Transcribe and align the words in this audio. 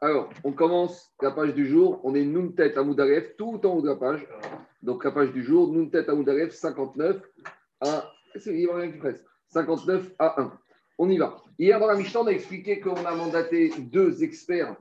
Alors, 0.00 0.28
on 0.44 0.52
commence 0.52 1.10
la 1.22 1.30
page 1.30 1.54
du 1.54 1.66
jour. 1.66 2.00
On 2.04 2.14
est 2.14 2.24
Nuntet 2.24 2.76
à 2.76 2.82
Moudaref, 2.82 3.36
tout 3.36 3.64
en 3.64 3.76
haut 3.76 3.82
de 3.82 3.88
la 3.88 3.96
page. 3.96 4.26
Donc, 4.82 5.04
la 5.04 5.10
page 5.10 5.32
du 5.32 5.42
jour, 5.42 5.72
Nuntet 5.72 6.08
à 6.10 6.14
Moudaref, 6.14 6.52
59 6.52 7.22
à. 7.80 8.12
Il 8.44 8.70
rien 8.70 8.92
qui 8.92 8.98
presse? 8.98 9.24
59 9.48 10.12
à 10.18 10.42
1. 10.42 10.52
On 10.98 11.08
y 11.08 11.16
va. 11.16 11.38
Hier, 11.58 11.80
dans 11.80 11.86
la 11.86 11.96
Mishnah, 11.96 12.20
on 12.20 12.26
a 12.26 12.32
expliqué 12.32 12.80
qu'on 12.80 13.06
a 13.06 13.14
mandaté 13.14 13.72
deux 13.78 14.22
experts 14.22 14.76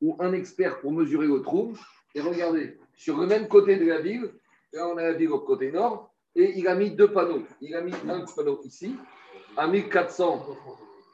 ou 0.00 0.16
un 0.18 0.32
expert 0.32 0.80
pour 0.80 0.90
mesurer 0.90 1.28
le 1.28 1.40
trou. 1.42 1.74
Et 2.16 2.20
regardez, 2.20 2.76
sur 2.94 3.16
le 3.18 3.26
même 3.26 3.46
côté 3.46 3.76
de 3.76 3.86
la 3.86 4.00
ville, 4.00 4.32
là, 4.72 4.88
on 4.88 4.96
a 4.96 5.02
la 5.02 5.12
ville 5.12 5.30
au 5.30 5.38
côté 5.38 5.70
nord, 5.70 6.12
et 6.34 6.58
il 6.58 6.66
a 6.66 6.74
mis 6.74 6.90
deux 6.90 7.12
panneaux. 7.12 7.42
Il 7.60 7.76
a 7.76 7.82
mis 7.82 7.92
un 8.08 8.24
panneau 8.34 8.60
ici, 8.64 8.96
à 9.56 9.68
1400. 9.68 10.44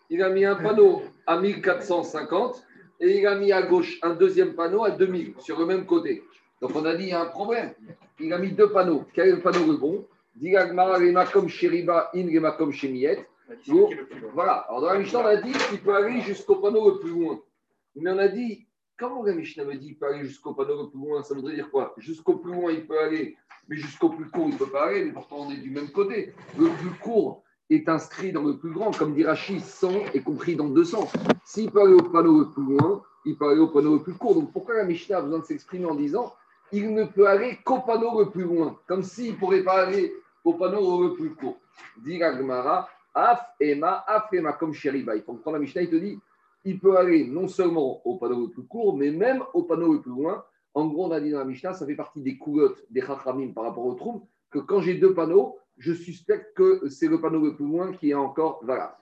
Il 0.08 0.22
a 0.22 0.30
mis 0.30 0.46
un 0.46 0.56
panneau 0.56 1.02
à 1.26 1.38
1450 1.38 2.64
et 3.02 3.18
il 3.18 3.26
a 3.26 3.34
mis 3.34 3.50
à 3.50 3.62
gauche 3.62 3.98
un 4.02 4.14
deuxième 4.14 4.54
panneau 4.54 4.84
à 4.84 4.92
2000 4.92 5.34
sur 5.40 5.58
le 5.58 5.66
même 5.66 5.84
côté. 5.84 6.22
Donc 6.60 6.70
on 6.76 6.84
a 6.84 6.94
dit 6.94 7.04
il 7.04 7.08
y 7.10 7.12
a 7.12 7.20
un 7.20 7.26
problème. 7.26 7.74
Il 8.20 8.32
a 8.32 8.38
mis 8.38 8.52
deux 8.52 8.70
panneaux. 8.70 9.04
Quel 9.12 9.28
est 9.28 9.32
le 9.32 9.40
panneau 9.40 9.66
le 9.66 9.76
bon 9.76 10.06
comme 11.32 11.48
Sheriba 11.48 12.10
in 12.14 12.50
comme 12.52 12.72
Shemiet. 12.72 13.26
Voilà. 14.32 14.52
Alors 14.68 14.80
dans 14.80 14.92
la 14.92 14.98
Mishnah, 14.98 15.20
on 15.20 15.26
a 15.26 15.36
dit 15.36 15.52
qu'il 15.52 15.80
peut 15.80 15.94
aller 15.94 16.20
jusqu'au 16.20 16.56
panneau 16.56 16.90
le 16.90 17.00
plus 17.00 17.10
loin. 17.10 17.40
Mais 17.96 18.10
on 18.10 18.18
a 18.18 18.28
dit, 18.28 18.66
comment 18.96 19.22
la 19.24 19.34
Mishnah 19.34 19.64
me 19.64 19.74
dit 19.74 19.88
qu'il 19.88 19.98
peut 19.98 20.06
aller 20.06 20.24
jusqu'au 20.24 20.54
panneau 20.54 20.84
le 20.84 20.88
plus 20.88 21.00
loin? 21.00 21.22
Ça 21.22 21.34
voudrait 21.34 21.54
dire 21.54 21.70
quoi? 21.70 21.94
Jusqu'au 21.98 22.36
plus 22.36 22.52
loin, 22.52 22.72
il 22.72 22.86
peut 22.86 22.98
aller, 22.98 23.36
mais 23.68 23.76
jusqu'au 23.76 24.10
plus 24.10 24.30
court, 24.30 24.46
il 24.46 24.54
ne 24.54 24.58
peut 24.58 24.70
pas 24.70 24.86
aller. 24.86 25.04
Mais 25.04 25.12
pourtant, 25.12 25.46
on 25.48 25.50
est 25.50 25.56
du 25.56 25.70
même 25.70 25.90
côté. 25.90 26.32
Le 26.56 26.68
plus 26.68 26.98
court, 27.00 27.42
est 27.74 27.88
inscrit 27.88 28.32
dans 28.32 28.42
le 28.42 28.56
plus 28.56 28.70
grand, 28.70 28.90
comme 28.90 29.14
dit 29.14 29.24
Rachid, 29.24 29.60
100 29.60 29.90
est 30.14 30.22
compris 30.22 30.56
dans 30.56 30.68
200. 30.68 31.08
S'il 31.44 31.70
peut 31.70 31.82
aller 31.82 31.94
au 31.94 32.02
panneau 32.02 32.40
le 32.40 32.50
plus 32.50 32.62
loin, 32.62 33.02
il 33.24 33.36
peut 33.36 33.48
aller 33.48 33.60
au 33.60 33.68
panneau 33.68 33.94
le 33.94 34.02
plus 34.02 34.14
court. 34.14 34.34
Donc 34.34 34.52
pourquoi 34.52 34.76
la 34.76 34.84
Mishnah 34.84 35.18
a 35.18 35.22
besoin 35.22 35.38
de 35.38 35.44
s'exprimer 35.44 35.86
en 35.86 35.94
disant 35.94 36.34
il 36.72 36.94
ne 36.94 37.04
peut 37.04 37.28
aller 37.28 37.58
qu'au 37.64 37.80
panneau 37.80 38.18
le 38.20 38.30
plus 38.30 38.44
loin, 38.44 38.78
comme 38.86 39.02
s'il 39.02 39.32
ne 39.32 39.38
pourrait 39.38 39.62
pas 39.62 39.86
aller 39.86 40.12
au 40.44 40.54
panneau 40.54 41.02
le 41.02 41.14
plus 41.14 41.34
court. 41.34 41.58
Dit 41.98 42.18
Gmara, 42.18 42.88
Af 43.14 43.40
Ema, 43.60 44.04
Af 44.06 44.32
Ema, 44.32 44.52
comme 44.54 44.72
Sheriba. 44.72 45.14
Il 45.14 45.22
faut 45.22 45.34
prendre 45.34 45.56
la 45.56 45.60
Mishnah, 45.60 45.82
il 45.82 45.90
te 45.90 45.96
dit 45.96 46.18
il 46.64 46.78
peut 46.78 46.96
aller 46.96 47.26
non 47.26 47.48
seulement 47.48 48.00
au 48.06 48.16
panneau 48.16 48.42
le 48.42 48.48
plus 48.48 48.62
court, 48.62 48.96
mais 48.96 49.10
même 49.10 49.42
au 49.52 49.64
panneau 49.64 49.94
le 49.94 50.00
plus 50.00 50.12
loin. 50.12 50.44
En 50.74 50.86
gros, 50.86 51.06
on 51.06 51.10
a 51.10 51.20
dit 51.20 51.30
dans 51.30 51.40
la 51.40 51.44
Mishnah, 51.44 51.74
ça 51.74 51.86
fait 51.86 51.94
partie 51.94 52.20
des 52.20 52.38
coulottes 52.38 52.84
des 52.90 53.02
Chachamim 53.02 53.52
par 53.52 53.64
rapport 53.64 53.84
au 53.84 53.94
trou, 53.94 54.28
que 54.50 54.58
quand 54.58 54.80
j'ai 54.80 54.94
deux 54.94 55.12
panneaux, 55.12 55.58
je 55.82 55.92
suspecte 55.92 56.54
que 56.54 56.88
c'est 56.88 57.08
le 57.08 57.20
panneau 57.20 57.44
le 57.44 57.56
plus 57.56 57.66
loin 57.66 57.92
qui 57.92 58.10
est 58.10 58.14
encore 58.14 58.64
valable. 58.64 58.94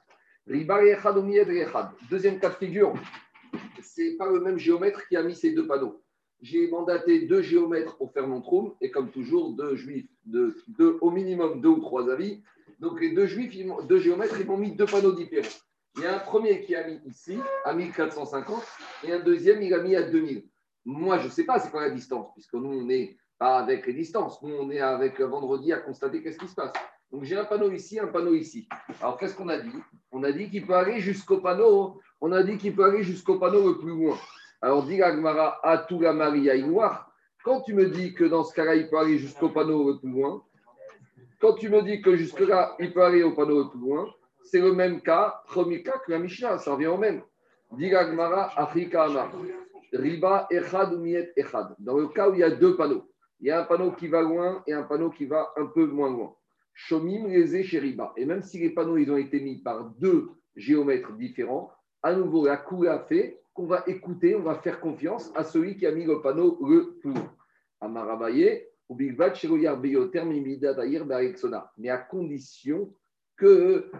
Deuxième 2.10 2.40
cas 2.40 2.48
de 2.48 2.54
figure, 2.54 2.94
c'est 3.82 4.16
pas 4.16 4.30
le 4.30 4.40
même 4.40 4.58
géomètre 4.58 5.06
qui 5.06 5.14
a 5.16 5.22
mis 5.22 5.34
ces 5.34 5.52
deux 5.52 5.66
panneaux. 5.66 6.02
J'ai 6.40 6.70
mandaté 6.70 7.26
deux 7.26 7.42
géomètres 7.42 7.98
pour 7.98 8.10
faire 8.12 8.26
mon 8.26 8.40
trou, 8.40 8.76
et 8.80 8.90
comme 8.90 9.10
toujours, 9.10 9.52
deux 9.52 9.76
juifs, 9.76 10.08
au 11.02 11.10
minimum 11.10 11.60
deux 11.60 11.68
ou 11.68 11.80
trois 11.80 12.10
avis. 12.10 12.42
Donc 12.78 12.98
les 12.98 13.12
deux 13.12 13.26
juifs, 13.26 13.54
deux 13.86 13.98
géomètres, 13.98 14.40
ils 14.40 14.46
m'ont 14.46 14.56
mis 14.56 14.74
deux 14.74 14.86
panneaux 14.86 15.12
différents. 15.12 15.46
Il 15.96 16.04
y 16.04 16.06
a 16.06 16.16
un 16.16 16.20
premier 16.20 16.62
qui 16.62 16.74
a 16.74 16.86
mis 16.86 16.98
ici, 17.04 17.36
à 17.66 17.74
1450, 17.74 18.62
et 19.04 19.12
un 19.12 19.20
deuxième, 19.20 19.60
il 19.60 19.74
a 19.74 19.82
mis 19.82 19.96
à 19.96 20.02
2000. 20.04 20.48
Moi, 20.86 21.18
je 21.18 21.26
ne 21.26 21.30
sais 21.30 21.44
pas 21.44 21.58
c'est 21.58 21.70
quoi 21.70 21.82
la 21.82 21.90
distance, 21.90 22.32
puisque 22.32 22.54
nous, 22.54 22.72
on 22.72 22.88
est 22.88 23.18
avec 23.40 23.86
les 23.86 23.94
distances. 23.94 24.40
Nous, 24.42 24.54
on 24.54 24.70
est 24.70 24.80
avec 24.80 25.18
vendredi 25.18 25.72
à 25.72 25.78
constater 25.78 26.22
qu'est-ce 26.22 26.38
qui 26.38 26.48
se 26.48 26.54
passe. 26.54 26.72
Donc, 27.10 27.24
j'ai 27.24 27.36
un 27.36 27.44
panneau 27.44 27.70
ici, 27.70 27.98
un 27.98 28.06
panneau 28.06 28.34
ici. 28.34 28.68
Alors, 29.00 29.16
qu'est-ce 29.16 29.34
qu'on 29.34 29.48
a 29.48 29.58
dit? 29.58 29.72
On 30.12 30.22
a 30.22 30.30
dit 30.30 30.50
qu'il 30.50 30.66
peut 30.66 30.74
aller 30.74 31.00
jusqu'au 31.00 31.38
panneau. 31.38 32.00
On 32.20 32.30
a 32.32 32.42
dit 32.42 32.58
qu'il 32.58 32.76
peut 32.76 32.84
aller 32.84 33.02
jusqu'au 33.02 33.38
panneau 33.38 33.66
le 33.68 33.78
plus 33.78 33.90
loin. 33.90 34.16
Alors, 34.60 34.84
dit 34.84 35.02
Agmara, 35.02 35.58
la 35.64 36.12
Maria 36.12 36.56
noir. 36.58 37.10
Quand 37.42 37.62
tu 37.62 37.72
me 37.72 37.88
dis 37.88 38.12
que 38.12 38.24
dans 38.24 38.44
ce 38.44 38.54
cas-là, 38.54 38.74
il 38.74 38.88
peut 38.88 38.98
aller 38.98 39.18
jusqu'au 39.18 39.48
panneau 39.48 39.92
le 39.92 39.98
plus 39.98 40.10
loin, 40.10 40.44
quand 41.40 41.54
tu 41.54 41.70
me 41.70 41.80
dis 41.80 42.02
que 42.02 42.14
jusque-là, 42.14 42.76
il 42.78 42.92
peut 42.92 43.02
aller 43.02 43.22
au 43.22 43.32
panneau 43.32 43.64
le 43.64 43.70
plus 43.70 43.80
loin, 43.80 44.06
c'est 44.42 44.60
le 44.60 44.74
même 44.74 45.00
cas, 45.00 45.42
premier 45.46 45.82
cas 45.82 45.98
que 46.04 46.12
la 46.12 46.18
Mishnah, 46.18 46.58
ça 46.58 46.74
revient 46.74 46.88
au 46.88 46.98
même. 46.98 47.22
Dit 47.72 47.94
Agmara, 47.94 48.52
Afrika. 48.60 49.08
Riba 49.92 50.46
Echad 50.50 50.92
Miet 51.00 51.32
Echad. 51.34 51.74
Dans 51.78 51.96
le 51.96 52.08
cas 52.08 52.28
où 52.28 52.34
il 52.34 52.40
y 52.40 52.44
a 52.44 52.50
deux 52.50 52.76
panneaux 52.76 53.09
il 53.40 53.48
y 53.48 53.50
a 53.50 53.60
un 53.60 53.64
panneau 53.64 53.92
qui 53.92 54.08
va 54.08 54.22
loin 54.22 54.62
et 54.66 54.72
un 54.72 54.82
panneau 54.82 55.10
qui 55.10 55.26
va 55.26 55.52
un 55.56 55.66
peu 55.66 55.86
moins 55.86 56.10
loin. 56.10 56.34
Shomim 56.74 57.28
les 57.28 57.62
Sheriba. 57.62 58.12
Et 58.16 58.24
même 58.24 58.42
si 58.42 58.58
les 58.58 58.70
panneaux 58.70 58.96
ils 58.96 59.10
ont 59.10 59.16
été 59.16 59.40
mis 59.40 59.58
par 59.62 59.84
deux 59.98 60.30
géomètres 60.56 61.12
différents, 61.12 61.72
à 62.02 62.14
nouveau, 62.14 62.46
la 62.46 62.54
a 62.54 62.98
fait 63.00 63.42
qu'on 63.52 63.66
va 63.66 63.84
écouter, 63.86 64.34
on 64.34 64.42
va 64.42 64.54
faire 64.56 64.80
confiance 64.80 65.30
à 65.34 65.44
celui 65.44 65.76
qui 65.76 65.86
a 65.86 65.92
mis 65.92 66.04
le 66.04 66.22
panneau 66.22 66.58
le 66.66 66.96
plus 67.00 67.12
loin. 67.12 67.34
Mais 71.78 71.90
à 71.90 71.98
condition 71.98 72.94
que, 73.36 73.90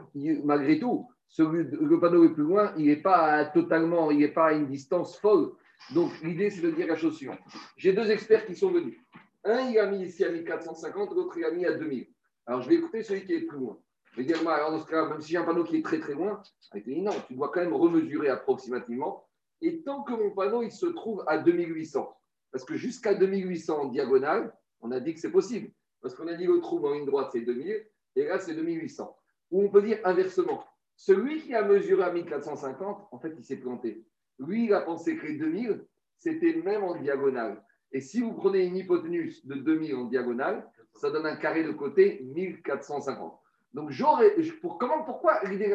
malgré 0.45 0.78
tout, 0.78 1.09
le 1.39 1.99
panneau 1.99 2.22
le 2.22 2.33
plus 2.33 2.45
loin, 2.45 2.72
il 2.77 2.87
n'est 2.87 2.97
pas 2.97 3.45
totalement, 3.47 4.11
il 4.11 4.19
n'est 4.19 4.28
pas 4.28 4.49
à 4.49 4.53
une 4.53 4.67
distance 4.67 5.19
folle. 5.19 5.53
Donc, 5.95 6.12
l'idée, 6.22 6.51
c'est 6.51 6.62
de 6.62 6.71
dire 6.71 6.87
la 6.87 6.97
suivante. 6.97 7.39
J'ai 7.77 7.93
deux 7.93 8.11
experts 8.11 8.47
qui 8.47 8.55
sont 8.55 8.71
venus. 8.71 8.99
Un, 9.45 9.71
il 9.71 9.78
a 9.78 9.87
mis 9.87 10.03
ici 10.03 10.25
à 10.25 10.31
1450, 10.31 11.15
l'autre, 11.15 11.37
il 11.39 11.45
a 11.45 11.51
mis 11.51 11.65
à 11.67 11.73
2000. 11.73 12.06
Alors, 12.47 12.62
je 12.62 12.69
vais 12.69 12.77
écouter 12.77 13.03
celui 13.03 13.25
qui 13.25 13.34
est 13.34 13.43
plus 13.43 13.59
loin. 13.59 13.81
Je 14.12 14.21
vais 14.21 14.25
dire, 14.25 14.47
alors, 14.49 14.73
dans 14.73 14.81
ce 14.81 14.87
cas, 14.87 15.09
même 15.09 15.21
si 15.21 15.31
j'ai 15.33 15.39
un 15.39 15.45
panneau 15.45 15.65
qui 15.65 15.77
est 15.77 15.84
très 15.84 16.01
très 16.01 16.15
loin, 16.15 16.43
il 16.75 16.83
dit 16.83 17.01
non, 17.01 17.12
tu 17.27 17.34
dois 17.34 17.51
quand 17.51 17.61
même 17.61 17.73
remesurer 17.73 18.28
approximativement. 18.28 19.27
Et 19.62 19.83
tant 19.83 20.03
que 20.03 20.12
mon 20.12 20.31
panneau, 20.31 20.62
il 20.62 20.73
se 20.73 20.87
trouve 20.87 21.23
à 21.27 21.39
2800, 21.39 22.17
parce 22.51 22.65
que 22.65 22.77
jusqu'à 22.77 23.15
2800 23.15 23.78
en 23.78 23.84
diagonale, 23.87 24.56
on 24.81 24.91
a 24.91 25.01
dit 25.01 25.15
que 25.15 25.21
c'est 25.21 25.31
possible. 25.31 25.71
Parce 26.01 26.15
qu'on 26.15 26.27
a 26.28 26.34
dit 26.34 26.47
le 26.47 26.61
trou 26.61 26.84
en 26.87 26.95
ligne 26.95 27.07
droite, 27.07 27.28
c'est 27.33 27.43
2000, 27.43 27.87
et 28.17 28.25
là, 28.25 28.39
c'est 28.39 28.55
2800. 28.55 29.17
Ou 29.51 29.65
on 29.65 29.69
peut 29.69 29.83
dire 29.83 29.99
inversement. 30.05 30.65
Celui 30.97 31.41
qui 31.43 31.55
a 31.55 31.62
mesuré 31.62 32.03
à 32.03 32.12
1450, 32.12 33.09
en 33.11 33.19
fait, 33.19 33.34
il 33.37 33.45
s'est 33.45 33.57
planté. 33.59 34.05
Lui, 34.39 34.67
il 34.67 34.75
a 34.75 34.81
pensé 34.81 35.17
que 35.17 35.27
les 35.27 35.37
2000, 35.37 35.84
c'était 36.17 36.55
même 36.55 36.84
en 36.84 36.97
diagonale. 36.97 37.62
Et 37.93 38.01
si 38.01 38.21
vous 38.21 38.33
prenez 38.33 38.65
une 38.65 38.77
hypoténuse 38.77 39.45
de 39.47 39.55
2000 39.55 39.95
en 39.97 40.05
diagonale, 40.05 40.69
ça 40.95 41.11
donne 41.11 41.27
un 41.27 41.37
carré 41.37 41.65
de 41.65 41.73
côté 41.73 42.21
1450. 42.34 43.39
Donc, 43.75 43.91
j'aurais. 43.91 44.34
Pour, 44.61 44.78
comment, 44.78 45.03
pourquoi 45.03 45.43
l'idée 45.45 45.75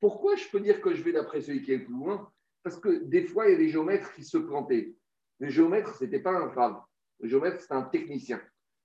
Pourquoi 0.00 0.36
je 0.36 0.48
peux 0.50 0.60
dire 0.60 0.80
que 0.80 0.94
je 0.94 1.02
vais 1.02 1.12
d'après 1.12 1.40
celui 1.40 1.62
qui 1.62 1.72
est 1.72 1.78
plus 1.78 1.94
loin? 1.94 2.28
Parce 2.62 2.78
que 2.78 3.04
des 3.04 3.24
fois, 3.24 3.46
il 3.46 3.52
y 3.52 3.54
a 3.54 3.58
des 3.58 3.68
géomètres 3.68 4.12
qui 4.14 4.24
se 4.24 4.38
plantaient. 4.38 4.94
Le 5.38 5.48
géomètre, 5.48 5.94
ce 5.94 6.04
n'était 6.04 6.20
pas 6.20 6.32
un 6.32 6.48
rave. 6.48 6.80
Le 7.20 7.28
géomètre, 7.28 7.60
c'était 7.60 7.74
un 7.74 7.82
technicien. 7.82 8.40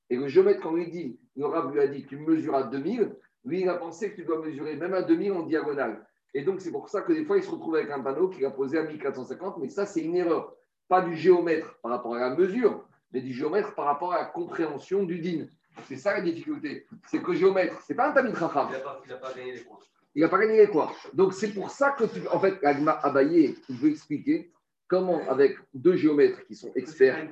Et 0.09 0.17
le 0.17 0.27
géomètre, 0.27 0.61
quand 0.61 0.75
il 0.77 0.89
dit, 0.89 1.19
le 1.35 1.45
rave 1.45 1.73
lui 1.73 1.79
a 1.79 1.87
dit, 1.87 2.05
tu 2.05 2.17
mesures 2.17 2.55
à 2.55 2.63
2000, 2.63 3.15
lui, 3.45 3.61
il 3.61 3.69
a 3.69 3.75
pensé 3.75 4.11
que 4.11 4.17
tu 4.17 4.25
dois 4.25 4.45
mesurer 4.45 4.75
même 4.75 4.93
à 4.93 5.01
2000 5.01 5.31
en 5.31 5.43
diagonale. 5.43 6.05
Et 6.33 6.43
donc, 6.43 6.61
c'est 6.61 6.71
pour 6.71 6.89
ça 6.89 7.01
que 7.01 7.13
des 7.13 7.25
fois, 7.25 7.37
il 7.37 7.43
se 7.43 7.49
retrouve 7.49 7.75
avec 7.75 7.89
un 7.89 8.01
panneau 8.01 8.29
qu'il 8.29 8.45
a 8.45 8.51
posé 8.51 8.77
à 8.77 8.83
1450, 8.83 9.57
mais 9.57 9.69
ça, 9.69 9.85
c'est 9.85 10.01
une 10.01 10.15
erreur 10.15 10.55
pas 10.91 11.01
du 11.01 11.15
géomètre 11.15 11.79
par 11.81 11.93
rapport 11.93 12.15
à 12.15 12.19
la 12.19 12.35
mesure, 12.35 12.83
mais 13.13 13.21
du 13.21 13.31
géomètre 13.31 13.73
par 13.75 13.85
rapport 13.85 14.11
à 14.11 14.17
la 14.17 14.25
compréhension 14.25 15.03
du 15.03 15.19
din. 15.19 15.45
C'est 15.87 15.95
ça 15.95 16.13
la 16.13 16.19
difficulté. 16.19 16.85
C'est 17.07 17.21
que 17.21 17.31
le 17.31 17.37
géomètre, 17.37 17.81
c'est 17.87 17.95
pas 17.95 18.09
un 18.09 18.11
tamid 18.11 18.35
racham. 18.35 18.67
Il 19.05 19.09
n'a 19.09 19.15
pas, 19.15 19.33
gagné 19.33 19.53
les 19.53 19.63
quoi. 19.63 19.79
Il 20.13 20.21
n'a 20.21 20.27
pas 20.27 20.37
gagné 20.37 20.57
les 20.57 20.67
quoi. 20.67 20.91
Donc 21.13 21.33
c'est 21.33 21.53
pour 21.53 21.69
ça 21.69 21.91
que, 21.91 22.03
tu, 22.03 22.27
en 22.27 22.41
fait, 22.41 22.61
Agma 22.65 22.91
Abaye 23.03 23.55
veut 23.69 23.89
expliquer 23.89 24.51
comment, 24.89 25.21
avec 25.29 25.55
deux 25.73 25.95
géomètres 25.95 26.45
qui 26.45 26.55
sont 26.55 26.73
experts, 26.75 27.25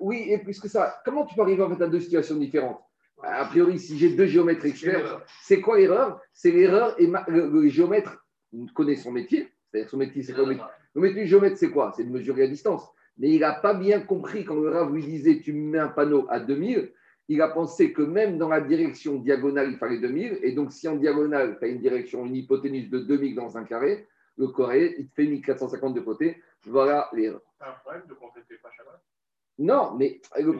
oui, 0.00 0.24
et 0.30 0.38
plus 0.38 0.58
que 0.58 0.68
ça, 0.68 1.02
comment 1.04 1.26
tu 1.26 1.34
peux 1.34 1.42
arriver 1.42 1.62
en 1.62 1.76
fait 1.76 1.84
à 1.84 1.88
deux 1.88 2.00
situations 2.00 2.36
différentes? 2.36 2.80
A 3.22 3.44
priori, 3.44 3.78
si 3.78 3.98
j'ai 3.98 4.16
deux 4.16 4.26
géomètres 4.26 4.64
experts, 4.64 5.20
c'est 5.42 5.60
quoi 5.60 5.76
l'erreur? 5.76 6.22
C'est 6.32 6.52
l'erreur 6.52 6.98
et 6.98 7.06
le, 7.28 7.68
géomètre 7.68 8.24
connaît 8.74 8.96
son 8.96 9.12
métier, 9.12 9.52
c'est-à-dire 9.70 9.90
son 9.90 9.98
métier, 9.98 10.22
c'est 10.22 10.32
quoi? 10.32 10.44
le 10.44 10.48
métier 10.48 10.64
Le 10.94 11.00
métier 11.02 11.22
du 11.22 11.28
géomètre, 11.28 11.58
c'est 11.58 11.70
quoi? 11.70 11.92
C'est 11.94 12.04
de 12.04 12.10
mesurer 12.10 12.42
la 12.42 12.48
distance 12.48 12.93
mais 13.18 13.30
il 13.30 13.40
n'a 13.40 13.52
pas 13.52 13.74
bien 13.74 14.00
compris 14.00 14.44
quand 14.44 14.56
le 14.56 14.68
Rav 14.68 14.92
lui 14.92 15.04
disait 15.04 15.40
tu 15.40 15.52
mets 15.52 15.78
un 15.78 15.88
panneau 15.88 16.26
à 16.28 16.40
2000, 16.40 16.92
il 17.28 17.40
a 17.40 17.48
pensé 17.48 17.92
que 17.92 18.02
même 18.02 18.38
dans 18.38 18.48
la 18.48 18.60
direction 18.60 19.16
diagonale, 19.16 19.70
il 19.70 19.78
fallait 19.78 19.98
2000, 19.98 20.40
et 20.42 20.52
donc 20.52 20.72
si 20.72 20.88
en 20.88 20.96
diagonale, 20.96 21.56
tu 21.58 21.64
as 21.64 21.68
une 21.68 21.78
direction, 21.78 22.26
une 22.26 22.36
hypoténuse 22.36 22.90
de 22.90 22.98
2000 22.98 23.34
dans 23.34 23.56
un 23.56 23.64
carré, 23.64 24.06
le 24.36 24.48
carré, 24.48 24.94
il 24.98 25.08
te 25.08 25.14
fait 25.14 25.26
1450 25.26 25.94
de 25.94 26.00
côté. 26.00 26.42
Voilà 26.66 27.08
l'erreur. 27.12 27.40
C'est 27.58 27.66
un 27.66 27.72
problème 27.72 28.02
de 28.08 28.14
compléter 28.14 28.56
pas 28.62 28.70
Shabbat? 28.76 29.00
Non, 29.56 29.94
mais 29.96 30.20
le 30.36 30.52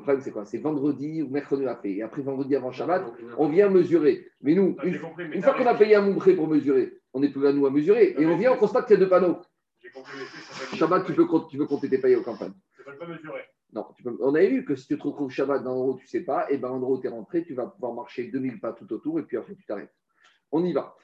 problème, 0.00 0.20
c'est 0.22 0.30
quoi? 0.30 0.46
C'est 0.46 0.58
vendredi 0.58 1.22
ou 1.22 1.28
mercredi 1.28 1.66
après. 1.66 1.90
Et 1.90 2.02
après 2.02 2.22
vendredi 2.22 2.56
avant 2.56 2.72
Shabbat, 2.72 3.04
on 3.36 3.48
vient 3.48 3.68
mesurer. 3.68 4.26
Mais 4.40 4.54
nous, 4.54 4.76
une, 4.82 5.42
fois 5.42 5.52
qu'on 5.54 5.66
a 5.66 5.74
payé 5.74 5.96
un 5.96 6.00
moumbré 6.00 6.34
pour 6.34 6.48
mesurer, 6.48 6.94
on 7.12 7.20
n'est 7.20 7.28
plus 7.28 7.42
là 7.42 7.52
nous 7.52 7.66
à 7.66 7.70
mesurer. 7.70 8.14
Et 8.18 8.24
on 8.24 8.36
vient, 8.38 8.52
on 8.52 8.56
constate 8.56 8.86
qu'il 8.86 8.94
y 8.94 8.96
a 8.96 9.00
deux 9.00 9.10
panneaux. 9.10 9.38
Shabbat, 10.76 11.04
tu 11.04 11.14
peux, 11.14 11.26
tu 11.50 11.58
peux 11.58 11.66
compter 11.66 11.88
tes 11.88 11.98
payés 11.98 12.16
aux 12.16 12.22
campagnes. 12.22 12.54
Tu 12.76 12.84
peux 12.84 12.96
pas 12.96 13.06
mesurer. 13.06 13.42
Non, 13.72 13.86
tu 13.96 14.02
peux, 14.02 14.16
on 14.20 14.34
avait 14.34 14.48
vu 14.48 14.64
que 14.64 14.76
si 14.76 14.86
tu 14.86 14.96
te 14.96 15.02
retrouves 15.02 15.30
Shabbat 15.30 15.62
dans 15.62 15.74
l'endroit 15.74 15.94
où 15.94 15.98
tu 15.98 16.04
ne 16.04 16.08
sais 16.08 16.20
pas, 16.24 16.50
et 16.50 16.58
ben 16.58 16.68
l'endroit 16.68 16.96
où 16.96 17.00
tu 17.00 17.06
es 17.06 17.10
rentré, 17.10 17.44
tu 17.44 17.54
vas 17.54 17.66
pouvoir 17.66 17.94
marcher 17.94 18.28
2000 18.30 18.60
pas 18.60 18.72
tout 18.72 18.90
autour 18.92 19.18
et 19.18 19.22
puis 19.22 19.36
après 19.36 19.54
tu 19.54 19.64
t'arrêtes. 19.66 19.92
On 20.52 20.64
y 20.64 20.72
va. 20.72 20.94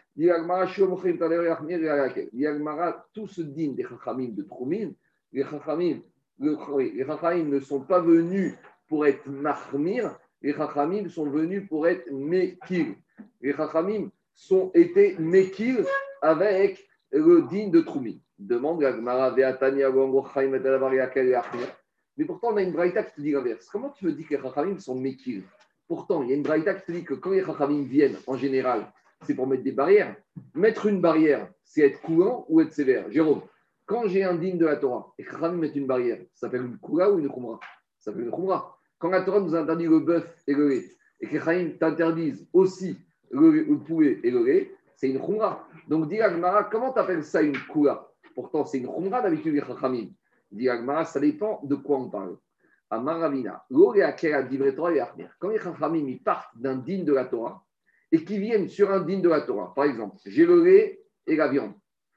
Tout 3.15 3.27
ce 3.27 3.43
din 3.43 3.73
des 3.73 3.85
Chachamim 3.85 4.29
de 4.29 4.43
Troumin, 4.43 4.91
les 5.33 5.43
Chachamim, 5.43 6.01
les 6.39 7.05
Chachamim 7.07 7.45
ne 7.45 7.61
sont 7.61 7.81
pas 7.81 8.01
venus 8.01 8.55
pour 8.89 9.07
être 9.07 9.27
Mahmir, 9.27 10.19
les 10.43 10.53
Chachamim 10.53 11.09
sont 11.09 11.31
venus 11.31 11.67
pour 11.69 11.89
être 11.89 12.11
Mekir. 12.11 12.95
Les 13.41 13.55
Chachamim 13.55 14.11
sont 14.35 14.71
été 14.75 15.17
Mekir 15.19 15.85
avec 16.21 16.87
le 17.11 17.43
din 17.51 17.69
de 17.69 17.81
Troumin. 17.81 18.17
Demande 18.47 18.83
Veatania, 18.83 19.91
Chaim, 20.35 20.50
Mais 22.17 22.25
pourtant, 22.25 22.49
on 22.53 22.56
a 22.56 22.62
une 22.62 22.73
braïta 22.73 23.05
qui 23.05 23.15
te 23.15 23.21
dit 23.21 23.33
l'inverse. 23.33 23.69
Comment 23.71 23.91
tu 23.91 24.05
me 24.05 24.12
dis 24.12 24.25
que 24.25 24.35
les 24.35 24.41
Chachamim 24.41 24.79
sont 24.79 24.97
Mekir 24.97 25.43
Pourtant, 25.87 26.23
il 26.23 26.31
y 26.31 26.33
a 26.33 26.37
une 26.37 26.43
braïta 26.43 26.75
qui 26.75 26.87
te 26.87 26.93
dit 26.93 27.05
que 27.05 27.15
quand 27.15 27.31
les 27.31 27.44
Chachamim 27.44 27.85
viennent, 27.85 28.17
en 28.27 28.37
général, 28.37 28.93
c'est 29.25 29.35
pour 29.35 29.47
mettre 29.47 29.62
des 29.62 29.73
barrières. 29.73 30.17
Mettre 30.55 30.87
une 30.87 31.00
barrière, 31.00 31.49
c'est 31.62 31.83
être 31.83 32.00
coulant 32.00 32.44
ou 32.49 32.61
être 32.61 32.73
sévère. 32.73 33.11
Jérôme, 33.12 33.43
quand 33.87 34.09
j'ai 34.09 34.25
un 34.25 34.35
digne 34.35 34.59
de 34.59 34.67
la 34.67 34.77
Torah 34.77 35.12
et 35.19 35.25
que 35.25 35.31
Chachamim 35.31 35.59
met 35.59 35.69
une 35.69 35.87
barrière, 35.87 36.19
ça 36.35 36.47
s'appelle 36.47 36.62
une 36.62 36.79
koula 36.79 37.11
ou 37.11 37.21
une 37.21 37.29
khumra? 37.29 37.61
Ça 37.99 38.11
s'appelle 38.11 38.25
une 38.25 38.33
khumra. 38.33 38.77
Quand 38.99 39.11
la 39.11 39.23
Torah 39.23 39.41
nous 39.41 39.55
interdit 39.55 39.87
le 39.87 40.00
bœuf 40.00 40.43
et 40.49 40.55
le 40.55 40.69
lait, 40.69 40.91
et 41.21 41.29
que 41.29 41.38
Chachamim 41.38 41.71
t'interdise 41.79 42.45
aussi 42.53 42.99
le, 43.31 43.77
poulet 43.87 44.19
et 44.25 44.33
le 44.33 44.45
lait, 44.45 44.75
c'est 44.97 45.09
une 45.09 45.21
khumra. 45.21 45.69
Donc, 45.87 46.09
dis 46.09 46.21
Agmara, 46.21 46.65
comment 46.65 46.93
tu 46.93 46.99
appelles 46.99 47.25
ça 47.25 47.41
une 47.41 47.56
koula 47.69 48.12
Pourtant, 48.34 48.64
c'est 48.64 48.79
une 48.79 48.88
khumra 48.88 49.23
d'habitude, 49.23 49.55
les 49.55 49.61
Chachamim. 49.61 50.08
Ça 51.05 51.20
dépend 51.20 51.61
de 51.64 51.75
quoi 51.76 51.99
on 51.99 52.11
parle. 52.11 52.37
Amaravina, 52.90 53.64
quand 53.70 53.93
les 55.49 55.58
Chachamim 55.58 56.17
partent 56.23 56.58
d'un 56.58 56.76
digne 56.76 57.05
de 57.06 57.14
la 57.14 57.25
Torah 57.25 57.64
et 58.11 58.23
qui 58.23 58.38
viennent 58.38 58.69
sur 58.69 58.90
un 58.90 59.00
digne 59.00 59.23
de 59.23 59.31
la 59.31 59.40
Torah, 59.40 59.73
par 59.75 59.87
exemple, 59.87 60.17
j'ai 60.26 60.44
le 60.44 60.62
lait 60.62 61.00
et 61.26 61.37
la 61.37 61.49
viande, 61.49 61.73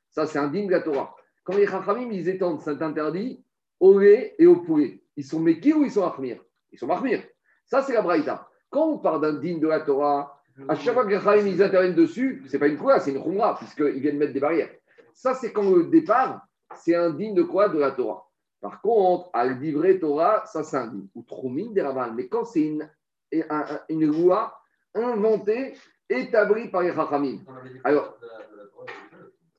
ça 0.10 0.26
c'est 0.26 0.38
un 0.38 0.50
digne 0.50 0.68
de 0.68 0.74
la 0.74 0.82
Torah. 0.82 1.16
Quand 1.46 1.56
les 1.56 1.66
Chachamim 1.66 2.12
ils 2.12 2.28
étendent 2.28 2.60
cet 2.60 2.82
interdit 2.82 3.42
au 3.80 4.00
lait 4.00 4.36
et 4.38 4.48
au 4.48 4.58
poulet, 4.58 5.02
ils 5.16 5.24
sont 5.24 5.40
Mekir 5.40 5.78
ou 5.78 5.86
ils 5.86 5.92
sont 5.92 6.04
Achmir 6.04 6.44
Ils 6.74 6.80
sont 6.80 6.90
Achmir. 6.90 7.24
Ça 7.66 7.82
c'est 7.82 7.94
la 7.94 8.02
Braïta. 8.02 8.50
Quand 8.70 8.90
on 8.90 8.98
parle 8.98 9.22
d'un 9.22 9.40
digne 9.40 9.62
de 9.62 9.68
la 9.68 9.80
Torah, 9.80 10.42
à 10.68 10.76
chaque 10.76 10.94
fois 10.94 11.06
que 11.06 11.12
les 11.12 11.22
Chachamim 11.22 11.48
ils 11.48 11.64
interviennent 11.64 11.96
dessus, 11.96 12.44
c'est 12.48 12.60
pas 12.60 12.68
une 12.68 12.78
fois, 12.78 13.00
c'est 13.00 13.12
une 13.12 13.24
Khumra, 13.24 13.56
puisqu'ils 13.56 14.02
viennent 14.02 14.18
mettre 14.18 14.34
des 14.34 14.42
barrières. 14.42 14.72
Ça 15.16 15.34
c'est 15.34 15.52
quand 15.52 15.72
le 15.72 15.86
départ, 15.86 16.46
c'est 16.76 16.94
un 16.94 17.10
digne 17.10 17.34
de 17.34 17.44
quoi 17.44 17.70
De 17.70 17.80
la 17.80 17.92
Torah. 17.92 18.30
Par 18.62 18.82
contre, 18.82 19.30
al 19.34 19.60
divré 19.60 20.00
Torah, 20.00 20.46
ça 20.46 20.64
c'est 20.64 20.78
un 20.78 20.94
ou 21.16 21.24
troumine 21.24 21.74
des 21.74 21.82
rabbins. 21.82 22.12
Mais 22.14 22.28
quand 22.28 22.46
c'est 22.46 22.62
une, 22.62 22.90
une, 23.32 24.06
loi 24.06 24.60
inventée, 24.94 25.74
établie 26.10 26.68
par 26.70 26.82
les 26.82 26.92
rachamim. 26.92 27.40
Alors, 27.84 28.18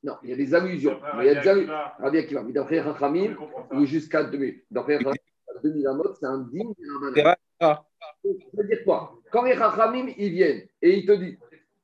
non, 0.02 0.16
il 0.22 0.30
y 0.30 0.32
a 0.32 0.36
des 0.36 0.54
allusions. 0.54 1.00
Mais 1.16 1.24
il 1.24 1.26
y 1.26 1.36
a 1.36 1.40
des 1.40 1.48
allusions. 1.48 2.44
Mais 2.44 2.52
d'après 2.52 2.80
rachamim, 2.80 3.36
ou 3.72 3.84
jusqu'à 3.86 4.24
2000. 4.24 4.62
D'après 4.70 4.98
2000 4.98 5.14
c'est 6.20 6.26
un 6.26 6.38
digne 6.38 6.72
des 7.14 7.22
rabbins. 7.22 7.36
Ça 7.60 7.84
veut 8.52 8.64
dire 8.64 8.84
quoi? 8.84 9.14
Quand 9.30 9.44
les 9.44 9.54
rachamim, 9.54 10.12
ils 10.18 10.30
viennent 10.30 10.66
et 10.82 10.98
ils 10.98 11.06
te 11.06 11.12
disent. 11.12 11.38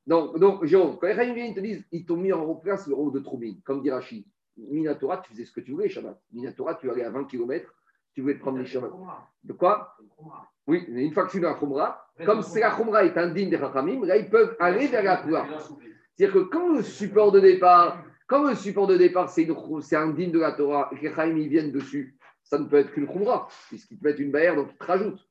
Donc, 0.05 0.37
donc 0.37 0.65
Jérôme, 0.65 0.97
quand 0.99 1.07
les 1.07 1.39
ils 1.39 1.53
te 1.53 1.59
disent, 1.59 1.85
ils 1.91 2.05
t'ont 2.05 2.17
mis 2.17 2.33
en 2.33 2.55
place 2.55 2.87
le 2.87 2.95
rôle 2.95 3.13
de 3.13 3.19
troumine, 3.19 3.61
comme 3.63 3.81
dit 3.81 3.91
Rachid. 3.91 4.25
Minatora, 4.57 5.17
tu 5.17 5.31
faisais 5.31 5.45
ce 5.45 5.51
que 5.51 5.61
tu 5.61 5.71
voulais, 5.71 5.89
Shabbat. 5.89 6.19
Minatora, 6.31 6.75
tu 6.75 6.89
allais 6.89 7.03
à 7.03 7.09
20 7.09 7.25
km, 7.25 7.73
tu 8.13 8.21
voulais 8.21 8.35
te 8.35 8.39
prendre 8.39 8.59
les 8.59 8.65
Shabbat. 8.65 8.91
De 9.43 9.53
quoi? 9.53 9.95
Oui, 10.67 10.85
mais 10.89 11.05
une 11.05 11.13
fois 11.13 11.25
que 11.25 11.31
tu 11.31 11.37
es 11.37 11.39
dans 11.39 11.49
la 11.49 11.55
Khumra, 11.55 12.05
comme 12.25 12.41
c'est 12.41 12.59
la 12.59 12.71
Khumra 12.71 13.03
est 13.05 13.17
indigne 13.17 13.49
des 13.49 13.57
Rachamim, 13.57 14.05
là, 14.05 14.17
ils 14.17 14.29
peuvent 14.29 14.55
aller 14.59 14.87
vers 14.87 15.03
la 15.03 15.17
Khumra. 15.17 15.47
C'est-à-dire 16.15 16.33
que 16.33 16.43
quand 16.49 16.73
le 16.75 16.83
support 16.83 17.31
de 17.31 17.39
départ, 17.39 18.03
quand 18.27 18.47
le 18.47 18.55
support 18.55 18.87
de 18.87 18.97
départ, 18.97 19.29
c'est 19.29 19.47
indigne 19.95 20.31
de 20.31 20.39
la 20.39 20.51
Torah, 20.51 20.89
et 20.91 20.95
que 20.97 21.01
les 21.01 21.09
Rachamim 21.09 21.47
viennent 21.47 21.71
dessus, 21.71 22.17
ça 22.43 22.59
ne 22.59 22.65
peut 22.65 22.77
être 22.77 22.91
qu'une 22.91 23.07
Khumra, 23.07 23.47
puisqu'ils 23.69 23.97
te 23.97 24.03
mettent 24.03 24.19
une 24.19 24.31
barrière, 24.31 24.55
donc 24.55 24.69
ils 24.71 24.77
te 24.77 24.85
rajoutent 24.85 25.27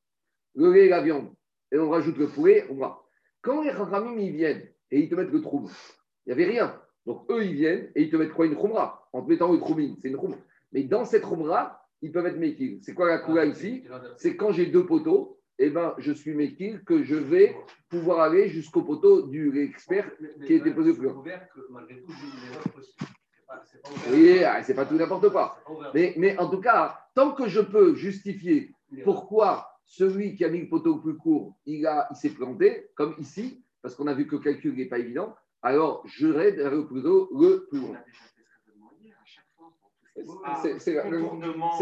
le 0.55 0.73
lait 0.73 0.87
et 0.87 0.89
la 0.89 1.03
viande, 1.03 1.31
et 1.71 1.79
on 1.79 1.91
rajoute 1.91 2.17
le 2.19 2.29
poulet, 2.29 2.67
on 2.69 2.75
va. 2.75 3.02
Quand 3.43 3.63
les 3.63 3.71
Rachamim, 3.71 4.19
ils 4.19 4.33
viennent 4.33 4.63
et 4.91 5.01
ils 5.01 5.09
te 5.09 5.15
mettent 5.15 5.33
le 5.33 5.43
trouble, 5.43 5.69
il 6.27 6.29
n'y 6.29 6.41
avait 6.41 6.51
rien. 6.51 6.81
Donc 7.05 7.31
eux, 7.31 7.45
ils 7.45 7.55
viennent 7.55 7.91
et 7.95 8.03
ils 8.03 8.11
te 8.11 8.17
mettent 8.17 8.33
quoi? 8.33 8.47
Une 8.47 8.57
khumra, 8.57 9.09
en 9.13 9.23
te 9.23 9.29
mettant 9.29 9.53
une 9.53 9.61
khumine, 9.61 9.97
c'est 10.01 10.09
une 10.09 10.17
khumra. 10.17 10.39
Mais 10.73 10.85
dans 10.85 11.05
cette 11.05 11.25
khumra, 11.25 11.85
ils 12.01 12.13
peuvent 12.13 12.27
être 12.27 12.39
mekil. 12.39 12.79
C'est 12.83 12.95
quoi 12.95 13.09
la 13.09 13.19
koula 13.19 13.45
ici? 13.45 13.85
C'est 14.17 14.37
quand 14.37 14.53
j'ai 14.53 14.67
deux 14.67 14.87
poteaux, 14.87 15.41
eh 15.59 15.71
ben, 15.71 15.95
je 15.99 16.13
suis 16.13 16.35
mekil 16.35 16.83
que 16.85 17.03
je 17.03 17.17
vais 17.17 17.57
pouvoir 17.89 18.21
aller 18.21 18.49
jusqu'au 18.49 18.83
poteau 18.83 19.23
du 19.23 19.61
expert 19.61 20.11
qui 20.47 20.55
était 20.55 20.73
posé 20.73 20.95
plus 20.95 21.09
loin. 21.09 21.23
Oui, 24.11 24.43
ah, 24.45 24.63
c'est 24.63 24.75
pas 24.75 24.87
tout 24.87 24.95
n'importe 24.95 25.29
quoi. 25.31 25.59
Mais, 25.95 26.15
mais 26.17 26.39
en 26.39 26.49
tout 26.49 26.61
cas, 26.61 26.99
tant 27.15 27.33
que 27.33 27.49
je 27.49 27.61
peux 27.61 27.95
justifier 27.95 28.75
pourquoi 29.05 29.72
celui 29.93 30.35
qui 30.35 30.45
a 30.45 30.49
mis 30.49 30.63
le 30.63 30.69
poteau 30.71 30.97
plus 30.97 31.19
court, 31.19 31.55
il, 31.67 31.87
il 32.11 32.17
s'est 32.17 32.31
planté, 32.31 32.89
comme 32.95 33.15
ici, 33.19 33.63
parce 33.83 33.95
qu'on 33.95 34.07
a 34.07 34.15
vu 34.15 34.27
que 34.27 34.37
le 34.37 34.41
calcul 34.41 34.75
n'est 34.75 34.87
pas 34.87 34.99
évident, 34.99 35.37
alors 35.61 36.03
je 36.07 36.29
raide 36.29 36.57
le 36.57 36.87
plus 36.87 37.07
haut, 37.07 37.29
le 37.39 37.67
plus 37.69 37.81
loin. 37.81 37.99
C'est 40.79 40.95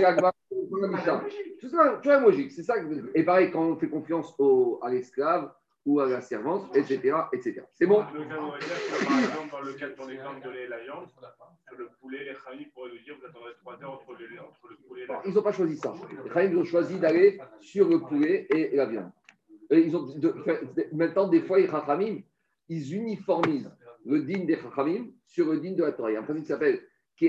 la 0.03 0.17
la 2.05 2.21
logique. 2.21 2.51
C'est 2.51 2.65
ça 2.65 2.75
Et 3.15 3.23
pareil, 3.23 3.53
quand 3.53 3.63
on 3.63 3.77
fait 3.77 3.89
confiance 3.89 4.35
au, 4.39 4.81
à 4.83 4.91
l'esclave 4.91 5.53
ou 5.87 6.01
à 6.01 6.09
la 6.09 6.21
servante, 6.21 6.75
etc. 6.75 7.17
etc. 7.33 7.63
C'est 7.75 7.87
bon 7.87 8.05
dans 9.61 9.67
le 9.67 9.75
cas 9.75 9.89
de 9.89 9.95
ton 9.95 10.09
exemple 10.09 10.47
de 10.47 10.69
la 10.69 10.79
viande, 10.79 11.07
sur 11.09 11.79
le 11.79 11.89
poulet, 12.01 12.25
les 12.25 12.35
Khaïs 12.35 12.69
pourraient 12.73 12.91
nous 12.91 13.05
dire 13.05 13.17
vous 13.21 13.27
attendrez 13.27 13.53
trois 13.61 13.83
heures 13.83 13.93
entre, 13.93 14.11
le 14.11 14.77
poulet 14.87 15.03
et 15.03 15.07
la 15.07 15.15
viande. 15.15 15.23
Ils 15.27 15.35
n'ont 15.35 15.43
pas 15.43 15.53
choisi 15.53 15.77
ça. 15.77 15.95
Les 16.25 16.31
Khaïs 16.31 16.57
ont 16.57 16.65
choisi 16.65 16.99
d'aller 16.99 17.41
sur 17.61 17.89
le 17.89 18.01
poulet 18.01 18.47
et 18.51 18.77
la 18.77 18.87
viande. 18.87 19.11
Et 19.71 19.81
ils 19.81 19.97
ont, 19.97 20.07
de, 20.17 20.35
maintenant, 20.93 21.29
des 21.29 21.43
fois, 21.43 21.59
les 21.59 21.69
Khachamim, 21.69 22.21
ils 22.69 22.95
uniformisent 22.95 23.71
le 24.05 24.23
din 24.23 24.45
des 24.45 24.57
Chachamim 24.57 25.13
sur 25.27 25.47
le 25.53 25.61
din 25.61 25.73
de 25.73 25.85
la 25.85 25.93
Torah. 25.93 26.11
Il 26.11 26.15
y 26.15 26.17
a 26.17 26.21
un 26.21 26.25
principe 26.25 26.45
qui 26.45 26.49
s'appelle 26.49 26.81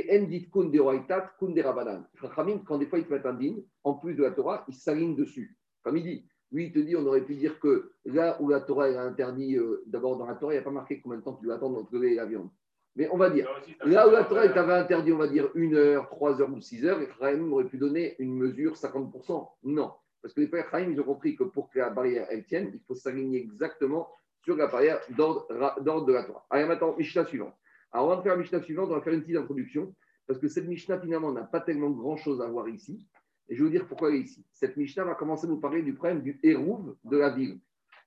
Endit 0.10 0.50
Kun 0.50 0.70
de 0.70 0.80
Roitat, 0.80 1.34
Kun 1.38 1.50
de 1.50 1.62
Rabanan. 1.62 2.08
Chachamim, 2.20 2.60
quand 2.60 2.78
des 2.78 2.86
fois 2.86 3.00
ils 3.00 3.06
te 3.06 3.14
mettent 3.14 3.26
un 3.26 3.34
din, 3.34 3.56
en 3.84 3.96
plus 3.96 4.16
de 4.16 4.24
la 4.24 4.32
Torah, 4.32 4.64
ils 4.68 4.74
s'alignent 4.74 5.16
dessus. 5.16 5.58
Comme 5.84 5.98
il 5.98 6.04
dit, 6.04 6.26
lui, 6.52 6.66
il 6.66 6.72
te 6.72 6.80
dit, 6.80 6.96
on 6.96 7.06
aurait 7.06 7.22
pu 7.22 7.36
dire 7.36 7.60
que 7.60 7.92
là 8.06 8.38
où 8.42 8.50
la 8.50 8.60
Torah 8.60 8.90
est 8.90 8.98
interdit, 8.98 9.58
euh, 9.58 9.84
d'abord 9.86 10.18
dans 10.18 10.26
la 10.26 10.36
Torah, 10.36 10.54
il 10.54 10.58
n'y 10.58 10.62
a 10.62 10.64
pas 10.64 10.72
marqué 10.72 11.00
combien 11.00 11.20
de 11.20 11.24
temps 11.24 11.36
tu 11.36 11.46
dois 11.46 11.56
attendre 11.56 11.80
entre 11.80 11.96
le 11.96 12.12
et 12.12 12.16
la 12.16 12.26
viande. 12.26 12.50
Mais 12.96 13.08
on 13.10 13.18
va 13.18 13.30
dire, 13.30 13.48
là 13.86 14.08
où 14.08 14.12
la 14.12 14.26
Torah 14.26 14.48
t'avait 14.50 14.74
interdit, 14.74 15.14
on 15.14 15.18
va 15.18 15.28
dire 15.28 15.50
une 15.56 15.76
heure, 15.76 16.10
trois 16.10 16.42
heures 16.42 16.52
ou 16.52 16.60
six 16.60 16.86
heures, 16.86 17.00
Chachamim 17.20 17.52
auraient 17.54 17.70
pu 17.70 17.78
donner 17.78 18.16
une 18.20 18.36
mesure 18.36 18.74
50%. 18.74 19.48
Non. 19.64 19.94
Parce 20.22 20.34
que 20.34 20.42
les 20.42 20.48
pères 20.48 20.70
Chachamim, 20.70 20.92
ils 20.92 21.00
ont 21.00 21.06
compris 21.06 21.36
que 21.38 21.46
pour 21.46 21.70
que 21.70 21.80
la 21.80 21.90
barrière 21.90 22.28
elle 22.30 22.44
tienne, 22.44 22.72
il 22.74 22.82
faut 22.82 22.96
s'aligner 22.96 23.40
exactement 23.40 24.10
sur 24.44 24.58
la 24.58 24.68
barrière 24.68 25.00
d'ordre 25.12 26.06
de 26.06 26.14
la 26.14 26.24
Torah. 26.24 26.46
Allez, 26.50 26.66
maintenant, 26.66 26.96
Mishnah 26.98 27.26
suivante. 27.26 27.54
Alors, 27.94 28.08
on 28.08 28.16
va 28.16 28.22
faire 28.22 28.34
la 28.34 28.40
Mishnah 28.40 28.62
suivante, 28.62 28.90
on 28.90 28.96
va 28.96 29.02
faire 29.02 29.14
une 29.14 29.22
petite 29.22 29.38
introduction, 29.38 29.94
parce 30.28 30.40
que 30.40 30.48
cette 30.48 30.68
Mishnah, 30.68 31.00
finalement, 31.00 31.32
n'a 31.32 31.44
pas 31.44 31.62
tellement 31.62 31.92
grand-chose 31.92 32.42
à 32.42 32.48
voir 32.48 32.68
ici. 32.68 33.08
Et 33.52 33.56
je 33.56 33.60
vais 33.60 33.66
vous 33.66 33.76
dire 33.76 33.86
pourquoi 33.86 34.16
ici. 34.16 34.46
Cette 34.54 34.78
Mishnah 34.78 35.04
va 35.04 35.14
commencer 35.14 35.46
à 35.46 35.50
nous 35.50 35.60
parler 35.60 35.82
du 35.82 35.94
problème 35.94 36.22
du 36.22 36.40
hérouve 36.42 36.96
de 37.04 37.18
la 37.18 37.32
ville. 37.32 37.60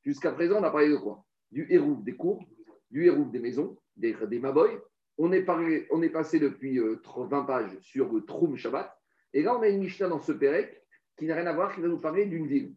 Jusqu'à 0.02 0.32
présent, 0.32 0.58
on 0.58 0.62
a 0.62 0.70
parlé 0.70 0.88
de 0.88 0.96
quoi? 0.96 1.22
Du 1.52 1.66
hérouve 1.68 2.02
des 2.02 2.16
cours, 2.16 2.42
du 2.90 3.04
hérouve 3.04 3.30
des 3.30 3.40
maisons, 3.40 3.76
des, 3.94 4.16
des 4.26 4.38
maboy. 4.38 4.70
On 5.18 5.30
est, 5.32 5.42
passé 5.42 6.40
depuis 6.40 6.78
20 6.78 6.82
euh, 6.82 7.42
pages 7.44 7.78
sur 7.82 8.10
le 8.10 8.24
Troum 8.24 8.56
Shabbat. 8.56 8.90
Et 9.34 9.42
là, 9.42 9.54
on 9.54 9.60
a 9.60 9.68
une 9.68 9.80
Mishnah 9.80 10.08
dans 10.08 10.18
ce 10.18 10.32
Pérec 10.32 10.82
qui 11.18 11.26
n'a 11.26 11.34
rien 11.34 11.46
à 11.46 11.52
voir, 11.52 11.74
qui 11.74 11.82
va 11.82 11.88
nous 11.88 12.00
parler 12.00 12.24
d'une 12.24 12.46
ville. 12.46 12.74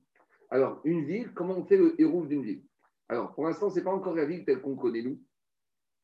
Alors, 0.50 0.81
une 0.83 1.05
ville, 1.05 1.31
comment 1.33 1.57
on 1.57 1.63
fait 1.63 1.77
le 1.77 2.00
hérouve 2.01 2.27
d'une 2.27 2.43
ville? 2.43 2.63
Alors, 3.07 3.33
pour 3.33 3.45
l'instant, 3.45 3.69
ce 3.69 3.77
n'est 3.77 3.86
pas 3.86 3.93
encore 3.93 4.13
la 4.13 4.25
ville 4.25 4.43
telle 4.43 4.59
qu'on 4.59 4.75
connaît, 4.75 5.03
nous. 5.03 5.21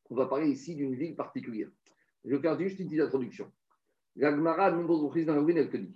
On 0.08 0.14
va 0.14 0.24
parler 0.24 0.48
ici 0.48 0.74
d'une 0.74 0.94
ville 0.94 1.14
particulière. 1.14 1.68
Je 2.24 2.34
vais 2.34 2.40
faire 2.40 2.58
juste 2.58 2.78
une 2.78 2.86
petite 2.86 3.02
introduction. 3.02 3.52
La 4.16 4.30
Gemara, 4.30 4.70
de 4.70 4.76
nombreuses 4.76 5.02
reprises 5.02 5.26
dans 5.26 5.34
la 5.34 5.52
elle 5.52 5.68
te 5.68 5.76
dit 5.76 5.94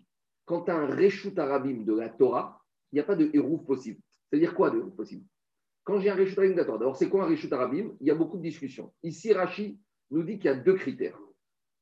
quand 0.49 0.63
tu 0.63 0.71
as 0.71 0.77
un 0.77 0.87
Reshut 0.87 1.39
Arabim 1.39 1.85
de 1.85 1.95
la 1.95 2.09
Torah, 2.09 2.65
il 2.91 2.97
n'y 2.97 3.01
a 3.01 3.05
pas 3.05 3.17
de 3.17 3.31
hérouf 3.33 3.65
possible. 3.65 4.01
C'est-à-dire 4.29 4.55
quoi 4.55 4.71
de 4.71 4.79
hérouf 4.79 4.95
possible? 4.97 5.25
Quand 5.85 6.01
j'ai 6.01 6.11
un 6.11 6.17
Reshut 6.17 6.39
Arabim 6.39 6.55
de 6.55 6.59
la 6.59 6.65
Torah, 6.65 6.79
d'abord, 6.79 6.97
c'est 6.97 7.09
quoi 7.09 7.25
un 7.25 7.29
Reshut 7.29 7.53
Arabim? 7.53 7.95
Il 8.01 8.07
y 8.07 8.11
a 8.11 8.15
beaucoup 8.15 8.39
de 8.39 8.43
discussions. 8.43 8.93
Ici, 9.03 9.33
Rachi 9.33 9.79
nous 10.11 10.23
dit 10.23 10.39
qu'il 10.39 10.47
y 10.47 10.49
a 10.49 10.57
deux 10.57 10.75
critères. 10.75 11.19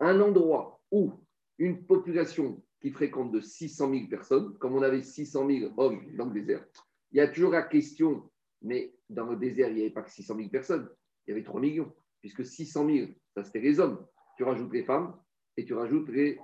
Un 0.00 0.20
endroit 0.20 0.80
où 0.90 1.12
une 1.58 1.86
population 1.86 2.62
qui 2.80 2.90
fréquente 2.90 3.32
de 3.32 3.40
600 3.40 3.90
000 3.90 4.06
personnes, 4.08 4.58
comme 4.58 4.74
on 4.74 4.82
avait 4.82 5.02
600 5.02 5.48
000 5.48 5.72
hommes 5.78 6.02
dans 6.16 6.26
le 6.26 6.40
désert, 6.40 6.66
il 7.12 7.18
y 7.18 7.20
a 7.20 7.28
toujours 7.28 7.52
la 7.52 7.62
question 7.62 8.28
mais 8.62 8.94
dans 9.08 9.26
le 9.26 9.36
désert, 9.36 9.68
il 9.68 9.74
n'y 9.74 9.80
avait 9.82 9.90
pas 9.90 10.02
que 10.02 10.10
600 10.10 10.36
000 10.36 10.48
personnes, 10.48 10.88
il 11.26 11.30
y 11.30 11.32
avait 11.32 11.44
3 11.44 11.60
millions, 11.60 11.92
puisque 12.20 12.44
600 12.44 12.86
000, 12.86 13.08
ça 13.34 13.44
c'était 13.44 13.60
les 13.60 13.80
hommes. 13.80 14.04
Tu 14.36 14.44
rajoutes 14.44 14.72
les 14.72 14.84
femmes 14.84 15.16
et 15.56 15.64
tu 15.64 15.74
rajoutes 15.74 16.08
les, 16.08 16.38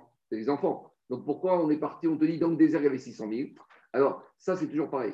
enfants. 0.49 0.92
Donc 1.09 1.25
pourquoi 1.25 1.63
on 1.63 1.69
est 1.69 1.77
parti, 1.77 2.07
on 2.07 2.17
te 2.17 2.25
dit 2.25 2.39
dans 2.39 2.49
le 2.49 2.55
désert, 2.55 2.81
il 2.81 2.85
y 2.85 2.87
avait 2.87 2.97
600 2.97 3.29
000 3.29 3.49
Alors, 3.91 4.23
ça 4.37 4.55
c'est 4.55 4.67
toujours 4.67 4.89
pareil. 4.89 5.13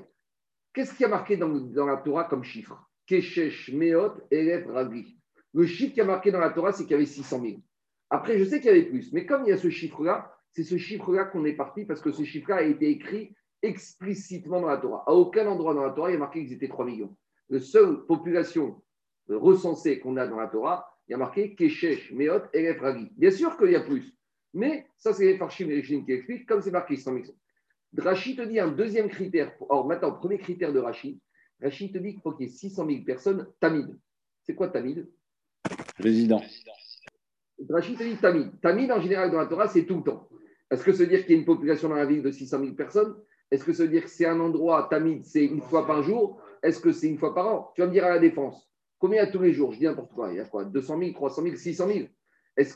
Qu'est-ce 0.73 0.93
qui 0.93 1.03
a 1.03 1.07
marqué 1.07 1.35
dans, 1.35 1.85
la 1.85 1.97
Torah 1.97 2.25
comme 2.25 2.43
chiffre? 2.43 2.89
Keshesh, 3.07 3.71
Meot, 3.73 4.13
Elef, 4.29 4.67
Ragli. 4.67 5.19
Le 5.53 5.65
chiffre 5.65 5.93
qui 5.93 6.01
a 6.01 6.05
marqué 6.05 6.31
dans 6.31 6.39
la 6.39 6.51
Torah, 6.51 6.71
c'est 6.71 6.83
qu'il 6.83 6.91
y 6.91 6.95
avait 6.95 7.05
600 7.05 7.41
000. 7.41 7.53
Après, 8.11 8.37
je 8.37 8.43
sais 8.43 8.59
qu'il 8.59 8.67
y 8.67 8.73
avait 8.73 8.85
plus, 8.85 9.11
mais 9.13 9.25
comme 9.25 9.43
il 9.45 9.49
y 9.49 9.51
a 9.51 9.57
ce 9.57 9.69
chiffre-là, 9.69 10.31
c'est 10.51 10.63
ce 10.63 10.77
chiffre-là 10.77 11.25
qu'on 11.25 11.45
est 11.45 11.53
parti 11.53 11.85
parce 11.85 12.01
que 12.01 12.11
ce 12.11 12.23
chiffre-là 12.23 12.57
a 12.57 12.61
été 12.63 12.89
écrit 12.89 13.35
explicitement 13.61 14.61
dans 14.61 14.67
la 14.67 14.77
Torah. 14.77 15.03
À 15.07 15.13
aucun 15.13 15.47
endroit 15.47 15.73
dans 15.73 15.83
la 15.83 15.91
Torah, 15.91 16.09
il 16.09 16.13
y 16.13 16.15
a 16.15 16.19
marqué 16.19 16.43
qu'ils 16.43 16.53
étaient 16.53 16.67
3 16.67 16.85
millions. 16.85 17.15
La 17.49 17.59
seule 17.59 18.05
population 18.05 18.81
recensée 19.27 19.99
qu'on 19.99 20.17
a 20.17 20.27
dans 20.27 20.39
la 20.39 20.47
Torah, 20.47 20.87
il 21.07 21.11
y 21.11 21.15
a 21.15 21.17
marqué 21.17 21.55
Keshesh, 21.55 22.11
Meot, 22.11 22.43
Elef, 22.53 22.79
Ragi. 22.79 23.11
Bien 23.17 23.31
sûr 23.31 23.57
qu'il 23.57 23.71
y 23.71 23.75
a 23.75 23.81
plus, 23.81 24.15
mais 24.53 24.87
ça, 24.97 25.13
c'est 25.13 25.25
les 25.25 25.37
Farshim 25.37 25.69
et 25.69 25.81
qui 25.81 26.11
expliquent, 26.11 26.47
comme 26.47 26.61
c'est 26.61 26.71
marqué 26.71 26.95
100 26.95 27.13
000. 27.13 27.25
Rachid 27.97 28.37
te 28.37 28.43
dit 28.43 28.59
un 28.59 28.69
deuxième 28.69 29.09
critère. 29.09 29.51
Alors 29.69 29.87
maintenant, 29.87 30.11
premier 30.11 30.37
critère 30.37 30.73
de 30.73 30.79
Rachid, 30.79 31.19
Rachid 31.61 31.93
te 31.93 31.97
dit 31.97 32.13
qu'il 32.13 32.21
faut 32.21 32.31
qu'il 32.31 32.47
y 32.47 32.49
ait 32.49 32.53
600 32.53 32.85
000 32.87 33.03
personnes 33.03 33.47
Tamid. 33.59 33.97
C'est 34.43 34.55
quoi 34.55 34.69
Tamid? 34.69 35.07
Résident. 35.97 36.41
Rachid 37.69 37.97
te 37.97 38.03
dit 38.03 38.17
Tamid. 38.17 38.59
Tamid, 38.61 38.91
en 38.91 39.01
général, 39.01 39.31
dans 39.31 39.39
la 39.39 39.47
Torah, 39.47 39.67
c'est 39.67 39.85
tout 39.85 39.97
le 39.97 40.03
temps. 40.03 40.29
Est-ce 40.71 40.83
que 40.83 40.91
ça 40.91 40.99
veut 40.99 41.09
dire 41.09 41.21
qu'il 41.21 41.31
y 41.31 41.35
a 41.35 41.39
une 41.39 41.45
population 41.45 41.89
dans 41.89 41.95
la 41.95 42.05
ville 42.05 42.21
de 42.21 42.31
600 42.31 42.59
000 42.59 42.73
personnes? 42.73 43.15
Est-ce 43.51 43.63
que 43.63 43.73
ça 43.73 43.83
veut 43.83 43.89
dire 43.89 44.03
que 44.03 44.09
c'est 44.09 44.27
un 44.27 44.39
endroit, 44.39 44.87
Tamid, 44.89 45.25
c'est 45.25 45.45
une 45.45 45.61
fois 45.61 45.87
par 45.87 46.03
jour? 46.03 46.41
Est-ce 46.61 46.79
que 46.79 46.91
c'est 46.91 47.07
une 47.07 47.17
fois 47.17 47.33
par 47.33 47.47
an? 47.47 47.71
Tu 47.75 47.81
vas 47.81 47.87
me 47.87 47.93
dire 47.93 48.05
à 48.05 48.09
la 48.09 48.19
défense. 48.19 48.69
Combien 48.99 49.23
il 49.23 49.25
y 49.25 49.29
a 49.29 49.31
tous 49.31 49.41
les 49.41 49.53
jours? 49.53 49.71
Je 49.73 49.79
dis 49.79 49.85
n'importe 49.85 50.13
quoi. 50.13 50.31
Il 50.31 50.37
y 50.37 50.39
a 50.39 50.45
quoi? 50.45 50.65
200 50.65 50.99
000, 50.99 51.13
300 51.13 51.43
000, 51.43 51.55
600 51.55 51.87
000 51.87 51.99
est-ce, 51.99 52.09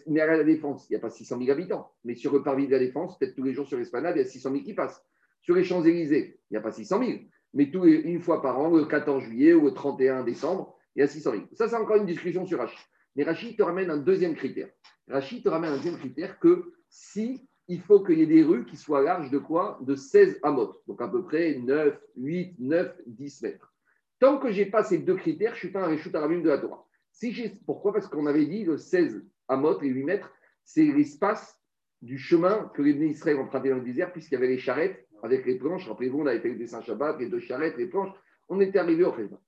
mais 0.07 0.21
à 0.21 0.37
la 0.37 0.43
Défense, 0.43 0.87
il 0.89 0.93
n'y 0.93 0.97
a 0.97 0.99
pas 0.99 1.09
600 1.09 1.39
000 1.39 1.51
habitants. 1.51 1.91
Mais 2.03 2.15
sur 2.15 2.33
le 2.33 2.43
parvis 2.43 2.67
de 2.67 2.71
la 2.71 2.79
Défense, 2.79 3.17
peut-être 3.17 3.35
tous 3.35 3.43
les 3.43 3.53
jours 3.53 3.67
sur 3.67 3.77
l'esplanade, 3.77 4.15
il 4.15 4.19
y 4.19 4.21
a 4.21 4.27
600 4.27 4.51
000 4.51 4.63
qui 4.63 4.73
passent. 4.73 5.03
Sur 5.41 5.55
les 5.55 5.63
Champs-Élysées, 5.63 6.39
il 6.49 6.53
n'y 6.53 6.57
a 6.57 6.61
pas 6.61 6.71
600 6.71 6.99
000. 7.03 7.19
Mais 7.53 7.65
une 7.65 8.19
fois 8.21 8.41
par 8.41 8.59
an, 8.59 8.75
le 8.75 8.85
14 8.85 9.23
juillet 9.23 9.53
ou 9.53 9.65
le 9.65 9.73
31 9.73 10.23
décembre, 10.23 10.75
il 10.95 11.01
y 11.01 11.03
a 11.03 11.07
600 11.07 11.31
000. 11.31 11.43
Ça, 11.53 11.67
c'est 11.67 11.75
encore 11.75 11.97
une 11.97 12.05
discussion 12.05 12.45
sur 12.45 12.59
Rachid. 12.59 12.79
Mais 13.15 13.23
Rachid 13.23 13.57
te 13.57 13.63
ramène 13.63 13.89
un 13.89 13.97
deuxième 13.97 14.35
critère. 14.35 14.69
Rachid 15.07 15.43
te 15.43 15.49
ramène 15.49 15.71
un 15.71 15.75
deuxième 15.75 15.97
critère 15.97 16.39
que 16.39 16.73
si 16.89 17.47
il 17.67 17.81
faut 17.81 18.03
qu'il 18.03 18.19
y 18.19 18.23
ait 18.23 18.27
des 18.27 18.43
rues 18.43 18.65
qui 18.65 18.75
soient 18.75 19.01
larges 19.01 19.31
de 19.31 19.37
quoi? 19.37 19.79
De 19.81 19.95
16 19.95 20.39
amotes. 20.43 20.81
Donc 20.87 21.01
à 21.01 21.07
peu 21.07 21.23
près 21.23 21.55
9, 21.55 21.97
8, 22.17 22.55
9, 22.59 22.95
10 23.05 23.41
mètres. 23.43 23.73
Tant 24.19 24.37
que 24.37 24.51
je 24.51 24.61
n'ai 24.61 24.65
pas 24.65 24.83
ces 24.83 24.99
deux 24.99 25.15
critères, 25.15 25.51
je 25.51 25.57
ne 25.57 25.59
suis 25.59 25.71
pas 25.71 25.83
un 25.83 25.87
Réchout 25.87 26.11
Arabim 26.13 26.41
de 26.41 26.49
la 26.49 26.57
Torah. 26.57 26.85
Si 27.11 27.33
Pourquoi? 27.65 27.93
Parce 27.93 28.07
qu'on 28.07 28.25
avait 28.25 28.45
dit 28.45 28.63
le 28.63 28.77
16 28.77 29.23
Amot, 29.53 29.79
les 29.81 29.89
8 29.89 30.03
mètres, 30.03 30.31
c'est 30.63 30.83
l'espace 30.83 31.59
du 32.01 32.17
chemin 32.17 32.69
que 32.75 32.81
les 32.81 32.91
Israël 33.05 33.37
empruntaient 33.37 33.69
dans 33.69 33.77
le 33.77 33.83
désert, 33.83 34.11
puisqu'il 34.11 34.35
y 34.35 34.37
avait 34.37 34.47
les 34.47 34.57
charrettes 34.57 35.07
avec 35.23 35.45
les 35.45 35.57
planches. 35.57 35.87
Rappelez-vous, 35.87 36.19
on 36.19 36.27
avait 36.27 36.41
fait 36.41 36.49
le 36.49 36.57
dessin 36.57 36.81
Shabbat, 36.81 37.17
les 37.19 37.29
deux 37.29 37.39
charrettes, 37.39 37.77
les 37.77 37.87
planches. 37.87 38.13
On 38.49 38.59
était 38.59 38.79
arrivé 38.79 39.03
au 39.03 39.11
Rézin. 39.11 39.39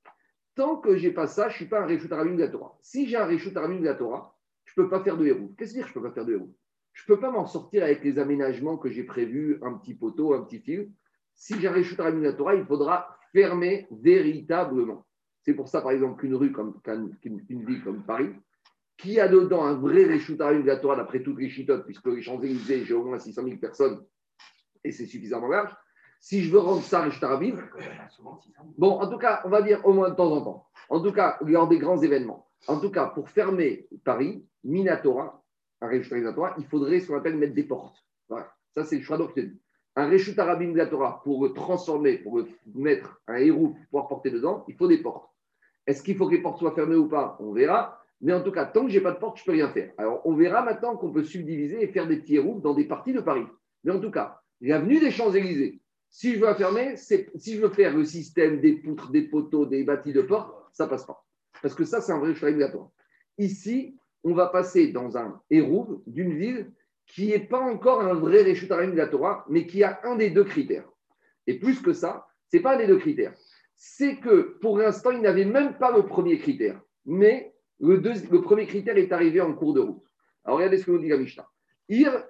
Tant 0.55 0.77
que 0.77 0.95
je 0.95 1.07
n'ai 1.07 1.13
pas 1.13 1.27
ça, 1.27 1.49
je 1.49 1.55
suis 1.55 1.65
pas 1.65 1.81
un 1.81 2.11
Arabim 2.11 2.35
de 2.35 2.39
la 2.39 2.47
Torah. 2.47 2.77
Si 2.81 3.07
j'ai 3.07 3.17
un 3.17 3.27
Arabim 3.55 3.79
de 3.79 3.85
la 3.85 3.95
Torah, 3.95 4.37
je 4.63 4.73
peux 4.73 4.87
pas 4.87 5.03
faire 5.03 5.17
de 5.17 5.25
héros. 5.25 5.53
Qu'est-ce 5.57 5.73
que 5.73 5.79
dire 5.79 5.87
je 5.87 5.93
peux 5.93 6.01
pas 6.01 6.11
faire 6.11 6.25
de 6.25 6.33
héros 6.33 6.55
Je 6.93 7.03
peux 7.05 7.19
pas 7.19 7.29
m'en 7.29 7.45
sortir 7.45 7.83
avec 7.83 8.03
les 8.05 8.17
aménagements 8.17 8.77
que 8.77 8.89
j'ai 8.89 9.03
prévus, 9.03 9.59
un 9.61 9.73
petit 9.73 9.93
poteau, 9.93 10.33
un 10.33 10.43
petit 10.43 10.59
fil. 10.59 10.91
Si 11.33 11.59
j'ai 11.59 11.67
un 11.67 11.73
Arabim 11.73 12.19
de 12.19 12.23
la 12.23 12.33
Torah, 12.33 12.55
il 12.55 12.65
faudra 12.65 13.17
fermer 13.33 13.85
véritablement. 13.91 15.05
C'est 15.41 15.53
pour 15.53 15.67
ça, 15.67 15.81
par 15.81 15.91
exemple, 15.91 16.21
qu'une 16.21 16.35
rue 16.35 16.53
comme 16.53 16.81
qu'une 17.21 17.65
ville 17.65 17.83
comme 17.83 18.03
Paris, 18.03 18.31
qui 18.97 19.19
a 19.19 19.27
dedans 19.27 19.63
un 19.63 19.73
vrai 19.73 20.05
Réchoutarim 20.05 20.61
de 20.61 20.67
la 20.67 20.77
Torah 20.77 20.95
d'après 20.95 21.21
toutes 21.21 21.39
les 21.39 21.49
puisque 21.85 22.07
les 22.07 22.21
Champs-Élysées, 22.21 22.85
j'ai 22.85 22.93
au 22.93 23.03
moins 23.03 23.19
600 23.19 23.43
000 23.43 23.57
personnes 23.57 24.05
et 24.83 24.91
c'est 24.91 25.05
suffisamment 25.05 25.47
large. 25.47 25.75
Si 26.19 26.43
je 26.43 26.51
veux 26.51 26.59
rendre 26.59 26.81
ça 26.81 27.01
Réchoutarim, 27.01 27.61
bon, 28.77 28.91
en 28.99 29.09
tout 29.09 29.17
cas, 29.17 29.41
on 29.45 29.49
va 29.49 29.61
dire 29.61 29.85
au 29.85 29.93
moins 29.93 30.09
de 30.09 30.15
temps 30.15 30.31
en 30.31 30.41
temps. 30.41 30.67
En 30.89 31.01
tout 31.01 31.11
cas, 31.11 31.37
lors 31.41 31.67
des 31.67 31.77
grands 31.77 32.01
événements. 32.01 32.47
En 32.67 32.79
tout 32.79 32.89
cas, 32.89 33.07
pour 33.07 33.29
fermer 33.29 33.87
Paris, 34.03 34.45
Minatora, 34.63 35.43
un 35.81 35.87
Réchoutarim 35.87 36.23
de 36.23 36.29
la 36.29 36.33
Torah, 36.33 36.55
il 36.57 36.65
faudrait 36.65 36.99
ce 36.99 37.07
qu'on 37.07 37.17
appelle 37.17 37.37
mettre 37.37 37.53
des 37.53 37.63
portes. 37.63 38.03
Voilà. 38.29 38.51
Ça, 38.73 38.83
c'est 38.83 38.97
le 38.97 39.03
choix 39.03 39.17
d'obtenir. 39.17 39.51
Un 39.95 40.07
Réchoutarim 40.07 40.73
de 40.73 40.77
la 40.77 40.87
Torah, 40.87 41.21
pour 41.23 41.43
le 41.43 41.53
transformer, 41.53 42.17
pour 42.17 42.37
le 42.37 42.47
mettre 42.73 43.21
un 43.27 43.35
héros, 43.35 43.69
pour 43.69 43.85
pouvoir 43.85 44.07
porter 44.07 44.31
dedans, 44.31 44.65
il 44.67 44.75
faut 44.75 44.87
des 44.87 45.01
portes. 45.01 45.29
Est-ce 45.85 46.01
qu'il 46.01 46.17
faut 46.17 46.27
que 46.27 46.33
les 46.35 46.41
portes 46.41 46.59
soient 46.59 46.73
fermées 46.73 46.95
ou 46.95 47.07
pas? 47.07 47.37
On 47.39 47.53
verra. 47.53 48.01
Mais 48.21 48.33
en 48.33 48.41
tout 48.41 48.51
cas, 48.51 48.65
tant 48.65 48.85
que 48.85 48.91
je 48.91 48.97
n'ai 48.97 49.03
pas 49.03 49.11
de 49.11 49.19
porte, 49.19 49.37
je 49.37 49.43
ne 49.43 49.45
peux 49.45 49.51
rien 49.51 49.69
faire. 49.69 49.91
Alors, 49.97 50.21
on 50.25 50.35
verra 50.35 50.63
maintenant 50.63 50.95
qu'on 50.95 51.11
peut 51.11 51.23
subdiviser 51.23 51.83
et 51.83 51.87
faire 51.87 52.07
des 52.07 52.17
petits 52.17 52.39
roues 52.39 52.61
dans 52.61 52.73
des 52.73 52.85
parties 52.85 53.13
de 53.13 53.21
Paris. 53.21 53.45
Mais 53.83 53.91
en 53.91 53.99
tout 53.99 54.11
cas, 54.11 54.41
l'avenue 54.61 54.99
des 54.99 55.11
Champs-Élysées, 55.11 55.81
si 56.09 56.35
je 56.35 56.39
veux 56.39 56.53
fermer, 56.53 56.95
si 56.95 57.55
je 57.55 57.61
veux 57.61 57.69
faire 57.69 57.95
le 57.95 58.05
système 58.05 58.61
des 58.61 58.73
poutres, 58.73 59.11
des 59.11 59.23
poteaux, 59.23 59.65
des 59.65 59.83
bâtis 59.83 60.13
de 60.13 60.21
porte, 60.21 60.55
ça 60.71 60.85
ne 60.85 60.89
passe 60.89 61.05
pas. 61.05 61.25
Parce 61.61 61.75
que 61.75 61.83
ça, 61.83 62.01
c'est 62.01 62.11
un 62.11 62.19
vrai 62.19 62.33
choix 62.35 62.49
obligatoire. 62.49 62.89
Ici, 63.37 63.97
on 64.23 64.33
va 64.33 64.47
passer 64.47 64.91
dans 64.91 65.17
un 65.17 65.41
héros 65.49 66.03
d'une 66.07 66.37
ville 66.37 66.71
qui 67.05 67.27
n'est 67.27 67.39
pas 67.39 67.59
encore 67.59 68.01
un 68.01 68.13
vrai 68.13 68.43
Réchutarim 68.43 68.91
de 68.91 68.97
la 68.97 69.07
Torah, 69.07 69.45
mais 69.49 69.67
qui 69.67 69.83
a 69.83 69.99
un 70.03 70.15
des 70.15 70.29
deux 70.31 70.43
critères. 70.43 70.89
Et 71.47 71.59
plus 71.59 71.81
que 71.81 71.93
ça, 71.93 72.27
ce 72.51 72.57
n'est 72.57 72.63
pas 72.63 72.75
un 72.75 72.77
des 72.77 72.87
deux 72.87 72.97
critères. 72.97 73.33
C'est 73.75 74.17
que 74.17 74.57
pour 74.61 74.77
l'instant, 74.77 75.11
il 75.11 75.21
n'avait 75.21 75.45
même 75.45 75.77
pas 75.77 75.95
le 75.95 76.05
premier 76.05 76.39
critère. 76.39 76.81
Mais 77.05 77.54
le, 77.79 78.41
premier 78.41 78.65
critère 78.65 78.97
est 78.97 79.11
arrivé 79.11 79.41
en 79.41 79.53
cours 79.53 79.73
de 79.73 79.81
route. 79.81 80.03
Alors 80.43 80.57
regardez 80.57 80.77
ce 80.77 80.85
que 80.85 80.91
nous 80.91 80.99
dit 80.99 81.09
la 81.09 81.17
Mishnah. 81.17 81.47
Ir 81.89 82.25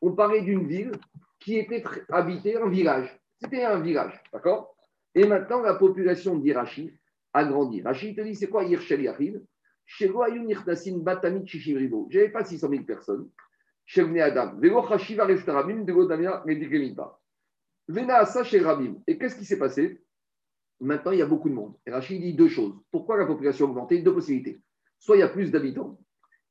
On 0.00 0.12
parlait 0.12 0.42
d'une 0.42 0.66
ville 0.66 0.92
qui 1.38 1.58
était 1.58 1.84
habitée, 2.08 2.56
un 2.56 2.68
village. 2.68 3.20
C'était 3.40 3.64
un 3.64 3.80
village, 3.80 4.20
d'accord? 4.32 4.74
Et 5.14 5.26
maintenant, 5.26 5.60
la 5.60 5.74
population 5.74 6.36
d'Irachi 6.36 6.98
a 7.32 7.44
grandi. 7.44 7.82
Rachid 7.82 8.16
te 8.16 8.22
dit, 8.22 8.34
c'est 8.34 8.48
quoi 8.48 8.64
Ir 8.64 8.80
shel 8.80 9.02
yachid? 9.02 9.44
J'avais 12.10 12.28
pas 12.30 12.44
600 12.44 12.68
000 12.70 12.84
personnes. 12.84 13.28
Adam. 13.96 14.58
Et 19.06 19.18
qu'est-ce 19.18 19.36
qui 19.36 19.44
s'est 19.44 19.58
passé? 19.58 20.03
Maintenant, 20.84 21.12
il 21.12 21.18
y 21.18 21.22
a 21.22 21.26
beaucoup 21.26 21.48
de 21.48 21.54
monde. 21.54 21.74
Et 21.86 21.90
Rachid 21.90 22.20
dit 22.20 22.34
deux 22.34 22.48
choses. 22.48 22.74
Pourquoi 22.90 23.16
la 23.16 23.24
population 23.24 23.66
a 23.66 23.70
augmenté? 23.70 24.02
Deux 24.02 24.12
possibilités. 24.12 24.60
Soit 24.98 25.16
il 25.16 25.20
y 25.20 25.22
a 25.22 25.28
plus 25.28 25.50
d'habitants, 25.50 25.98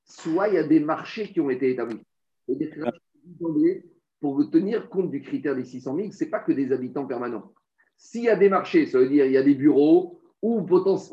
soit 0.05 0.47
il 0.47 0.55
y 0.55 0.57
a 0.57 0.63
des 0.63 0.79
marchés 0.79 1.31
qui 1.31 1.39
ont 1.39 1.51
été 1.51 1.69
établis. 1.69 2.01
Et 2.47 3.83
pour 4.19 4.49
tenir 4.49 4.89
compte 4.89 5.11
du 5.11 5.21
critère 5.21 5.55
des 5.55 5.63
600 5.63 5.95
000, 5.95 6.11
ce 6.11 6.23
n'est 6.23 6.29
pas 6.31 6.39
que 6.39 6.51
des 6.51 6.71
habitants 6.71 7.05
permanents. 7.05 7.53
S'il 7.95 8.23
y 8.23 8.29
a 8.29 8.35
des 8.35 8.49
marchés, 8.49 8.87
ça 8.87 8.99
veut 8.99 9.07
dire 9.07 9.25
il 9.25 9.31
y 9.31 9.37
a 9.37 9.43
des 9.43 9.55
bureaux 9.55 10.19
ou, 10.41 10.65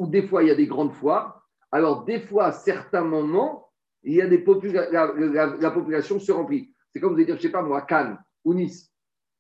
des 0.06 0.26
fois 0.26 0.42
il 0.42 0.48
y 0.48 0.50
a 0.50 0.56
des 0.56 0.66
grandes 0.66 0.92
foires, 0.92 1.46
alors 1.70 2.04
des 2.04 2.20
fois, 2.20 2.46
à 2.46 2.52
certains 2.52 3.04
moments, 3.04 3.68
des 4.02 4.16
la, 4.26 5.70
population 5.70 6.18
se 6.18 6.32
remplit. 6.32 6.74
C'est 6.90 7.00
comme 7.00 7.14
vous 7.14 7.18
dire, 7.18 7.28
je 7.28 7.32
ne 7.34 7.38
sais 7.38 7.50
pas 7.50 7.62
moi, 7.62 7.82
Cannes 7.82 8.18
ou 8.44 8.54
Nice. 8.54 8.92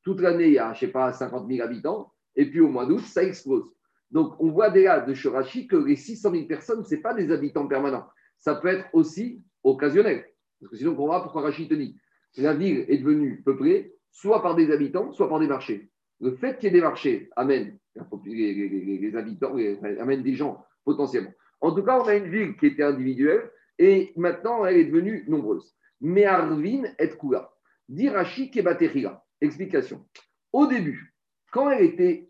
Toute 0.02 0.20
l'année, 0.20 0.46
il 0.46 0.52
y 0.52 0.58
a, 0.58 0.72
je 0.74 0.80
sais 0.80 0.92
pas, 0.92 1.12
50 1.12 1.48
000 1.48 1.64
habitants 1.64 2.12
et 2.36 2.46
puis 2.46 2.60
au 2.60 2.68
mois 2.68 2.86
d'août, 2.86 3.00
ça 3.00 3.22
explose. 3.22 3.64
Donc 4.10 4.34
on 4.40 4.50
voit 4.50 4.70
déjà 4.70 5.00
de 5.00 5.14
Shurashi 5.14 5.66
que 5.66 5.76
les 5.76 5.96
600 5.96 6.32
000 6.32 6.44
personnes, 6.46 6.84
ce 6.84 6.94
n'est 6.94 7.00
pas 7.00 7.14
des 7.14 7.30
habitants 7.30 7.66
permanents. 7.66 8.06
Ça 8.38 8.54
peut 8.54 8.68
être 8.68 8.86
aussi 8.92 9.42
occasionnel. 9.62 10.24
Parce 10.60 10.72
que 10.72 10.76
sinon, 10.76 10.92
on 10.98 11.06
voit 11.06 11.22
pourquoi 11.22 11.42
Rachid 11.42 11.68
te 11.68 11.74
dit 11.74 11.96
la 12.36 12.54
ville 12.54 12.84
est 12.88 12.98
devenue 12.98 13.42
peuplée 13.42 13.94
soit 14.12 14.42
par 14.42 14.54
des 14.54 14.70
habitants, 14.70 15.12
soit 15.12 15.28
par 15.28 15.40
des 15.40 15.46
marchés. 15.46 15.90
Le 16.20 16.36
fait 16.36 16.58
qu'il 16.58 16.64
y 16.64 16.68
ait 16.68 16.78
des 16.78 16.80
marchés 16.80 17.30
amène 17.36 17.78
les, 18.24 19.16
habitants, 19.16 19.56
amène 20.00 20.22
des 20.22 20.34
gens 20.34 20.64
potentiellement. 20.84 21.32
En 21.60 21.74
tout 21.74 21.82
cas, 21.82 22.00
on 22.00 22.04
a 22.04 22.14
une 22.14 22.30
ville 22.30 22.56
qui 22.56 22.66
était 22.66 22.82
individuelle 22.82 23.50
et 23.78 24.12
maintenant 24.16 24.64
elle 24.64 24.76
est 24.76 24.84
devenue 24.84 25.24
nombreuse. 25.28 25.74
Mais 26.00 26.24
Arvin 26.24 26.84
et 26.98 27.08
Kula. 27.08 27.50
Dirachi 27.88 28.50
Kebaterila. 28.50 29.24
Explication. 29.40 30.06
Au 30.52 30.66
début, 30.66 31.09
quand 31.50 31.70
elle 31.70 31.84
était 31.84 32.28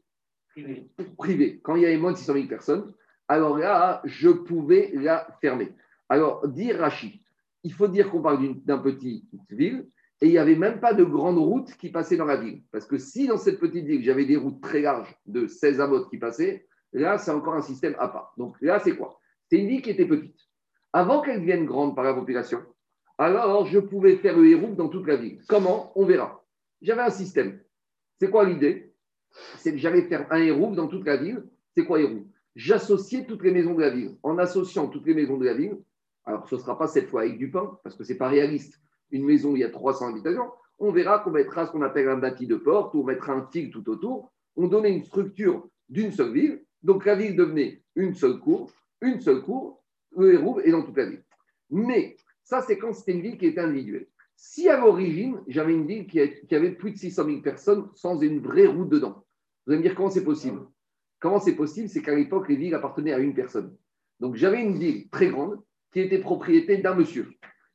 privée, 1.17 1.61
quand 1.63 1.77
il 1.77 1.83
y 1.83 1.87
avait 1.87 1.99
moins 1.99 2.13
de 2.13 2.17
600 2.17 2.33
000 2.35 2.47
personnes, 2.47 2.93
alors 3.29 3.57
là, 3.59 4.03
je 4.05 4.29
pouvais 4.29 4.91
la 4.95 5.27
fermer. 5.41 5.73
Alors, 6.09 6.47
dire 6.49 6.79
Rachid, 6.79 7.21
il 7.63 7.73
faut 7.73 7.89
dire 7.89 8.11
qu'on 8.11 8.23
parle 8.23 8.57
d'un 8.65 8.79
petit 8.79 9.29
ville 9.49 9.89
et 10.21 10.27
il 10.27 10.33
n'y 10.33 10.39
avait 10.39 10.57
même 10.57 10.81
pas 10.81 10.93
de 10.93 11.05
grande 11.05 11.39
route 11.39 11.73
qui 11.77 11.91
passait 11.91 12.17
dans 12.17 12.25
la 12.25 12.37
ville. 12.37 12.63
Parce 12.73 12.87
que 12.87 12.99
si 12.99 13.29
dans 13.29 13.37
cette 13.37 13.61
petite 13.61 13.87
ville, 13.87 14.03
j'avais 14.03 14.25
des 14.25 14.37
routes 14.37 14.61
très 14.61 14.81
larges 14.81 15.15
de 15.27 15.47
16 15.47 15.81
amotes 15.81 16.11
qui 16.11 16.19
passaient, 16.19 16.67
là, 16.93 17.19
c'est 17.19 17.31
encore 17.31 17.55
un 17.55 17.63
système 17.63 17.95
à 17.99 18.09
part. 18.09 18.35
Donc 18.37 18.57
là, 18.61 18.81
c'est 18.81 18.97
quoi? 18.97 19.21
C'est 19.49 19.59
une 19.59 19.69
ville 19.69 19.83
qui 19.83 19.91
était 19.91 20.07
petite. 20.07 20.39
Avant 20.93 21.23
qu'elle 21.23 21.41
devienne 21.41 21.67
grande 21.67 21.95
par 21.95 22.05
la 22.05 22.15
population, 22.15 22.61
alors 23.17 23.67
je 23.67 23.79
pouvais 23.79 24.17
faire 24.17 24.37
le 24.37 24.49
héros 24.49 24.75
dans 24.75 24.89
toute 24.89 25.07
la 25.07 25.17
ville. 25.17 25.41
Comment? 25.49 25.93
On 25.95 26.05
verra. 26.05 26.45
J'avais 26.83 27.03
un 27.03 27.11
système. 27.11 27.61
C'est 28.19 28.31
quoi 28.31 28.45
l'idée? 28.45 28.90
C'est 29.59 29.73
que 29.73 29.79
j'allais 29.79 30.03
faire 30.03 30.27
un 30.31 30.39
héros 30.39 30.75
dans 30.75 30.89
toute 30.89 31.07
la 31.07 31.17
ville. 31.17 31.45
C'est 31.77 31.85
quoi 31.85 32.01
héros 32.01 32.27
J'associais 32.57 33.27
toutes 33.27 33.43
les 33.43 33.53
maisons 33.53 33.75
de 33.75 33.81
la 33.81 33.91
ville. 33.91 34.17
En 34.23 34.39
associant 34.39 34.89
toutes 34.89 35.07
les 35.07 35.15
maisons 35.15 35.39
de 35.39 35.45
la 35.45 35.55
ville, 35.55 35.79
alors 36.25 36.49
ce 36.49 36.57
ne 36.57 36.61
sera 36.61 36.77
pas 36.79 36.87
cette 36.87 37.09
fois 37.09 37.23
avec 37.23 37.39
du 37.39 37.51
pain, 37.51 37.79
parce 37.83 37.97
que 37.97 38.05
ce 38.05 38.13
n'est 38.13 38.19
pas 38.19 38.29
réaliste. 38.29 38.81
Une 39.11 39.25
maison 39.25 39.53
où 39.53 39.57
il 39.57 39.61
y 39.61 39.65
a 39.65 39.71
300 39.71 40.11
habitations, 40.11 40.51
on 40.79 40.93
verra 40.93 41.19
qu'on 41.19 41.31
mettra 41.31 41.67
ce 41.67 41.73
qu'on 41.73 41.83
appelle 41.83 42.09
un 42.09 42.17
bâti 42.17 42.47
de 42.47 42.57
porte, 42.57 42.95
on 42.95 43.05
mettra 43.05 43.35
un 43.35 43.47
fil 43.47 43.71
tout 43.71 43.89
autour. 43.89 44.33
On 44.57 44.67
donnait 44.67 44.93
une 44.93 45.05
structure 45.05 45.69
d'une 45.89 46.13
seule 46.13 46.33
ville. 46.33 46.65
Donc 46.83 47.05
la 47.05 47.15
ville 47.15 47.37
devenait 47.37 47.83
une 47.97 48.15
seule 48.15 48.39
cour, 48.39 48.71
une 49.03 49.21
seule 49.21 49.43
cour, 49.43 49.83
le 50.17 50.35
hérouve 50.35 50.61
est 50.65 50.71
dans 50.71 50.83
toute 50.83 50.97
la 50.97 51.07
ville. 51.07 51.25
Mais 51.71 52.17
ça, 52.43 52.63
c'est 52.63 52.79
quand 52.79 52.93
c'était 52.93 53.13
une 53.13 53.23
ville 53.23 53.39
qui 53.39 53.47
était 53.47 53.61
individuelle. 53.61 54.07
Si 54.43 54.71
à 54.71 54.79
l'origine, 54.79 55.39
j'avais 55.49 55.75
une 55.75 55.87
ville 55.87 56.07
qui 56.07 56.19
avait 56.55 56.71
plus 56.71 56.93
de 56.93 56.97
600 56.97 57.27
000 57.27 57.41
personnes 57.43 57.91
sans 57.95 58.19
une 58.23 58.41
vraie 58.41 58.67
route 58.67 58.89
dedans, 58.89 59.27
vous 59.67 59.73
allez 59.73 59.83
me 59.83 59.87
dire 59.87 59.95
comment 59.95 60.09
c'est 60.09 60.25
possible? 60.25 60.61
Comment 61.19 61.39
c'est 61.39 61.55
possible? 61.55 61.91
C'est 61.91 62.01
qu'à 62.01 62.15
l'époque, 62.15 62.49
les 62.49 62.57
villes 62.57 62.75
appartenaient 62.75 63.13
à 63.13 63.19
une 63.19 63.35
personne. 63.35 63.77
Donc 64.19 64.37
j'avais 64.37 64.63
une 64.63 64.79
ville 64.79 65.11
très 65.11 65.29
grande 65.29 65.61
qui 65.93 66.01
était 66.01 66.21
propriété 66.21 66.79
d'un 66.79 66.95
monsieur. 66.95 67.29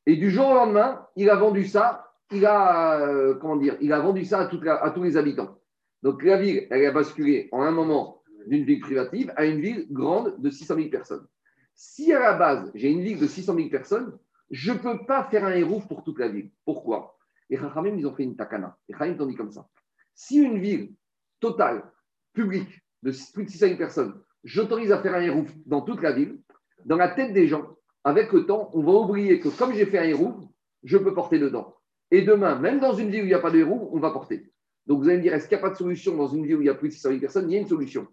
Et 0.08 0.16
du 0.16 0.32
jour 0.32 0.48
au 0.48 0.54
lendemain, 0.56 1.06
il 1.16 1.30
a 1.30 1.36
vendu 1.36 1.66
ça, 1.66 2.12
il 2.32 2.48
a, 2.48 3.00
euh, 3.00 3.36
comment 3.36 3.58
dire, 3.58 3.78
il 3.80 3.94
a 3.94 4.00
vendu 4.00 4.26
ça 4.26 4.40
à, 4.40 4.84
à 4.84 4.90
tous 4.90 5.04
les 5.04 5.18
habitants. 5.18 5.60
Donc 6.02 6.24
la 6.24 6.38
ville, 6.38 6.66
elle 6.72 6.84
a 6.88 6.92
basculé 6.92 7.48
en 7.52 7.62
un 7.62 7.72
moment 7.72 8.24
d'une 8.48 8.66
ville 8.66 8.80
privative 8.80 9.32
à 9.36 9.46
une 9.46 9.62
ville 9.62 9.86
grande 9.92 10.42
de 10.42 10.50
600 10.50 10.76
000 10.78 10.90
personnes. 10.90 11.28
Si 11.76 12.12
à 12.12 12.20
la 12.20 12.34
base, 12.34 12.72
j'ai 12.74 12.90
une 12.90 13.04
ville 13.04 13.20
de 13.20 13.28
600 13.28 13.54
000 13.56 13.70
personnes, 13.70 14.18
je 14.50 14.72
ne 14.72 14.78
peux 14.78 15.06
pas 15.06 15.24
faire 15.26 15.46
un 15.46 15.54
héros 15.54 15.82
pour 15.82 16.04
toute 16.04 16.20
la 16.20 16.28
ville. 16.28 16.52
Pourquoi? 16.66 17.18
Les 17.50 17.58
Chachamim, 17.58 17.96
ils 17.98 18.08
ont 18.08 18.16
fait 18.16 18.24
une 18.24 18.36
takana. 18.36 18.78
Les 18.88 18.94
Chachamim 18.94 19.18
t'ont 19.18 19.26
dit 19.26 19.36
comme 19.36 19.52
ça. 19.52 19.68
Si 20.14 20.38
une 20.38 20.60
ville 20.60 20.94
totale, 21.40 21.92
publique, 22.34 22.82
de 23.04 23.12
plus 23.34 23.46
de 23.46 23.50
600 23.50 23.68
000 23.68 23.78
personnes, 23.78 24.22
j'autorise 24.44 24.92
à 24.92 25.02
faire 25.02 25.16
un 25.16 25.22
héros 25.22 25.46
dans 25.66 25.82
toute 25.82 26.02
la 26.02 26.12
ville, 26.12 26.40
dans 26.86 26.98
la 26.98 27.10
tête 27.10 27.34
des 27.34 27.48
gens, 27.48 27.76
avec 28.04 28.32
le 28.32 28.46
temps, 28.46 28.70
on 28.74 28.84
va 28.84 28.92
oublier 28.94 29.40
que 29.40 29.50
comme 29.50 29.74
j'ai 29.74 29.86
fait 29.86 29.98
un 29.98 30.04
héros, 30.04 30.36
je 30.84 30.98
peux 30.98 31.14
porter 31.14 31.40
dedans. 31.40 31.76
Et 32.12 32.22
demain, 32.22 32.60
même 32.60 32.80
dans 32.80 32.94
une 32.94 33.10
ville 33.10 33.22
où 33.22 33.26
il 33.26 33.30
n'y 33.30 33.34
a 33.34 33.40
pas 33.40 33.52
de 33.52 33.58
héros, 33.58 33.90
on 33.92 34.00
va 34.00 34.12
porter. 34.12 34.52
Donc 34.86 35.02
vous 35.02 35.10
allez 35.10 35.18
me 35.18 35.24
dire, 35.24 35.34
est-ce 35.34 35.48
qu'il 35.48 35.58
n'y 35.58 35.64
a 35.64 35.68
pas 35.68 35.72
de 35.72 35.78
solution 35.78 36.16
dans 36.16 36.28
une 36.28 36.46
ville 36.46 36.58
où 36.58 36.62
il 36.62 36.68
y 36.68 36.70
a 36.70 36.76
plus 36.76 36.90
de 36.90 36.94
600 36.94 37.10
000 37.10 37.20
personnes? 37.20 37.50
Il 37.50 37.54
y 37.54 37.58
a 37.58 37.62
une 37.62 37.68
solution. 37.68 38.08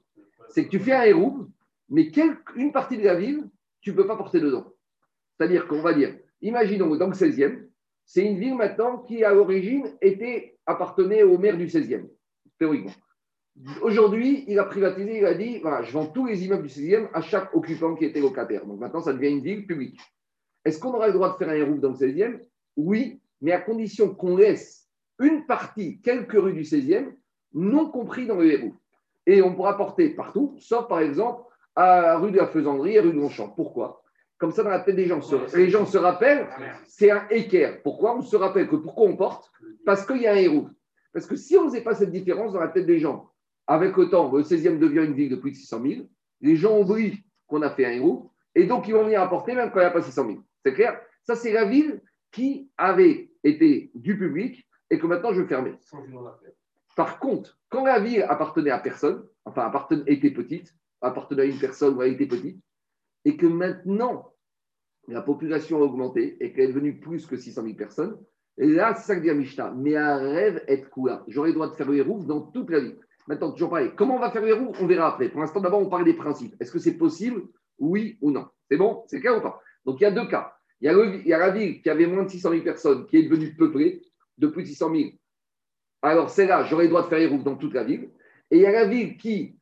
C'est 0.48 0.64
que 0.64 0.70
tu 0.70 0.78
fais 0.78 0.92
un 0.92 1.02
héros, 1.02 1.46
mais 1.90 2.10
une 2.56 2.72
partie 2.72 2.96
de 2.96 3.04
la 3.04 3.14
ville, 3.14 3.50
tu 3.82 3.90
ne 3.90 3.96
peux 3.96 4.06
pas 4.06 4.16
porter 4.16 4.40
dedans. 4.40 4.72
C'est-à-dire 5.36 5.66
qu'on 5.66 5.82
va 5.82 5.92
dire, 5.92 6.16
imaginons 6.42 6.94
dans 6.96 7.06
le 7.06 7.14
16e, 7.14 7.66
c'est 8.04 8.24
une 8.24 8.38
ville 8.38 8.56
maintenant 8.56 8.98
qui, 8.98 9.24
à 9.24 9.32
l'origine, 9.32 9.86
était 10.00 10.58
appartenait 10.66 11.22
au 11.22 11.38
maire 11.38 11.56
du 11.56 11.66
16e, 11.66 12.08
théoriquement. 12.58 12.92
Aujourd'hui, 13.82 14.44
il 14.48 14.58
a 14.58 14.64
privatisé, 14.64 15.18
il 15.18 15.26
a 15.26 15.34
dit 15.34 15.60
je 15.82 15.92
vends 15.92 16.06
tous 16.06 16.26
les 16.26 16.44
immeubles 16.44 16.66
du 16.66 16.68
16e 16.68 17.08
à 17.12 17.20
chaque 17.20 17.54
occupant 17.54 17.94
qui 17.94 18.04
était 18.04 18.20
locataire. 18.20 18.66
Donc 18.66 18.80
maintenant, 18.80 19.00
ça 19.00 19.12
devient 19.12 19.30
une 19.30 19.42
ville 19.42 19.66
publique. 19.66 20.00
Est-ce 20.64 20.78
qu'on 20.78 20.94
aura 20.94 21.08
le 21.08 21.12
droit 21.12 21.32
de 21.32 21.36
faire 21.36 21.48
un 21.48 21.54
héros 21.54 21.74
dans 21.74 21.90
le 21.90 21.96
16e 21.96 22.40
Oui, 22.76 23.20
mais 23.40 23.52
à 23.52 23.60
condition 23.60 24.14
qu'on 24.14 24.36
laisse 24.36 24.88
une 25.18 25.44
partie, 25.46 26.00
quelques 26.00 26.32
rues 26.32 26.54
du 26.54 26.62
16e, 26.62 27.12
non 27.52 27.90
compris 27.90 28.26
dans 28.26 28.36
le 28.36 28.50
héros. 28.50 28.74
Et 29.26 29.42
on 29.42 29.54
pourra 29.54 29.76
porter 29.76 30.10
partout, 30.10 30.56
sauf 30.58 30.88
par 30.88 31.00
exemple 31.00 31.44
à 31.76 32.18
rue 32.18 32.32
de 32.32 32.38
la 32.38 32.46
Faisanderie 32.46 32.96
et 32.96 33.00
rue 33.00 33.12
de 33.12 33.18
Longchamp. 33.18 33.50
Pourquoi? 33.50 34.01
Comme 34.42 34.50
ça, 34.50 34.64
dans 34.64 34.70
la 34.70 34.80
tête 34.80 34.96
des 34.96 35.06
gens, 35.06 35.20
les 35.54 35.70
gens 35.70 35.86
se 35.86 35.96
rappellent, 35.96 36.48
c'est 36.88 37.12
un 37.12 37.28
équerre. 37.30 37.80
Pourquoi 37.84 38.16
On 38.16 38.22
se 38.22 38.34
rappelle 38.34 38.66
que 38.66 38.74
pourquoi 38.74 39.06
on 39.06 39.16
porte? 39.16 39.52
Parce 39.86 40.04
qu'il 40.04 40.20
y 40.20 40.26
a 40.26 40.32
un 40.32 40.36
héros. 40.36 40.66
Parce 41.12 41.26
que 41.26 41.36
si 41.36 41.56
on 41.56 41.66
ne 41.66 41.68
faisait 41.68 41.84
pas 41.84 41.94
cette 41.94 42.10
différence 42.10 42.52
dans 42.52 42.58
la 42.58 42.66
tête 42.66 42.84
des 42.84 42.98
gens, 42.98 43.30
avec 43.68 43.96
le 43.96 44.10
temps, 44.10 44.32
le 44.32 44.42
16e 44.42 44.80
devient 44.80 45.04
une 45.04 45.14
ville 45.14 45.30
de 45.30 45.36
plus 45.36 45.52
de 45.52 45.56
600 45.58 45.82
000, 45.86 46.06
les 46.40 46.56
gens 46.56 46.76
oublient 46.80 47.22
qu'on 47.46 47.62
a 47.62 47.70
fait 47.70 47.86
un 47.86 47.92
héros, 47.92 48.32
et 48.56 48.66
donc 48.66 48.88
ils 48.88 48.94
vont 48.94 49.04
venir 49.04 49.22
apporter 49.22 49.54
même 49.54 49.70
quand 49.70 49.78
il 49.78 49.84
n'y 49.84 49.86
a 49.86 49.92
pas 49.92 50.02
600 50.02 50.26
000. 50.26 50.38
C'est 50.66 50.74
clair? 50.74 51.00
Ça, 51.22 51.36
c'est 51.36 51.52
la 51.52 51.64
ville 51.64 52.02
qui 52.32 52.68
avait 52.76 53.30
été 53.44 53.92
du 53.94 54.18
public 54.18 54.66
et 54.90 54.98
que 54.98 55.06
maintenant 55.06 55.32
je 55.32 55.44
fermer. 55.44 55.74
Par 56.96 57.20
contre, 57.20 57.60
quand 57.68 57.84
la 57.84 58.00
ville 58.00 58.26
appartenait 58.28 58.70
à 58.70 58.80
personne, 58.80 59.24
enfin 59.44 59.62
appartenait, 59.66 60.02
était 60.08 60.32
petite, 60.32 60.74
appartenait 61.00 61.42
à 61.42 61.44
une 61.44 61.60
personne 61.60 61.94
ou 61.94 62.02
elle 62.02 62.14
était 62.14 62.26
petite, 62.26 62.60
et 63.24 63.36
que 63.36 63.46
maintenant 63.46 64.31
la 65.08 65.22
population 65.22 65.78
a 65.78 65.82
augmenté 65.82 66.36
et 66.40 66.52
qu'elle 66.52 66.70
est 66.70 66.72
devenue 66.72 66.98
plus 67.00 67.26
que 67.26 67.36
600 67.36 67.62
000 67.62 67.74
personnes, 67.74 68.16
et 68.58 68.66
là, 68.66 68.94
c'est 68.94 69.06
ça 69.06 69.16
que 69.16 69.22
dit 69.22 69.30
Mishnah. 69.30 69.72
Mais 69.76 69.96
un 69.96 70.16
rêve 70.16 70.62
est 70.66 70.88
court. 70.88 71.22
J'aurais 71.28 71.48
le 71.48 71.54
droit 71.54 71.70
de 71.70 71.74
faire 71.74 71.88
le 71.88 71.96
héros 71.96 72.22
dans 72.22 72.40
toute 72.40 72.70
la 72.70 72.80
ville. 72.80 72.98
Maintenant, 73.26 73.52
toujours 73.52 73.70
pareil. 73.70 73.92
Comment 73.96 74.16
on 74.16 74.20
va 74.20 74.30
faire 74.30 74.44
les 74.44 74.52
roues 74.52 74.72
On 74.80 74.86
verra 74.86 75.08
après. 75.08 75.28
Pour 75.28 75.40
l'instant, 75.40 75.60
d'abord, 75.60 75.80
on 75.80 75.88
parle 75.88 76.04
des 76.04 76.14
principes. 76.14 76.54
Est-ce 76.60 76.72
que 76.72 76.78
c'est 76.78 76.96
possible? 76.96 77.42
Oui 77.78 78.18
ou 78.20 78.30
non 78.30 78.46
C'est 78.70 78.76
bon? 78.76 79.04
C'est 79.06 79.20
clair 79.20 79.38
ou 79.38 79.40
pas? 79.40 79.60
Donc, 79.84 80.00
il 80.00 80.04
y 80.04 80.06
a 80.06 80.10
deux 80.10 80.26
cas. 80.28 80.54
Il 80.80 80.86
y, 80.86 80.88
a 80.88 80.92
il 80.92 81.26
y, 81.26 81.32
a 81.32 81.38
la 81.38 81.50
ville 81.50 81.80
qui 81.80 81.88
avait 81.88 82.06
moins 82.06 82.24
de 82.24 82.28
600 82.28 82.50
000 82.50 82.62
personnes, 82.64 83.06
qui 83.06 83.16
est 83.16 83.22
devenue 83.22 83.54
peuplée, 83.54 84.02
de 84.38 84.48
plus 84.48 84.64
de 84.64 84.68
600 84.68 84.94
000. 84.94 85.10
Alors, 86.02 86.28
c'est 86.28 86.46
là, 86.46 86.64
j'aurais 86.64 86.84
le 86.84 86.88
droit 86.90 87.04
de 87.04 87.08
faire 87.08 87.30
roues 87.30 87.42
dans 87.44 87.54
toute 87.54 87.74
la 87.74 87.84
ville. 87.84 88.10
Et 88.50 88.56
il 88.56 88.62
y 88.62 88.66
a 88.66 88.72
la 88.72 88.86
ville 88.86 89.16
qui, 89.16 89.56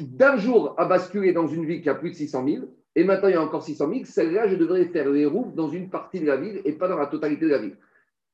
d'un 0.00 0.38
jour, 0.38 0.74
a 0.78 0.86
basculé 0.86 1.34
dans 1.34 1.46
une 1.46 1.66
ville 1.66 1.82
qui 1.82 1.90
a 1.90 1.94
plus 1.94 2.10
de 2.10 2.16
600 2.16 2.48
000. 2.48 2.64
Et 2.96 3.04
maintenant, 3.04 3.28
il 3.28 3.34
y 3.34 3.36
a 3.36 3.42
encore 3.42 3.62
600 3.62 3.88
000. 3.88 4.00
Celle-là, 4.04 4.48
je 4.48 4.56
devrais 4.56 4.86
faire 4.86 5.08
les 5.10 5.26
roues 5.26 5.52
dans 5.54 5.68
une 5.68 5.90
partie 5.90 6.18
de 6.18 6.26
la 6.26 6.36
ville 6.36 6.60
et 6.64 6.72
pas 6.72 6.88
dans 6.88 6.98
la 6.98 7.06
totalité 7.06 7.44
de 7.44 7.50
la 7.50 7.58
ville 7.58 7.76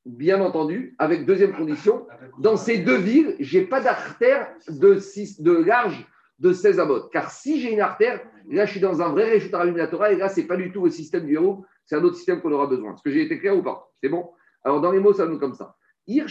bien 0.05 0.41
entendu, 0.41 0.95
avec 0.99 1.27
deuxième 1.27 1.53
condition, 1.53 2.07
dans 2.39 2.57
ces 2.57 2.79
deux 2.79 2.97
villes, 2.97 3.37
je 3.39 3.59
n'ai 3.59 3.65
pas 3.65 3.81
d'artère 3.81 4.49
de, 4.69 4.99
de 5.43 5.53
large 5.53 6.07
de 6.39 6.53
16 6.53 6.81
amotes. 6.81 7.13
Car 7.13 7.31
si 7.31 7.61
j'ai 7.61 7.73
une 7.73 7.81
artère, 7.81 8.21
là, 8.51 8.67
je 8.67 8.73
suis 8.73 8.81
dans 8.81 9.01
un 9.01 9.11
vrai 9.11 9.31
réchute 9.31 9.53
Torah, 9.53 10.13
et 10.13 10.17
là, 10.17 10.29
ce 10.29 10.41
n'est 10.41 10.47
pas 10.47 10.57
du 10.57 10.73
tout 10.73 10.85
le 10.85 10.91
système 10.91 11.25
du 11.25 11.35
héros, 11.35 11.65
c'est 11.85 11.97
un 11.97 12.03
autre 12.03 12.17
système 12.17 12.41
qu'on 12.41 12.53
aura 12.53 12.67
besoin. 12.67 12.95
Est-ce 12.95 13.03
que 13.03 13.11
j'ai 13.11 13.23
été 13.23 13.39
clair 13.39 13.57
ou 13.57 13.63
pas? 13.63 13.91
C'est 14.03 14.09
bon? 14.09 14.31
Alors, 14.65 14.81
dans 14.81 14.91
les 14.91 15.01
mots, 15.01 15.13
ça 15.13 15.27
nous 15.27 15.39
comme 15.39 15.55
ça. 15.55 15.77
Ir 16.09 16.27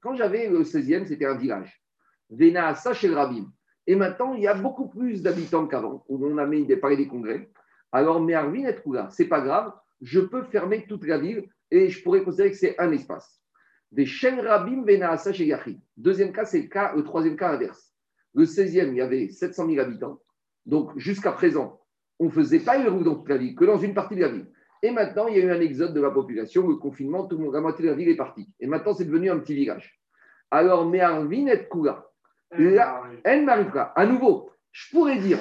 Quand 0.00 0.14
j'avais 0.14 0.48
le 0.48 0.62
16e, 0.62 1.06
c'était 1.06 1.26
un 1.26 1.36
village. 1.36 1.82
Vena 2.30 2.72
Rabim. 2.72 3.50
Et 3.86 3.96
maintenant, 3.96 4.34
il 4.34 4.42
y 4.42 4.46
a 4.46 4.54
beaucoup 4.54 4.88
plus 4.88 5.20
d'habitants 5.20 5.66
qu'avant, 5.66 6.04
où 6.08 6.24
on 6.24 6.38
a 6.38 6.46
mis 6.46 6.64
des 6.64 6.76
des 6.76 7.08
congrès. 7.08 7.50
Alors, 7.92 8.20
Mervin 8.20 8.64
est 8.64 8.82
là. 8.86 9.08
C'est 9.10 9.28
pas 9.28 9.40
grave, 9.40 9.72
je 10.00 10.20
peux 10.20 10.42
fermer 10.44 10.86
toute 10.86 11.06
la 11.06 11.18
ville 11.18 11.48
et 11.70 11.88
je 11.88 12.02
pourrais 12.02 12.22
considérer 12.22 12.50
que 12.50 12.56
c'est 12.56 12.78
un 12.78 12.90
espace. 12.92 13.40
Des 13.92 14.06
Shen 14.06 14.38
Rabim 14.40 14.82
Benaasa 14.82 15.32
chez 15.32 15.52
Deuxième 15.96 16.32
cas, 16.32 16.44
c'est 16.44 16.62
le, 16.62 16.68
cas, 16.68 16.94
le 16.94 17.02
troisième 17.02 17.36
cas 17.36 17.50
inverse. 17.50 17.92
Le 18.34 18.44
16e, 18.44 18.90
il 18.90 18.96
y 18.96 19.00
avait 19.00 19.28
700 19.30 19.66
000 19.66 19.80
habitants. 19.80 20.20
Donc, 20.64 20.96
jusqu'à 20.96 21.32
présent, 21.32 21.80
on 22.20 22.26
ne 22.26 22.30
faisait 22.30 22.60
pas 22.60 22.76
une 22.76 22.88
roue 22.88 23.02
dans 23.02 23.16
toute 23.16 23.28
la 23.28 23.36
ville, 23.36 23.56
que 23.56 23.64
dans 23.64 23.78
une 23.78 23.94
partie 23.94 24.14
de 24.14 24.20
la 24.20 24.28
ville. 24.28 24.46
Et 24.82 24.90
maintenant, 24.90 25.26
il 25.26 25.36
y 25.36 25.40
a 25.40 25.44
eu 25.44 25.50
un 25.50 25.60
exode 25.60 25.92
de 25.92 26.00
la 26.00 26.10
population, 26.10 26.66
le 26.68 26.76
confinement, 26.76 27.26
tout 27.26 27.36
le 27.36 27.44
monde, 27.44 27.54
la 27.54 27.60
moitié 27.60 27.84
de 27.84 27.90
la 27.90 27.96
ville 27.96 28.08
est 28.08 28.16
partie. 28.16 28.48
Et 28.60 28.66
maintenant, 28.66 28.94
c'est 28.94 29.04
devenu 29.04 29.30
un 29.30 29.38
petit 29.38 29.54
village. 29.54 30.00
Alors, 30.50 30.88
Meharvin 30.88 31.46
et 31.48 31.68
Kula. 31.68 32.06
En 32.52 33.48
À 33.94 34.06
nouveau, 34.06 34.50
je 34.72 34.90
pourrais 34.90 35.18
dire, 35.18 35.38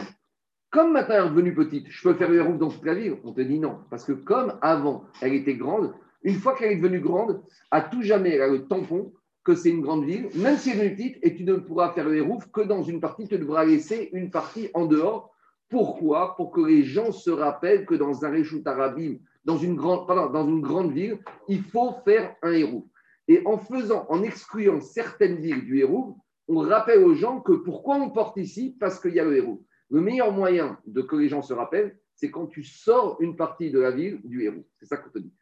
comme 0.70 0.94
maintenant 0.94 1.16
elle 1.16 1.22
est 1.22 1.30
revenue 1.30 1.54
petite, 1.54 1.88
je 1.90 2.04
peux 2.04 2.14
faire 2.14 2.32
une 2.32 2.42
roue 2.42 2.58
dans 2.58 2.70
toute 2.70 2.86
la 2.86 2.94
ville. 2.94 3.18
On 3.24 3.34
te 3.34 3.42
dit 3.42 3.60
non. 3.60 3.80
Parce 3.90 4.04
que 4.04 4.14
comme 4.14 4.54
avant, 4.62 5.06
elle 5.22 5.34
était 5.34 5.56
grande, 5.56 5.94
une 6.24 6.36
fois 6.36 6.56
qu'elle 6.56 6.72
est 6.72 6.78
devenue 6.78 7.00
grande, 7.00 7.42
à 7.72 7.82
tout 7.82 8.02
jamais, 8.02 8.32
elle 8.36 8.42
a 8.42 8.48
le 8.48 8.68
tampon 8.68 9.14
que 9.44 9.56
c'est 9.56 9.70
une 9.70 9.82
grande 9.82 10.06
ville, 10.06 10.30
même 10.36 10.58
si 10.58 10.72
elle 10.72 10.82
est 10.82 10.92
petite, 10.92 11.18
et 11.24 11.34
tu 11.36 11.44
ne 11.44 11.56
pourras 11.56 11.94
faire 11.94 12.08
les 12.10 12.22
roufs 12.22 12.52
que 12.52 12.62
dans 12.62 12.84
une 12.84 13.00
partie, 13.00 13.28
tu 13.28 13.38
devras 13.38 13.66
laisser 13.66 14.10
une 14.14 14.30
partie 14.30 14.70
en 14.74 14.86
dehors. 14.86 15.32
Pourquoi? 15.70 16.36
Pour 16.36 16.52
que 16.52 16.62
les 16.62 16.84
gens 16.84 17.12
se 17.12 17.30
rappellent 17.30 17.86
que 17.86 17.96
dans 17.96 18.26
un 18.26 18.30
Réchout 18.30 18.62
Arabim, 18.66 19.18
dans 19.46 19.58
une 19.58 19.76
grande, 19.76 20.08
dans 20.08 20.48
une 20.48 20.62
grande 20.62 20.92
ville, 20.92 21.20
il 21.48 21.64
faut 21.64 21.94
faire 22.06 22.36
un 22.42 22.52
héros. 22.52 22.88
Et 23.28 23.42
en 23.46 23.58
faisant, 23.58 24.06
en 24.10 24.24
excluant 24.24 24.82
certaines 24.82 25.38
villes 25.38 25.64
du 25.64 25.80
héros, 25.80 26.18
on 26.48 26.60
rappelle 26.60 27.04
aux 27.04 27.14
gens 27.14 27.40
que 27.40 27.54
pourquoi 27.54 27.96
on 27.96 28.10
porte 28.10 28.38
ici? 28.38 28.76
Parce 28.80 29.00
qu'il 29.00 29.14
y 29.14 29.20
a 29.20 29.26
le 29.26 29.38
héros. 29.38 29.64
Le 29.90 30.02
meilleur 30.02 30.32
moyen 30.32 30.78
de 30.86 31.02
que 31.02 31.16
les 31.16 31.30
gens 31.30 31.42
se 31.42 31.54
rappellent, 31.54 31.98
c'est 32.14 32.30
quand 32.30 32.48
tu 32.48 32.64
sors 32.64 33.18
une 33.22 33.36
partie 33.36 33.72
de 33.72 33.80
la 33.80 33.92
ville 33.92 34.20
du 34.24 34.44
héros. 34.44 34.68
C'est 34.78 34.86
ça 34.86 34.98
qu'on 34.98 35.10
te 35.10 35.20
dit. 35.20 35.34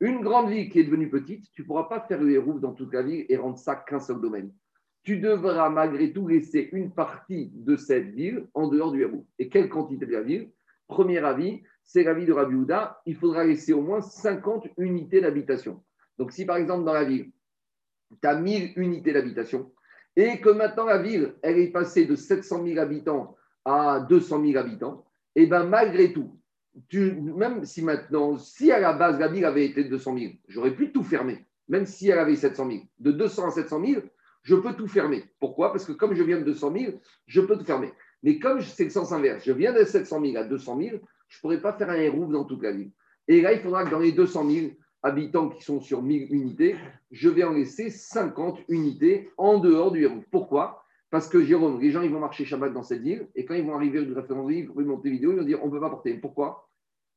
Une 0.00 0.20
grande 0.22 0.50
ville 0.50 0.68
qui 0.70 0.80
est 0.80 0.84
devenue 0.84 1.08
petite, 1.08 1.52
tu 1.52 1.62
ne 1.62 1.66
pourras 1.66 1.84
pas 1.84 2.00
faire 2.00 2.22
les 2.22 2.36
roues 2.36 2.58
dans 2.58 2.72
toute 2.72 2.92
la 2.92 3.02
ville 3.02 3.26
et 3.28 3.36
rendre 3.36 3.58
ça 3.58 3.76
qu'un 3.76 4.00
seul 4.00 4.20
domaine. 4.20 4.52
Tu 5.04 5.18
devras 5.18 5.70
malgré 5.70 6.12
tout 6.12 6.26
laisser 6.26 6.68
une 6.72 6.92
partie 6.92 7.52
de 7.54 7.76
cette 7.76 8.10
ville 8.10 8.46
en 8.54 8.66
dehors 8.68 8.90
du 8.92 9.02
héros. 9.02 9.26
Et 9.38 9.48
quelle 9.48 9.68
quantité 9.68 10.04
de 10.04 10.12
la 10.12 10.22
ville? 10.22 10.50
Premier 10.88 11.18
avis, 11.18 11.62
c'est 11.84 12.02
la 12.02 12.14
ville 12.14 12.26
de 12.26 12.32
Rabbi 12.32 12.56
Il 13.06 13.14
faudra 13.16 13.44
laisser 13.44 13.72
au 13.72 13.82
moins 13.82 14.00
50 14.00 14.66
unités 14.76 15.20
d'habitation. 15.20 15.82
Donc, 16.18 16.32
si 16.32 16.44
par 16.44 16.56
exemple 16.56 16.84
dans 16.84 16.92
la 16.92 17.04
ville, 17.04 17.30
tu 18.20 18.28
as 18.28 18.34
1000 18.34 18.72
unités 18.76 19.12
d'habitation 19.12 19.70
et 20.16 20.40
que 20.40 20.50
maintenant 20.50 20.86
la 20.86 20.98
ville, 20.98 21.34
elle 21.42 21.58
est 21.58 21.68
passée 21.68 22.04
de 22.06 22.16
700 22.16 22.64
000 22.64 22.78
habitants 22.78 23.36
à 23.64 24.00
200 24.08 24.44
000 24.44 24.58
habitants, 24.58 25.04
et 25.34 25.46
bien 25.46 25.64
malgré 25.64 26.12
tout, 26.12 26.36
même 26.92 27.64
si 27.64 27.82
maintenant, 27.82 28.38
si 28.38 28.72
à 28.72 28.80
la 28.80 28.92
base 28.92 29.18
la 29.18 29.28
ville 29.28 29.44
avait 29.44 29.66
été 29.66 29.84
de 29.84 29.90
200 29.90 30.18
000, 30.18 30.32
j'aurais 30.48 30.74
pu 30.74 30.92
tout 30.92 31.02
fermer, 31.02 31.44
même 31.68 31.86
si 31.86 32.08
elle 32.08 32.18
avait 32.18 32.36
700 32.36 32.68
000. 32.68 32.82
De 32.98 33.12
200 33.12 33.48
à 33.48 33.50
700 33.50 33.84
000, 33.84 34.02
je 34.42 34.54
peux 34.54 34.72
tout 34.74 34.88
fermer. 34.88 35.24
Pourquoi? 35.38 35.72
Parce 35.72 35.84
que 35.84 35.92
comme 35.92 36.14
je 36.14 36.22
viens 36.22 36.38
de 36.38 36.44
200 36.44 36.72
000, 36.72 36.92
je 37.26 37.40
peux 37.40 37.56
tout 37.56 37.64
fermer. 37.64 37.92
Mais 38.22 38.38
comme 38.38 38.60
c'est 38.60 38.84
le 38.84 38.90
sens 38.90 39.12
inverse, 39.12 39.44
je 39.44 39.52
viens 39.52 39.72
de 39.72 39.84
700 39.84 40.20
000 40.22 40.36
à 40.36 40.44
200 40.44 40.78
000, 40.78 40.96
je 41.28 41.36
ne 41.36 41.40
pourrais 41.40 41.60
pas 41.60 41.72
faire 41.72 41.90
un 41.90 41.96
héros 41.96 42.26
dans 42.26 42.44
toute 42.44 42.62
la 42.62 42.72
ville. 42.72 42.90
Et 43.28 43.40
là, 43.40 43.52
il 43.52 43.60
faudra 43.60 43.84
que 43.84 43.90
dans 43.90 43.98
les 43.98 44.12
200 44.12 44.50
000, 44.50 44.66
habitants 45.02 45.48
qui 45.48 45.62
sont 45.62 45.80
sur 45.80 46.02
1000 46.02 46.32
unités, 46.32 46.76
je 47.10 47.28
vais 47.28 47.44
en 47.44 47.52
laisser 47.52 47.90
50 47.90 48.60
unités 48.68 49.30
en 49.36 49.58
dehors 49.58 49.90
du 49.90 50.02
Hérouf. 50.02 50.24
Pourquoi? 50.30 50.84
Parce 51.10 51.28
que 51.28 51.42
Jérôme, 51.42 51.80
les 51.80 51.90
gens 51.90 52.02
ils 52.02 52.10
vont 52.10 52.20
marcher 52.20 52.44
Shabbat 52.44 52.72
dans 52.72 52.82
cette 52.82 53.02
ville 53.02 53.28
et 53.34 53.44
quand 53.44 53.54
ils 53.54 53.64
vont 53.64 53.74
arriver 53.74 54.00
ils 54.00 54.66
vont 54.68 54.84
monter 54.84 55.10
vidéo, 55.10 55.32
ils 55.32 55.38
vont 55.38 55.44
dire 55.44 55.58
on 55.62 55.66
ne 55.66 55.72
peut 55.72 55.80
pas 55.80 55.90
porter. 55.90 56.14
Pourquoi? 56.14 56.68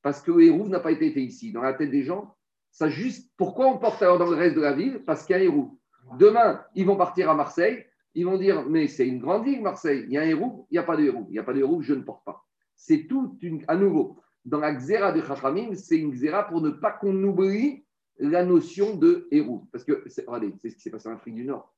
Parce 0.02 0.22
que 0.22 0.40
Hérouf 0.40 0.68
n'a 0.68 0.80
pas 0.80 0.92
été 0.92 1.12
fait 1.12 1.22
ici. 1.22 1.52
Dans 1.52 1.62
la 1.62 1.74
tête 1.74 1.92
des 1.92 2.04
gens, 2.04 2.36
ça 2.72 2.90
juste. 2.90 3.32
Pourquoi 3.38 3.68
on 3.68 3.78
porte 3.78 4.02
alors 4.02 4.18
dans 4.18 4.30
le 4.30 4.36
reste 4.36 4.56
de 4.56 4.62
la 4.62 4.74
ville? 4.74 5.04
Parce 5.06 5.26
qu'il 5.26 5.36
y 5.36 5.40
a 5.40 5.44
Hérouf. 5.44 5.70
Demain, 6.18 6.62
ils 6.76 6.86
vont 6.86 6.98
partir 6.98 7.30
à 7.30 7.36
Marseille, 7.36 7.86
ils 8.16 8.26
vont 8.26 8.38
dire 8.38 8.66
mais 8.68 8.88
c'est 8.88 9.08
une 9.08 9.20
grande 9.20 9.46
ville, 9.46 9.62
Marseille, 9.62 10.04
il 10.08 10.14
y 10.14 10.18
a 10.18 10.22
un 10.22 10.26
Hérouf, 10.28 10.66
il 10.70 10.74
n'y 10.74 10.80
a 10.80 10.84
pas 10.84 10.98
de 10.98 11.04
Hérouf, 11.04 11.26
il 11.30 11.34
n'y 11.34 11.40
a 11.40 11.44
pas 11.44 11.54
de 11.54 11.60
Hérouf, 11.60 11.84
je 11.84 11.94
ne 11.94 12.02
porte 12.02 12.26
pas. 12.26 12.44
C'est 12.76 13.08
tout 13.08 13.38
à 13.68 13.76
nouveau 13.76 14.23
dans 14.46 14.60
la 14.60 14.74
xéra 14.74 15.12
de 15.12 15.22
Chachamim, 15.22 15.74
c'est 15.76 15.98
une 15.98 16.12
xéra 16.12 16.48
pour 16.48 16.62
ne 16.62 16.70
pas 16.70 16.92
qu'on 16.92 17.16
oublie 17.24 17.86
la 18.20 18.44
notion 18.44 18.96
de 18.96 19.28
héros. 19.32 19.68
Parce 19.72 19.84
que, 19.84 20.04
regardez, 20.28 20.54
c'est 20.62 20.70
ce 20.70 20.76
qui 20.76 20.82
s'est 20.82 20.92
passé 20.92 21.10
en 21.10 21.14
Afrique 21.14 21.36
du 21.36 21.46
Nord. 21.46 21.74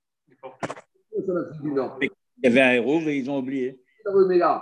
du 1.61 1.71
Nord. 1.71 1.99
Il 2.01 2.09
y 2.43 2.47
avait 2.47 2.61
un 2.61 2.73
héros, 2.73 2.99
mais 2.99 3.17
ils 3.17 3.29
ont 3.29 3.39
oublié. 3.39 3.79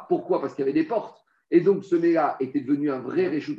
Pourquoi? 0.08 0.42
Parce 0.42 0.54
qu'il 0.54 0.66
y 0.66 0.70
avait 0.70 0.80
des 0.80 0.88
portes. 0.88 1.24
Et 1.52 1.62
donc, 1.62 1.84
ce 1.84 1.96
Méla 1.96 2.38
était 2.40 2.62
devenu 2.62 2.92
un 2.92 3.00
vrai 3.00 3.28
Réchout 3.28 3.56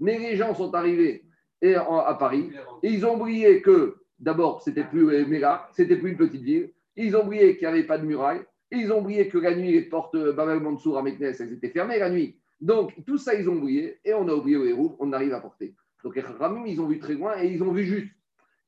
Mais 0.00 0.18
les 0.18 0.36
gens 0.36 0.54
sont 0.54 0.74
arrivés 0.74 1.24
à 1.62 2.14
Paris 2.14 2.50
et 2.82 2.88
ils 2.88 3.06
ont 3.06 3.20
oublié 3.20 3.62
que, 3.62 3.96
d'abord, 4.18 4.62
c'était 4.62 4.84
plus 4.84 5.26
Méla, 5.26 5.68
c'était 5.72 5.96
plus 5.96 6.10
une 6.10 6.16
petite 6.16 6.42
ville. 6.42 6.72
Ils 6.96 7.16
ont 7.16 7.24
oublié 7.24 7.56
qu'il 7.56 7.68
n'y 7.68 7.74
avait 7.74 7.86
pas 7.86 7.98
de 7.98 8.06
muraille. 8.06 8.42
Ils 8.70 8.90
ont 8.92 9.00
oublié 9.00 9.28
que 9.28 9.38
la 9.38 9.54
nuit, 9.54 9.72
les 9.72 9.82
portes 9.82 10.16
Babel 10.16 10.60
Mansour 10.60 10.98
à 10.98 11.02
Meknes, 11.02 11.34
elles 11.38 11.52
étaient 11.52 11.68
fermées 11.68 11.98
la 11.98 12.10
nuit. 12.10 12.38
Donc, 12.62 12.94
tout 13.04 13.18
ça, 13.18 13.34
ils 13.34 13.48
ont 13.50 13.56
oublié, 13.56 13.98
et 14.04 14.14
on 14.14 14.28
a 14.28 14.32
oublié 14.32 14.56
le 14.56 14.68
héros, 14.68 14.96
on 15.00 15.12
arrive 15.12 15.34
à 15.34 15.40
porter. 15.40 15.74
Donc, 16.04 16.14
les 16.14 16.22
Ramim, 16.22 16.64
ils 16.64 16.80
ont 16.80 16.86
vu 16.86 17.00
très 17.00 17.14
loin 17.14 17.36
et 17.42 17.48
ils 17.48 17.60
ont 17.60 17.72
vu 17.72 17.84
juste. 17.84 18.14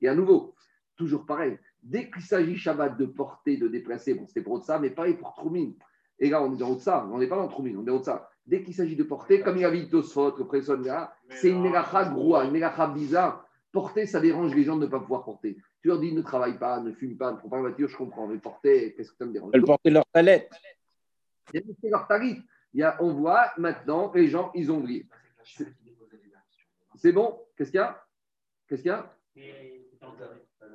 Et 0.03 0.09
à 0.09 0.17
nouveau, 0.17 0.57
toujours 0.97 1.25
pareil, 1.25 1.59
dès 1.81 2.11
qu'il 2.11 2.23
s'agit 2.23 2.57
Shabbat 2.57 2.99
de 2.99 3.07
porter, 3.07 3.57
de 3.57 3.69
déplacer, 3.69 4.15
bon, 4.15 4.27
c'est 4.27 4.43
pour 4.43 4.61
ça, 4.65 4.81
mais 4.81 4.91
pareil 4.91 5.15
pour 5.15 5.33
Troumine. 5.35 5.75
Et 6.19 6.29
là, 6.29 6.43
on 6.43 6.53
est 6.53 6.59
dans 6.59 6.77
ça, 6.77 7.09
on 7.13 7.19
n'est 7.19 7.29
pas 7.29 7.37
dans 7.37 7.47
Troumine, 7.47 7.77
on 7.77 7.83
est 7.83 7.87
dans 7.87 8.03
ça. 8.03 8.29
Dès 8.45 8.65
qu'il 8.65 8.75
s'agit 8.75 8.97
de 8.97 9.05
porter, 9.05 9.41
comme 9.41 9.57
il 9.59 9.65
a 9.65 9.71
dit 9.71 9.89
Tosfot, 9.89 10.37
le 10.37 10.85
là, 10.85 11.15
c'est 11.31 11.51
une 11.51 11.63
mélacha 11.63 12.07
groua, 12.07 12.45
une 12.45 12.51
mélacha 12.51 12.89
bizarre. 12.89 13.47
Porter, 13.71 14.07
ça 14.07 14.21
dérange 14.21 14.55
les 14.55 14.65
gens 14.65 14.77
de 14.77 14.87
ne 14.87 14.91
pas 14.91 15.01
pouvoir 15.01 15.25
porter. 15.25 15.57
Tu 15.83 15.89
leur 15.89 16.01
dis 16.01 16.13
ne 16.13 16.23
travaille 16.23 16.59
pas, 16.59 16.81
ne 16.81 16.93
fume 16.93 17.17
pas, 17.17 17.33
ne 17.33 17.39
prends 17.39 17.49
pas 17.49 17.57
la 17.57 17.63
voiture, 17.63 17.89
je 17.89 17.97
comprends, 17.97 18.27
mais 18.27 18.39
porter, 18.39 18.95
qu'est-ce 18.95 19.13
que 19.13 19.17
ça 19.17 19.25
me 19.25 19.33
dérange? 19.33 19.53
Ils 19.55 19.63
porter 19.63 19.91
leur 19.91 20.07
palette. 20.07 20.51
Ils 21.53 21.63
leur 21.85 22.07
tarif 22.09 22.39
on 23.01 23.13
voit 23.13 23.53
maintenant, 23.57 24.13
les 24.15 24.29
gens, 24.29 24.51
ils 24.55 24.71
ont 24.71 24.79
oublié. 24.79 25.07
C'est 26.97 27.13
bon? 27.13 27.39
Qu'est-ce 27.57 27.71
qu'il 27.71 27.79
y 27.79 27.83
a? 27.83 28.03
Qu'est-ce 28.69 28.83
qu'il 28.83 28.91
y 28.91 28.95
a? 28.95 29.15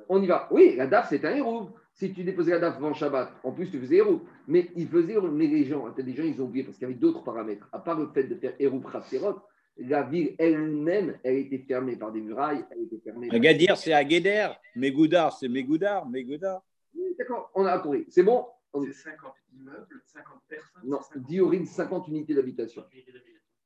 On 0.08 0.22
y 0.22 0.26
va. 0.26 0.48
Oui, 0.50 0.74
la 0.76 0.86
DAF, 0.86 1.08
c'est 1.08 1.24
un 1.24 1.34
héros. 1.34 1.70
Si 1.92 2.12
tu 2.12 2.24
déposais 2.24 2.52
la 2.52 2.58
DAF 2.58 2.76
avant 2.76 2.94
Shabbat, 2.94 3.32
en 3.42 3.52
plus, 3.52 3.70
tu 3.70 3.78
faisais 3.78 3.96
héros. 3.96 4.22
Mais 4.46 4.70
il 4.76 4.88
faisait, 4.88 5.20
mais 5.20 5.46
les 5.46 5.64
gens, 5.64 5.86
les 5.96 6.14
gens, 6.14 6.22
ils 6.22 6.40
ont 6.40 6.46
oublié 6.46 6.64
parce 6.64 6.76
qu'il 6.76 6.88
y 6.88 6.90
avait 6.90 6.98
d'autres 6.98 7.22
paramètres. 7.22 7.68
À 7.72 7.78
part 7.78 7.98
le 7.98 8.08
fait 8.08 8.24
de 8.24 8.34
faire 8.36 8.54
héros 8.58 8.80
Pratserot, 8.80 9.40
la 9.76 10.02
ville 10.02 10.34
elle-même, 10.38 11.18
elle 11.22 11.36
était 11.36 11.58
fermée 11.58 11.96
par 11.96 12.12
des 12.12 12.20
murailles. 12.20 12.64
Elle 12.70 12.82
était 12.84 13.00
fermée. 13.04 13.28
Agadir, 13.30 13.76
c'est 13.76 13.92
Agueder. 13.92 14.48
Mégoudar, 14.76 15.36
c'est 15.36 15.48
Mégoudar. 15.48 16.08
Mégoudar. 16.08 16.62
Oui, 16.94 17.14
d'accord, 17.18 17.50
on 17.54 17.64
a 17.66 17.78
compris. 17.78 18.04
C'est 18.08 18.22
bon? 18.22 18.46
C'est 18.74 18.92
50 18.92 19.32
immeubles, 19.52 20.02
50 20.06 20.42
personnes 20.48 20.82
Non, 20.84 21.00
Diorine, 21.16 21.66
50 21.66 22.08
unités 22.08 22.34
d'habitation. 22.34 22.84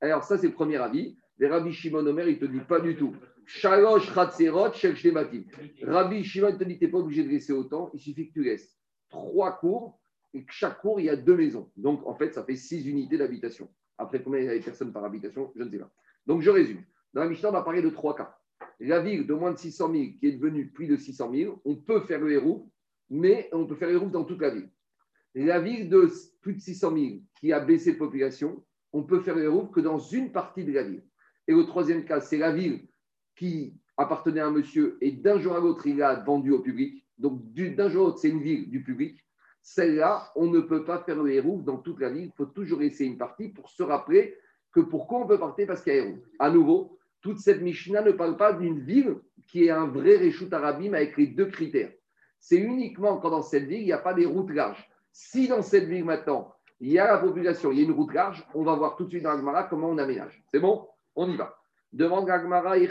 Alors, 0.01 0.25
ça, 0.25 0.39
c'est 0.39 0.49
le 0.49 0.55
premier 0.55 0.77
avis. 0.77 1.17
Les 1.39 1.49
Rabbi 1.49 1.73
Shimon 1.73 2.07
Omer, 2.07 2.29
il 2.29 2.35
ne 2.35 2.41
te 2.41 2.45
dit 2.45 2.61
pas 2.61 2.81
du 2.81 2.97
tout. 2.97 3.15
Shalosh 3.47 4.09
Rabbi 4.11 4.47
Shimon 4.95 5.21
ne 5.21 6.57
te 6.57 6.65
dit, 6.65 6.79
tu 6.79 6.85
n'es 6.85 6.91
pas 6.91 6.99
obligé 6.99 7.25
de 7.25 7.29
laisser 7.29 7.53
autant, 7.53 7.91
il 7.93 8.01
suffit 8.01 8.29
que 8.29 8.33
tu 8.33 8.45
laisses 8.45 8.77
trois 9.09 9.59
cours 9.59 10.01
et 10.33 10.45
que 10.45 10.53
chaque 10.53 10.81
cours, 10.81 11.01
il 11.01 11.07
y 11.07 11.11
a 11.11 11.17
deux 11.17 11.37
maisons. 11.37 11.71
Donc, 11.77 12.07
en 12.07 12.15
fait, 12.15 12.33
ça 12.35 12.45
fait 12.45 12.57
six 12.57 12.87
unités 12.87 13.19
d'habitation. 13.19 13.69
Après, 13.99 14.23
combien 14.23 14.41
il 14.41 14.47
y 14.47 14.49
a 14.49 14.59
de 14.59 14.65
personnes 14.65 14.93
par 14.93 15.05
habitation 15.05 15.53
Je 15.55 15.63
ne 15.63 15.71
sais 15.71 15.79
pas. 15.79 15.91
Donc, 16.27 16.43
je 16.43 16.51
résume. 16.51 16.83
Dans 17.13 17.23
la 17.23 17.29
Mishnah, 17.29 17.51
on 17.51 17.53
va 17.53 17.63
parler 17.63 17.83
de 17.83 17.91
trois 17.91 18.17
cas. 18.17 18.37
La 18.81 19.01
ville 19.01 19.27
de 19.27 19.35
moins 19.35 19.53
de 19.53 19.59
600 19.59 19.93
000 19.93 20.05
qui 20.19 20.27
est 20.27 20.33
devenue 20.33 20.69
plus 20.69 20.89
de 20.89 20.97
600 20.97 21.31
000, 21.33 21.61
on 21.65 21.77
peut 21.77 22.01
faire 22.01 22.21
le 22.21 22.33
héros, 22.33 22.69
mais 23.11 23.49
on 23.53 23.67
peut 23.67 23.77
faire 23.77 23.89
le 23.89 23.95
héros 23.95 24.09
dans 24.09 24.25
toute 24.25 24.41
la 24.41 24.51
ville. 24.51 24.69
La 25.35 25.61
ville 25.61 25.89
de 25.89 26.09
plus 26.41 26.55
de 26.55 26.61
600 26.61 26.97
000 26.97 27.07
qui 27.41 27.53
a 27.53 27.61
baissé 27.61 27.93
de 27.93 27.99
population, 27.99 28.65
on 28.93 29.03
peut 29.03 29.21
faire 29.21 29.35
les 29.35 29.49
routes 29.49 29.73
que 29.73 29.81
dans 29.81 29.99
une 29.99 30.31
partie 30.31 30.65
de 30.65 30.73
la 30.73 30.85
ville. 30.85 31.03
Et 31.49 31.53
le 31.53 31.67
troisième 31.67 32.05
cas, 32.05 32.21
c'est 32.21 32.39
la 32.39 32.53
ville 32.53 32.87
qui 33.37 33.75
appartenait 33.97 34.41
à 34.41 34.47
un 34.47 34.53
monsieur 34.53 34.97
et 35.01 35.11
d'un 35.11 35.41
jour 35.41 35.55
à 35.55 35.61
l'autre, 35.61 35.87
il 35.87 36.03
a 36.03 36.15
vendu 36.15 36.53
au 36.53 36.61
public. 36.61 37.05
Donc, 37.19 37.43
d'un 37.53 37.89
jour 37.89 38.03
à 38.03 38.05
l'autre, 38.07 38.19
c'est 38.19 38.29
une 38.29 38.43
ville 38.43 38.71
du 38.71 38.83
public. 38.83 39.19
Celle-là, 39.63 40.31
on 40.37 40.47
ne 40.47 40.61
peut 40.61 40.85
pas 40.85 41.03
faire 41.03 41.23
le 41.23 41.33
héros 41.33 41.63
dans 41.63 41.79
toute 41.79 42.01
la 42.01 42.11
ville. 42.11 42.27
Il 42.27 42.37
faut 42.37 42.47
toujours 42.47 42.81
laisser 42.81 43.05
une 43.05 43.19
partie 43.19 43.49
pour 43.49 43.71
se 43.71 43.83
rappeler 43.83 44.37
que 44.73 44.81
pourquoi 44.81 45.21
on 45.21 45.27
peut 45.27 45.39
partir 45.39 45.67
parce 45.67 45.83
qu'il 45.83 45.95
y 45.95 45.99
a 45.99 46.05
héros. 46.05 46.19
À 46.39 46.51
nouveau, 46.51 46.99
toute 47.21 47.39
cette 47.39 47.63
Mishnah 47.63 48.03
ne 48.03 48.13
parle 48.13 48.37
pas 48.37 48.53
d'une 48.53 48.81
ville 48.81 49.17
qui 49.49 49.65
est 49.65 49.71
un 49.71 49.87
vrai 49.87 50.17
Réchout 50.17 50.53
Arabim 50.53 50.93
avec 50.93 51.17
les 51.17 51.29
deux 51.29 51.47
critères. 51.47 51.93
C'est 52.39 52.59
uniquement 52.59 53.19
quand 53.19 53.31
dans 53.31 53.43
cette 53.43 53.65
ville, 53.65 53.81
il 53.81 53.87
n'y 53.87 53.93
a 53.93 53.99
pas 53.99 54.13
des 54.13 54.27
routes 54.27 54.51
larges. 54.51 54.87
Si 55.17 55.47
dans 55.47 55.63
cette 55.63 55.85
ville 55.85 56.05
maintenant, 56.05 56.53
il 56.81 56.91
y 56.91 56.99
a 56.99 57.07
la 57.07 57.19
population, 57.19 57.71
il 57.71 57.79
y 57.79 57.83
a 57.83 57.85
une 57.85 57.93
route 57.93 58.13
large, 58.13 58.45
on 58.53 58.65
va 58.65 58.75
voir 58.75 58.97
tout 58.97 59.05
de 59.05 59.11
suite 59.11 59.23
dans 59.23 59.31
Agmara 59.31 59.63
comment 59.63 59.91
on 59.91 59.99
aménage. 59.99 60.43
C'est 60.51 60.59
bon? 60.59 60.89
On 61.15 61.31
y 61.31 61.37
va. 61.37 61.57
Demande 61.93 62.29
Agmara, 62.29 62.73
Agmara, 62.73 62.79
il 62.81 62.89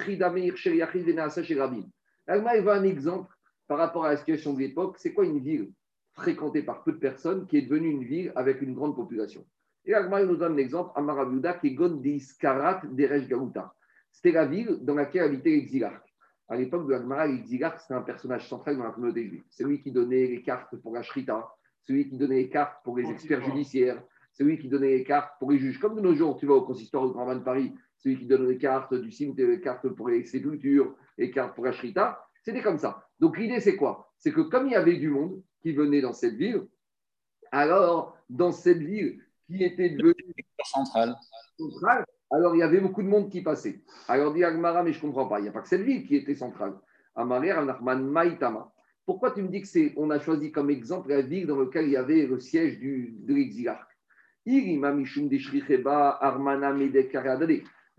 veut 2.64 2.72
un 2.72 2.84
exemple 2.84 3.36
par 3.68 3.78
rapport 3.78 4.06
à 4.06 4.12
la 4.12 4.18
situation 4.18 4.54
de 4.54 4.60
l'époque. 4.60 4.96
C'est 5.00 5.14
quoi 5.14 5.26
une 5.26 5.40
ville 5.40 5.74
fréquentée 6.14 6.64
par 6.64 6.86
peu 6.86 6.94
de 6.94 6.98
personnes 6.98 7.46
qui 7.46 7.58
est 7.58 7.64
devenue 7.64 7.90
une 7.90 8.06
ville 8.06 8.32
avec 8.38 8.62
une 8.62 8.74
grande 8.74 8.96
population? 8.96 9.46
Et 9.84 9.94
Agmara 9.94 10.24
nous 10.24 10.38
donne 10.38 10.56
l'exemple, 10.56 10.94
Amarabuda, 10.96 11.56
qui 11.56 11.68
est 11.68 11.74
Gon 11.74 12.02
Karat 12.40 12.84
Derej 12.86 13.28
Garuta. 13.28 13.74
C'était 14.14 14.32
la 14.32 14.46
ville 14.46 14.78
dans 14.82 14.96
laquelle 14.96 15.24
habitait 15.24 15.50
l'exilarque. 15.50 16.08
À 16.48 16.56
l'époque 16.56 16.88
de 16.88 16.94
Agmara, 16.94 17.28
l'exilarque, 17.28 17.82
c'était 17.82 17.96
un 17.96 18.02
personnage 18.02 18.48
central 18.48 18.78
dans 18.78 18.86
la 18.86 18.92
communauté 18.92 19.28
juive. 19.28 19.44
C'est 19.50 19.66
lui 19.66 19.82
qui 19.82 19.92
donnait 19.92 20.28
les 20.28 20.42
cartes 20.42 20.78
pour 20.78 20.94
la 20.94 21.04
Shrita 21.04 21.50
celui 21.84 22.10
qui 22.10 22.18
donnait 22.18 22.36
les 22.36 22.50
cartes 22.50 22.84
pour 22.84 22.98
les 22.98 23.10
experts 23.10 23.44
judiciaires, 23.44 24.02
celui 24.32 24.58
qui 24.58 24.68
donnait 24.68 24.98
les 24.98 25.04
cartes 25.04 25.34
pour 25.40 25.52
les 25.52 25.60
juges. 25.60 25.80
Comme 25.80 25.96
de 25.96 26.02
nos 26.02 26.16
jours, 26.16 26.38
tu 26.38 26.46
vas 26.46 26.56
au 26.56 26.64
consistoire 26.64 27.06
du 27.06 27.14
Grand 27.14 27.26
Bain 27.26 27.36
de 27.36 27.44
Paris, 27.44 27.74
celui 27.98 28.18
qui 28.18 28.26
donne 28.26 28.48
les 28.48 28.58
cartes 28.58 28.94
du 28.94 29.12
cimetière, 29.12 29.48
les 29.48 29.62
cartes 29.62 29.88
pour 29.90 30.10
les 30.10 30.26
sépultures, 30.26 30.96
les 31.18 31.32
cartes 31.32 31.56
pour 31.56 31.66
la 31.66 31.72
shrita, 31.72 32.26
c'était 32.44 32.62
comme 32.62 32.78
ça. 32.78 33.08
Donc 33.20 33.38
l'idée, 33.38 33.60
c'est 33.60 33.76
quoi? 33.76 34.12
C'est 34.18 34.32
que 34.32 34.42
comme 34.42 34.68
il 34.68 34.74
y 34.74 34.76
avait 34.76 34.98
du 34.98 35.10
monde 35.10 35.42
qui 35.62 35.72
venait 35.72 36.02
dans 36.02 36.14
cette 36.14 36.36
ville, 36.36 36.68
alors 37.52 38.18
dans 38.30 38.52
cette 38.52 38.80
ville 38.80 39.22
qui 39.46 39.64
était 39.64 39.92
devenue 39.92 40.34
centrale, 40.66 41.16
alors 42.32 42.56
il 42.56 42.60
y 42.60 42.64
avait 42.64 42.82
beaucoup 42.82 43.04
de 43.04 43.08
monde 43.08 43.30
qui 43.30 43.42
passait. 43.42 43.84
Alors 44.08 44.34
dit 44.34 44.44
Agmara, 44.44 44.84
mais 44.84 44.92
je 44.92 44.98
ne 44.98 45.02
comprends 45.04 45.28
pas, 45.28 45.40
il 45.40 45.44
n'y 45.44 45.50
a 45.50 45.52
pas 45.52 45.62
que 45.62 45.70
cette 45.70 45.84
ville 45.84 46.06
qui 46.06 46.16
était 46.16 46.36
centrale. 46.36 46.74
Anachman, 47.16 48.04
Maïtama. 48.04 48.73
Pourquoi 49.06 49.32
tu 49.32 49.42
me 49.42 49.50
dis 49.50 49.62
que 49.62 49.68
c'est, 49.68 49.94
on 49.98 50.10
a 50.10 50.20
choisi 50.20 50.52
comme 50.52 50.70
exemple 50.70 51.10
la 51.10 51.22
ville 51.22 51.48
dans 51.48 51.60
laquelle 51.60 51.86
il 51.86 51.92
y 51.92 51.98
avait 51.98 52.26
le 52.26 52.40
siège 52.40 52.80
du, 52.80 53.16
de 53.20 53.34
l'exilarque 53.34 53.92
Mais 54.46 54.62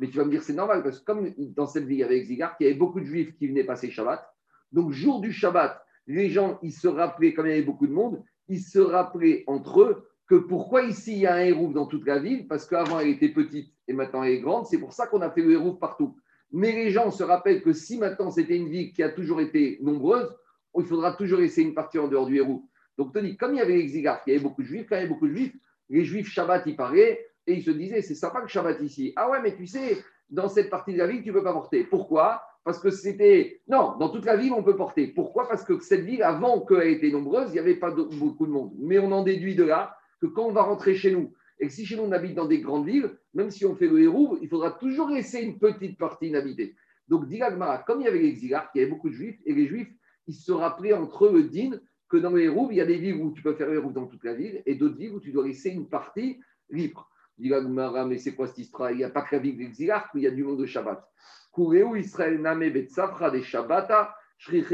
tu 0.09 0.17
vas 0.17 0.25
me 0.25 0.31
dire, 0.31 0.43
c'est 0.43 0.55
normal, 0.55 0.83
parce 0.83 1.01
que 1.01 1.05
comme 1.05 1.31
dans 1.37 1.67
cette 1.67 1.85
ville, 1.85 1.99
il 1.99 2.01
y 2.01 2.05
avait 2.05 2.17
l'exilarque, 2.17 2.57
il 2.61 2.65
y 2.65 2.67
avait 2.71 2.79
beaucoup 2.79 3.01
de 3.01 3.07
juifs 3.07 3.35
qui 3.37 3.49
venaient 3.49 3.65
passer 3.65 3.91
Shabbat. 3.91 4.27
Donc, 4.73 4.93
jour 4.93 5.21
du 5.21 5.33
Shabbat, 5.33 5.85
les 6.07 6.31
gens, 6.31 6.59
ils 6.63 6.73
se 6.73 6.89
rappelaient, 6.89 7.35
comme 7.35 7.47
il 7.47 7.51
y 7.51 7.53
avait 7.53 7.63
beaucoup 7.63 7.87
de 7.87 7.93
monde, 7.93 8.23
ils 8.49 8.61
se 8.61 8.79
rappelaient 8.79 9.45
entre 9.47 9.83
eux 9.83 10.09
que 10.27 10.35
pourquoi 10.37 10.83
ici 10.83 11.13
il 11.13 11.19
y 11.21 11.27
a 11.27 11.35
un 11.35 11.45
héros 11.45 11.73
dans 11.73 11.87
toute 11.87 12.07
la 12.07 12.19
ville, 12.19 12.49
parce 12.49 12.67
qu'avant 12.67 12.99
elle 12.99 13.09
était 13.09 13.29
petite 13.29 13.73
et 13.89 13.93
maintenant 13.93 14.23
elle 14.23 14.33
est 14.33 14.41
grande, 14.41 14.67
c'est 14.67 14.79
pour 14.79 14.93
ça 14.93 15.07
qu'on 15.07 15.21
a 15.21 15.31
fait 15.31 15.43
le 15.43 15.53
héros 15.53 15.75
partout. 15.75 16.17
Mais 16.51 16.73
les 16.73 16.91
gens 16.91 17.11
se 17.11 17.23
rappellent 17.23 17.63
que 17.63 17.73
si 17.73 17.99
maintenant 17.99 18.31
c'était 18.31 18.57
une 18.57 18.69
ville 18.69 18.93
qui 18.93 19.03
a 19.03 19.11
toujours 19.11 19.41
été 19.41 19.79
nombreuse, 19.83 20.35
il 20.81 20.87
faudra 20.87 21.13
toujours 21.13 21.41
laisser 21.41 21.63
une 21.63 21.75
partie 21.75 21.99
en 21.99 22.09
dehors 22.09 22.27
du 22.27 22.37
héros. 22.37 22.63
Donc, 22.99 23.13
Tony, 23.13 23.37
comme 23.37 23.55
il 23.55 23.59
y 23.59 23.61
avait 23.61 23.77
l'exigarque, 23.77 24.23
il 24.27 24.33
y 24.33 24.37
avait 24.37 24.43
beaucoup 24.43 24.63
de 24.63 24.67
juifs, 24.67 24.87
quand 24.89 24.97
il 24.97 24.99
y 24.99 25.03
avait 25.03 25.09
beaucoup 25.09 25.29
de 25.29 25.35
juifs, 25.35 25.55
les 25.91 26.05
juifs 26.05 26.29
Shabbat, 26.29 26.65
ils 26.67 26.77
parlaient 26.77 27.27
et 27.47 27.55
ils 27.55 27.63
se 27.63 27.71
disaient 27.71 28.03
c'est 28.03 28.15
sympa 28.15 28.41
que 28.41 28.49
Shabbat 28.49 28.81
ici. 28.81 29.13
Ah 29.17 29.31
ouais, 29.31 29.41
mais 29.43 29.55
tu 29.55 29.67
sais, 29.67 29.99
dans 30.31 30.49
cette 30.49 30.71
partie 30.71 30.93
de 30.93 30.99
la 30.99 31.07
ville, 31.07 31.23
tu 31.23 31.29
ne 31.29 31.35
peux 31.35 31.43
pas 31.43 31.53
porter. 31.53 31.85
Pourquoi? 31.85 32.43
Parce 32.65 32.79
que 32.79 32.91
c'était. 32.91 33.61
Non, 33.69 33.97
dans 33.99 34.09
toute 34.09 34.25
la 34.25 34.37
ville, 34.37 34.53
on 34.53 34.63
peut 34.63 34.77
porter. 34.77 35.09
Pourquoi? 35.09 35.49
Parce 35.49 35.65
que 35.65 35.79
cette 35.81 36.01
ville, 36.01 36.23
avant 36.23 36.61
qu'elle 36.65 36.89
été 36.89 37.13
nombreuse, 37.13 37.51
il 37.51 37.53
n'y 37.55 37.59
avait 37.59 37.77
pas 37.77 37.91
beaucoup 37.91 38.47
de 38.47 38.53
monde. 38.53 38.73
Mais 38.79 38.99
on 38.99 39.13
en 39.13 39.23
déduit 39.23 39.55
de 39.55 39.65
là 39.65 39.97
que 40.21 40.27
quand 40.27 40.47
on 40.47 40.53
va 40.53 40.63
rentrer 40.63 40.95
chez 40.95 41.13
nous, 41.13 41.35
et 41.61 41.67
que 41.67 41.73
si 41.73 41.85
chez 41.85 41.97
nous 41.97 42.05
on 42.05 42.13
habite 42.13 42.35
dans 42.35 42.47
des 42.47 42.61
grandes 42.61 42.87
villes, 42.87 43.11
même 43.35 43.51
si 43.51 43.67
on 43.67 43.77
fait 43.77 43.87
le 43.87 44.01
héros, 44.01 44.39
il 44.41 44.49
faudra 44.49 44.71
toujours 44.71 45.09
laisser 45.09 45.41
une 45.41 45.59
petite 45.59 45.99
partie 45.99 46.29
inhabitée. 46.29 46.75
Donc, 47.07 47.29
Dilagmara, 47.29 47.79
comme 47.79 48.01
il 48.01 48.05
y 48.05 48.09
avait 48.09 48.21
l'exigarque, 48.21 48.71
il 48.75 48.79
y 48.79 48.83
avait 48.83 48.91
beaucoup 48.91 49.11
de 49.11 49.15
juifs, 49.15 49.39
et 49.45 49.53
les 49.53 49.67
juifs, 49.67 49.89
ils 50.27 50.35
se 50.35 50.53
rappelaient 50.53 50.93
entre 50.93 51.27
eux 51.27 51.33
le 51.33 51.45
din 51.45 51.79
que 52.09 52.17
dans 52.17 52.35
les 52.35 52.49
roues, 52.49 52.69
il 52.71 52.77
y 52.77 52.81
a 52.81 52.87
des 52.87 52.99
villes 52.99 53.17
où 53.17 53.33
tu 53.33 53.43
peux 53.43 53.55
faire 53.55 53.71
les 53.71 53.79
roues 53.79 53.93
dans 53.93 54.07
toute 54.07 54.25
la 54.25 54.35
ville 54.35 54.63
et 54.67 54.75
d'autres 54.75 54.97
villes 54.97 55.13
où 55.13 55.21
tu 55.21 55.33
dois 55.33 55.47
laisser 55.47 55.71
une 55.71 55.89
partie 55.89 56.41
libre. 56.71 57.11
Dit 57.37 57.49
Gmara, 57.49 58.07
mais 58.07 58.19
c'est 58.19 58.35
quoi 58.35 58.49
histoire? 58.57 58.93
Il 58.93 58.99
n'y 58.99 59.05
a 59.05 59.11
pas 59.11 59.23
que 59.23 59.35
la 59.35 59.43
ville 59.43 59.57
d'Exilar, 59.57 60.09
il 60.15 60.23
y 60.23 60.27
a 60.27 60.31
du 60.31 60.45
monde 60.45 60.61
de 60.61 60.67
Shabbat. 60.67 61.05
Koureu 61.51 61.99
Israël 61.99 62.41
Name 62.41 62.71
Betsafra 62.71 63.31
des 63.31 63.43
Shabbata, 63.43 64.15
Shriche. 64.39 64.71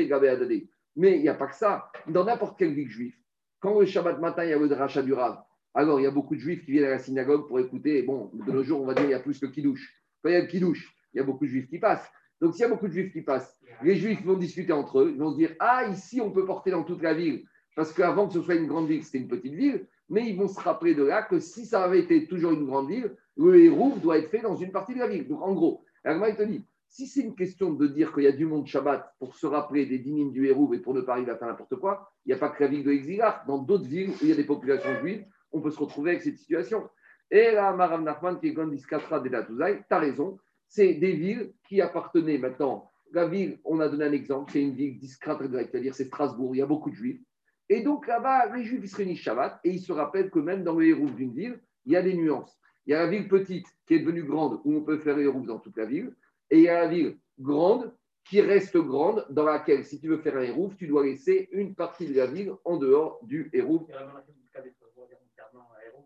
Mais 0.97 1.17
il 1.17 1.23
n'y 1.23 1.29
a 1.29 1.35
pas 1.35 1.47
que 1.47 1.55
ça. 1.55 1.91
Dans 2.09 2.25
n'importe 2.25 2.59
quelle 2.59 2.75
ville 2.75 2.89
juive, 2.89 3.15
quand 3.61 3.79
le 3.79 3.87
Shabbat 3.87 4.21
matin, 4.21 4.45
il 4.45 4.51
y 4.51 4.53
a 4.53 4.59
le 4.59 4.69
drachat 4.69 5.03
du 5.03 5.13
Rav, 5.13 5.43
alors 5.73 6.01
il 6.01 6.03
y 6.03 6.07
a 6.07 6.11
beaucoup 6.11 6.35
de 6.35 6.41
juifs 6.41 6.65
qui 6.65 6.73
viennent 6.73 6.87
à 6.87 6.91
la 6.91 6.99
synagogue 6.99 7.47
pour 7.47 7.61
écouter. 7.61 8.03
Bon, 8.03 8.31
de 8.35 8.53
nos 8.53 8.63
jours, 8.63 8.83
on 8.83 8.87
va 8.87 8.95
dire 8.95 9.05
il 9.05 9.11
y 9.11 9.15
a 9.15 9.21
plus 9.21 9.39
que 9.39 9.47
Kidouche. 9.47 9.95
Quand 10.23 10.31
il 10.31 10.33
y 10.33 10.37
a 10.37 10.45
Kidouche, 10.47 10.93
il 11.15 11.19
y 11.19 11.21
a 11.21 11.25
beaucoup 11.25 11.45
de 11.45 11.51
juifs 11.51 11.69
qui 11.69 11.79
passent. 11.79 12.11
Donc 12.41 12.55
s'il 12.55 12.63
y 12.63 12.65
a 12.65 12.69
beaucoup 12.69 12.89
de 12.89 12.93
juifs 12.93 13.13
qui 13.13 13.23
passent, 13.23 13.59
les 13.83 13.97
juifs 13.97 14.25
vont 14.25 14.37
discuter 14.37 14.73
entre 14.73 15.01
eux. 15.01 15.11
Ils 15.15 15.21
vont 15.21 15.33
se 15.33 15.37
dire 15.37 15.55
Ah, 15.59 15.87
ici, 15.91 16.21
on 16.21 16.31
peut 16.31 16.45
porter 16.45 16.71
dans 16.71 16.85
toute 16.85 17.03
la 17.03 17.15
ville. 17.15 17.45
Parce 17.77 17.93
qu'avant 17.93 18.27
que 18.27 18.35
ce 18.35 18.43
soit 18.43 18.55
une 18.57 18.67
grande 18.67 18.89
ville, 18.89 19.05
c'était 19.05 19.19
une 19.19 19.29
petite 19.29 19.55
ville. 19.55 19.87
Mais 20.09 20.29
ils 20.29 20.37
vont 20.37 20.49
se 20.49 20.59
rappeler 20.59 20.95
de 20.95 21.05
là 21.05 21.23
que 21.23 21.39
si 21.39 21.67
ça 21.67 21.85
avait 21.85 22.01
été 22.01 22.27
toujours 22.27 22.53
une 22.53 22.67
grande 22.67 22.89
ville, 22.89 23.15
le 23.37 23.61
héros 23.61 23.95
doit 24.03 24.19
être 24.19 24.29
fait 24.29 24.41
dans 24.41 24.57
une 24.57 24.73
partie 24.73 24.95
de 24.95 24.99
la 24.99 25.07
ville. 25.07 25.29
Donc 25.29 25.41
en 25.41 25.55
gros, 25.55 25.85
Herman 26.05 26.35
te 26.35 26.43
dit 26.43 26.65
si 26.91 27.07
c'est 27.07 27.21
une 27.21 27.37
question 27.37 27.73
de 27.73 27.87
dire 27.87 28.13
qu'il 28.13 28.25
y 28.25 28.27
a 28.27 28.33
du 28.33 28.47
monde 28.47 28.67
Shabbat 28.67 29.15
pour 29.21 29.37
se 29.37 29.47
rappeler 29.47 29.87
des 29.87 30.01
dynimes 30.01 30.33
du 30.33 30.49
héros 30.49 30.75
et 30.75 30.81
pour 30.81 30.93
ne 30.93 31.01
pas 31.01 31.13
arriver 31.13 31.31
à 31.31 31.37
faire 31.37 31.47
n'importe 31.47 31.77
quoi, 31.77 32.11
il 32.27 32.31
n'y 32.31 32.35
a 32.35 32.39
pas 32.39 32.49
que 32.49 32.65
la 32.65 32.69
ville 32.69 32.83
de 32.83 32.91
Exilar. 32.91 33.45
Dans 33.47 33.59
d'autres 33.59 33.87
villes 33.87 34.11
où 34.11 34.17
il 34.23 34.29
y 34.29 34.33
a 34.33 34.35
des 34.35 34.45
populations 34.45 34.99
juives, 35.01 35.25
on 35.53 35.61
peut 35.61 35.71
se 35.71 35.79
retrouver 35.79 36.11
avec 36.11 36.23
cette 36.23 36.37
situation. 36.37 36.89
Et 37.31 37.53
là, 37.53 37.73
Marav 37.73 38.03
Nachman, 38.03 38.41
qui 38.41 38.49
est 38.49 38.53
Gondiskatra 38.53 39.21
de 39.21 39.29
la 39.29 39.45
tu 39.45 39.85
as 39.89 39.99
raison, 40.01 40.39
c'est 40.71 40.95
des 40.95 41.13
villes 41.13 41.53
qui 41.69 41.81
appartenaient 41.83 42.39
maintenant. 42.39 42.91
La 43.13 43.27
ville, 43.27 43.59
on 43.65 43.81
a 43.81 43.89
donné 43.89 44.05
un 44.05 44.13
exemple, 44.13 44.53
c'est 44.53 44.63
une 44.63 44.75
ville 44.75 44.97
discrète, 44.99 45.39
c'est-à-dire 45.41 45.95
c'est 45.95 46.05
Strasbourg, 46.05 46.55
il 46.55 46.59
y 46.59 46.63
a 46.63 46.67
beaucoup 46.67 46.91
de 46.91 46.95
juifs. 46.95 47.21
Et 47.69 47.83
donc 47.83 48.07
là-bas, 48.07 48.57
les 48.57 48.63
juifs 48.65 48.81
ils 48.83 48.89
se 48.89 48.97
réunissent 48.97 49.21
Shabbat 49.21 49.61
et 49.65 49.71
ils 49.71 49.81
se 49.81 49.93
rappellent 49.93 50.31
que 50.31 50.39
même 50.39 50.63
dans 50.63 50.77
le 50.77 50.87
héros 50.87 51.11
d'une 51.11 51.35
ville, 51.35 51.61
il 51.85 51.93
y 51.93 51.97
a 51.97 52.03
des 52.03 52.15
nuances. 52.15 52.57
Il 52.87 52.93
y 52.93 52.95
a 52.95 53.03
la 53.03 53.11
ville 53.11 53.29
petite 53.29 53.67
qui 53.87 53.95
est 53.95 53.99
devenue 53.99 54.23
grande 54.23 54.61
où 54.65 54.77
on 54.77 54.83
peut 54.83 54.99
faire 54.99 55.19
héros 55.19 55.41
dans 55.41 55.59
toute 55.59 55.77
la 55.77 55.87
ville. 55.87 56.15
Et 56.51 56.59
il 56.59 56.63
y 56.63 56.69
a 56.69 56.83
la 56.83 56.89
ville 56.89 57.19
grande 57.39 57.93
qui 58.25 58.41
reste 58.41 58.77
grande, 58.77 59.27
dans 59.31 59.45
laquelle, 59.45 59.85
si 59.85 60.01
tu 60.01 60.09
veux 60.09 60.19
faire 60.19 60.37
un 60.37 60.43
hérouf, 60.43 60.77
tu 60.77 60.87
dois 60.87 61.05
laisser 61.05 61.49
une 61.53 61.75
partie 61.75 62.07
de 62.07 62.15
la 62.15 62.27
ville 62.27 62.53
en 62.65 62.77
dehors 62.77 63.19
du 63.25 63.51
hérouf. 63.53 63.83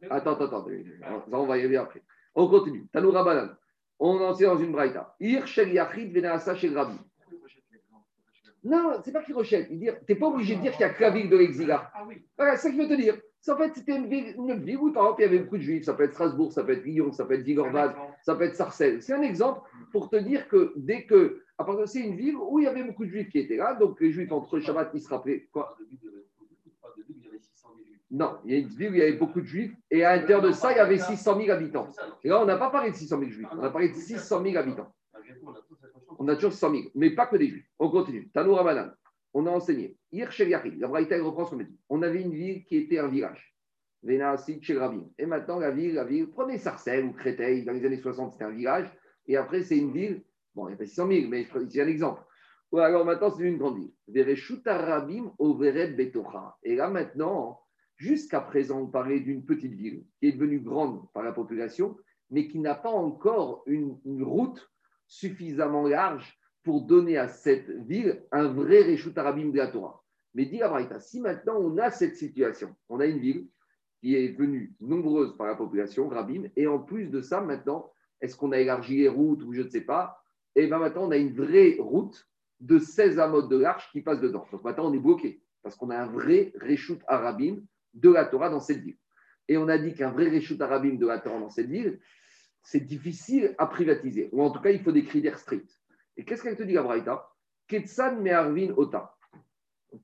Attends, 0.09 0.33
attends, 0.33 0.47
attends. 0.47 0.67
On 1.33 1.47
va 1.47 1.59
y 1.59 1.63
aller 1.63 1.77
après. 1.77 2.03
On 2.35 2.49
continue. 2.49 2.87
Tanoura 2.89 3.25
Banan. 3.25 3.51
On 3.99 4.21
en 4.21 4.35
sait 4.35 4.45
dans 4.45 4.59
une 4.59 4.73
braïta. 4.73 5.15
Ir 5.21 5.47
shel 5.47 5.73
yachid 5.73 6.13
venasa 6.13 6.55
shel 6.55 6.77
rabbi. 6.77 6.99
Non, 8.65 8.95
c'est 9.05 9.13
pas 9.13 9.23
qu'il 9.23 9.35
rechète. 9.35 9.69
Il 9.71 9.79
dit, 9.79 9.91
t'es 10.07 10.15
pas 10.15 10.29
obligé 10.29 10.57
de 10.57 10.63
dire 10.63 10.73
qu'il 10.73 10.81
y 10.81 10.85
a 10.85 10.91
que 10.91 11.03
la 11.03 11.11
ville 11.11 11.29
de 11.29 11.37
l'exilat. 11.37 11.91
Ah 11.95 12.05
oui. 12.09 12.25
Voilà, 12.37 12.57
c'est 12.57 12.69
ça 12.69 12.71
qu'il 12.71 12.81
veut 12.81 12.89
te 12.89 13.01
dire. 13.01 13.17
En 13.47 13.57
fait, 13.59 13.73
c'était 13.75 13.95
une 13.95 14.09
ville, 14.09 14.35
une 14.39 14.65
ville 14.65 14.79
où, 14.79 14.91
par 14.91 15.05
exemple, 15.05 15.21
il 15.21 15.25
y 15.25 15.29
avait 15.29 15.39
beaucoup 15.41 15.59
de 15.59 15.63
juifs. 15.63 15.85
Ça 15.85 15.93
peut 15.93 16.05
être 16.05 16.15
Strasbourg, 16.15 16.51
ça 16.51 16.65
peut 16.65 16.73
être 16.73 16.85
Lyon, 16.85 17.13
ça 17.13 17.27
peut 17.27 17.35
être 17.35 17.43
Vigorvad, 17.43 17.95
ça 18.23 18.35
peut 18.35 18.45
être 18.45 18.57
Sarcelles. 18.57 19.03
C'est 19.03 19.13
un 19.13 19.21
exemple 19.21 19.61
pour 19.93 20.09
te 20.09 20.17
dire 20.17 20.49
que 20.49 20.73
dès 20.77 21.05
que. 21.05 21.43
À 21.59 21.65
part 21.65 21.77
c'est 21.87 22.01
une 22.01 22.17
ville 22.17 22.37
où 22.37 22.59
il 22.59 22.65
y 22.65 22.67
avait 22.67 22.83
beaucoup 22.83 23.05
de 23.05 23.11
juifs 23.11 23.29
qui 23.29 23.39
étaient 23.39 23.59
là. 23.59 23.75
Donc, 23.75 24.01
les 24.01 24.11
juifs 24.11 24.33
entre 24.33 24.59
Shabbat, 24.59 24.91
ils 24.95 25.01
se 25.03 25.09
rappelaient. 25.11 25.47
Quoi 25.53 25.77
Non, 28.15 28.39
il 28.45 28.53
y 28.53 28.55
a 28.55 28.59
une 28.61 28.69
ville 28.69 28.91
où 28.91 28.95
il 28.95 28.99
y 28.99 29.03
avait 29.03 29.15
beaucoup 29.15 29.41
de 29.41 29.47
juifs. 29.47 29.75
Et 29.91 30.05
à 30.05 30.15
l'intérieur 30.15 30.41
de 30.41 30.53
ça, 30.53 30.71
il 30.71 30.77
y 30.77 30.79
avait 30.79 30.99
600 30.99 31.37
000 31.37 31.51
habitants. 31.51 31.89
Et 32.23 32.29
là, 32.29 32.41
on 32.41 32.45
n'a 32.45 32.57
pas 32.57 32.71
parlé 32.71 32.93
de 32.93 32.95
600 32.95 33.19
000 33.19 33.31
juifs. 33.33 33.49
On 33.51 33.65
a 33.65 33.71
parlé 33.71 33.89
de 33.89 33.95
600 33.95 34.41
000 34.41 34.57
habitants. 34.57 34.95
On 36.21 36.29
a 36.29 36.37
toujours 36.37 36.53
600 36.53 36.71
000. 36.71 36.83
Mais 36.95 37.11
pas 37.11 37.27
que 37.27 37.35
des 37.37 37.49
juifs. 37.49 37.69
On 37.81 37.91
continue. 37.91 38.31
Tanou 38.31 38.55
Ramadan. 38.55 38.93
On 39.33 39.49
a 39.49 39.51
enseigné. 39.51 39.97
Ir 40.13 40.29
Yachid, 40.31 40.79
la 40.79 40.87
Braïta 40.87 41.21
reprend 41.21 41.45
son 41.45 41.57
métier. 41.57 41.75
On 41.89 42.03
avait 42.03 42.23
une 42.23 42.33
ville 42.33 42.65
qui 42.67 42.77
était 42.77 43.01
un 43.01 43.09
village. 43.09 43.53
Chez. 44.61 44.79
Et 45.19 45.27
maintenant, 45.27 45.59
la 45.59 45.73
ville, 45.73 45.95
la 45.95 46.05
ville, 46.05 46.31
prenez 46.31 46.59
Sarcelles 46.59 47.07
ou 47.07 47.13
Créteil, 47.15 47.65
dans 47.65 47.73
les 47.73 47.85
années 47.85 47.99
60, 47.99 48.35
c'était 48.35 48.45
un 48.45 48.51
village. 48.51 48.97
Et 49.27 49.37
après, 49.37 49.63
c'est 49.63 49.79
une 49.79 49.91
ville, 49.91 50.23
bon, 50.55 50.69
il 50.69 50.73
n'y 50.73 50.75
a 50.75 50.77
pas 50.77 50.87
600 50.87 51.09
000, 51.09 51.29
mais 51.29 51.49
c'est 51.51 51.81
un 51.81 51.89
exemple. 51.89 52.23
Ou 52.71 52.79
alors 52.79 53.05
maintenant, 53.05 53.31
c'est 53.31 53.43
une 53.43 53.59
grande 53.59 53.79
ville. 53.79 53.93
Et 56.63 56.77
là, 56.77 56.91
maintenant, 56.91 57.64
jusqu'à 58.05 58.41
présent, 58.41 58.83
on 58.83 58.87
parlait 58.87 59.21
d'une 59.21 59.45
petite 59.45 59.73
ville 59.73 60.05
qui 60.21 60.27
est 60.27 60.33
devenue 60.33 60.61
grande 60.61 61.11
par 61.13 61.23
la 61.23 61.33
population, 61.33 61.97
mais 62.31 62.49
qui 62.49 62.59
n'a 62.59 62.75
pas 62.75 62.91
encore 62.91 63.63
une, 63.67 63.99
route 64.23 64.71
suffisamment 65.07 65.87
large 65.89 66.39
pour 66.63 66.83
donner 66.83 67.17
à 67.17 67.29
cette 67.29 67.71
ville 67.87 68.23
un 68.31 68.49
vrai 68.49 68.83
Réchut 68.83 69.17
Arabim 69.17 69.51
de 69.51 69.57
la 69.57 69.69
Torah. 69.69 70.03
Mais 70.35 70.45
dit 70.45 70.63
Abraïta, 70.63 71.01
si 71.01 71.21
maintenant 71.21 71.57
on 71.59 71.79
a 71.79 71.91
cette 71.91 72.17
situation, 72.17 72.75
on 72.89 73.01
a 73.01 73.07
une 73.07 73.21
ville 73.21 73.47
qui 74.01 74.17
est 74.17 74.37
venue 74.37 74.75
nombreuse 74.81 75.37
par 75.39 75.47
la 75.47 75.55
population, 75.55 76.09
Rabim, 76.09 76.45
et 76.57 76.67
en 76.67 76.81
plus 76.81 77.07
de 77.09 77.23
ça, 77.23 77.41
maintenant, 77.41 77.91
est-ce 78.21 78.37
qu'on 78.37 78.53
a 78.53 78.59
élargi 78.59 78.99
les 78.99 79.09
routes 79.09 79.43
ou 79.45 79.55
je 79.55 79.63
ne 79.63 79.69
sais 79.69 79.83
pas 79.83 80.23
Et 80.55 80.67
bien 80.67 80.79
maintenant, 80.79 81.07
on 81.07 81.11
a 81.11 81.17
une 81.17 81.33
vraie 81.33 81.77
route 81.79 82.29
de 82.61 82.79
16 82.79 83.19
amotes 83.19 83.49
de 83.49 83.57
l'arche 83.57 83.91
qui 83.93 84.03
passe 84.03 84.21
dedans. 84.21 84.47
Donc 84.53 84.63
maintenant, 84.63 84.91
on 84.91 84.93
est 84.93 84.99
bloqué 84.99 85.43
parce 85.63 85.77
qu'on 85.77 85.91
a 85.91 85.97
un 85.97 86.07
vrai 86.07 86.53
Réchut 86.57 86.99
Arabim 87.07 87.63
de 87.95 88.11
la 88.11 88.25
Torah 88.27 88.51
dans 88.51 88.61
cette 88.61 88.81
ville. 88.81 88.99
Et 89.49 89.57
on 89.57 89.69
a 89.69 89.79
dit 89.79 89.95
qu'un 89.95 90.11
vrai 90.11 90.29
Réchut 90.29 90.61
Arabim 90.61 90.95
de 90.95 91.07
la 91.07 91.19
Torah 91.19 91.39
dans 91.39 91.51
cette 91.51 91.69
ville, 91.69 92.01
c'est 92.63 92.81
difficile 92.81 93.55
à 93.59 93.67
privatiser. 93.67 94.29
Ou 94.33 94.43
en 94.43 94.51
tout 94.51 94.61
cas, 94.61 94.71
il 94.71 94.83
faut 94.83 94.93
des 94.93 95.05
critères 95.05 95.39
stricts. 95.39 95.79
Et 96.17 96.25
qu'est-ce 96.25 96.43
qu'elle 96.43 96.57
te 96.57 96.63
dit, 96.63 96.75
la 96.75 97.31
Ketsan 97.69 98.23
Meharvin 98.23 98.73
Ota. 98.77 99.15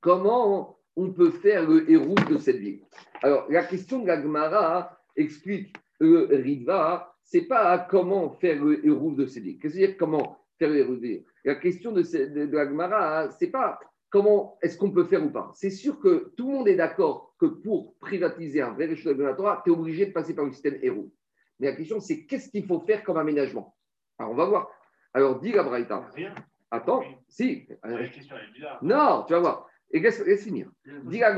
Comment 0.01 0.79
on 0.97 1.13
peut 1.13 1.31
faire 1.31 1.69
le 1.69 1.91
héros 1.91 2.15
de 2.15 2.39
cette 2.39 2.57
ville? 2.57 2.83
Alors, 3.23 3.51
la 3.51 3.65
question 3.65 4.01
de 4.01 4.07
la 4.07 4.21
Gemara 4.21 4.99
explique 5.17 5.77
le 5.99 6.29
Ritva, 6.31 7.15
c'est 7.23 7.43
pas 7.43 7.79
comment 7.79 8.31
faire 8.31 8.63
le 8.63 8.85
héros 8.85 9.13
de 9.13 9.27
cette 9.27 9.43
ville. 9.43 9.59
Qu'est-ce 9.59 9.75
que 9.75 9.79
dire 9.79 9.97
comment 9.99 10.39
faire 10.59 10.71
le 10.71 10.79
héros 10.79 10.95
de 10.95 11.01
cette 11.01 11.11
ville? 11.11 11.25
La 11.45 11.55
question 11.57 11.93
de, 11.93 12.03
de, 12.03 12.57
la 12.57 12.67
Gemara, 12.67 13.31
c'est 13.31 13.51
pas 13.51 13.79
comment 14.11 14.59
est-ce 14.61 14.77
qu'on 14.77 14.91
peut 14.91 15.05
faire 15.05 15.25
ou 15.25 15.31
pas? 15.31 15.51
C'est 15.55 15.71
sûr 15.71 15.99
que 16.01 16.33
tout 16.37 16.49
le 16.49 16.59
monde 16.59 16.69
est 16.69 16.77
d'accord 16.77 17.35
que 17.39 17.47
pour 17.47 17.97
privatiser 17.99 18.61
un 18.61 18.73
vrai 18.73 18.87
réchauffement 18.87 19.19
de 19.19 19.29
la 19.29 19.35
Torah, 19.35 19.63
tu 19.65 19.71
es 19.71 19.73
obligé 19.73 20.07
de 20.07 20.13
passer 20.13 20.35
par 20.35 20.45
le 20.45 20.53
système 20.53 20.79
héros. 20.83 21.11
Mais 21.59 21.69
la 21.69 21.77
question, 21.77 22.01
c'est 22.01 22.25
qu'est-ce 22.25 22.51
qu'il 22.51 22.67
faut 22.67 22.81
faire 22.81 23.03
comme 23.05 23.17
aménagement? 23.17 23.77
Alors, 24.19 24.33
on 24.33 24.35
va 24.35 24.45
voir. 24.45 24.71
Alors, 25.15 25.41
dis 25.41 25.53
la 25.53 25.63
Braïta. 25.63 26.09
Rien. 26.15 26.35
Attends, 26.71 27.03
si. 27.29 27.67
La 27.83 28.09
question 28.09 28.37
est 28.37 28.53
bizarre. 28.53 28.79
Non, 28.83 29.25
tu 29.27 29.33
vas 29.33 29.41
voir. 29.41 29.67
Et 29.91 30.01
laisse, 30.01 30.25
laisse 30.25 30.45
finir. 30.45 30.71
Dis 31.05 31.19
la 31.19 31.37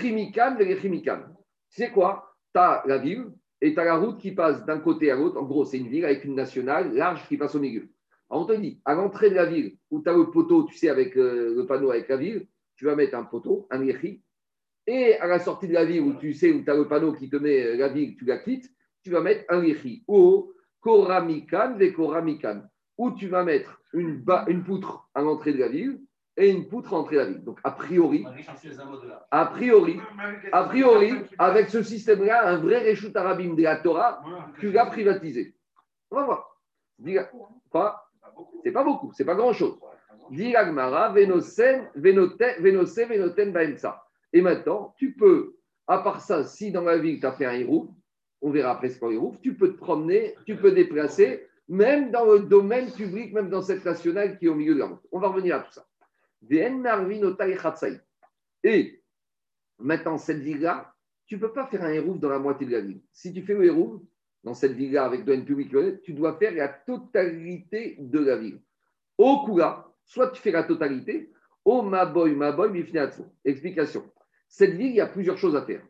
chimican, 0.00 0.56
les 0.58 0.78
chimican. 0.78 1.22
C'est 1.68 1.90
quoi 1.90 2.36
Tu 2.54 2.60
as 2.60 2.82
la 2.86 2.98
ville 2.98 3.26
et 3.60 3.72
tu 3.72 3.80
as 3.80 3.84
la 3.84 3.96
route 3.96 4.18
qui 4.18 4.32
passe 4.32 4.64
d'un 4.66 4.78
côté 4.78 5.10
à 5.10 5.16
l'autre. 5.16 5.40
En 5.40 5.44
gros, 5.44 5.64
c'est 5.64 5.78
une 5.78 5.88
ville 5.88 6.04
avec 6.04 6.24
une 6.24 6.34
nationale 6.34 6.94
large 6.94 7.26
qui 7.28 7.36
passe 7.36 7.54
au 7.54 7.60
milieu. 7.60 7.88
Alors, 8.34 8.46
on 8.46 8.52
te 8.52 8.60
dit, 8.60 8.80
à 8.84 8.94
l'entrée 8.94 9.30
de 9.30 9.36
la 9.36 9.44
ville, 9.46 9.76
où 9.92 10.02
tu 10.02 10.08
as 10.08 10.12
le 10.12 10.28
poteau, 10.28 10.64
tu 10.64 10.74
sais, 10.76 10.88
avec 10.88 11.16
euh, 11.16 11.54
le 11.54 11.66
panneau 11.66 11.92
avec 11.92 12.08
la 12.08 12.16
ville, 12.16 12.48
tu 12.74 12.84
vas 12.84 12.96
mettre 12.96 13.14
un 13.16 13.22
poteau, 13.22 13.68
un 13.70 13.84
yechi. 13.84 14.24
Et 14.88 15.16
à 15.18 15.28
la 15.28 15.38
sortie 15.38 15.68
de 15.68 15.72
la 15.72 15.84
ville, 15.84 16.00
où 16.00 16.14
tu 16.14 16.32
sais, 16.34 16.50
où 16.50 16.64
tu 16.64 16.68
as 16.68 16.74
le 16.74 16.88
panneau 16.88 17.12
qui 17.12 17.30
te 17.30 17.36
met 17.36 17.64
euh, 17.64 17.76
la 17.76 17.86
ville, 17.90 18.16
tu 18.16 18.24
la 18.24 18.38
quittes, 18.38 18.68
tu 19.04 19.10
vas 19.10 19.20
mettre 19.20 19.44
un 19.50 19.62
yechi. 19.62 20.02
Ou 20.08 20.52
koramikan, 20.80 21.76
ve 21.78 21.92
koramikan. 21.92 22.62
Où 22.98 23.12
tu 23.12 23.28
vas 23.28 23.44
mettre 23.44 23.80
une, 23.92 24.16
ba- 24.16 24.46
une 24.48 24.64
poutre 24.64 25.08
à 25.14 25.22
l'entrée 25.22 25.52
de 25.52 25.58
la 25.60 25.68
ville 25.68 26.00
et 26.36 26.50
une 26.50 26.68
poutre 26.68 26.92
à 26.92 26.96
l'entrée 26.96 27.14
de 27.14 27.20
la 27.20 27.26
ville. 27.26 27.44
Donc, 27.44 27.60
a 27.62 27.70
priori, 27.70 28.24
a 29.30 29.46
priori, 29.46 30.00
a 30.50 30.64
priori, 30.64 31.12
avec 31.38 31.68
ce 31.70 31.84
système-là, 31.84 32.48
un 32.48 32.56
vrai 32.56 32.78
Réchut 32.78 33.12
Arabim 33.14 33.54
de 33.54 33.62
la 33.62 33.76
Torah, 33.76 34.24
tu 34.58 34.72
l'as 34.72 34.86
privatisé. 34.86 35.54
On 36.10 36.16
va 36.16 36.24
voir. 36.24 36.60
Pas 37.70 38.03
C'est 38.62 38.72
pas 38.72 38.84
beaucoup, 38.84 39.12
c'est 39.12 39.24
pas 39.24 39.34
grand-chose. 39.34 39.78
Dit 40.30 40.52
Venosen, 40.54 41.88
Venote- 41.96 42.60
Venose, 42.60 42.98
Venoten, 42.98 43.52
Baemsa. 43.52 44.02
Et 44.32 44.40
maintenant, 44.40 44.94
tu 44.96 45.14
peux, 45.14 45.56
à 45.86 45.98
part 45.98 46.20
ça, 46.20 46.44
si 46.44 46.72
dans 46.72 46.82
la 46.82 46.96
ville 46.98 47.20
tu 47.20 47.26
as 47.26 47.32
fait 47.32 47.44
un 47.46 47.52
hérouf, 47.52 47.88
on 48.40 48.50
verra 48.50 48.72
après 48.72 48.88
ce 48.88 48.98
qu'est 48.98 49.06
un 49.06 49.10
hérouf, 49.10 49.40
tu 49.40 49.54
peux 49.54 49.72
te 49.72 49.78
promener, 49.78 50.34
tu 50.46 50.56
peux 50.56 50.72
déplacer, 50.72 51.46
même 51.68 52.10
dans 52.10 52.24
le 52.24 52.40
domaine 52.40 52.90
public, 52.92 53.32
même 53.32 53.48
dans 53.48 53.62
cette 53.62 53.84
nationale 53.84 54.38
qui 54.38 54.46
est 54.46 54.48
au 54.48 54.54
milieu 54.54 54.74
de 54.74 54.80
la 54.80 54.86
route. 54.86 55.00
On 55.12 55.18
va 55.18 55.28
revenir 55.28 55.56
à 55.56 55.60
tout 55.60 55.72
ça. 55.72 55.86
Et 58.64 59.02
maintenant, 59.78 60.18
cette 60.18 60.38
ville-là, 60.40 60.92
tu 61.26 61.36
ne 61.36 61.40
peux 61.40 61.52
pas 61.52 61.66
faire 61.66 61.82
un 61.84 61.92
hérouf 61.92 62.18
dans 62.18 62.28
la 62.28 62.38
moitié 62.38 62.66
de 62.66 62.72
la 62.72 62.80
ville. 62.80 63.00
Si 63.12 63.32
tu 63.32 63.42
fais 63.42 63.54
le 63.54 63.64
hérouf 63.64 64.00
dans 64.44 64.54
cette 64.54 64.72
ville-là 64.72 65.06
avec 65.06 65.24
domaine 65.24 65.44
public, 65.44 65.72
tu 66.02 66.12
dois 66.12 66.36
faire 66.36 66.54
la 66.54 66.68
totalité 66.68 67.96
de 67.98 68.18
la 68.18 68.36
ville. 68.36 68.60
Au 69.16 69.44
Kula, 69.44 69.88
soit 70.04 70.30
tu 70.30 70.40
fais 70.40 70.50
la 70.50 70.64
totalité, 70.64 71.30
au 71.64 71.82
Maboy, 71.82 72.34
Maboy, 72.34 72.70
Mifneatsu. 72.70 73.22
Explication. 73.44 74.04
Cette 74.48 74.74
ville, 74.74 74.88
il 74.88 74.96
y 74.96 75.00
a 75.00 75.06
plusieurs 75.06 75.38
choses 75.38 75.56
à 75.56 75.62
faire. 75.62 75.82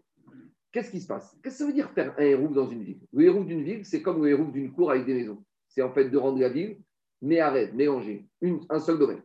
Qu'est-ce 0.70 0.90
qui 0.90 1.00
se 1.00 1.06
passe? 1.06 1.36
Qu'est-ce 1.42 1.56
que 1.56 1.58
ça 1.64 1.66
veut 1.66 1.72
dire 1.72 1.90
faire 1.90 2.14
un 2.16 2.22
hérouf 2.22 2.52
dans 2.52 2.68
une 2.68 2.82
ville? 2.82 3.00
Le 3.12 3.24
hérouf 3.24 3.44
d'une 3.44 3.62
ville, 3.62 3.84
c'est 3.84 4.02
comme 4.02 4.22
le 4.22 4.30
hérouf 4.30 4.52
d'une 4.52 4.72
cour 4.72 4.90
avec 4.90 5.04
des 5.04 5.14
maisons. 5.14 5.44
C'est 5.68 5.82
en 5.82 5.92
fait 5.92 6.08
de 6.08 6.16
rendre 6.16 6.40
la 6.40 6.48
ville, 6.48 6.78
mais 7.22 7.40
arrête, 7.40 7.74
mélanger, 7.74 8.26
une, 8.40 8.60
un 8.70 8.78
seul 8.78 8.98
domaine. 8.98 9.22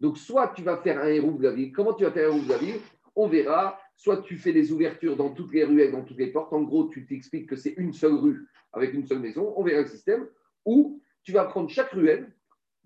Donc, 0.00 0.18
soit 0.18 0.48
tu 0.48 0.62
vas 0.62 0.76
faire 0.78 1.00
un 1.00 1.08
hérouf 1.08 1.38
de 1.38 1.44
la 1.44 1.52
ville. 1.52 1.72
Comment 1.72 1.94
tu 1.94 2.02
vas 2.02 2.10
faire 2.10 2.28
un 2.28 2.32
hérouf 2.32 2.46
de 2.46 2.52
la 2.52 2.58
ville? 2.58 2.80
On 3.14 3.28
verra 3.28 3.78
soit 3.96 4.22
tu 4.22 4.36
fais 4.36 4.52
des 4.52 4.72
ouvertures 4.72 5.16
dans 5.16 5.30
toutes 5.30 5.52
les 5.52 5.64
ruelles, 5.64 5.92
dans 5.92 6.02
toutes 6.02 6.18
les 6.18 6.32
portes. 6.32 6.52
En 6.52 6.62
gros, 6.62 6.88
tu 6.88 7.06
t'expliques 7.06 7.48
que 7.48 7.56
c'est 7.56 7.74
une 7.76 7.92
seule 7.92 8.14
rue 8.14 8.48
avec 8.72 8.94
une 8.94 9.06
seule 9.06 9.20
maison. 9.20 9.52
On 9.56 9.62
verra 9.62 9.82
le 9.82 9.88
système. 9.88 10.26
Ou 10.64 11.00
tu 11.22 11.32
vas 11.32 11.44
prendre 11.44 11.68
chaque 11.68 11.90
ruelle, 11.90 12.32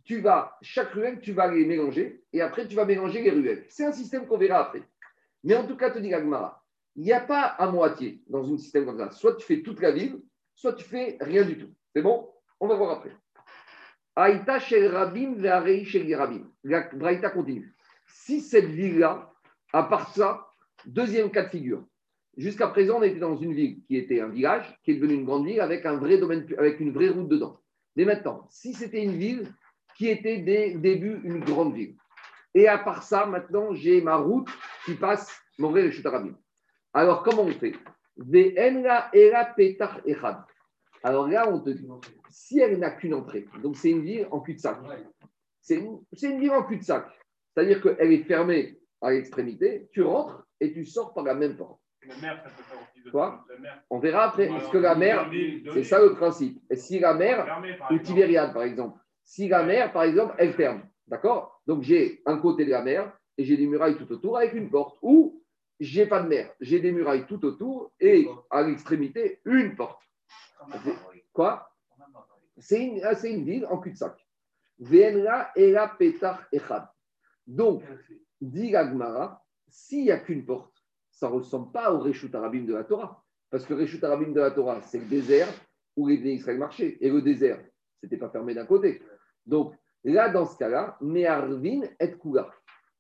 tu 0.04 0.20
vas, 0.20 0.56
chaque 0.62 0.92
ruelle, 0.92 1.20
tu 1.20 1.32
vas 1.32 1.52
les 1.52 1.66
mélanger 1.66 2.22
et 2.32 2.40
après, 2.40 2.68
tu 2.68 2.76
vas 2.76 2.84
mélanger 2.84 3.22
les 3.22 3.30
ruelles. 3.30 3.64
C'est 3.68 3.84
un 3.84 3.92
système 3.92 4.26
qu'on 4.26 4.38
verra 4.38 4.60
après. 4.60 4.82
Mais 5.42 5.54
en 5.54 5.66
tout 5.66 5.76
cas, 5.76 5.90
te 5.90 5.98
dit 5.98 6.08
Gagmara, 6.08 6.64
il 6.96 7.04
n'y 7.04 7.12
a 7.12 7.20
pas 7.20 7.42
à 7.42 7.70
moitié 7.70 8.22
dans 8.28 8.52
un 8.52 8.56
système 8.56 8.86
comme 8.86 8.98
ça. 8.98 9.10
Soit 9.10 9.36
tu 9.36 9.46
fais 9.46 9.62
toute 9.62 9.80
la 9.80 9.90
ville, 9.90 10.20
soit 10.54 10.72
tu 10.72 10.84
fais 10.84 11.18
rien 11.20 11.44
du 11.44 11.58
tout. 11.58 11.70
C'est 11.94 12.02
bon? 12.02 12.28
On 12.60 12.68
va 12.68 12.74
voir 12.76 12.98
après. 12.98 13.12
Aïta 14.16 14.58
shel 14.58 14.86
Rabim 14.94 15.34
ve'arei 15.34 15.84
shel 15.84 16.12
Rabim. 16.14 16.50
La 16.64 16.88
Braïta 16.92 17.30
continue. 17.30 17.74
Si 18.06 18.40
cette 18.40 18.66
ville-là, 18.66 19.32
à 19.72 19.82
part 19.82 20.14
ça, 20.14 20.45
deuxième 20.86 21.30
cas 21.30 21.44
de 21.44 21.50
figure. 21.50 21.84
Jusqu'à 22.36 22.68
présent, 22.68 22.98
on 22.98 23.02
était 23.02 23.18
dans 23.18 23.36
une 23.36 23.54
ville 23.54 23.82
qui 23.86 23.96
était 23.96 24.20
un 24.20 24.28
village, 24.28 24.78
qui 24.84 24.90
est 24.90 24.94
devenue 24.96 25.14
une 25.14 25.24
grande 25.24 25.46
ville 25.46 25.60
avec 25.60 25.86
un 25.86 25.96
vrai 25.96 26.18
domaine, 26.18 26.46
avec 26.58 26.80
une 26.80 26.92
vraie 26.92 27.08
route 27.08 27.28
dedans. 27.28 27.60
Mais 27.96 28.04
maintenant, 28.04 28.46
si 28.50 28.74
c'était 28.74 29.02
une 29.02 29.16
ville 29.16 29.50
qui 29.96 30.08
était 30.08 30.38
dès 30.38 30.74
le 30.74 30.80
début 30.80 31.20
une 31.24 31.40
grande 31.40 31.74
ville, 31.74 31.96
et 32.54 32.68
à 32.68 32.78
part 32.78 33.02
ça, 33.02 33.26
maintenant, 33.26 33.74
j'ai 33.74 34.00
ma 34.00 34.16
route 34.16 34.48
qui 34.84 34.94
passe 34.94 35.30
mon 35.58 35.70
vrai. 35.70 35.90
Alors, 36.92 37.22
comment 37.22 37.42
on 37.42 37.50
fait? 37.52 37.74
Alors 41.02 41.28
là, 41.28 41.50
on 41.50 41.60
te 41.60 41.70
dit, 41.70 41.86
si 42.30 42.58
elle 42.58 42.78
n'a 42.78 42.90
qu'une 42.90 43.14
entrée, 43.14 43.46
donc 43.62 43.76
c'est 43.76 43.90
une 43.90 44.02
ville 44.02 44.26
en 44.30 44.40
cul-de-sac. 44.40 44.78
C'est 45.60 45.76
une, 45.76 46.00
une, 46.22 46.40
ville 46.40 46.52
en 46.52 46.62
cul-de-sac. 46.62 47.06
C'est-à-dire 47.54 47.82
qu'elle 47.82 48.12
est 48.12 48.24
fermée 48.24 48.78
à 49.02 49.10
l'extrémité, 49.10 49.88
tu 49.92 50.02
rentres 50.02 50.45
et 50.60 50.72
tu 50.72 50.84
sors 50.84 51.14
par 51.14 51.24
la 51.24 51.34
même 51.34 51.56
porte. 51.56 51.80
La 52.06 52.16
mer, 52.16 52.40
ça 52.42 52.50
peut 52.50 52.62
faire 52.62 52.78
aussi 52.80 53.10
Quoi 53.10 53.44
On 53.90 53.98
verra 53.98 54.24
après. 54.24 54.44
Est-ce 54.44 54.70
que 54.70 54.78
la 54.78 54.94
mer, 54.94 55.28
c'est 55.72 55.84
ça 55.84 56.00
le 56.00 56.14
principe. 56.14 56.60
Et 56.70 56.76
si 56.76 56.98
la 56.98 57.14
mer, 57.14 57.62
ou 57.90 57.98
Tibériade 57.98 58.52
par 58.52 58.62
exemple, 58.62 58.98
si 59.24 59.48
la 59.48 59.64
mer, 59.64 59.92
par 59.92 60.04
exemple, 60.04 60.34
elle 60.38 60.52
ferme, 60.52 60.82
d'accord? 61.06 61.60
Donc 61.66 61.82
j'ai 61.82 62.22
un 62.26 62.38
côté 62.38 62.64
de 62.64 62.70
la 62.70 62.82
mer 62.82 63.12
et 63.36 63.44
j'ai 63.44 63.56
des 63.56 63.66
murailles 63.66 63.96
tout 63.96 64.10
autour 64.12 64.38
avec 64.38 64.54
une 64.54 64.70
porte. 64.70 64.98
Ou 65.02 65.42
j'ai 65.80 66.06
pas 66.06 66.22
de 66.22 66.28
mer, 66.28 66.52
j'ai 66.60 66.80
des 66.80 66.92
murailles 66.92 67.26
tout 67.26 67.44
autour 67.44 67.92
et 68.00 68.28
à 68.50 68.62
l'extrémité, 68.62 69.40
une 69.44 69.74
porte. 69.74 70.00
Quoi? 71.32 71.68
C'est 72.58 72.82
une, 72.82 73.00
ah, 73.04 73.12
une, 73.24 73.44
ville 73.44 73.66
en 73.66 73.78
cul-de-sac. 73.78 74.14
Donc, 77.46 77.82
dit 78.40 78.70
Gagmara, 78.70 79.45
s'il 79.68 80.04
n'y 80.04 80.10
a 80.10 80.18
qu'une 80.18 80.44
porte, 80.44 80.72
ça 81.10 81.28
ne 81.28 81.34
ressemble 81.34 81.72
pas 81.72 81.92
au 81.92 81.98
Réchut 81.98 82.30
Arabim 82.34 82.64
de 82.64 82.74
la 82.74 82.84
Torah. 82.84 83.22
Parce 83.50 83.64
que 83.64 83.74
le 83.74 83.80
Réchut 83.80 84.04
Arabim 84.04 84.32
de 84.32 84.40
la 84.40 84.50
Torah, 84.50 84.80
c'est 84.82 84.98
le 84.98 85.06
désert 85.06 85.48
où 85.96 86.08
les 86.08 86.16
Israël 86.16 86.58
marchaient. 86.58 86.98
Et 87.00 87.10
le 87.10 87.22
désert, 87.22 87.58
ce 88.00 88.06
n'était 88.06 88.18
pas 88.18 88.28
fermé 88.28 88.54
d'un 88.54 88.66
côté. 88.66 89.00
Donc, 89.46 89.74
là, 90.04 90.28
dans 90.28 90.46
ce 90.46 90.56
cas-là, 90.58 90.98
Meharvin 91.00 91.82
et 92.00 92.12
Kula. 92.18 92.50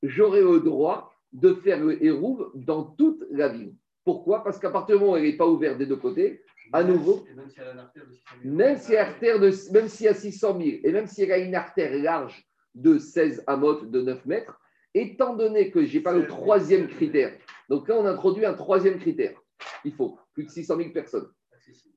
J'aurais 0.02 0.42
le 0.42 0.60
droit 0.60 1.12
de 1.32 1.54
faire 1.54 1.84
le 1.84 2.02
Hérouv 2.02 2.50
dans 2.54 2.84
toute 2.84 3.24
la 3.30 3.48
ville. 3.48 3.74
Pourquoi? 4.04 4.44
Parce 4.44 4.58
qu'à 4.58 4.70
partir 4.70 4.96
du 4.96 5.00
moment 5.00 5.14
où 5.14 5.16
elle 5.16 5.24
n'est 5.24 5.36
pas 5.36 5.48
ouverte 5.48 5.78
des 5.78 5.86
deux 5.86 5.96
côtés, 5.96 6.42
à 6.72 6.82
nouveau, 6.82 7.24
même 7.34 7.48
s'il 7.48 8.94
y 8.94 8.96
a 8.96 9.04
une 9.04 9.08
artère 9.08 9.40
de, 9.40 9.72
même 9.72 9.84
a 9.84 10.14
600 10.14 10.58
000, 10.58 10.60
et 10.84 10.92
même 10.92 11.06
s'il 11.06 11.28
y 11.28 11.32
a 11.32 11.38
une 11.38 11.54
artère 11.54 11.96
large 12.02 12.44
de 12.74 12.98
16 12.98 13.44
amotes 13.46 13.90
de 13.90 14.02
9 14.02 14.24
mètres, 14.26 14.60
étant 15.00 15.34
donné 15.34 15.70
que 15.70 15.84
je 15.84 15.96
n'ai 15.96 16.02
pas 16.02 16.12
le 16.12 16.26
troisième 16.26 16.88
critère, 16.88 17.32
donc 17.68 17.88
là 17.88 17.96
on 17.98 18.06
introduit 18.06 18.44
un 18.44 18.54
troisième 18.54 18.98
critère, 18.98 19.40
il 19.84 19.92
faut 19.92 20.18
plus 20.32 20.44
de 20.44 20.50
600 20.50 20.76
000 20.76 20.90
personnes, 20.90 21.28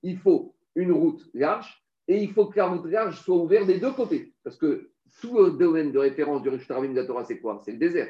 il 0.04 0.18
faut 0.18 0.56
une 0.76 0.92
route 0.92 1.22
large, 1.34 1.84
et 2.08 2.18
il 2.18 2.32
faut 2.32 2.48
que 2.48 2.58
la 2.58 2.68
route 2.68 2.86
large 2.86 3.20
soit 3.22 3.36
ouverte 3.36 3.68
des 3.68 3.80
deux 3.80 3.92
côtés, 3.92 4.34
parce 4.44 4.58
que 4.58 4.90
tout 5.22 5.38
le 5.38 5.52
domaine 5.52 5.92
de 5.92 6.00
référence 6.00 6.42
du 6.42 6.50
Rishtaravim 6.50 6.92
de 6.92 6.96
la 6.96 7.06
Torah, 7.06 7.24
c'est 7.24 7.40
quoi? 7.40 7.62
C'est 7.66 7.72
le 7.72 7.78
désert. 7.78 8.10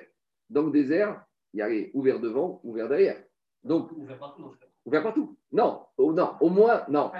Dans 0.49 0.63
le 0.63 0.71
désert, 0.71 1.23
il 1.53 1.59
y 1.59 1.61
a 1.61 1.69
les 1.69 1.91
ouvert 1.93 2.19
devant, 2.19 2.59
ouvert 2.63 2.87
derrière. 2.87 3.17
Donc, 3.63 3.91
ouvert 3.93 4.17
partout. 4.17 4.53
Ouvert 4.85 5.03
partout. 5.03 5.37
Non, 5.51 5.81
au, 5.97 6.13
non, 6.13 6.31
au 6.39 6.49
moins, 6.49 6.83
non. 6.89 7.11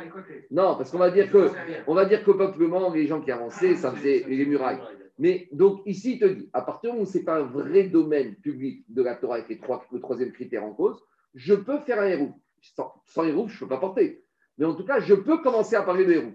Non, 0.51 0.75
parce 0.75 0.91
qu'on 0.91 0.97
va 0.97 1.12
dire 1.12 1.32
que, 1.32 1.49
on 1.88 1.93
va 1.93 2.05
dire 2.05 2.23
peuplement, 2.23 2.91
les 2.91 3.08
gens 3.08 3.21
qui 3.21 3.32
avançaient, 3.32 3.75
ça 3.75 3.91
faisait 3.91 4.25
les 4.27 4.45
murailles. 4.45 4.79
Mais 5.19 5.49
donc 5.51 5.82
ici, 5.86 6.13
il 6.13 6.19
te 6.19 6.25
dit, 6.25 6.49
à 6.53 6.62
partir 6.62 6.91
du 6.91 6.95
moment 6.95 7.08
où 7.08 7.12
ce 7.12 7.17
n'est 7.17 7.25
pas 7.25 7.39
un 7.39 7.43
vrai 7.43 7.84
domaine 7.84 8.36
public 8.36 8.86
de 8.88 9.03
la 9.03 9.15
Torah 9.15 9.36
avec 9.36 9.49
les 9.49 9.60
trois, 9.60 9.86
le 9.91 9.99
troisième 9.99 10.32
critère 10.32 10.63
en 10.63 10.73
cause, 10.73 11.03
je 11.36 11.53
peux 11.53 11.79
faire 11.79 11.99
un 11.99 12.08
héros. 12.08 12.41
Sans, 12.62 12.93
sans 13.05 13.25
héros, 13.25 13.47
je 13.49 13.55
ne 13.55 13.60
peux 13.60 13.67
pas 13.67 13.79
porter. 13.79 14.23
Mais 14.58 14.65
en 14.65 14.75
tout 14.75 14.86
cas, 14.86 14.99
je 15.01 15.13
peux 15.13 15.41
commencer 15.41 15.75
à 15.75 15.84
parler 15.84 16.05
de 16.05 16.13
héros. 16.13 16.34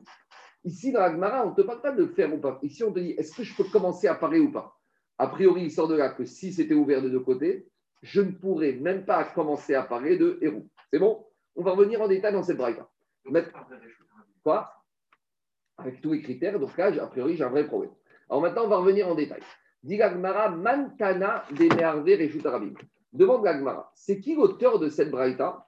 Ici, 0.65 0.93
dans 0.93 1.01
l'Agmara, 1.01 1.47
on 1.47 1.51
ne 1.51 1.55
te 1.55 1.63
parle 1.63 1.81
pas 1.81 1.93
de 1.93 2.07
faire 2.07 2.33
ou 2.33 2.39
pas. 2.39 2.59
Ici, 2.63 2.85
on 2.85 2.93
te 2.93 3.01
dit, 3.01 3.13
est-ce 3.13 3.35
que 3.35 3.43
je 3.43 3.57
peux 3.57 3.65
commencer 3.65 4.07
à 4.07 4.15
parler 4.15 4.39
ou 4.39 4.53
pas? 4.53 4.79
A 5.17 5.29
priori, 5.29 5.63
il 5.63 5.71
sort 5.71 5.89
de 5.89 5.95
là 5.95 6.11
que 6.11 6.27
si 6.27 6.53
c'était 6.53 6.75
ouvert 6.75 7.01
de 7.01 7.09
deux 7.09 7.21
côtés, 7.21 7.69
je 8.03 8.21
ne 8.21 8.33
pourrais 8.33 8.73
même 8.73 9.07
pas 9.07 9.25
commencer 9.25 9.75
à 9.75 9.83
parler 9.83 10.19
de 10.19 10.39
héros. 10.43 10.69
C'est 10.93 10.99
bon? 10.99 11.25
On 11.57 11.63
va 11.63 11.73
revenir 11.73 12.03
en 12.03 12.09
détail 12.09 12.35
dans 12.35 12.43
cette 12.43 12.59
braille-là. 12.59 12.89
Quoi? 14.43 14.71
Avec 15.79 16.03
tous 16.03 16.13
les 16.13 16.21
critères, 16.21 16.59
donc 16.61 16.77
là, 16.77 16.93
a 17.03 17.07
priori, 17.07 17.37
j'ai 17.37 17.45
un 17.45 17.49
vrai 17.49 17.67
problème. 17.67 17.93
Alors 18.29 18.43
maintenant, 18.43 18.65
on 18.65 18.69
va 18.69 18.77
revenir 18.79 19.09
en 19.09 19.15
détail. 19.15 19.41
Dit 19.83 19.99
Mantana 19.99 21.45
et 21.61 21.83
Arabim. 21.83 22.73
Demande 23.13 23.45
Gagmara, 23.45 23.93
c'est 23.95 24.19
qui 24.19 24.35
l'auteur 24.35 24.79
de 24.79 24.89
cette 24.89 25.11
braïta 25.11 25.67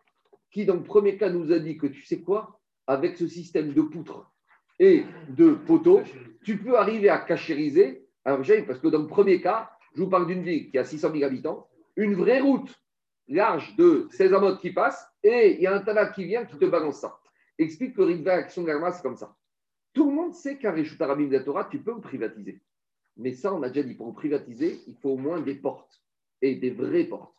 qui, 0.51 0.65
dans 0.65 0.75
le 0.75 0.83
premier 0.83 1.17
cas, 1.17 1.29
nous 1.29 1.53
a 1.53 1.59
dit 1.59 1.77
que 1.77 1.87
tu 1.87 2.03
sais 2.05 2.23
quoi 2.23 2.59
Avec 2.87 3.17
ce 3.17 3.29
système 3.29 3.73
de 3.73 3.83
poutres 3.83 4.33
et 4.79 5.05
de 5.29 5.53
poteaux, 5.53 6.03
tu 6.45 6.59
peux 6.59 6.77
arriver 6.77 7.09
à 7.09 7.19
cachériser. 7.19 8.07
Alors, 8.25 8.41
parce 8.67 8.81
que 8.81 8.89
dans 8.89 9.01
le 9.01 9.07
premier 9.07 9.41
cas, 9.41 9.71
je 9.95 10.03
vous 10.03 10.11
parle 10.11 10.27
d'une 10.27 10.43
ville 10.43 10.71
qui 10.71 10.79
a 10.79 10.85
600 10.85 11.13
000 11.13 11.25
habitants, 11.25 11.69
une 11.97 12.15
vraie 12.15 12.41
route 12.41 12.75
large 13.29 13.75
de 13.77 14.09
16 14.11 14.35
amotes 14.35 14.61
qui 14.61 14.73
passe, 14.73 15.09
et 15.23 15.55
il 15.55 15.61
y 15.61 15.67
a 15.67 15.75
un 15.75 15.81
Tana 15.81 16.07
qui 16.07 16.25
vient 16.25 16.45
qui 16.45 16.59
te 16.59 16.65
balance 16.67 17.01
ça. 17.01 17.19
Explique 17.59 17.97
que 17.97 18.03
le 18.03 18.29
action 18.29 18.63
de 18.63 18.73
c'est 18.93 19.03
comme 19.03 19.17
ça. 19.17 19.35
Tout 19.97 20.11
le 20.11 20.15
monde 20.15 20.35
sait 20.35 20.59
qu'un 20.59 20.73
Réchut 20.73 21.01
Arabim 21.01 21.29
de 21.29 21.33
la 21.33 21.43
Torah, 21.43 21.65
tu 21.71 21.79
peux 21.79 21.95
le 21.95 22.03
privatiser. 22.03 22.61
Mais 23.17 23.33
ça, 23.33 23.55
on 23.55 23.63
a 23.63 23.71
déjà 23.71 23.83
dit, 23.83 23.95
pour 23.95 24.09
le 24.09 24.13
privatiser, 24.13 24.79
il 24.87 24.95
faut 24.95 25.13
au 25.13 25.17
moins 25.17 25.41
des 25.41 25.55
portes, 25.55 26.03
et 26.43 26.57
des 26.57 26.69
vraies 26.69 27.05
portes. 27.05 27.35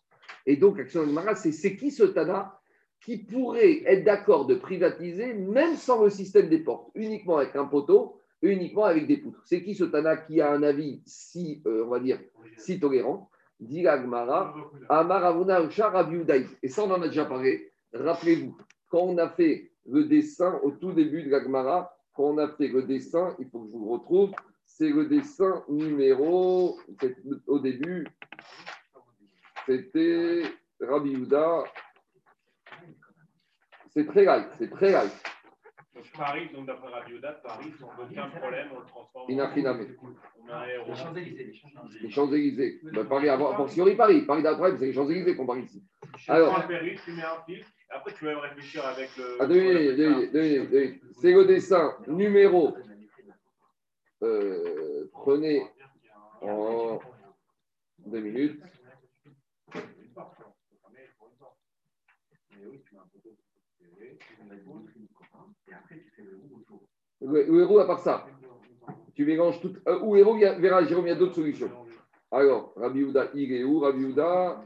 Et 0.47 0.57
donc, 0.57 0.79
Action 0.79 1.05
de 1.05 1.13
c'est 1.35 1.75
qui 1.75 1.91
ce 1.91 2.01
Tana 2.01 2.59
qui 2.99 3.19
pourrait 3.19 3.83
être 3.85 4.03
d'accord 4.03 4.47
de 4.47 4.55
privatiser, 4.55 5.35
même 5.35 5.75
sans 5.75 6.03
le 6.03 6.09
système 6.09 6.49
des 6.49 6.57
portes, 6.57 6.89
uniquement 6.95 7.37
avec 7.37 7.55
un 7.55 7.65
poteau, 7.65 8.19
uniquement 8.41 8.85
avec 8.85 9.05
des 9.05 9.17
poutres. 9.17 9.43
C'est 9.45 9.61
qui 9.61 9.75
ce 9.75 9.83
Tana 9.83 10.17
qui 10.17 10.41
a 10.41 10.51
un 10.51 10.63
avis 10.63 11.03
si, 11.05 11.61
euh, 11.67 11.85
on 11.85 11.89
va 11.89 11.99
dire, 11.99 12.19
si 12.57 12.79
tolérant? 12.79 13.29
Dit 13.59 13.87
Agmara, 13.87 14.55
Amaravuna 14.89 15.59
Et 16.63 16.69
ça, 16.69 16.83
on 16.83 16.89
en 16.89 17.03
a 17.03 17.07
déjà 17.07 17.25
parlé. 17.25 17.71
Rappelez-vous, 17.93 18.57
quand 18.89 19.01
on 19.01 19.17
a 19.19 19.29
fait 19.29 19.73
le 19.85 20.05
dessin 20.05 20.59
au 20.63 20.71
tout 20.71 20.91
début 20.91 21.21
de 21.21 21.29
l'Agmara, 21.29 21.93
quand 22.17 22.23
on 22.23 22.38
a 22.39 22.49
fait 22.49 22.67
le 22.67 22.82
dessin, 22.82 23.36
il 23.39 23.47
faut 23.49 23.60
que 23.60 23.67
je 23.67 23.71
vous 23.73 23.86
le 23.86 23.91
retrouve, 23.91 24.32
c'est 24.65 24.89
le 24.89 25.06
dessin 25.06 25.63
numéro, 25.69 26.80
au 27.45 27.60
début, 27.60 28.08
c'était 29.67 30.41
Rabbi 30.82 31.27
C'est 33.89 34.08
très 34.08 34.25
light, 34.25 34.47
c'est 34.58 34.71
très 34.71 34.91
light. 34.91 35.13
Paris, 36.15 36.49
donc 36.53 36.65
d'après 36.65 36.89
Rabioda, 36.89 37.32
Paris, 37.43 37.73
sans 37.80 37.88
aucun 37.88 38.30
problème, 38.30 38.67
on 38.75 38.80
le 38.80 38.86
transforme 38.86 39.25
en. 39.25 39.27
Les 40.88 40.95
Champs-Élysées. 40.95 41.53
Les 42.01 42.10
Champs-Élysées. 42.10 42.80
Ben, 42.84 43.06
Paris, 43.06 43.30
avant, 43.30 43.51
a 43.51 43.56
fortiori 43.56 43.95
Paris. 43.95 44.21
Paris 44.21 44.43
d'après, 44.43 44.77
c'est 44.77 44.86
les 44.86 44.93
Champs-Élysées 44.93 45.36
qu'on 45.36 45.45
parle 45.45 45.62
ici. 45.62 45.84
Alors. 46.27 46.67
tu 46.67 47.12
mets 47.12 47.23
un 47.23 47.43
fil. 47.45 47.65
Après, 47.89 48.13
tu 48.13 48.26
vas 48.26 48.32
même 48.32 48.39
réfléchir 48.39 48.86
avec 48.86 49.15
le. 49.17 49.38
Ah, 49.39 49.45
devinez, 49.45 51.00
C'est 51.19 51.32
le 51.32 51.45
dessin 51.45 51.95
numéro. 52.08 52.76
Euh, 54.23 55.10
prenez 55.13 55.63
en 56.41 57.00
deux 58.06 58.19
minutes. 58.19 58.62
Héros, 67.21 67.79
à 67.79 67.88
part 67.88 68.00
ça, 68.00 68.27
tu 69.15 69.25
mélanges 69.25 69.60
tout. 69.62 69.75
Euh, 69.88 70.58
verra, 70.60 70.83
Jérôme, 70.85 71.06
il 71.06 71.10
y 71.10 71.12
a 71.12 71.15
d'autres 71.15 71.35
solutions. 71.35 71.71
Alors, 72.31 72.73
Rabbi 72.75 73.04
Houda, 73.04 73.29
il 73.33 73.52
est 73.54 73.63
où 73.63 73.85
Houda 73.85 74.62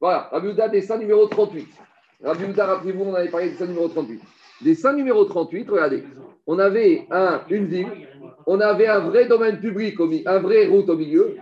Voilà, 0.00 0.28
Rabbi 0.32 0.48
Houda, 0.48 0.68
dessin 0.68 0.98
numéro 0.98 1.26
38. 1.26 1.87
Rabbi 2.22 2.44
Houda, 2.44 2.66
rappelez-vous, 2.66 3.04
on 3.04 3.14
avait 3.14 3.28
parlé 3.28 3.46
de 3.46 3.52
dessin 3.52 3.66
numéro 3.66 3.88
38. 3.88 4.20
Dessin 4.62 4.92
numéro 4.92 5.24
38, 5.24 5.70
regardez. 5.70 6.02
On 6.46 6.58
avait 6.58 7.06
un, 7.10 7.42
une 7.48 7.66
ville, 7.66 8.08
on 8.46 8.60
avait 8.60 8.88
un 8.88 9.00
vrai 9.00 9.26
domaine 9.26 9.60
public, 9.60 9.96
un 10.26 10.38
vrai 10.40 10.66
route 10.66 10.88
au 10.88 10.96
milieu. 10.96 11.36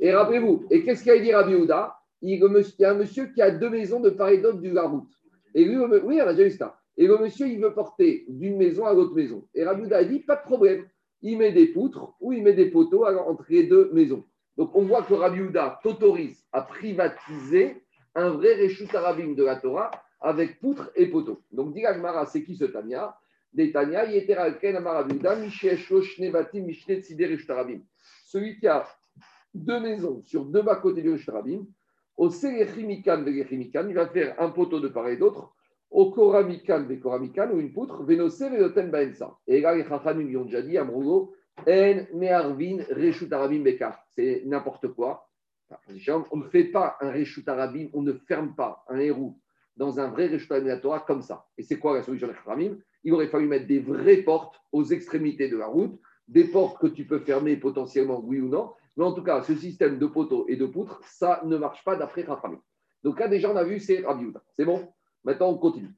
Et 0.00 0.12
rappelez-vous, 0.12 0.66
et 0.70 0.84
qu'est-ce 0.84 1.02
qu'il 1.02 1.12
a 1.12 1.18
dit 1.18 1.34
Rabbi 1.34 1.54
Houda 1.54 1.96
il, 2.22 2.38
y 2.38 2.84
a 2.84 2.90
un 2.90 2.94
monsieur 2.94 3.26
qui 3.32 3.40
a 3.40 3.50
deux 3.50 3.70
maisons 3.70 4.00
de 4.00 4.10
part 4.10 4.28
et 4.28 4.38
d'autre 4.38 4.58
du 4.60 4.70
la 4.72 4.82
route. 4.82 5.08
Et 5.54 5.64
lui, 5.64 5.76
oui, 5.78 6.20
on 6.22 6.26
a 6.26 6.34
déjà 6.34 6.48
vu 6.48 6.54
ça. 6.54 6.78
Et 6.96 7.06
le 7.06 7.16
monsieur, 7.18 7.48
il 7.48 7.60
veut 7.60 7.72
porter 7.72 8.26
d'une 8.28 8.58
maison 8.58 8.84
à 8.84 8.92
l'autre 8.92 9.14
maison. 9.14 9.46
Et 9.54 9.64
Rabouda 9.64 9.96
a 9.96 10.04
dit, 10.04 10.20
pas 10.20 10.36
de 10.36 10.42
problème. 10.42 10.84
Il 11.22 11.38
met 11.38 11.52
des 11.52 11.66
poutres 11.68 12.14
ou 12.20 12.32
il 12.32 12.42
met 12.42 12.52
des 12.52 12.66
poteaux 12.66 13.06
entre 13.06 13.46
les 13.48 13.64
deux 13.64 13.90
maisons. 13.92 14.24
Donc 14.56 14.76
on 14.76 14.82
voit 14.82 15.02
que 15.02 15.14
Rabbi 15.14 15.40
t'autorise 15.82 16.44
à 16.52 16.62
privatiser 16.62 17.82
un 18.14 18.30
vrai 18.30 18.54
Réchut 18.54 18.94
Arabim 18.94 19.34
de 19.34 19.44
la 19.44 19.56
Torah 19.56 19.90
avec 20.20 20.60
poutres 20.60 20.90
et 20.94 21.06
poteaux. 21.06 21.42
Donc 21.52 21.74
dit 21.74 21.82
c'est 22.30 22.42
qui 22.42 22.56
ce 22.56 22.64
Tania? 22.64 23.16
Des 23.52 23.72
Tania, 23.72 24.06
Celui 28.24 28.58
qui 28.58 28.66
a 28.68 28.86
deux 29.52 29.80
maisons 29.80 30.22
sur 30.24 30.44
deux 30.44 30.62
bas 30.62 30.76
côtés 30.76 31.02
du 31.02 31.10
Réchut 31.10 31.30
Arabim, 31.30 31.66
au 32.16 32.30
Selechimikan 32.30 33.24
il 33.26 33.94
va 33.94 34.06
faire 34.06 34.40
un 34.40 34.50
poteau 34.50 34.78
de 34.78 34.88
part 34.88 35.08
et 35.08 35.16
d'autre, 35.16 35.52
au 35.90 36.12
Koramikan 36.12 36.86
Koramikan 37.02 37.50
ou 37.50 37.58
une 37.58 37.72
poutre, 37.72 38.04
Venose 38.04 38.40
Veloten 38.40 38.90
Baensa. 38.90 39.36
Et 39.48 39.60
là, 39.60 39.74
les 39.74 39.84
Chachamim 39.84 40.24
lui 40.24 40.36
ont 40.36 40.44
déjà 40.44 40.62
dit, 40.62 40.78
Amrougo, 40.78 41.34
En 41.66 42.06
Meharvin 42.14 42.84
Reshut 42.90 43.32
Arabim 43.32 43.62
Bekar. 43.62 44.04
C'est 44.10 44.42
n'importe 44.46 44.88
quoi. 44.88 45.28
On 46.30 46.36
ne 46.36 46.44
fait 46.44 46.64
pas 46.64 46.96
un 47.00 47.10
Reshut 47.10 47.48
Arabim, 47.48 47.88
on 47.92 48.02
ne 48.02 48.12
ferme 48.12 48.54
pas 48.54 48.84
un 48.88 48.98
héros 48.98 49.39
dans 49.76 50.00
un 50.00 50.08
vrai 50.08 50.26
Reshut 50.28 50.50
Arabim 50.52 50.76
Torah 50.78 51.00
comme 51.00 51.22
ça. 51.22 51.46
Et 51.56 51.62
c'est 51.62 51.78
quoi 51.78 51.94
la 51.94 52.02
solution 52.02 52.26
des 52.26 52.34
Chachamim 52.34 52.76
Il 53.04 53.12
aurait 53.12 53.28
fallu 53.28 53.46
mettre 53.46 53.66
des 53.66 53.80
vraies 53.80 54.22
portes 54.22 54.60
aux 54.72 54.84
extrémités 54.84 55.48
de 55.48 55.56
la 55.56 55.66
route, 55.66 55.98
des 56.28 56.44
portes 56.44 56.78
que 56.80 56.86
tu 56.86 57.04
peux 57.04 57.20
fermer 57.20 57.56
potentiellement, 57.56 58.20
oui 58.20 58.40
ou 58.40 58.48
non, 58.48 58.72
mais 58.96 59.04
en 59.04 59.12
tout 59.12 59.22
cas, 59.22 59.42
ce 59.42 59.54
système 59.54 59.98
de 59.98 60.06
poteaux 60.06 60.46
et 60.48 60.56
de 60.56 60.66
poutres, 60.66 61.00
ça 61.04 61.40
ne 61.44 61.56
marche 61.56 61.82
pas 61.84 61.96
d'après 61.96 62.22
Rafami. 62.22 62.58
Donc 63.02 63.18
là, 63.18 63.28
déjà, 63.28 63.50
on 63.50 63.56
a 63.56 63.64
vu, 63.64 63.80
c'est 63.80 64.04
Rabbi 64.04 64.32
C'est 64.56 64.64
bon? 64.64 64.92
Maintenant, 65.24 65.50
on 65.50 65.58
continue. 65.58 65.94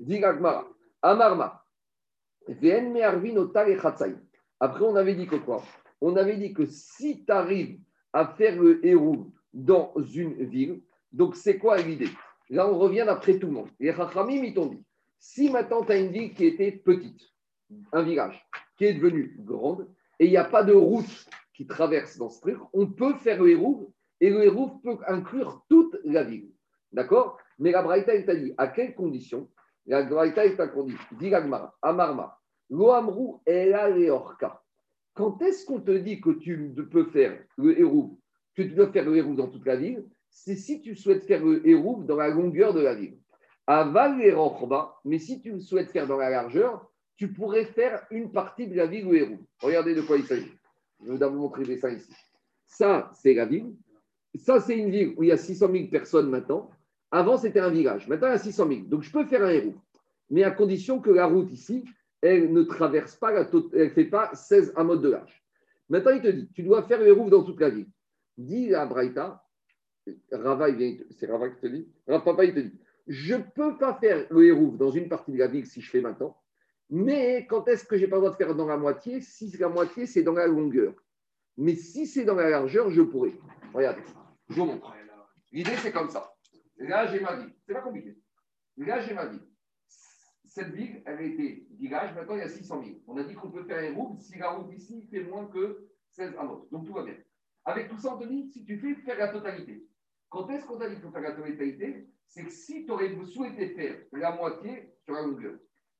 Digagmara. 0.00 0.68
Amarma. 1.00 1.64
Après, 4.60 4.84
on 4.84 4.96
avait 4.96 5.14
dit 5.14 5.26
que 5.26 5.36
quoi? 5.36 5.62
On 6.00 6.16
avait 6.16 6.36
dit 6.36 6.52
que 6.52 6.66
si 6.66 7.24
tu 7.24 7.32
arrives 7.32 7.78
à 8.12 8.26
faire 8.26 8.60
le 8.60 8.84
héros 8.84 9.30
dans 9.52 9.94
une 10.14 10.44
ville, 10.44 10.82
donc 11.12 11.36
c'est 11.36 11.58
quoi 11.58 11.78
l'idée? 11.78 12.10
Là, 12.52 12.70
on 12.70 12.78
revient 12.78 13.04
d'après 13.06 13.38
tout 13.38 13.46
le 13.46 13.54
monde. 13.54 13.70
Les 13.80 13.90
Rachamim, 13.90 14.44
ils 14.44 14.52
t'ont 14.52 14.66
dit 14.66 14.84
si 15.18 15.48
maintenant 15.48 15.82
tu 15.82 15.92
as 15.92 15.98
une 15.98 16.12
ville 16.12 16.34
qui 16.34 16.44
était 16.44 16.70
petite, 16.70 17.22
un 17.92 18.02
village, 18.02 18.46
qui 18.76 18.84
est 18.84 18.92
devenu 18.92 19.34
grande, 19.38 19.88
et 20.18 20.26
il 20.26 20.30
n'y 20.30 20.36
a 20.36 20.44
pas 20.44 20.62
de 20.62 20.74
route 20.74 21.26
qui 21.54 21.66
traverse 21.66 22.18
dans 22.18 22.28
ce 22.28 22.42
truc, 22.42 22.58
on 22.74 22.88
peut 22.88 23.14
faire 23.14 23.42
le 23.42 23.50
héros 23.52 23.94
et 24.20 24.28
le 24.28 24.44
héros 24.44 24.68
peut 24.84 24.98
inclure 25.08 25.64
toute 25.70 25.96
la 26.04 26.24
ville. 26.24 26.50
D'accord? 26.92 27.38
Mais 27.58 27.70
la 27.70 27.82
Braïta, 27.82 28.14
elle 28.14 28.26
t'a 28.26 28.34
dit 28.34 28.52
à 28.58 28.66
quelles 28.68 28.94
conditions? 28.94 29.48
La 29.86 30.02
Braïta, 30.02 30.44
elle 30.44 30.56
t'a 30.56 30.66
dit 30.66 30.94
dit 31.12 31.32
Amarma, 31.80 32.38
Loamru, 32.68 33.38
Leorka. 33.46 34.62
Quand 35.14 35.40
est-ce 35.40 35.64
qu'on 35.64 35.80
te 35.80 35.96
dit 35.96 36.20
que 36.20 36.30
tu 36.30 36.74
peux 36.90 37.06
faire 37.06 37.42
le 37.56 37.80
héros, 37.80 38.18
que 38.54 38.62
tu 38.62 38.74
dois 38.74 38.92
faire 38.92 39.06
le 39.06 39.16
héros 39.16 39.34
dans 39.34 39.48
toute 39.48 39.64
la 39.64 39.76
ville? 39.76 40.04
C'est 40.32 40.56
si 40.56 40.80
tu 40.80 40.96
souhaites 40.96 41.24
faire 41.24 41.44
le 41.44 41.66
héros 41.66 42.02
dans 42.02 42.16
la 42.16 42.28
longueur 42.28 42.74
de 42.74 42.80
la 42.80 42.94
ville. 42.94 43.18
Aval 43.66 44.18
les 44.18 44.34
mais 45.04 45.18
si 45.18 45.40
tu 45.40 45.60
souhaites 45.60 45.90
faire 45.90 46.08
dans 46.08 46.16
la 46.16 46.30
largeur, 46.30 46.90
tu 47.16 47.32
pourrais 47.32 47.66
faire 47.66 48.04
une 48.10 48.32
partie 48.32 48.66
de 48.66 48.74
la 48.74 48.86
ville 48.86 49.06
le 49.08 49.16
héros. 49.16 49.38
Regardez 49.60 49.94
de 49.94 50.00
quoi 50.00 50.16
il 50.16 50.24
s'agit. 50.24 50.50
Je 51.06 51.12
vais 51.12 51.28
vous 51.28 51.38
montrer 51.38 51.62
des 51.62 51.74
dessins 51.74 51.90
ici. 51.90 52.12
Ça, 52.66 53.10
c'est 53.14 53.34
la 53.34 53.44
ville. 53.44 53.74
Ça, 54.34 54.58
c'est 54.58 54.76
une 54.76 54.90
ville 54.90 55.14
où 55.16 55.22
il 55.22 55.28
y 55.28 55.32
a 55.32 55.36
600 55.36 55.70
000 55.70 55.86
personnes 55.88 56.30
maintenant. 56.30 56.70
Avant, 57.10 57.36
c'était 57.36 57.60
un 57.60 57.70
village. 57.70 58.08
Maintenant, 58.08 58.28
il 58.28 58.32
y 58.32 58.34
a 58.34 58.38
600 58.38 58.68
000. 58.68 58.80
Donc, 58.86 59.02
je 59.02 59.12
peux 59.12 59.26
faire 59.26 59.44
un 59.44 59.50
héros. 59.50 59.74
Mais 60.30 60.42
à 60.44 60.50
condition 60.50 61.00
que 61.00 61.10
la 61.10 61.26
route 61.26 61.52
ici, 61.52 61.84
elle 62.22 62.52
ne 62.52 62.62
traverse 62.62 63.16
pas, 63.16 63.30
la 63.32 63.46
elle 63.74 63.84
ne 63.84 63.88
fait 63.90 64.06
pas 64.06 64.34
16 64.34 64.74
mode 64.78 65.02
de 65.02 65.10
large. 65.10 65.44
Maintenant, 65.90 66.12
il 66.12 66.22
te 66.22 66.28
dit, 66.28 66.48
tu 66.54 66.62
dois 66.62 66.82
faire 66.84 66.98
le 66.98 67.08
héros 67.08 67.28
dans 67.28 67.42
toute 67.42 67.60
la 67.60 67.68
ville. 67.68 67.88
Dis 68.38 68.74
à 68.74 68.86
Braïta, 68.86 69.41
Rava, 70.30 70.66
c'est 71.10 71.26
Rava 71.26 71.50
qui 71.50 71.60
te 71.60 71.66
dit, 71.66 71.88
Papa, 72.06 72.44
il 72.44 72.54
te 72.54 72.60
dit, 72.60 72.78
je 73.06 73.34
ne 73.34 73.42
peux 73.42 73.78
pas 73.78 73.94
faire 73.94 74.26
le 74.30 74.46
héros 74.46 74.76
dans 74.76 74.90
une 74.90 75.08
partie 75.08 75.32
de 75.32 75.38
la 75.38 75.48
ville 75.48 75.66
si 75.66 75.80
je 75.80 75.90
fais 75.90 76.00
maintenant, 76.00 76.36
mais 76.94 77.46
quand 77.46 77.66
est-ce 77.68 77.84
que 77.84 77.96
je 77.96 78.04
n'ai 78.04 78.10
pas 78.10 78.16
le 78.16 78.22
droit 78.22 78.32
de 78.32 78.36
faire 78.36 78.54
dans 78.54 78.66
la 78.66 78.76
moitié 78.76 79.22
Si 79.22 79.56
la 79.56 79.70
moitié, 79.70 80.04
c'est 80.04 80.22
dans 80.22 80.34
la 80.34 80.46
longueur? 80.46 80.94
Mais 81.56 81.74
si 81.74 82.06
c'est 82.06 82.26
dans 82.26 82.34
la 82.34 82.50
largeur, 82.50 82.90
je 82.90 83.00
pourrais. 83.00 83.32
Regardez, 83.72 84.02
je 84.50 84.54
vous 84.56 84.66
montre. 84.66 84.94
L'idée, 85.50 85.76
c'est 85.76 85.92
comme 85.92 86.10
ça. 86.10 86.34
Là, 86.76 87.06
j'ai 87.06 87.20
ma 87.20 87.36
ville. 87.36 87.54
C'est 87.66 87.72
pas 87.72 87.80
compliqué. 87.80 88.18
Là, 88.76 89.00
j'ai 89.00 89.14
ma 89.14 89.24
ville. 89.24 89.46
Cette 90.44 90.74
ville, 90.74 91.02
elle 91.06 91.16
a 91.16 91.22
été 91.22 91.66
village. 91.78 92.14
Maintenant, 92.14 92.34
il 92.34 92.40
y 92.40 92.42
a 92.42 92.48
600 92.48 92.82
000. 92.82 92.96
On 93.06 93.16
a 93.16 93.24
dit 93.24 93.34
qu'on 93.34 93.50
peut 93.50 93.64
faire 93.64 93.90
une 93.90 93.96
route 93.96 94.20
si 94.20 94.38
la 94.38 94.50
route 94.50 94.70
ici 94.74 95.08
fait 95.10 95.24
moins 95.24 95.46
que 95.46 95.88
16 96.10 96.34
amotes. 96.38 96.70
Donc, 96.70 96.86
tout 96.86 96.92
va 96.92 97.04
bien. 97.04 97.16
Avec 97.64 97.88
tout 97.88 97.98
ça, 97.98 98.14
Anthony, 98.14 98.50
si 98.50 98.64
tu 98.64 98.78
fais 98.78 98.94
faire 98.96 99.18
la 99.18 99.28
totalité. 99.28 99.86
Quand 100.32 100.48
est-ce 100.48 100.64
qu'on 100.64 100.78
t'a 100.78 100.88
dit 100.88 100.94
qu'il 100.94 101.04
faut 101.04 101.10
faire 101.10 101.20
la 101.20 101.32
totalité 101.32 102.08
C'est 102.26 102.42
que 102.42 102.50
si 102.50 102.86
tu 102.86 102.90
aurais 102.90 103.14
souhaité 103.26 103.68
faire 103.68 103.96
la 104.12 104.34
moitié 104.34 104.94
sur 105.04 105.14
la 105.14 105.22
longueur, 105.22 105.52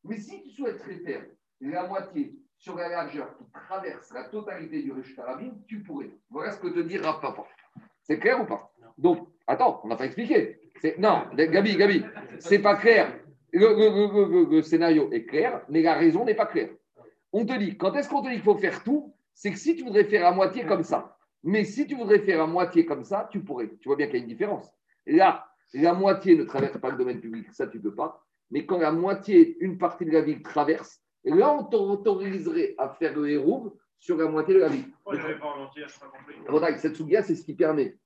mais 0.05 0.17
si 0.17 0.43
tu 0.43 0.51
souhaiterais 0.51 0.97
faire 1.05 1.27
la 1.61 1.87
moitié 1.87 2.35
sur 2.57 2.75
la 2.77 2.89
largeur 2.89 3.37
qui 3.37 3.45
traverse 3.53 4.11
la 4.15 4.25
totalité 4.25 4.83
du 4.83 4.91
Réchut 4.91 5.21
tu 5.69 5.83
pourrais. 5.83 6.11
Voilà 6.31 6.53
ce 6.53 6.61
que 6.61 6.69
te 6.69 6.81
dit 6.81 6.99
Papa. 6.99 7.45
C'est 8.05 8.19
clair 8.19 8.41
ou 8.41 8.47
pas? 8.47 8.73
Donc, 8.97 9.29
attends, 9.47 9.83
on 9.85 9.89
n'a 9.89 9.97
pas 9.97 10.07
expliqué. 10.07 10.61
Non, 10.99 11.27
Gabi, 11.35 11.77
Gabi, 11.77 12.03
c'est 12.39 12.61
pas 12.61 12.77
clair. 12.77 13.15
Le, 13.53 14.63
scénario 14.63 15.13
est 15.13 15.27
clair, 15.27 15.63
mais 15.69 15.83
la 15.83 15.95
raison 15.95 16.25
n'est 16.25 16.35
pas 16.35 16.47
claire. 16.47 16.71
On 17.33 17.45
te 17.45 17.53
dit, 17.59 17.77
quand 17.77 17.95
est-ce 17.97 18.09
qu'on 18.09 18.23
te 18.23 18.29
dit 18.29 18.37
qu'il 18.37 18.43
faut 18.43 18.57
faire 18.57 18.83
tout? 18.83 19.15
C'est 19.35 19.51
que 19.51 19.59
si 19.59 19.77
tu 19.77 19.85
voudrais 19.85 20.05
faire 20.05 20.27
à 20.27 20.33
moitié 20.33 20.65
comme 20.65 20.85
ça, 20.85 21.19
mais 21.43 21.65
si 21.65 21.87
tu 21.87 21.95
voudrais 21.95 22.21
faire 22.21 22.43
à 22.43 22.47
moitié 22.47 22.87
comme 22.87 23.05
ça, 23.05 23.29
tu 23.31 23.41
pourrais. 23.41 23.71
Tu 23.81 23.89
vois 23.89 23.97
bien 23.97 24.07
qu'il 24.07 24.17
y 24.17 24.19
a 24.19 24.23
une 24.23 24.29
différence. 24.29 24.71
Là, 25.07 25.47
la 25.75 25.93
moitié 25.95 26.37
ne 26.37 26.45
traverse 26.45 26.79
pas 26.79 26.91
le 26.91 26.97
domaine 26.97 27.21
public, 27.21 27.47
ça 27.53 27.67
tu 27.67 27.81
peux 27.81 27.95
pas 27.95 28.23
mais 28.53 28.67
quand 28.67 28.79
la 28.79 28.93
moitié, 28.93 29.57
une 29.61 29.79
partie 29.79 30.05
de 30.05 30.13
la 30.13 30.21
ville 30.21 30.43
traverse, 30.43 31.01
là, 31.25 31.57
on 31.59 31.65
t'autoriserait 31.65 32.75
à 32.77 32.91
faire 32.91 33.17
le 33.17 33.31
héros 33.31 33.79
sur 33.99 34.19
la 34.19 34.27
moitié 34.27 34.55
de 34.55 34.61
la 34.61 34.69
ville. 34.69 34.85
Cette 36.77 36.97
souga, 36.97 37.23
c'est 37.23 37.35
ce 37.35 37.45
qui 37.45 37.55
permet, 37.55 37.97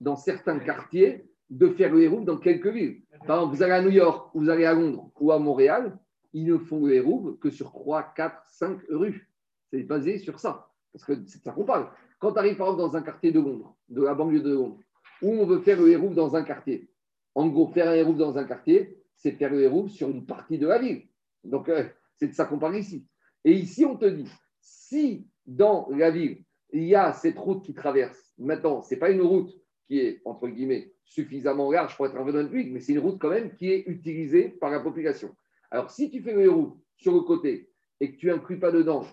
dans 0.00 0.14
certains 0.14 0.60
quartiers, 0.60 1.28
de 1.50 1.68
faire 1.70 1.92
le 1.92 2.02
héros 2.02 2.20
dans 2.20 2.38
quelques 2.38 2.68
villes. 2.68 3.02
Par 3.26 3.38
exemple, 3.38 3.56
vous 3.56 3.62
allez 3.64 3.72
à 3.72 3.82
New 3.82 3.90
York, 3.90 4.30
vous 4.34 4.48
allez 4.48 4.64
à 4.64 4.74
Londres 4.74 5.10
ou 5.18 5.32
à 5.32 5.40
Montréal, 5.40 5.98
ils 6.32 6.46
ne 6.46 6.56
font 6.56 6.86
le 6.86 6.94
héros 6.94 7.36
que 7.40 7.50
sur 7.50 7.72
3, 7.72 8.14
4, 8.14 8.44
5 8.46 8.80
rues. 8.90 9.28
C'est 9.72 9.82
basé 9.82 10.18
sur 10.18 10.38
ça. 10.38 10.70
Parce 10.92 11.04
que 11.04 11.14
c'est 11.26 11.42
ça 11.42 11.50
qu'on 11.50 11.64
parle. 11.64 11.88
Quand 12.18 12.32
tu 12.32 12.38
arrives, 12.38 12.56
par 12.56 12.68
exemple, 12.68 12.90
dans 12.90 12.96
un 12.96 13.02
quartier 13.02 13.32
de 13.32 13.40
Londres, 13.40 13.76
de 13.88 14.02
la 14.02 14.14
banlieue 14.14 14.40
de 14.40 14.54
Londres, 14.54 14.78
où 15.22 15.30
on 15.30 15.46
veut 15.46 15.60
faire 15.60 15.80
le 15.80 15.90
héros 15.90 16.10
dans 16.10 16.34
un 16.36 16.42
quartier, 16.42 16.90
en 17.34 17.48
gros, 17.48 17.68
faire 17.68 17.88
un 17.88 17.94
héros 17.94 18.14
dans 18.14 18.38
un 18.38 18.44
quartier, 18.44 18.96
c'est 19.14 19.32
faire 19.32 19.50
le 19.50 19.62
héros 19.62 19.88
sur 19.88 20.08
une 20.08 20.24
partie 20.24 20.58
de 20.58 20.66
la 20.66 20.78
ville. 20.78 21.02
Donc, 21.44 21.68
euh, 21.68 21.84
c'est 22.16 22.28
de 22.28 22.32
ça 22.32 22.46
qu'on 22.46 22.58
parle 22.58 22.76
ici. 22.76 23.06
Et 23.44 23.52
ici, 23.52 23.84
on 23.84 23.96
te 23.96 24.06
dit, 24.06 24.28
si 24.60 25.28
dans 25.46 25.88
la 25.90 26.10
ville, 26.10 26.42
il 26.72 26.84
y 26.84 26.94
a 26.94 27.12
cette 27.12 27.38
route 27.38 27.64
qui 27.64 27.74
traverse, 27.74 28.32
maintenant, 28.38 28.82
ce 28.82 28.94
n'est 28.94 28.98
pas 28.98 29.10
une 29.10 29.22
route 29.22 29.52
qui 29.86 30.00
est, 30.00 30.20
entre 30.24 30.48
guillemets, 30.48 30.92
suffisamment 31.04 31.70
large 31.70 31.96
pour 31.96 32.06
être 32.06 32.16
un 32.16 32.24
domaine 32.24 32.48
public, 32.48 32.72
mais 32.72 32.80
c'est 32.80 32.92
une 32.92 32.98
route 32.98 33.18
quand 33.20 33.30
même 33.30 33.54
qui 33.54 33.70
est 33.70 33.84
utilisée 33.86 34.48
par 34.48 34.70
la 34.70 34.80
population. 34.80 35.34
Alors, 35.70 35.90
si 35.90 36.10
tu 36.10 36.22
fais 36.22 36.32
le 36.32 36.42
héros 36.42 36.78
sur 36.96 37.12
le 37.12 37.20
côté 37.20 37.70
et 38.00 38.12
que 38.12 38.16
tu 38.16 38.26
n'inclus 38.26 38.58
pas 38.58 38.72
dedans 38.72 39.04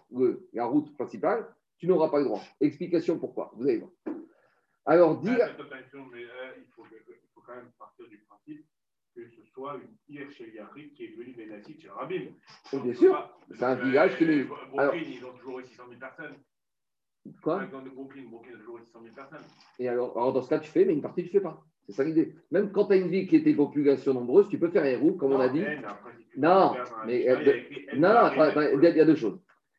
la 0.54 0.66
route 0.66 0.94
principale, 0.94 1.46
tu 1.84 1.90
n'auras 1.90 2.08
pas 2.08 2.20
le 2.20 2.24
droit. 2.24 2.42
Explication 2.62 3.20
pourquoi. 3.20 3.52
Vous 3.58 3.68
allez 3.68 3.80
voir. 3.80 3.92
Alors, 4.86 5.20
dire. 5.20 5.38
Euh, 5.38 5.50
il 6.58 6.66
faut 6.74 7.42
quand 7.46 7.56
même 7.56 7.72
partir 7.78 8.08
du 8.08 8.20
principe 8.20 8.66
que 9.14 9.28
ce 9.28 9.44
soit 9.52 9.76
une 9.76 10.16
île 10.16 10.32
chez 10.32 10.56
Yahrid 10.56 10.94
qui 10.94 11.04
est 11.04 11.10
devenue 11.10 11.36
Benazit 11.36 11.78
chez 11.82 11.88
le 11.88 11.94
Rabin. 11.94 12.22
Oh, 12.72 12.80
bien 12.80 12.94
sûr, 12.94 13.38
c'est 13.52 13.64
un 13.64 13.76
village 13.76 14.18
qui 14.18 14.24
est. 14.24 14.44
Brooklyn, 14.46 14.80
alors... 14.80 14.96
ils 14.96 15.26
ont 15.26 15.34
toujours 15.34 15.60
eu 15.60 15.66
600 15.66 15.84
000 15.90 16.00
personnes. 16.00 16.36
Quoi 17.42 17.66
Dans 17.66 17.82
Brooklyn, 17.82 18.24
Brooklyn 18.30 18.56
a 18.56 18.60
toujours 18.60 18.78
eu 18.78 18.86
600 18.86 19.00
000 19.04 19.14
personnes. 19.14 19.46
Et 19.80 19.90
alors, 19.90 20.18
alors, 20.18 20.32
dans 20.32 20.42
ce 20.42 20.50
cas, 20.50 20.60
tu 20.60 20.72
fais, 20.72 20.86
mais 20.86 20.94
une 20.94 21.02
partie, 21.02 21.24
tu 21.24 21.28
ne 21.28 21.34
fais 21.34 21.44
pas. 21.44 21.62
C'est 21.86 21.92
ça 21.92 22.06
l'idée. 22.06 22.34
Même 22.50 22.72
quand 22.72 22.86
tu 22.86 22.94
as 22.94 22.96
une 22.96 23.10
ville 23.10 23.28
qui 23.28 23.36
était 23.36 23.54
population 23.54 24.14
nombreuse, 24.14 24.48
tu 24.48 24.58
peux 24.58 24.70
faire 24.70 24.86
un 24.86 25.00
roux, 25.00 25.18
comme 25.18 25.32
non, 25.32 25.36
on 25.36 25.42
a 25.42 25.50
dit. 25.50 25.66
non, 26.38 26.76
mais 27.06 27.26
non, 27.98 28.14
non, 28.14 28.80
il 28.82 28.84
y 28.84 29.02
a 29.02 29.06
deux 29.06 29.16
choses. 29.16 29.38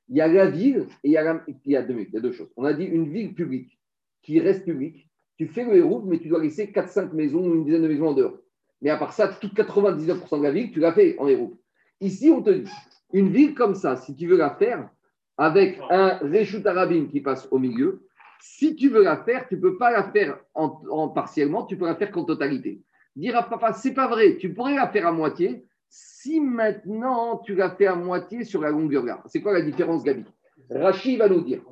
Il 0.08 0.16
y 0.16 0.20
a 0.20 0.28
la 0.28 0.50
ville 0.50 0.86
et 1.02 1.08
il 1.08 1.12
y 1.12 1.16
a, 1.16 1.32
deux, 1.32 1.40
il 1.64 2.12
y 2.12 2.16
a 2.18 2.32
choses. 2.32 2.50
On 2.56 2.64
a 2.64 2.72
dit 2.72 2.84
une 2.84 3.10
ville 3.10 3.34
publique 3.34 3.78
qui 4.22 4.40
reste 4.40 4.64
publique. 4.64 5.08
Tu 5.36 5.46
fais 5.46 5.64
le 5.64 5.76
héros, 5.76 6.02
mais 6.02 6.18
tu 6.18 6.28
dois 6.28 6.42
laisser 6.42 6.66
4-5 6.66 7.12
maisons 7.12 7.44
ou 7.46 7.54
une 7.54 7.64
dizaine 7.64 7.82
de 7.82 7.88
maisons 7.88 8.08
en 8.08 8.14
dehors. 8.14 8.38
Mais 8.82 8.90
à 8.90 8.96
part 8.96 9.12
ça, 9.12 9.28
tout 9.28 9.48
99% 9.48 10.38
de 10.38 10.42
la 10.42 10.50
ville, 10.50 10.70
tu 10.70 10.80
l'as 10.80 10.92
fait 10.92 11.18
en 11.18 11.26
héros. 11.26 11.58
Ici, 12.00 12.30
on 12.30 12.42
te 12.42 12.50
dit, 12.50 12.70
une 13.12 13.30
ville 13.30 13.54
comme 13.54 13.74
ça, 13.74 13.96
si 13.96 14.14
tu 14.14 14.26
veux 14.26 14.36
la 14.36 14.50
faire, 14.50 14.90
avec 15.36 15.80
un 15.90 16.18
Réchut 16.22 16.64
Arabim 16.66 17.06
qui 17.10 17.20
passe 17.20 17.48
au 17.50 17.58
milieu, 17.58 18.06
Si 18.40 18.76
tu 18.76 18.90
veux 18.90 19.02
la 19.02 19.16
faire, 19.16 19.48
tu 19.48 19.56
ne 19.56 19.60
peux 19.60 19.78
pas 19.78 19.90
la 19.90 20.10
faire 20.12 20.38
en, 20.52 21.08
partiellement, 21.08 21.64
tu 21.64 21.78
peux 21.78 21.86
la 21.86 21.96
faire 21.96 22.10
qu'en 22.10 22.24
totalité. 22.24 22.82
Dire 23.16 23.36
à 23.36 23.42
papa, 23.48 23.72
c'est 23.72 23.94
pas 23.94 24.06
vrai, 24.06 24.36
tu 24.36 24.52
pourrais 24.52 24.74
la 24.74 24.88
faire 24.88 25.06
à 25.06 25.12
moitié 25.12 25.64
si 25.96 26.40
maintenant 26.40 27.38
tu 27.38 27.54
la 27.54 27.70
fais 27.70 27.86
à 27.86 27.94
moitié 27.94 28.42
sur 28.42 28.60
la 28.60 28.70
longueur 28.70 29.04
là. 29.04 29.22
C'est 29.26 29.40
quoi 29.40 29.52
la 29.52 29.62
différence, 29.62 30.02
Gabi? 30.02 30.24
Rachid 30.68 31.18
va 31.18 31.28
nous 31.28 31.42
dire. 31.42 31.62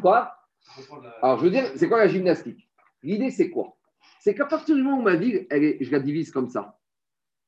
Quoi? 0.00 0.30
Alors, 1.20 1.38
je 1.38 1.44
veux 1.44 1.50
dire, 1.50 1.64
c'est 1.74 1.88
quoi 1.88 1.98
la 1.98 2.06
gymnastique? 2.06 2.70
L'idée, 3.02 3.30
c'est 3.30 3.50
quoi? 3.50 3.76
C'est 4.20 4.34
qu'à 4.34 4.46
partir 4.46 4.76
du 4.76 4.82
moment 4.84 5.00
où 5.00 5.02
ma 5.02 5.16
ville, 5.16 5.48
je 5.50 5.90
la 5.90 5.98
divise 5.98 6.30
comme 6.30 6.48
ça, 6.48 6.78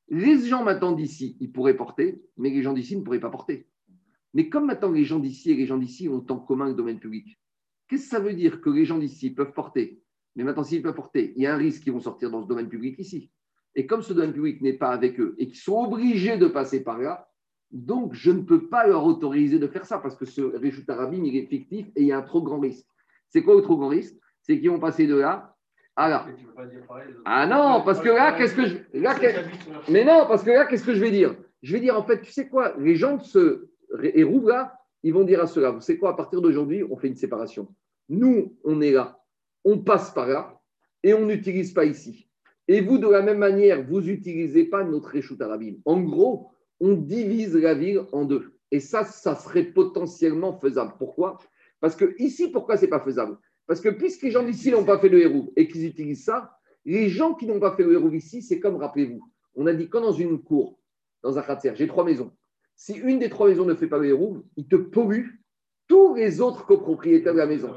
les 0.09 0.39
gens 0.45 0.63
maintenant 0.63 0.91
d'ici, 0.91 1.37
ils 1.39 1.53
pourraient 1.53 1.77
porter, 1.77 2.21
mais 2.35 2.49
les 2.49 2.63
gens 2.63 2.73
d'ici 2.73 2.97
ne 2.97 3.01
pourraient 3.01 3.21
pas 3.21 3.29
porter. 3.29 3.69
Mais 4.33 4.49
comme 4.49 4.65
maintenant 4.65 4.91
les 4.91 5.05
gens 5.05 5.19
d'ici 5.19 5.51
et 5.51 5.55
les 5.55 5.67
gens 5.67 5.77
d'ici 5.77 6.09
ont 6.09 6.25
en 6.29 6.37
commun 6.37 6.67
le 6.67 6.73
domaine 6.73 6.99
public, 6.99 7.39
qu'est-ce 7.87 8.03
que 8.03 8.09
ça 8.09 8.19
veut 8.19 8.33
dire 8.33 8.59
que 8.59 8.69
les 8.69 8.83
gens 8.83 8.97
d'ici 8.97 9.29
peuvent 9.29 9.53
porter? 9.53 10.01
Mais 10.35 10.43
maintenant, 10.43 10.63
s'ils 10.63 10.81
peuvent 10.81 10.95
porter, 10.95 11.33
il 11.37 11.43
y 11.43 11.47
a 11.47 11.53
un 11.53 11.57
risque 11.57 11.83
qu'ils 11.83 11.93
vont 11.93 12.01
sortir 12.01 12.29
dans 12.29 12.41
ce 12.41 12.47
domaine 12.47 12.67
public 12.67 12.99
ici. 12.99 13.31
Et 13.79 13.85
comme 13.85 14.01
ce 14.01 14.11
domaine 14.11 14.33
public 14.33 14.61
n'est 14.61 14.73
pas 14.73 14.89
avec 14.89 15.17
eux 15.21 15.35
et 15.37 15.47
qu'ils 15.47 15.55
sont 15.55 15.85
obligés 15.85 16.35
de 16.35 16.47
passer 16.47 16.83
par 16.83 16.99
là, 16.99 17.29
donc 17.71 18.13
je 18.13 18.29
ne 18.29 18.41
peux 18.41 18.67
pas 18.67 18.85
leur 18.85 19.05
autoriser 19.05 19.57
de 19.57 19.67
faire 19.67 19.85
ça 19.85 19.99
parce 19.99 20.17
que 20.17 20.25
ce 20.25 20.41
Réchout 20.41 20.83
Arabim, 20.89 21.23
il 21.23 21.37
est 21.37 21.45
fictif 21.45 21.87
et 21.95 22.01
il 22.01 22.07
y 22.07 22.11
a 22.11 22.17
un 22.17 22.21
trop 22.21 22.41
grand 22.41 22.59
risque. 22.59 22.85
C'est 23.29 23.41
quoi 23.41 23.55
le 23.55 23.61
trop 23.61 23.77
grand 23.77 23.87
risque? 23.87 24.17
C'est 24.41 24.59
qu'ils 24.59 24.69
vont 24.69 24.81
passer 24.81 25.07
de 25.07 25.15
là 25.15 25.55
à 25.95 26.09
là. 26.09 26.27
Ah 27.23 27.47
non, 27.47 27.81
parce 27.85 28.01
que 28.01 28.09
là, 28.09 28.33
qu'est-ce 28.33 28.53
que 28.53 28.65
je. 28.65 28.79
Mais 29.89 30.03
non, 30.03 30.25
parce 30.27 30.43
que 30.43 30.49
là, 30.49 30.65
qu'est-ce 30.65 30.83
que 30.83 30.93
je 30.93 30.99
vais 30.99 31.11
dire? 31.11 31.37
Je 31.63 31.71
vais 31.71 31.79
dire, 31.79 31.97
en 31.97 32.03
fait, 32.03 32.19
tu 32.19 32.33
sais 32.33 32.49
quoi? 32.49 32.75
Les 32.79 32.97
gens 32.97 33.15
de 33.15 33.23
ce 33.23 33.69
Hérouv 34.01 34.49
là, 34.49 34.77
ils 35.03 35.13
vont 35.13 35.23
dire 35.23 35.41
à 35.41 35.47
cela, 35.47 35.71
vous 35.71 35.79
savez 35.79 35.99
quoi? 35.99 36.09
À 36.09 36.15
partir 36.15 36.41
d'aujourd'hui, 36.41 36.83
on 36.83 36.97
fait 36.97 37.07
une 37.07 37.15
séparation. 37.15 37.73
Nous, 38.09 38.57
on 38.65 38.81
est 38.81 38.91
là, 38.91 39.21
on 39.63 39.77
passe 39.77 40.11
par 40.11 40.27
là 40.27 40.59
et 41.01 41.13
on 41.13 41.25
n'utilise 41.25 41.71
pas 41.71 41.85
ici. 41.85 42.28
Et 42.69 42.81
vous, 42.81 42.99
de 42.99 43.07
la 43.07 43.23
même 43.23 43.39
manière, 43.39 43.83
vous 43.83 43.99
n'utilisez 43.99 44.63
pas 44.65 44.83
notre 44.83 45.09
Réchout 45.09 45.41
Arabim. 45.41 45.77
En 45.85 45.99
gros, 46.01 46.51
on 46.79 46.93
divise 46.93 47.55
la 47.55 47.73
ville 47.73 48.03
en 48.11 48.25
deux. 48.25 48.53
Et 48.69 48.79
ça, 48.79 49.03
ça 49.03 49.33
serait 49.33 49.63
potentiellement 49.63 50.53
faisable. 50.53 50.93
Pourquoi? 50.99 51.39
Parce 51.79 51.95
que 51.95 52.13
ici, 52.19 52.49
pourquoi 52.49 52.77
c'est 52.77 52.87
pas 52.87 52.99
faisable? 52.99 53.39
Parce 53.65 53.81
que 53.81 53.89
puisque 53.89 54.21
les 54.21 54.29
gens 54.29 54.43
d'ici 54.43 54.69
n'ont 54.69 54.85
pas 54.85 54.99
fait 54.99 55.09
le 55.09 55.19
héros 55.19 55.51
et 55.55 55.67
qu'ils 55.67 55.83
utilisent 55.83 56.25
ça, 56.25 56.59
les 56.85 57.09
gens 57.09 57.33
qui 57.33 57.47
n'ont 57.47 57.59
pas 57.59 57.75
fait 57.75 57.81
le 57.81 57.93
héros 57.93 58.11
ici, 58.11 58.43
c'est 58.43 58.59
comme, 58.59 58.75
rappelez-vous, 58.75 59.19
on 59.55 59.65
a 59.65 59.73
dit 59.73 59.89
quand 59.89 60.01
dans 60.01 60.11
une 60.11 60.39
cour, 60.39 60.79
dans 61.23 61.39
un 61.39 61.41
khatser, 61.41 61.71
j'ai 61.73 61.87
trois 61.87 62.05
maisons. 62.05 62.31
Si 62.75 62.93
une 62.93 63.17
des 63.17 63.29
trois 63.29 63.47
maisons 63.47 63.65
ne 63.65 63.73
fait 63.73 63.87
pas 63.87 63.97
le 63.97 64.09
héros, 64.09 64.43
il 64.57 64.67
te 64.67 64.75
pollue 64.75 65.25
tous 65.87 66.13
les 66.13 66.39
autres 66.39 66.67
copropriétaires 66.67 67.33
de 67.33 67.39
la 67.39 67.47
maison. 67.47 67.73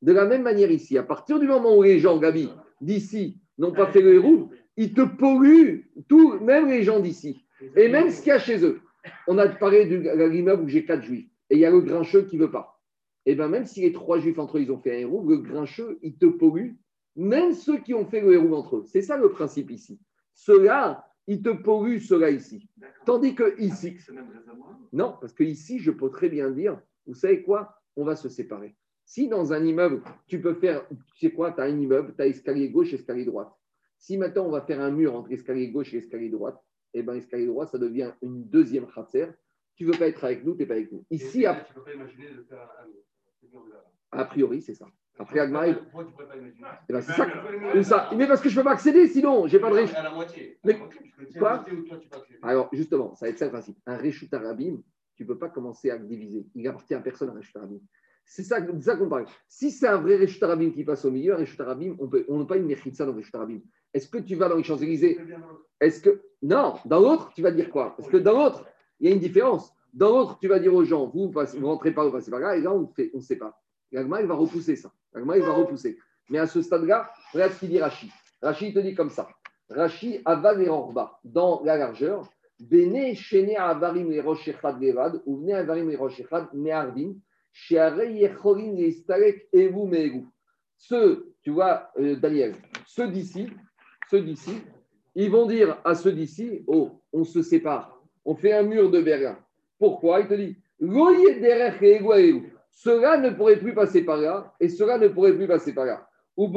De 0.00 0.12
la 0.12 0.24
même 0.24 0.44
manière 0.44 0.70
ici, 0.70 0.96
à 0.96 1.02
partir 1.02 1.38
du 1.38 1.46
moment 1.46 1.76
où 1.76 1.82
les 1.82 1.98
gens, 1.98 2.16
Gabi, 2.16 2.48
d'ici, 2.80 3.38
n'ont 3.60 3.72
pas 3.72 3.86
fait 3.86 4.00
le 4.00 4.14
héros, 4.14 4.50
ils 4.76 4.94
te 4.94 5.02
polluent, 5.02 5.90
tous, 6.08 6.38
même 6.40 6.68
les 6.68 6.82
gens 6.82 7.00
d'ici. 7.00 7.44
Et 7.76 7.88
même 7.88 8.10
ce 8.10 8.22
qu'il 8.22 8.28
y 8.28 8.32
a 8.32 8.38
chez 8.38 8.64
eux. 8.64 8.80
On 9.26 9.38
a 9.38 9.48
parlé 9.48 9.86
de 9.86 10.26
l'immeuble 10.26 10.64
où 10.64 10.68
j'ai 10.68 10.84
quatre 10.84 11.02
juifs. 11.02 11.28
Et 11.50 11.56
il 11.56 11.60
y 11.60 11.66
a 11.66 11.70
le 11.70 11.80
grincheux 11.80 12.22
qui 12.22 12.36
ne 12.36 12.44
veut 12.44 12.50
pas. 12.50 12.80
Et 13.26 13.34
bien, 13.34 13.48
même 13.48 13.66
si 13.66 13.82
les 13.82 13.92
trois 13.92 14.18
juifs 14.18 14.38
entre 14.38 14.56
eux, 14.56 14.62
ils 14.62 14.72
ont 14.72 14.78
fait 14.78 14.96
un 14.96 15.00
héros, 15.00 15.24
le 15.28 15.36
grincheux, 15.38 15.98
il 16.02 16.16
te 16.16 16.26
pollue, 16.26 16.72
même 17.16 17.52
ceux 17.52 17.78
qui 17.78 17.92
ont 17.92 18.06
fait 18.06 18.20
le 18.20 18.32
héros 18.32 18.54
entre 18.54 18.76
eux. 18.76 18.84
C'est 18.86 19.02
ça 19.02 19.18
le 19.18 19.30
principe 19.30 19.70
ici. 19.70 20.00
Ceux-là, 20.32 21.06
ils 21.26 21.42
te 21.42 21.50
polluent, 21.50 22.00
ceux-là 22.00 22.30
ici. 22.30 22.68
Tandis 23.04 23.34
que 23.34 23.60
ici. 23.60 23.96
Non, 24.92 25.16
parce 25.20 25.34
que 25.34 25.44
ici, 25.44 25.78
je 25.78 25.90
peux 25.90 26.08
très 26.08 26.30
bien 26.30 26.50
dire, 26.50 26.80
vous 27.06 27.14
savez 27.14 27.42
quoi? 27.42 27.74
On 27.96 28.04
va 28.04 28.16
se 28.16 28.28
séparer. 28.28 28.74
Si 29.10 29.26
dans 29.26 29.52
un 29.52 29.64
immeuble, 29.64 30.02
tu 30.28 30.40
peux 30.40 30.54
faire, 30.54 30.86
tu 30.88 31.26
sais 31.26 31.32
quoi, 31.32 31.50
tu 31.50 31.60
as 31.60 31.64
un 31.64 31.76
immeuble, 31.76 32.14
tu 32.14 32.22
as 32.22 32.28
escalier 32.28 32.68
gauche, 32.68 32.92
escalier 32.92 33.24
droite. 33.24 33.50
Si 33.98 34.16
maintenant 34.16 34.44
on 34.44 34.52
va 34.52 34.60
faire 34.60 34.80
un 34.80 34.92
mur 34.92 35.16
entre 35.16 35.32
escalier 35.32 35.68
gauche 35.68 35.92
et 35.92 35.96
escalier 35.96 36.28
droite, 36.28 36.62
et 36.94 37.00
eh 37.00 37.02
bien 37.02 37.14
l'escalier 37.14 37.46
droit, 37.46 37.66
ça 37.66 37.76
devient 37.76 38.12
une 38.22 38.48
deuxième 38.48 38.86
khatser. 38.86 39.26
Tu 39.74 39.84
ne 39.84 39.90
veux 39.90 39.98
pas 39.98 40.06
être 40.06 40.22
avec 40.22 40.44
nous, 40.44 40.54
tu 40.54 40.60
n'es 40.60 40.66
pas 40.66 40.74
avec 40.74 40.92
nous. 40.92 41.04
Ici, 41.10 41.44
a... 41.44 41.56
tu 41.56 41.74
peux 41.74 41.82
pas 41.82 41.92
imaginer 41.92 42.30
de 42.30 42.42
faire 42.44 42.70
un 44.12 44.18
A 44.20 44.24
priori, 44.26 44.62
c'est 44.62 44.76
ça. 44.76 44.86
Après 45.18 45.40
Agmaï. 45.40 45.74
Pourquoi 45.74 46.04
tu 46.04 46.10
ne 46.10 46.12
pourrais 46.12 46.28
pas 46.28 46.36
imaginer 46.36 46.68
eh 46.88 46.92
ben, 46.92 47.00
C'est 47.00 47.12
ça, 47.12 47.26
ça. 47.82 48.10
Mais 48.16 48.28
parce 48.28 48.40
que 48.40 48.48
je 48.48 48.54
ne 48.54 48.60
peux 48.60 48.64
pas 48.64 48.74
accéder, 48.74 49.08
sinon, 49.08 49.48
j'ai 49.48 49.58
pas 49.58 49.70
de 49.70 49.74
réchute. 49.74 49.96
À 49.96 50.04
la 50.04 50.14
moitié. 50.14 50.60
Mais 50.62 50.78
quoi 51.36 51.64
Alors, 52.42 52.70
justement, 52.72 53.16
ça 53.16 53.26
va 53.26 53.30
être 53.30 53.38
ça 53.38 53.46
le 53.46 53.50
principe. 53.50 53.76
Un 53.86 53.96
réchute 53.96 54.32
arabim, 54.32 54.80
tu 55.16 55.24
ne 55.24 55.28
peux 55.28 55.36
pas 55.36 55.48
commencer 55.48 55.90
à 55.90 55.96
le 55.96 56.06
diviser. 56.06 56.46
Il 56.54 56.68
appartient 56.68 56.94
à 56.94 57.00
personne, 57.00 57.30
un 57.30 57.34
réchute 57.34 57.56
arabim. 57.56 57.80
C'est 58.32 58.44
ça, 58.44 58.58
ça 58.80 58.96
qu'on 58.96 59.08
parle. 59.08 59.26
Si 59.48 59.72
c'est 59.72 59.88
un 59.88 59.96
vrai 59.96 60.14
réchute 60.14 60.40
arabim 60.44 60.70
qui 60.70 60.84
passe 60.84 61.04
au 61.04 61.10
milieu, 61.10 61.34
un 61.34 61.38
réchute 61.38 61.60
arabim, 61.60 61.96
on 62.28 62.38
n'a 62.38 62.44
pas 62.44 62.58
une 62.58 62.72
ça 62.94 63.04
dans 63.04 63.10
le 63.10 63.16
réchute 63.16 63.34
arabim. 63.34 63.58
Est-ce 63.92 64.08
que 64.08 64.18
tu 64.18 64.36
vas 64.36 64.48
dans 64.48 64.54
les 64.54 64.62
Champs-Élysées? 64.62 65.18
Est-ce 65.80 66.00
que. 66.00 66.22
Non, 66.40 66.76
dans 66.84 67.00
l'autre, 67.00 67.32
tu 67.34 67.42
vas 67.42 67.50
dire 67.50 67.68
quoi? 67.70 67.96
Parce 67.96 68.08
que 68.08 68.18
dans 68.18 68.34
l'autre, 68.34 68.64
il 69.00 69.08
y 69.08 69.12
a 69.12 69.14
une 69.14 69.20
différence. 69.20 69.72
Dans 69.92 70.10
l'autre, 70.10 70.38
tu 70.38 70.46
vas 70.46 70.60
dire 70.60 70.72
aux 70.72 70.84
gens, 70.84 71.08
vous 71.08 71.32
ne 71.34 71.64
rentrez 71.64 71.92
pas, 71.92 72.04
vous 72.04 72.12
passez 72.12 72.30
par 72.30 72.38
là, 72.38 72.56
et 72.56 72.60
là, 72.60 72.72
on 72.72 72.82
ne 72.82 73.04
on 73.14 73.20
sait 73.20 73.34
pas. 73.34 73.60
L'agma, 73.90 74.20
il 74.20 74.28
va 74.28 74.34
repousser 74.34 74.76
ça. 74.76 74.92
L'agma, 75.12 75.36
il 75.36 75.42
va 75.42 75.52
repousser. 75.52 75.98
Mais 76.28 76.38
à 76.38 76.46
ce 76.46 76.62
stade-là, 76.62 77.10
regarde 77.32 77.52
ce 77.54 77.58
qu'il 77.58 77.70
dit 77.70 77.80
Rachi. 77.80 78.12
Rachi, 78.40 78.68
il 78.68 78.74
te 78.74 78.78
dit 78.78 78.94
comme 78.94 79.10
ça. 79.10 79.28
Rachi, 79.68 80.20
aval 80.24 80.62
et 80.62 80.68
orba, 80.68 81.18
dans 81.24 81.62
la 81.64 81.76
largeur, 81.76 82.30
Bene, 82.60 83.14
Shene, 83.14 83.56
avarim, 83.56 84.08
les 84.08 84.20
roches, 84.20 84.46
levad, 84.46 85.20
ou 85.26 85.50
avarim, 85.52 85.88
les 85.88 85.96
roches, 85.96 86.22
Ceux, 90.76 91.34
tu 91.42 91.50
vois, 91.50 91.90
euh, 91.98 92.16
Daniel, 92.16 92.54
ceux 92.86 93.08
d'ici, 93.08 93.48
ceux 94.10 94.22
d'ici, 94.22 94.62
ils 95.14 95.30
vont 95.30 95.46
dire 95.46 95.80
à 95.84 95.94
ceux 95.94 96.12
d'ici, 96.12 96.62
oh, 96.66 97.02
on 97.12 97.24
se 97.24 97.42
sépare, 97.42 98.02
on 98.24 98.34
fait 98.34 98.52
un 98.52 98.62
mur 98.62 98.90
de 98.90 99.00
Berlin. 99.00 99.38
Pourquoi? 99.78 100.20
Il 100.20 100.28
te 100.28 100.34
dit, 100.34 100.56
cela 102.70 103.16
ne 103.18 103.30
pourrait 103.30 103.58
plus 103.58 103.74
passer 103.74 104.04
par 104.04 104.16
là, 104.18 104.54
et 104.60 104.68
cela 104.68 104.98
ne 104.98 105.08
pourrait 105.08 105.34
plus 105.34 105.46
passer 105.46 105.74
par 105.74 105.84
là. 105.84 106.06
Nous, 106.36 106.48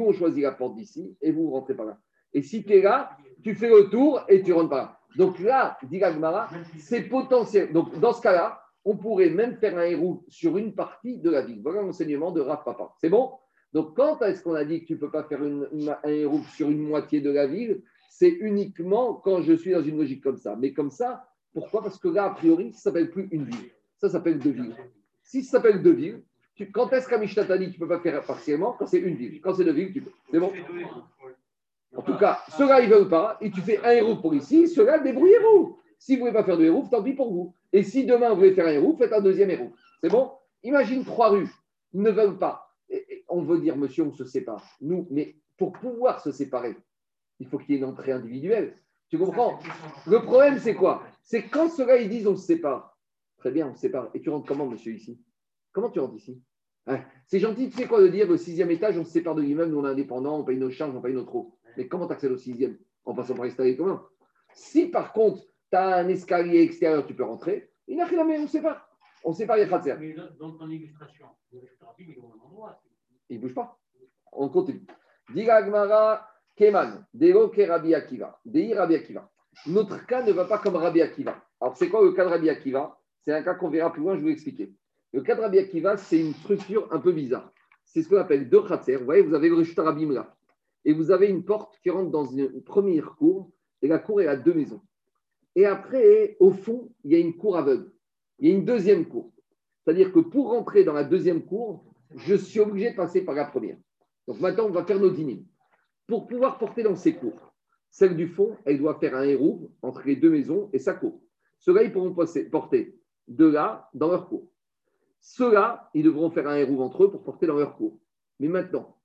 on 0.00 0.12
choisit 0.12 0.42
la 0.42 0.52
porte 0.52 0.76
d'ici, 0.76 1.16
et 1.20 1.32
vous 1.32 1.50
rentrez 1.50 1.74
par 1.74 1.86
là. 1.86 1.98
Et 2.32 2.42
si 2.42 2.62
tu 2.64 2.74
es 2.74 2.82
là, 2.82 3.10
tu 3.42 3.54
fais 3.54 3.68
le 3.68 3.88
tour 3.88 4.24
et 4.28 4.42
tu 4.42 4.52
rentres 4.52 4.70
par 4.70 4.78
là. 4.78 4.95
Donc 5.16 5.38
là, 5.40 5.78
dit 5.82 6.00
c'est 6.78 7.02
potentiel. 7.02 7.72
Donc 7.72 7.98
dans 7.98 8.12
ce 8.12 8.22
cas-là, 8.22 8.60
on 8.84 8.96
pourrait 8.96 9.30
même 9.30 9.56
faire 9.56 9.76
un 9.76 9.82
héros 9.84 10.24
sur 10.28 10.56
une 10.56 10.74
partie 10.74 11.18
de 11.18 11.30
la 11.30 11.42
ville. 11.42 11.60
Voilà 11.62 11.82
l'enseignement 11.82 12.30
de 12.30 12.40
Rav 12.40 12.62
Papa. 12.64 12.92
C'est 13.00 13.08
bon? 13.08 13.32
Donc, 13.72 13.96
quand 13.96 14.22
est-ce 14.22 14.42
qu'on 14.42 14.54
a 14.54 14.64
dit 14.64 14.80
que 14.80 14.86
tu 14.86 14.92
ne 14.94 14.98
peux 14.98 15.10
pas 15.10 15.24
faire 15.24 15.40
un 15.42 16.08
héros 16.08 16.40
sur 16.54 16.70
une 16.70 16.82
moitié 16.82 17.20
de 17.20 17.30
la 17.30 17.46
ville? 17.46 17.82
C'est 18.08 18.30
uniquement 18.30 19.14
quand 19.14 19.42
je 19.42 19.52
suis 19.52 19.72
dans 19.72 19.82
une 19.82 19.98
logique 19.98 20.22
comme 20.22 20.38
ça. 20.38 20.56
Mais 20.56 20.72
comme 20.72 20.90
ça, 20.90 21.28
pourquoi? 21.52 21.82
Parce 21.82 21.98
que 21.98 22.08
là, 22.08 22.24
a 22.26 22.30
priori, 22.30 22.72
ça 22.72 22.90
ne 22.90 22.94
s'appelle 22.94 23.10
plus 23.10 23.28
une 23.32 23.44
ville. 23.44 23.70
Ça 23.98 24.08
s'appelle 24.08 24.38
deux 24.38 24.50
villes. 24.50 24.76
Si 25.22 25.42
ça 25.42 25.58
s'appelle 25.58 25.82
deux 25.82 25.92
villes, 25.92 26.22
quand 26.72 26.90
est-ce 26.92 27.08
qu'à 27.08 27.18
t'a 27.44 27.58
dit 27.58 27.70
tu 27.70 27.80
ne 27.80 27.86
peux 27.86 27.88
pas 27.88 28.00
faire 28.00 28.22
partiellement? 28.24 28.76
Quand 28.78 28.86
c'est 28.86 28.98
une 28.98 29.16
ville. 29.16 29.40
Quand 29.42 29.52
c'est 29.52 29.64
deux 29.64 29.72
villes, 29.72 29.92
tu 29.92 30.00
peux. 30.00 30.12
C'est 30.30 30.38
bon? 30.38 30.52
En 31.96 32.02
tout 32.02 32.16
cas, 32.16 32.38
ceux-là, 32.56 32.80
ils 32.80 32.90
veulent 32.90 33.08
pas. 33.08 33.38
Et 33.40 33.50
tu 33.50 33.60
fais 33.60 33.84
un 33.84 33.90
héros 33.90 34.16
pour 34.16 34.34
ici. 34.34 34.68
Ceux-là, 34.68 34.98
débrouillez-vous. 34.98 35.78
Si 35.98 36.16
vous 36.16 36.24
ne 36.24 36.30
voulez 36.30 36.32
pas 36.32 36.44
faire 36.44 36.58
de 36.58 36.64
héros, 36.64 36.86
tant 36.90 37.02
pis 37.02 37.14
pour 37.14 37.32
vous. 37.32 37.54
Et 37.72 37.82
si 37.82 38.04
demain, 38.04 38.30
vous 38.30 38.36
voulez 38.36 38.52
faire 38.52 38.66
un 38.66 38.72
héros, 38.72 38.94
faites 38.96 39.12
un 39.12 39.20
deuxième 39.20 39.50
héros. 39.50 39.72
C'est 40.02 40.10
bon? 40.10 40.30
Imagine 40.62 41.04
trois 41.04 41.30
rues. 41.30 41.50
Ne 41.94 42.10
veulent 42.10 42.38
pas 42.38 42.66
on 43.28 43.42
veut 43.42 43.60
dire, 43.60 43.76
monsieur, 43.76 44.04
on 44.04 44.12
se 44.12 44.24
sépare. 44.24 44.64
Nous, 44.80 45.06
mais 45.10 45.36
pour 45.56 45.72
pouvoir 45.72 46.20
se 46.20 46.30
séparer, 46.32 46.76
il 47.38 47.46
faut 47.46 47.58
qu'il 47.58 47.72
y 47.72 47.74
ait 47.74 47.78
une 47.78 47.84
entrée 47.84 48.12
individuelle. 48.12 48.74
Tu 49.08 49.18
comprends? 49.18 49.58
Le 50.06 50.20
problème, 50.22 50.58
c'est 50.58 50.74
quoi? 50.74 51.04
C'est 51.22 51.44
quand 51.48 51.68
ceux-là, 51.68 51.98
ils 51.98 52.08
disent 52.08 52.26
on 52.26 52.36
se 52.36 52.44
sépare. 52.44 52.96
Très 53.38 53.50
bien, 53.50 53.68
on 53.68 53.74
se 53.74 53.80
sépare. 53.80 54.10
Et 54.14 54.20
tu 54.20 54.30
rentres 54.30 54.46
comment, 54.46 54.66
monsieur, 54.66 54.92
ici? 54.92 55.20
Comment 55.72 55.90
tu 55.90 56.00
rentres 56.00 56.16
ici? 56.16 56.42
Hein? 56.86 57.00
C'est 57.26 57.38
gentil, 57.38 57.68
tu 57.68 57.76
sais 57.76 57.86
quoi, 57.86 58.00
de 58.00 58.08
dire 58.08 58.28
le 58.28 58.36
sixième 58.36 58.70
étage, 58.70 58.96
on 58.96 59.04
se 59.04 59.10
sépare 59.10 59.34
de 59.34 59.42
lui-même, 59.42 59.70
nous 59.70 59.80
on 59.80 59.86
est 59.86 59.90
indépendant, 59.90 60.38
on 60.38 60.44
paye 60.44 60.56
nos 60.56 60.70
charges, 60.70 60.94
on 60.94 61.00
paye 61.00 61.14
notre 61.14 61.34
eau. 61.34 61.58
Mais 61.76 61.88
comment 61.88 62.06
tu 62.06 62.12
accèdes 62.12 62.32
au 62.32 62.38
sixième 62.38 62.78
En 63.04 63.14
passant 63.14 63.34
par 63.34 63.44
l'escalier 63.44 63.76
commun? 63.76 64.02
Si 64.54 64.86
par 64.86 65.12
contre, 65.12 65.42
tu 65.70 65.76
as 65.76 65.96
un 65.96 66.08
escalier 66.08 66.60
extérieur, 66.62 67.06
tu 67.06 67.14
peux 67.14 67.24
rentrer, 67.24 67.70
il 67.86 67.96
n'a 67.96 68.06
rien 68.06 68.20
à 68.20 68.24
on 68.24 68.42
ne 68.42 68.46
sait 68.46 68.62
pas. 68.62 68.88
On 69.24 69.30
ne 69.30 69.34
sait 69.34 69.46
pas, 69.46 69.58
il 69.58 69.68
y 69.68 69.90
a 69.90 69.96
Mais 69.96 70.14
dans 70.38 70.52
ton 70.52 70.68
illustration, 70.68 71.26
il 73.28 73.36
ne 73.36 73.40
bouge 73.40 73.54
pas. 73.54 73.78
On 74.32 74.48
continue. 74.48 74.86
Diragmara 75.32 76.28
Keman, 76.54 77.06
Dero 77.12 77.50
Rabbi 77.50 77.94
Akiva. 77.94 78.38
Dei 78.44 78.74
Rabbi 78.74 78.94
Akiva. 78.94 79.30
Notre 79.66 80.06
cas 80.06 80.22
ne 80.22 80.32
va 80.32 80.44
pas 80.44 80.58
comme 80.58 80.76
Rabbi 80.76 81.02
Akiva. 81.02 81.42
Alors, 81.60 81.76
c'est 81.76 81.88
quoi 81.88 82.04
le 82.04 82.12
cas 82.12 82.24
de 82.24 82.30
Rabbi 82.30 82.50
Akiva? 82.50 82.98
C'est 83.24 83.32
un 83.32 83.42
cas 83.42 83.54
qu'on 83.54 83.68
verra 83.68 83.92
plus 83.92 84.02
loin, 84.02 84.14
je 84.14 84.18
vais 84.18 84.26
vous 84.26 84.32
expliquer. 84.32 84.72
Le 85.12 85.22
cas 85.22 85.34
de 85.34 85.40
Rabbi 85.40 85.58
Akiva, 85.58 85.96
c'est 85.96 86.20
une 86.20 86.34
structure 86.34 86.88
un 86.92 87.00
peu 87.00 87.12
bizarre. 87.12 87.50
C'est 87.84 88.02
ce 88.02 88.08
qu'on 88.08 88.18
appelle 88.18 88.48
deux 88.48 88.62
khatser. 88.62 88.96
Vous 88.96 89.04
voyez, 89.04 89.22
vous 89.22 89.34
avez 89.34 89.48
le 89.48 89.54
Rishta 89.54 89.82
Rabim 89.82 90.12
là. 90.12 90.35
Et 90.86 90.92
vous 90.92 91.10
avez 91.10 91.28
une 91.28 91.44
porte 91.44 91.78
qui 91.82 91.90
rentre 91.90 92.10
dans 92.10 92.24
une 92.24 92.62
première 92.62 93.16
cour. 93.16 93.50
Et 93.82 93.88
la 93.88 93.98
cour 93.98 94.22
est 94.22 94.28
à 94.28 94.36
deux 94.36 94.54
maisons. 94.54 94.80
Et 95.56 95.66
après, 95.66 96.36
au 96.38 96.52
fond, 96.52 96.90
il 97.04 97.12
y 97.12 97.16
a 97.16 97.18
une 97.18 97.36
cour 97.36 97.56
aveugle. 97.56 97.92
Il 98.38 98.48
y 98.48 98.52
a 98.52 98.54
une 98.54 98.64
deuxième 98.64 99.06
cour. 99.06 99.32
C'est-à-dire 99.84 100.12
que 100.12 100.20
pour 100.20 100.50
rentrer 100.50 100.84
dans 100.84 100.92
la 100.92 101.04
deuxième 101.04 101.44
cour, 101.44 101.84
je 102.14 102.36
suis 102.36 102.60
obligé 102.60 102.92
de 102.92 102.96
passer 102.96 103.22
par 103.22 103.34
la 103.34 103.46
première. 103.46 103.78
Donc 104.28 104.40
maintenant, 104.40 104.66
on 104.66 104.70
va 104.70 104.84
faire 104.84 105.00
nos 105.00 105.10
dîners. 105.10 105.44
Pour 106.06 106.28
pouvoir 106.28 106.56
porter 106.56 106.84
dans 106.84 106.94
ces 106.94 107.14
cours, 107.14 107.52
celle 107.90 108.16
du 108.16 108.28
fond, 108.28 108.56
elle 108.64 108.78
doit 108.78 108.98
faire 109.00 109.16
un 109.16 109.24
héros 109.24 109.72
entre 109.82 110.02
les 110.06 110.14
deux 110.14 110.30
maisons 110.30 110.70
et 110.72 110.78
sa 110.78 110.94
cour. 110.94 111.20
Ceux-là, 111.58 111.82
ils 111.82 111.92
pourront 111.92 112.14
porter 112.50 112.96
de 113.26 113.46
là 113.46 113.90
dans 113.92 114.08
leur 114.08 114.28
cour. 114.28 114.48
Ceux-là, 115.20 115.90
ils 115.94 116.04
devront 116.04 116.30
faire 116.30 116.46
un 116.46 116.56
héros 116.56 116.80
entre 116.80 117.04
eux 117.04 117.10
pour 117.10 117.24
porter 117.24 117.46
dans 117.48 117.56
leur 117.56 117.76
cour. 117.76 117.98
Mais 118.38 118.48
maintenant, 118.48 118.96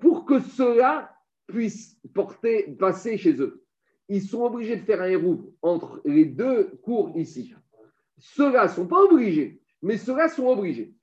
pour 0.00 0.24
que 0.24 0.40
ceux-là 0.40 1.14
puissent 1.48 1.98
porter, 2.14 2.76
passer 2.78 3.18
chez 3.18 3.34
eux, 3.40 3.64
ils 4.08 4.22
sont 4.22 4.42
obligés 4.42 4.76
de 4.76 4.82
faire 4.82 5.02
un 5.02 5.08
héros 5.08 5.52
entre 5.60 6.00
les 6.04 6.24
deux 6.24 6.70
cours 6.82 7.12
ici. 7.16 7.52
Ceux-là 8.18 8.64
ne 8.64 8.70
sont 8.70 8.86
pas 8.86 9.02
obligés, 9.02 9.60
mais 9.82 9.96
ceux-là 9.96 10.28
sont 10.28 10.46
obligés. 10.46 10.94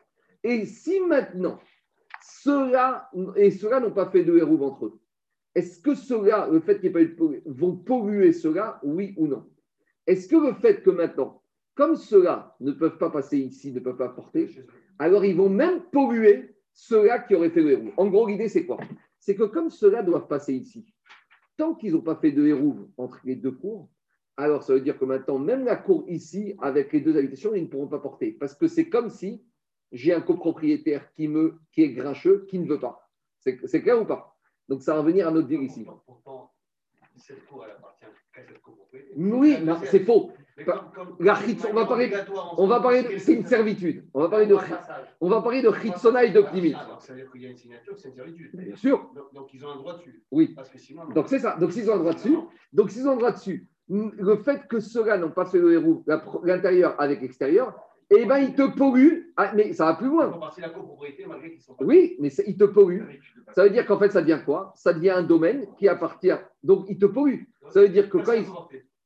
Et 0.44 0.66
si 0.66 1.00
maintenant, 1.02 1.60
ceux-là 2.22 3.10
et 3.36 3.52
ceux-là 3.52 3.80
n'ont 3.80 3.92
pas 3.92 4.10
fait 4.10 4.24
de 4.24 4.38
héros 4.38 4.64
entre 4.64 4.86
eux, 4.86 5.00
est-ce 5.54 5.80
que 5.80 5.96
ceux-là, 5.96 6.50
le 6.52 6.60
fait 6.60 6.80
qu'ils 6.80 6.94
vont 7.46 7.76
polluer 7.78 8.34
ceux-là, 8.34 8.80
oui 8.84 9.14
ou 9.18 9.28
non? 9.28 9.46
Est-ce 10.06 10.28
que 10.28 10.36
le 10.36 10.54
fait 10.54 10.82
que 10.84 10.90
maintenant, 10.90 11.42
comme 11.76 11.96
ceux-là 11.96 12.56
ne 12.60 12.72
peuvent 12.72 12.98
pas 12.98 13.10
passer 13.10 13.38
ici, 13.38 13.72
ne 13.72 13.80
peuvent 13.80 13.98
pas 13.98 14.10
porter, 14.10 14.50
alors 15.00 15.26
ils 15.26 15.36
vont 15.36 15.50
même 15.50 15.82
polluer 15.92 16.56
ceux-là 16.74 17.20
qui 17.20 17.36
auraient 17.36 17.50
fait 17.50 17.62
le 17.62 17.72
héros. 17.72 17.92
En 17.98 18.08
gros, 18.08 18.28
l'idée, 18.28 18.50
c'est 18.50 18.66
quoi? 18.66 18.78
C'est 19.26 19.36
que 19.36 19.44
comme 19.44 19.72
ceux-là 19.72 20.04
doivent 20.04 20.28
passer 20.28 20.54
ici, 20.54 20.86
tant 21.58 21.74
qu'ils 21.74 21.94
n'ont 21.94 22.02
pas 22.02 22.16
fait 22.16 22.32
de 22.32 22.46
héros 22.46 22.76
entre 22.96 23.20
les 23.24 23.36
deux 23.36 23.54
cours, 23.54 23.90
alors 24.38 24.62
ça 24.62 24.74
veut 24.74 24.82
dire 24.82 25.00
que 25.00 25.06
maintenant, 25.06 25.40
même 25.40 25.66
la 25.66 25.76
cour 25.76 26.06
ici, 26.08 26.54
avec 26.62 26.94
les 26.94 27.02
deux 27.02 27.18
habitations, 27.18 27.56
ils 27.56 27.64
ne 27.64 27.68
pourront 27.68 27.88
pas 27.88 27.98
porter. 27.98 28.34
Parce 28.34 28.54
que 28.54 28.68
c'est 28.68 28.88
comme 28.88 29.10
si 29.10 29.44
j'ai 29.92 30.14
un 30.14 30.22
copropriétaire 30.22 31.12
qui, 31.14 31.28
me, 31.28 31.58
qui 31.72 31.82
est 31.82 31.90
grincheux, 31.90 32.46
qui 32.48 32.60
ne 32.60 32.68
veut 32.68 32.80
pas. 32.80 33.10
C'est 33.40 33.82
clair 33.82 34.00
ou 34.00 34.06
pas? 34.06 34.38
Donc 34.70 34.84
ça 34.84 34.94
va 34.94 35.00
revenir 35.00 35.28
à 35.28 35.32
notre 35.32 35.48
dire 35.48 35.62
ici. 35.64 35.88
Cette 37.18 37.46
cour, 37.46 37.64
elle 37.66 37.72
appartient 37.72 38.06
qu'à 38.34 38.42
cette 38.48 38.62
copropriété. 38.62 39.14
Oui, 39.16 39.58
c'est 39.86 40.00
faux. 40.00 40.32
la 41.20 41.40
on 41.70 41.74
va 41.74 41.86
parler, 41.86 42.14
on 42.58 42.68
va 42.68 42.80
parler 42.80 43.04
de, 43.04 43.18
c'est 43.18 43.34
une 43.34 43.46
servitude. 43.46 44.06
On 44.14 44.22
va 44.22 44.30
parler 44.30 44.46
de, 44.46 44.56
on 45.22 45.30
va 45.30 45.42
parler 45.42 45.62
de 45.62 45.72
Hitsona 45.84 46.24
et 46.24 46.32
de 46.32 46.42
Plimit. 46.42 46.74
Ah, 46.76 46.98
ça 47.00 47.14
veut 47.14 47.22
dire 47.22 47.32
qu'il 47.32 47.42
y 47.42 47.46
a 47.46 47.50
une 47.50 47.58
signature, 47.58 47.98
c'est 47.98 48.10
une 48.10 48.16
servitude. 48.16 48.52
Bien 48.54 48.76
sûr. 48.76 49.12
Donc, 49.34 49.54
ils 49.54 49.66
ont 49.66 49.70
un 49.70 49.78
droit 49.78 49.98
dessus. 49.98 50.24
Oui. 50.32 50.56
donc 51.14 51.28
c'est 51.28 51.40
ça. 51.40 51.58
Donc 51.58 51.72
s'ils 51.72 51.90
ont 51.90 51.96
un 51.96 52.00
droit 52.00 52.14
dessus, 52.14 52.38
donc 52.74 52.92
s'ils 52.92 53.08
ont 53.08 53.12
un 53.12 53.18
droit 53.18 53.32
dessus, 53.32 53.68
le 53.90 54.38
fait 54.38 54.68
que 54.68 54.80
ceux-là 54.80 55.18
n'ont 55.18 55.32
pas 55.32 55.46
fait 55.46 55.60
le 55.60 55.74
héros, 55.74 56.04
l'intérieur 56.44 57.00
avec 57.00 57.22
l'extérieur, 57.22 57.76
eh 58.10 58.26
bien, 58.26 58.38
ils 58.38 58.56
te 58.56 58.76
polluent. 58.76 59.34
Ah, 59.36 59.52
mais 59.56 59.74
ça 59.74 59.86
va 59.86 59.96
plus 59.96 60.08
loin. 60.08 60.40
Oui, 61.80 62.16
mais 62.20 62.30
ils 62.46 62.58
te 62.58 62.66
polluent. 62.66 63.22
Ça 63.54 63.64
veut 63.64 63.70
dire 63.70 63.86
qu'en 63.86 63.98
fait, 63.98 64.12
ça 64.12 64.22
devient 64.22 64.42
quoi? 64.46 64.74
Ça 64.76 64.94
devient 64.94 65.12
un 65.12 65.24
domaine 65.24 65.68
qui 65.78 65.88
appartient. 65.88 66.38
Donc, 66.64 66.86
ils 66.90 66.98
te 66.98 67.06
polluent. 67.06 67.48
Ça 67.70 67.82
veut 67.82 67.90
dire 67.90 68.10
que 68.10 68.18
quand 68.18 68.34
ils. 68.34 68.46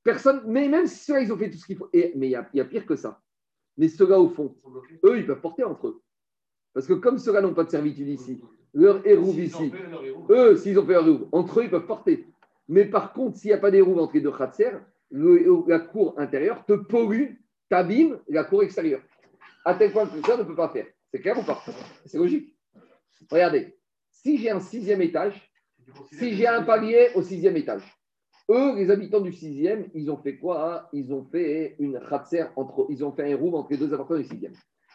Personne, 0.03 0.41
mais 0.47 0.67
même 0.69 0.87
si 0.87 1.05
ceux-là, 1.05 1.21
ils 1.21 1.31
ont 1.31 1.37
fait 1.37 1.49
tout 1.49 1.57
ce 1.57 1.65
qu'il 1.65 1.77
faut. 1.77 1.89
Et, 1.93 2.13
mais 2.15 2.27
il 2.27 2.31
y, 2.31 2.35
a, 2.35 2.65
pire 2.65 2.85
que 2.85 2.95
ça. 2.95 3.21
Mais 3.77 3.89
ceux-là, 3.89 4.19
au 4.19 4.29
fond, 4.29 4.55
eux, 5.05 5.17
ils 5.17 5.25
peuvent 5.25 5.41
porter 5.41 5.63
entre 5.63 5.87
eux. 5.87 6.01
Parce 6.73 6.87
que 6.87 6.93
comme 6.93 7.17
ceux-là 7.17 7.41
n'ont 7.41 7.53
pas 7.53 7.65
de 7.65 7.69
servitude 7.69 8.07
ici, 8.07 8.41
leur 8.73 9.05
héros 9.05 9.33
ici, 9.33 9.71
eux, 10.29 10.55
s'ils 10.55 10.79
ont 10.79 10.85
fait 10.85 10.93
leur 10.93 11.05
héros, 11.05 11.27
entre 11.31 11.59
eux, 11.59 11.63
ils 11.65 11.69
peuvent 11.69 11.85
porter. 11.85 12.27
Mais 12.67 12.85
par 12.85 13.13
contre, 13.13 13.37
s'il 13.37 13.49
n'y 13.49 13.55
a 13.55 13.57
pas 13.57 13.71
d'héros 13.71 13.99
entre 13.99 14.13
les 14.13 14.21
deux 14.21 14.31
khatser, 14.31 14.71
la 15.11 15.79
cour 15.79 16.13
intérieure 16.17 16.65
te 16.65 16.73
pollue 16.73 17.35
t'abîmes 17.69 18.19
la 18.27 18.43
cour 18.43 18.63
extérieure. 18.63 19.01
À 19.65 19.75
tel 19.75 19.91
point 19.91 20.07
que 20.07 20.25
ça 20.25 20.37
ne 20.37 20.43
peut 20.43 20.55
pas 20.55 20.69
faire. 20.69 20.87
C'est 21.11 21.19
clair 21.19 21.37
ou 21.37 21.43
pas? 21.43 21.63
C'est 22.05 22.17
logique. 22.17 22.55
Regardez, 23.29 23.77
si 24.11 24.37
j'ai 24.37 24.49
un 24.49 24.59
sixième 24.59 25.01
étage, 25.01 25.51
si 26.11 26.35
j'ai 26.35 26.47
un 26.47 26.63
palier 26.63 27.09
au 27.15 27.21
sixième 27.21 27.57
étage, 27.57 27.83
eux, 28.49 28.75
les 28.75 28.89
habitants 28.89 29.21
du 29.21 29.31
sixième, 29.31 29.89
ils 29.93 30.09
ont 30.09 30.17
fait 30.17 30.37
quoi? 30.37 30.89
Ils 30.93 31.13
ont 31.13 31.23
fait 31.23 31.75
une 31.79 31.97
ratser 31.97 32.45
entre, 32.55 32.87
ils 32.89 33.03
ont 33.03 33.11
fait 33.11 33.31
un 33.31 33.37
room 33.37 33.53
entre 33.53 33.71
les 33.71 33.77
deux 33.77 33.93
appartements 33.93 34.19
du 34.19 34.25
sixième. 34.25 34.53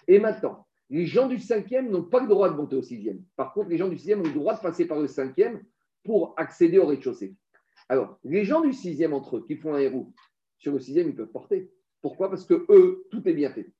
Et 0.08 0.18
maintenant, 0.18 0.66
les 0.90 1.06
gens 1.06 1.28
du 1.28 1.38
cinquième 1.38 1.90
n'ont 1.90 2.02
pas 2.02 2.20
le 2.20 2.28
droit 2.28 2.50
de 2.50 2.56
monter 2.56 2.76
au 2.76 2.82
sixième. 2.82 3.22
Par 3.36 3.52
contre, 3.52 3.70
les 3.70 3.76
gens 3.76 3.88
du 3.88 3.96
sixième 3.96 4.20
ont 4.20 4.24
le 4.24 4.32
droit 4.32 4.54
de 4.54 4.60
passer 4.60 4.86
par 4.86 4.98
le 4.98 5.06
cinquième 5.06 5.62
pour 6.02 6.34
accéder 6.36 6.78
au 6.78 6.86
rez-de-chaussée. 6.86 7.34
Alors, 7.88 8.18
les 8.24 8.44
gens 8.44 8.60
du 8.60 8.72
sixième 8.72 9.12
entre 9.12 9.36
eux 9.36 9.44
qui 9.46 9.56
font 9.56 9.74
un 9.74 9.78
héros, 9.78 10.12
sur 10.58 10.72
le 10.72 10.80
sixième, 10.80 11.08
ils 11.08 11.14
peuvent 11.14 11.30
porter. 11.30 11.70
Pourquoi? 12.04 12.28
Parce 12.28 12.44
que 12.44 12.66
eux, 12.68 13.06
tout 13.10 13.26
est 13.26 13.32
bien 13.32 13.48
fait. 13.48 13.72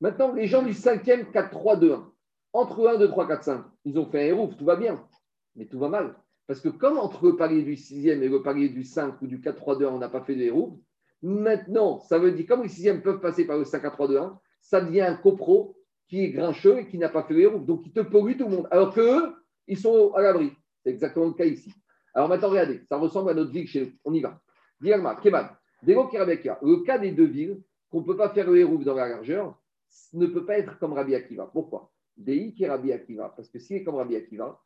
Maintenant, 0.00 0.32
les 0.32 0.46
gens 0.46 0.62
du 0.62 0.70
5e 0.70 1.32
4, 1.32 1.50
3, 1.50 1.76
2, 1.78 1.94
1, 1.94 2.12
entre 2.52 2.86
1, 2.86 2.98
2, 2.98 3.08
3, 3.08 3.26
4, 3.26 3.42
5, 3.42 3.64
ils 3.84 3.98
ont 3.98 4.06
fait 4.06 4.20
un 4.20 4.26
héros, 4.26 4.52
tout 4.56 4.64
va 4.64 4.76
bien, 4.76 5.04
mais 5.56 5.66
tout 5.66 5.80
va 5.80 5.88
mal. 5.88 6.14
Parce 6.46 6.60
que 6.60 6.68
comme 6.68 6.96
entre 6.96 7.26
le 7.26 7.34
palier 7.34 7.64
du 7.64 7.74
6e 7.74 8.22
et 8.22 8.28
le 8.28 8.40
palier 8.40 8.68
du 8.68 8.84
5 8.84 9.20
ou 9.20 9.26
du 9.26 9.40
4, 9.40 9.56
3, 9.56 9.78
2, 9.78 9.86
1, 9.88 9.88
on 9.88 9.98
n'a 9.98 10.08
pas 10.08 10.20
fait 10.20 10.36
de 10.36 10.42
héros, 10.42 10.80
maintenant, 11.22 11.98
ça 11.98 12.20
veut 12.20 12.30
dire, 12.30 12.46
comme 12.46 12.62
les 12.62 12.68
6e 12.68 13.02
peuvent 13.02 13.18
passer 13.18 13.48
par 13.48 13.58
le 13.58 13.64
5, 13.64 13.82
4, 13.82 13.94
3, 13.94 14.08
2, 14.10 14.16
1, 14.16 14.38
ça 14.60 14.80
devient 14.80 15.00
un 15.00 15.16
copro 15.16 15.76
qui 16.06 16.22
est 16.22 16.30
grincheux 16.30 16.78
et 16.78 16.86
qui 16.86 16.98
n'a 16.98 17.08
pas 17.08 17.24
fait 17.24 17.34
de 17.34 17.40
héros. 17.40 17.58
Donc, 17.58 17.82
il 17.84 17.92
te 17.92 17.98
pollue 17.98 18.36
tout 18.36 18.44
le 18.44 18.58
monde. 18.58 18.68
Alors 18.70 18.94
qu'eux, 18.94 19.34
ils 19.66 19.76
sont 19.76 20.12
à 20.12 20.22
l'abri. 20.22 20.52
C'est 20.84 20.90
exactement 20.90 21.26
le 21.26 21.32
cas 21.32 21.46
ici. 21.46 21.72
Alors 22.14 22.28
maintenant, 22.28 22.50
regardez, 22.50 22.84
ça 22.88 22.96
ressemble 22.96 23.30
à 23.30 23.34
notre 23.34 23.50
ville 23.50 23.66
chez 23.66 23.86
nous. 23.86 23.92
On 24.04 24.14
y 24.14 24.20
va. 24.20 24.40
Diagma, 24.80 25.16
Kemal. 25.16 25.50
Le 25.86 26.84
cas 26.84 26.98
des 26.98 27.12
deux 27.12 27.26
villes, 27.26 27.60
qu'on 27.90 28.00
ne 28.00 28.06
peut 28.06 28.16
pas 28.16 28.30
faire 28.30 28.50
le 28.50 28.58
hérouf 28.58 28.84
dans 28.84 28.94
la 28.94 29.08
largeur, 29.08 29.56
ne 30.12 30.26
peut 30.26 30.44
pas 30.44 30.58
être 30.58 30.78
comme 30.78 30.92
Rabbi 30.92 31.14
Akiva. 31.14 31.48
Pourquoi? 31.52 31.92
Dei 32.16 32.52
qui 32.54 32.66
Rabbi 32.66 32.92
Akiva. 32.92 33.32
Parce 33.36 33.48
que 33.48 33.58
s'il 33.58 33.76
est 33.76 33.84
comme 33.84 33.96
Rabbi 33.96 34.16
Akiva, 34.16 34.60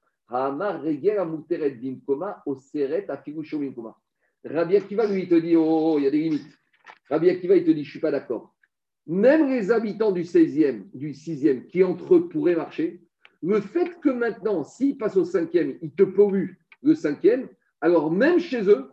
Rabbi 4.44 4.76
Akiva, 4.76 5.06
lui, 5.06 5.22
il 5.22 5.28
te 5.28 5.34
dit, 5.34 5.56
oh, 5.56 5.64
oh, 5.64 5.92
oh, 5.94 5.98
il 5.98 6.04
y 6.04 6.06
a 6.06 6.10
des 6.10 6.20
limites. 6.20 6.58
Rabbi 7.08 7.30
Akiva, 7.30 7.56
il 7.56 7.64
te 7.64 7.70
dit, 7.70 7.82
je 7.82 7.88
ne 7.88 7.90
suis 7.90 8.00
pas 8.00 8.10
d'accord. 8.10 8.54
Même 9.06 9.48
les 9.48 9.70
habitants 9.70 10.12
du 10.12 10.22
16e, 10.22 10.88
du 10.94 11.12
6e, 11.12 11.66
qui 11.66 11.82
entre 11.82 12.14
eux 12.14 12.28
pourraient 12.28 12.54
marcher, 12.54 13.02
le 13.42 13.60
fait 13.60 13.98
que 14.00 14.10
maintenant, 14.10 14.62
s'ils 14.62 14.96
passent 14.96 15.16
au 15.16 15.24
5e, 15.24 15.78
ils 15.82 15.94
te 15.94 16.02
polluent 16.04 16.58
le 16.82 16.94
5e, 16.94 17.48
alors 17.80 18.10
même 18.10 18.38
chez 18.38 18.68
eux, 18.68 18.92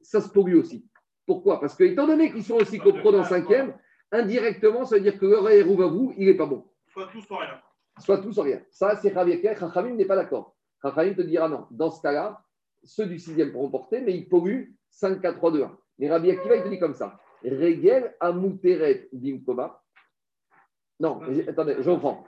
ça 0.00 0.20
se 0.20 0.28
pollue 0.28 0.56
aussi. 0.56 0.84
Pourquoi? 1.26 1.60
Parce 1.60 1.74
que, 1.74 1.84
étant 1.84 2.06
donné 2.06 2.32
qu'ils 2.32 2.44
sont 2.44 2.56
aussi 2.56 2.78
copro 2.78 3.12
dans 3.12 3.18
le 3.18 3.24
cinquième, 3.24 3.74
indirectement, 4.10 4.84
ça 4.84 4.96
veut 4.96 5.02
dire 5.02 5.18
que 5.18 5.26
à 5.26 5.86
vous, 5.88 6.14
il 6.16 6.26
n'est 6.26 6.34
pas 6.34 6.46
bon. 6.46 6.64
Soit 6.88 7.08
tout, 7.12 7.20
soit 7.22 7.40
rien. 7.40 7.60
Soit 7.98 8.18
tout, 8.18 8.32
soit 8.32 8.44
rien. 8.44 8.60
Ça, 8.70 8.96
c'est 8.96 9.12
Javier 9.12 9.40
Chachamim 9.42 9.94
n'est 9.94 10.04
pas 10.04 10.16
d'accord. 10.16 10.56
Chachamim 10.82 11.14
te 11.14 11.22
dira 11.22 11.48
non. 11.48 11.66
Dans 11.70 11.90
ce 11.90 12.02
cas-là, 12.02 12.42
ceux 12.84 13.06
du 13.06 13.18
sixième 13.18 13.52
pourront 13.52 13.70
porter, 13.70 14.00
mais 14.00 14.14
ils 14.14 14.28
polluent 14.28 14.76
5, 14.90 15.20
4, 15.20 15.36
3, 15.36 15.52
2, 15.52 15.62
1. 15.62 15.78
Mais 15.98 16.10
Rabbi 16.10 16.30
Akiva, 16.30 16.56
il 16.56 16.64
te 16.64 16.68
dit 16.68 16.78
comme 16.78 16.94
ça. 16.94 17.18
Regel 17.44 18.14
amuteret 18.20 19.08
bimkoma. 19.12 19.82
Non, 21.00 21.20
attendez, 21.48 21.76
je 21.80 21.90
reprends. 21.90 22.24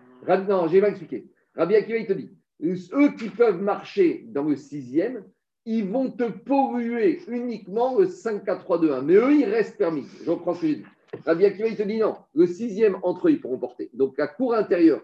Non, 0.48 0.68
j'ai 0.68 0.80
mal 0.80 0.90
expliqué. 0.90 1.30
Rabbi 1.54 1.76
Akiva, 1.76 1.98
il 1.98 2.06
te 2.06 2.12
dit, 2.12 2.36
eux 2.62 3.10
qui 3.16 3.30
peuvent 3.30 3.60
marcher 3.60 4.24
dans 4.28 4.44
le 4.44 4.56
sixième, 4.56 5.24
ils 5.66 5.88
vont 5.88 6.10
te 6.10 6.24
polluer 6.24 7.22
uniquement 7.28 7.98
le 7.98 8.06
5, 8.06 8.44
4, 8.44 8.64
3, 8.64 8.80
2, 8.80 8.92
1. 8.92 9.02
Mais 9.02 9.14
eux, 9.14 9.34
ils 9.34 9.44
restent 9.44 9.78
permis. 9.78 10.06
Je 10.24 10.30
reprends 10.30 10.54
ce 10.54 10.60
que 10.60 10.66
j'ai 10.66 10.76
dit. 10.76 10.84
Rabbi 11.24 11.46
Akiva, 11.46 11.68
il 11.68 11.76
te 11.76 11.82
dit 11.82 11.98
non. 11.98 12.16
Le 12.34 12.46
sixième, 12.46 12.98
entre 13.02 13.28
eux, 13.28 13.32
ils 13.32 13.40
pourront 13.40 13.58
porter. 13.58 13.90
Donc 13.94 14.18
la 14.18 14.28
cour 14.28 14.54
intérieure 14.54 15.02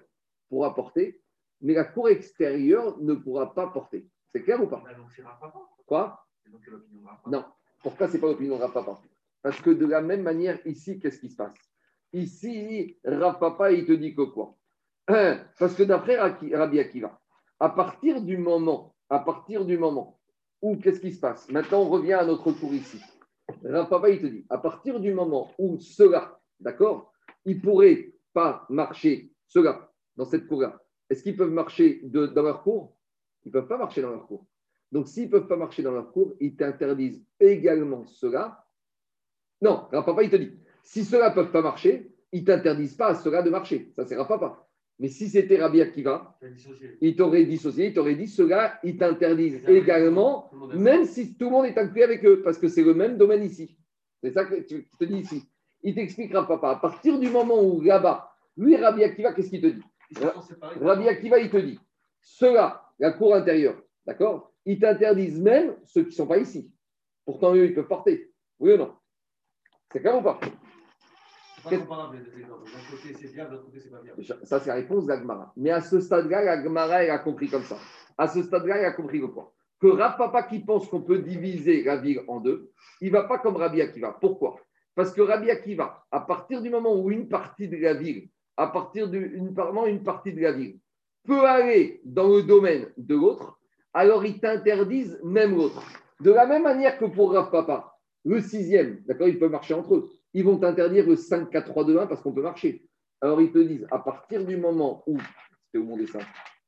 pourra 0.48 0.74
porter, 0.74 1.20
mais 1.60 1.74
la 1.74 1.84
cour 1.84 2.08
extérieure 2.08 2.98
ne 3.00 3.14
pourra 3.14 3.54
pas 3.54 3.68
porter. 3.68 4.06
C'est 4.32 4.42
clair 4.42 4.62
ou 4.62 4.66
pas? 4.66 4.82
Bah, 4.84 5.50
Quoi? 5.86 6.26
Non. 7.26 7.44
Pourquoi 7.82 8.08
ce 8.08 8.14
n'est 8.14 8.18
pas 8.18 8.26
l'opinion 8.26 8.56
de 8.56 8.72
Papa 8.72 9.00
Parce 9.42 9.60
que 9.60 9.70
de 9.70 9.86
la 9.86 10.00
même 10.02 10.22
manière, 10.22 10.58
ici, 10.66 10.98
qu'est-ce 10.98 11.20
qui 11.20 11.30
se 11.30 11.36
passe? 11.36 11.54
Ici, 12.12 12.98
Papa, 13.04 13.72
il 13.72 13.86
te 13.86 13.92
dit 13.92 14.14
que 14.14 14.22
quoi? 14.22 14.56
Parce 15.06 15.74
que 15.74 15.84
d'après 15.84 16.16
Rabbi 16.16 16.78
Akiva, 16.80 17.18
à 17.58 17.70
partir 17.70 18.20
du 18.20 18.36
moment, 18.36 18.94
à 19.08 19.20
partir 19.20 19.64
du 19.64 19.78
moment 19.78 20.19
ou 20.62 20.76
qu'est-ce 20.76 21.00
qui 21.00 21.12
se 21.12 21.20
passe? 21.20 21.48
Maintenant, 21.50 21.82
on 21.82 21.88
revient 21.88 22.14
à 22.14 22.24
notre 22.24 22.52
tour 22.52 22.72
ici. 22.74 23.00
Papa, 23.62 24.10
il 24.10 24.20
te 24.20 24.26
dit, 24.26 24.46
à 24.48 24.58
partir 24.58 25.00
du 25.00 25.12
moment 25.12 25.50
où 25.58 25.78
ceux-là, 25.78 26.38
d'accord, 26.60 27.12
ils 27.44 27.56
ne 27.56 27.62
pourraient 27.62 28.12
pas 28.32 28.66
marcher, 28.68 29.32
ceux-là, 29.46 29.90
dans 30.16 30.24
cette 30.24 30.46
cour-là, 30.46 30.80
est-ce 31.08 31.22
qu'ils 31.22 31.36
peuvent 31.36 31.50
marcher 31.50 32.00
dans 32.04 32.42
leur 32.42 32.62
cours 32.62 32.96
Ils 33.44 33.48
ne 33.48 33.52
peuvent 33.52 33.68
pas 33.68 33.78
marcher 33.78 34.02
dans 34.02 34.10
leur 34.10 34.26
cours. 34.26 34.46
Donc, 34.92 35.08
s'ils 35.08 35.26
ne 35.26 35.30
peuvent 35.30 35.48
pas 35.48 35.56
marcher 35.56 35.82
dans 35.82 35.92
leur 35.92 36.12
cours, 36.12 36.34
ils 36.40 36.56
t'interdisent 36.56 37.24
également 37.38 38.04
cela. 38.06 38.64
Non, 39.62 39.86
Papa, 39.90 40.22
il 40.22 40.30
te 40.30 40.36
dit, 40.36 40.52
si 40.82 41.04
ceux-là 41.04 41.30
ne 41.30 41.34
peuvent 41.34 41.52
pas 41.52 41.62
marcher, 41.62 42.12
ils 42.32 42.42
ne 42.42 42.46
t'interdisent 42.46 42.96
pas 42.96 43.08
à 43.08 43.14
ceux-là 43.14 43.42
de 43.42 43.50
marcher. 43.50 43.92
Ça, 43.96 44.04
c'est 44.06 44.16
Papa. 44.16 44.69
Mais 45.00 45.08
si 45.08 45.30
c'était 45.30 45.58
Rabbi 45.58 45.80
Akiva, 45.80 46.38
il 47.00 47.16
t'aurait 47.16 47.46
dissocié, 47.46 47.86
il 47.86 47.94
t'aurait 47.94 48.16
dit 48.16 48.28
ceux-là, 48.28 48.78
ils 48.84 48.98
t'interdisent 48.98 49.62
également, 49.66 50.50
même 50.74 51.06
si 51.06 51.34
tout 51.38 51.46
le 51.46 51.50
monde 51.50 51.64
est 51.64 51.78
inclus 51.78 52.02
avec 52.02 52.22
eux, 52.26 52.42
parce 52.42 52.58
que 52.58 52.68
c'est 52.68 52.84
le 52.84 52.92
même 52.92 53.16
domaine 53.16 53.42
ici. 53.42 53.78
C'est 54.22 54.32
ça 54.32 54.44
que 54.44 54.56
tu 54.56 54.86
te 54.98 55.04
dis 55.04 55.20
ici. 55.20 55.48
Il 55.82 55.94
t'expliquera, 55.94 56.46
papa, 56.46 56.72
à 56.72 56.76
partir 56.76 57.18
du 57.18 57.30
moment 57.30 57.62
où 57.62 57.80
là-bas, 57.80 58.30
Lui, 58.58 58.76
Rabbi 58.76 59.02
Akiva, 59.02 59.32
qu'est-ce 59.32 59.48
qu'il 59.48 59.62
te 59.62 59.68
dit 59.68 59.82
Rabbi 60.82 61.08
Akiva, 61.08 61.38
il 61.38 61.48
te 61.48 61.56
dit, 61.56 61.80
ceux-là, 62.20 62.84
la 62.98 63.12
cour 63.12 63.34
intérieure, 63.34 63.82
d'accord 64.04 64.52
Ils 64.66 64.78
t'interdisent 64.78 65.40
même 65.40 65.76
ceux 65.86 66.02
qui 66.02 66.10
ne 66.10 66.14
sont 66.14 66.26
pas 66.26 66.36
ici. 66.36 66.70
Pourtant, 67.24 67.54
eux, 67.54 67.64
ils 67.64 67.74
peuvent 67.74 67.88
porter. 67.88 68.30
Oui 68.58 68.72
ou 68.74 68.76
non? 68.76 68.92
C'est 69.90 70.00
clair 70.00 70.18
ou 70.18 70.22
pas? 70.22 70.38
Pas 71.62 71.76
comparable 71.76 72.18
les 72.18 72.40
exemples. 72.40 72.64
D'un 72.64 72.96
côté 72.96 73.14
c'est 73.20 73.32
bien, 73.32 73.44
de 73.46 73.52
l'autre 73.52 73.64
côté 73.66 73.80
c'est 73.80 73.90
pas 73.90 74.00
bien. 74.02 74.14
Ça, 74.44 74.60
c'est 74.60 74.68
la 74.68 74.76
réponse 74.76 75.06
d'Agmara. 75.06 75.52
Mais 75.56 75.70
à 75.70 75.80
ce 75.80 76.00
stade-là, 76.00 76.42
l'Agmara, 76.42 77.04
elle 77.04 77.10
a 77.10 77.18
compris 77.18 77.48
comme 77.48 77.62
ça. 77.62 77.76
À 78.18 78.28
ce 78.28 78.42
stade-là, 78.42 78.78
elle 78.78 78.84
a 78.84 78.92
compris 78.92 79.18
le 79.18 79.30
point. 79.30 79.48
Que 79.80 79.86
Rav 79.86 80.18
Papa 80.18 80.42
qui 80.42 80.60
pense 80.60 80.88
qu'on 80.88 81.00
peut 81.00 81.20
diviser 81.20 81.82
la 81.84 81.96
ville 81.96 82.20
en 82.28 82.40
deux, 82.40 82.70
il 83.00 83.08
ne 83.08 83.12
va 83.12 83.24
pas 83.24 83.38
comme 83.38 83.56
Rabbi 83.56 83.80
Akiva. 83.80 84.16
Pourquoi? 84.20 84.56
Parce 84.94 85.12
que 85.12 85.22
Rabbi 85.22 85.50
Akiva, 85.50 86.04
à 86.10 86.20
partir 86.20 86.60
du 86.60 86.68
moment 86.68 86.94
où 86.94 87.10
une 87.10 87.28
partie 87.28 87.68
de 87.68 87.78
la 87.78 87.94
ville, 87.94 88.28
à 88.56 88.66
partir 88.66 89.08
d'une 89.08 89.54
une 89.86 90.02
partie 90.02 90.34
de 90.34 90.40
la 90.42 90.52
ville, 90.52 90.78
peut 91.24 91.46
aller 91.46 92.00
dans 92.04 92.28
le 92.28 92.42
domaine 92.42 92.88
de 92.98 93.14
l'autre, 93.14 93.58
alors 93.94 94.24
ils 94.24 94.38
t'interdisent 94.38 95.18
même 95.24 95.56
l'autre. 95.56 95.82
De 96.20 96.30
la 96.30 96.46
même 96.46 96.62
manière 96.62 96.98
que 96.98 97.06
pour 97.06 97.32
Rav 97.32 97.50
Papa, 97.50 97.96
le 98.24 98.40
sixième, 98.40 99.00
d'accord, 99.06 99.28
ils 99.28 99.38
peuvent 99.38 99.50
marcher 99.50 99.72
entre 99.72 99.94
eux. 99.94 100.10
Ils 100.34 100.44
vont 100.44 100.58
t'interdire 100.58 101.06
le 101.06 101.16
5, 101.16 101.50
4, 101.50 101.66
3, 101.66 101.84
2, 101.84 101.98
1 101.98 102.06
parce 102.06 102.22
qu'on 102.22 102.32
peut 102.32 102.42
marcher. 102.42 102.86
Alors 103.20 103.40
ils 103.40 103.52
te 103.52 103.58
disent, 103.58 103.86
à 103.90 103.98
partir 103.98 104.44
du 104.44 104.56
moment 104.56 105.02
où, 105.06 105.18
c'était 105.66 105.78
où 105.78 105.84
mon 105.84 105.96
dessin, 105.96 106.20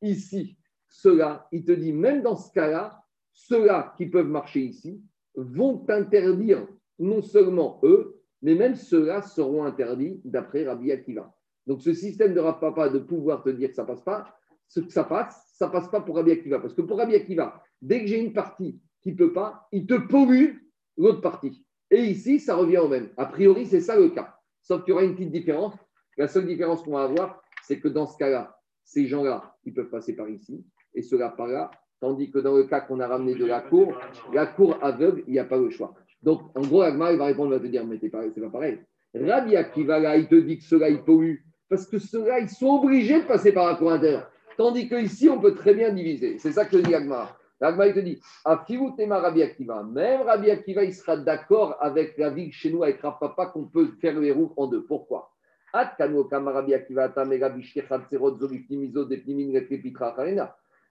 ici, 0.03 0.59
ceux-là, 0.89 1.47
il 1.53 1.65
te 1.65 1.73
dit, 1.73 1.93
même 1.93 2.23
dans 2.23 2.37
ce 2.37 2.53
cas-là, 2.53 3.03
ceux-là 3.33 3.95
qui 3.97 4.07
peuvent 4.07 4.29
marcher 4.29 4.61
ici 4.61 5.03
vont 5.35 5.79
t'interdire 5.79 6.67
non 6.99 7.23
seulement 7.23 7.81
eux, 7.83 8.21
mais 8.43 8.55
même 8.55 8.75
ceux-là 8.75 9.23
seront 9.23 9.65
interdits 9.65 10.21
d'après 10.25 10.67
Rabbi 10.67 10.93
Akiva. 10.93 11.35
Donc 11.67 11.81
ce 11.81 11.95
système 11.95 12.35
de 12.35 12.41
Rav 12.41 12.61
Papa 12.61 12.89
de 12.89 12.99
pouvoir 12.99 13.43
te 13.43 13.51
dire 13.51 13.71
que 13.71 13.75
ça 13.75 13.85
passe 13.85 14.03
pas, 14.03 14.37
ce 14.69 14.81
que 14.81 14.93
ça 14.93 15.05
passe, 15.05 15.53
ça 15.55 15.69
passe 15.69 15.89
pas 15.89 16.01
pour 16.01 16.17
Rabbi 16.17 16.33
Akiva. 16.33 16.59
Parce 16.59 16.75
que 16.75 16.83
pour 16.83 16.99
Rabbi 16.99 17.15
Akiva, 17.15 17.63
dès 17.81 18.01
que 18.01 18.07
j'ai 18.07 18.21
une 18.21 18.33
partie 18.33 18.81
qui 19.01 19.13
ne 19.13 19.17
peut 19.17 19.33
pas, 19.33 19.69
il 19.73 19.87
te 19.87 19.95
pollue 19.95 20.57
l'autre 20.97 21.21
partie. 21.21 21.65
Et 21.93 22.01
ici, 22.07 22.41
ça 22.41 22.57
revient 22.57 22.79
au 22.79 22.89
même. 22.89 23.11
A 23.19 23.27
priori, 23.27 23.67
c'est 23.67 23.83
ça 23.83 23.97
le 23.97 24.09
cas. 24.09 24.35
Sauf 24.63 24.83
qu'il 24.83 24.93
y 24.93 24.95
aura 24.95 25.05
une 25.05 25.15
petite 25.15 25.31
différence. 25.31 25.75
La 26.17 26.27
seule 26.27 26.47
différence 26.47 26.83
qu'on 26.83 26.93
va 26.93 27.03
avoir, 27.03 27.43
c'est 27.63 27.81
que 27.81 27.89
dans 27.89 28.07
ce 28.07 28.17
cas-là, 28.17 28.57
ces 28.83 29.07
gens-là, 29.07 29.55
ils 29.65 29.75
peuvent 29.75 29.91
passer 29.91 30.17
par 30.17 30.29
ici 30.31 30.65
et 30.95 31.03
ceux-là 31.03 31.29
par 31.37 31.49
là. 31.49 31.71
Tandis 32.01 32.31
que 32.31 32.39
dans 32.39 32.57
le 32.57 32.65
cas 32.65 32.81
qu'on 32.81 32.99
a 32.99 33.07
ramené 33.07 33.35
de 33.35 33.45
la 33.45 33.61
cour, 33.61 33.93
la 34.33 34.47
cour 34.47 34.79
aveugle, 34.83 35.23
il 35.27 35.35
n'y 35.35 35.39
a 35.39 35.45
pas 35.45 35.59
le 35.59 35.69
choix. 35.69 35.95
Donc, 36.23 36.41
en 36.57 36.63
gros, 36.63 36.81
Agma, 36.81 37.13
il 37.13 37.19
va 37.19 37.27
répondre, 37.27 37.51
il 37.51 37.59
va 37.59 37.61
te 37.61 37.71
dire, 37.71 37.87
mais 37.87 37.99
c'est 37.99 38.09
pas, 38.09 38.23
pas 38.23 38.51
pareil. 38.51 38.79
Rabbi 39.15 39.55
Akiva, 39.55 39.99
là, 39.99 40.17
il 40.17 40.29
te 40.29 40.35
dit 40.35 40.59
que 40.59 40.65
ceux-là, 40.65 40.89
ils 40.89 41.03
polluent. 41.03 41.45
Parce 41.69 41.87
que 41.87 41.99
ceux-là, 41.99 42.41
ils 42.41 42.49
sont 42.49 42.81
obligés 42.83 43.21
de 43.21 43.27
passer 43.27 43.53
par 43.53 43.67
la 43.67 43.75
cour 43.77 43.93
intérieure. 43.93 44.31
Tandis 44.57 44.89
qu'ici, 44.89 45.29
on 45.29 45.39
peut 45.39 45.55
très 45.55 45.75
bien 45.75 45.93
diviser. 45.93 46.39
C'est 46.39 46.53
ça 46.53 46.65
que 46.65 46.79
dit 46.79 46.95
Agma. 46.95 47.37
Agma, 47.63 47.87
il 47.87 47.95
te 47.95 48.01
dit, 48.01 48.21
Rabbi 48.45 49.43
Akiva. 49.43 49.83
Même 49.83 50.23
Rabbi 50.23 50.51
Akiva, 50.51 50.85
il 50.85 50.95
sera 50.95 51.17
d'accord 51.17 51.77
avec 51.81 52.19
la 52.19 52.31
vie 52.31 52.53
chez 52.53 52.71
nous, 52.71 52.83
avec 52.83 53.01
Rav 53.01 53.19
Papa, 53.21 53.47
qu'on 53.47 53.65
peut 53.65 53.93
faire 54.01 54.19
les 54.19 54.33
roues 54.33 54.53
en 54.57 54.67
deux. 54.67 54.85
Pourquoi? 54.85 55.31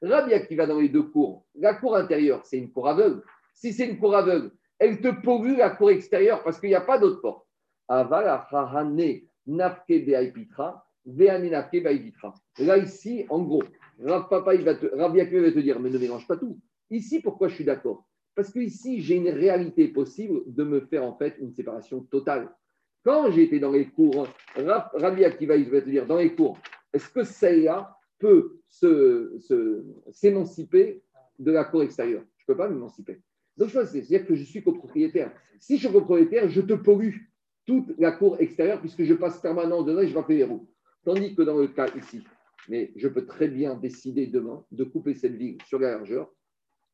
Rabbi 0.01 0.34
Akiva, 0.34 0.65
dans 0.65 0.80
les 0.80 0.89
deux 0.89 1.03
cours. 1.03 1.45
La 1.55 1.76
cour 1.76 1.95
intérieure, 1.95 2.43
c'est 2.45 2.57
une 2.57 2.72
cour 2.72 2.89
aveugle. 2.89 3.22
Si 3.53 3.74
c'est 3.74 3.88
une 3.88 3.99
cour 3.99 4.15
aveugle, 4.15 4.51
elle 4.80 4.99
te 4.99 5.09
pollue 5.09 5.57
la 5.57 5.69
cour 5.69 5.91
extérieure 5.91 6.41
parce 6.43 6.59
qu'il 6.59 6.69
n'y 6.69 6.76
a 6.76 6.82
pas 6.82 6.97
d'autre 6.97 7.22
porte. 7.22 7.45
Là, 7.88 8.07
ici, 12.78 13.26
en 13.30 13.41
gros, 13.41 13.63
Rav 14.04 14.28
Papa, 14.30 14.56
il 14.56 14.64
va 14.64 14.76
te, 14.76 14.86
Rav 14.86 15.16
va 15.16 15.26
te 15.26 15.60
dire, 15.60 15.80
mais 15.80 15.89
ne 15.89 15.97
mélange 15.97 16.28
pas 16.28 16.38
tout. 16.38 16.60
Ici, 16.89 17.22
pourquoi 17.22 17.47
je 17.47 17.56
suis 17.56 17.64
d'accord? 17.64 18.06
Parce 18.36 18.52
que 18.52 18.60
ici, 18.60 19.02
j'ai 19.02 19.16
une 19.16 19.30
réalité 19.30 19.88
possible 19.88 20.41
de 20.47 20.64
me 20.64 20.82
faire 20.82 21.04
en 21.04 21.16
fait 21.16 21.36
une 21.39 21.52
séparation 21.52 22.02
totale. 22.02 22.49
Quand 23.04 23.32
j'étais 23.32 23.60
dans 23.60 23.72
les 23.72 23.88
cours, 23.88 24.28
Rabbi 24.56 25.26
Akiva, 25.26 25.56
il 25.56 25.70
va 25.70 25.82
te 25.82 25.89
dire, 25.89 26.06
dans 26.06 26.18
les 26.18 26.36
cours, 26.36 26.58
est-ce 26.93 27.10
que 27.10 27.24
celle-là 27.24 27.95
peut 28.20 28.60
s'émanciper 30.12 31.02
de 31.39 31.52
la 31.52 31.66
cour 31.66 31.84
extérieure? 31.84 32.24
Je 32.38 32.43
ne 32.43 32.54
peux 32.54 32.58
pas 32.58 32.70
m'émanciper. 32.70 33.20
Donc, 33.58 33.70
c'est-à-dire 33.72 34.26
que 34.26 34.36
je 34.36 34.43
suis 34.43 34.64
copropriétaire. 34.64 35.32
Si 35.60 35.78
je 35.78 35.86
suis 35.86 35.93
copropriétaire, 35.93 36.49
je 36.49 36.62
te 36.62 36.74
pollue 36.74 37.18
toute 37.66 37.93
la 37.97 38.12
cour 38.12 38.38
extérieure 38.39 38.80
puisque 38.80 39.04
je 39.04 39.14
passe 39.14 39.39
permanent 39.39 39.84
dedans 39.84 40.02
et 40.02 40.08
je 40.08 40.14
vais 40.14 40.24
faire 40.24 40.38
les 40.38 40.43
roues. 40.43 40.68
Tandis 41.04 41.36
que 41.36 41.41
dans 41.41 41.58
le 41.58 41.68
cas 41.68 41.88
ici, 41.95 42.24
mais 42.70 42.91
je 42.95 43.07
peux 43.07 43.26
très 43.26 43.47
bien 43.47 43.76
décider 43.76 44.28
demain 44.28 44.66
de 44.72 44.84
couper 44.84 45.14
cette 45.14 45.36
ville 45.36 45.57
sur 45.66 45.80
la 45.80 45.91
largeur 45.91 46.32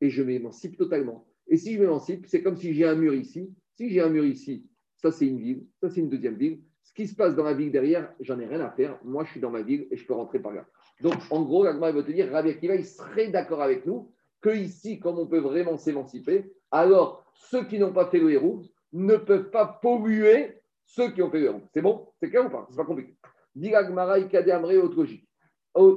et 0.00 0.10
je 0.10 0.22
m'émancipe 0.22 0.76
totalement. 0.76 1.26
Et 1.48 1.56
si 1.56 1.74
je 1.74 1.80
m'émancipe, 1.80 2.26
c'est 2.26 2.42
comme 2.42 2.56
si 2.56 2.74
j'ai 2.74 2.84
un 2.84 2.94
mur 2.94 3.14
ici. 3.14 3.54
Si 3.74 3.90
j'ai 3.90 4.00
un 4.00 4.08
mur 4.08 4.24
ici, 4.24 4.66
ça 4.96 5.10
c'est 5.10 5.26
une 5.26 5.40
ville, 5.40 5.66
ça 5.80 5.88
c'est 5.88 6.00
une 6.00 6.08
deuxième 6.08 6.36
ville. 6.36 6.60
Ce 6.82 6.92
qui 6.92 7.06
se 7.06 7.14
passe 7.14 7.36
dans 7.36 7.44
la 7.44 7.54
ville 7.54 7.70
derrière, 7.70 8.12
j'en 8.20 8.38
ai 8.40 8.46
rien 8.46 8.60
à 8.60 8.70
faire. 8.70 8.98
Moi, 9.04 9.24
je 9.24 9.32
suis 9.32 9.40
dans 9.40 9.50
ma 9.50 9.62
ville 9.62 9.86
et 9.90 9.96
je 9.96 10.06
peux 10.06 10.14
rentrer 10.14 10.40
par 10.40 10.52
là. 10.52 10.66
Donc, 11.00 11.14
en 11.30 11.42
gros, 11.42 11.64
Agma 11.64 11.92
va 11.92 12.02
te 12.02 12.10
dire, 12.10 12.30
Rabbi 12.32 12.50
Akiva, 12.50 12.74
il 12.74 12.84
serait 12.84 13.28
d'accord 13.28 13.62
avec 13.62 13.86
nous 13.86 14.10
que 14.40 14.50
ici, 14.50 14.98
comme 14.98 15.18
on 15.18 15.26
peut 15.26 15.38
vraiment 15.38 15.76
s'émanciper, 15.76 16.50
alors 16.70 17.24
ceux 17.34 17.64
qui 17.64 17.78
n'ont 17.78 17.92
pas 17.92 18.06
fait 18.06 18.18
le 18.18 18.32
héros 18.32 18.62
ne 18.92 19.16
peuvent 19.16 19.50
pas 19.50 19.78
polluer 19.82 20.60
ceux 20.86 21.10
qui 21.12 21.22
ont 21.22 21.30
fait 21.30 21.40
le 21.40 21.46
héros. 21.46 21.62
C'est 21.72 21.82
bon? 21.82 22.08
C'est 22.18 22.30
clair 22.30 22.46
ou 22.46 22.50
pas? 22.50 22.66
C'est 22.70 22.76
pas 22.76 22.84
compliqué. 22.84 23.14
Dit 23.54 23.74
Agmara, 23.74 24.18
Ikade 24.18 24.48
Amré, 24.48 24.78
autre 24.78 24.96
logique. 24.96 25.27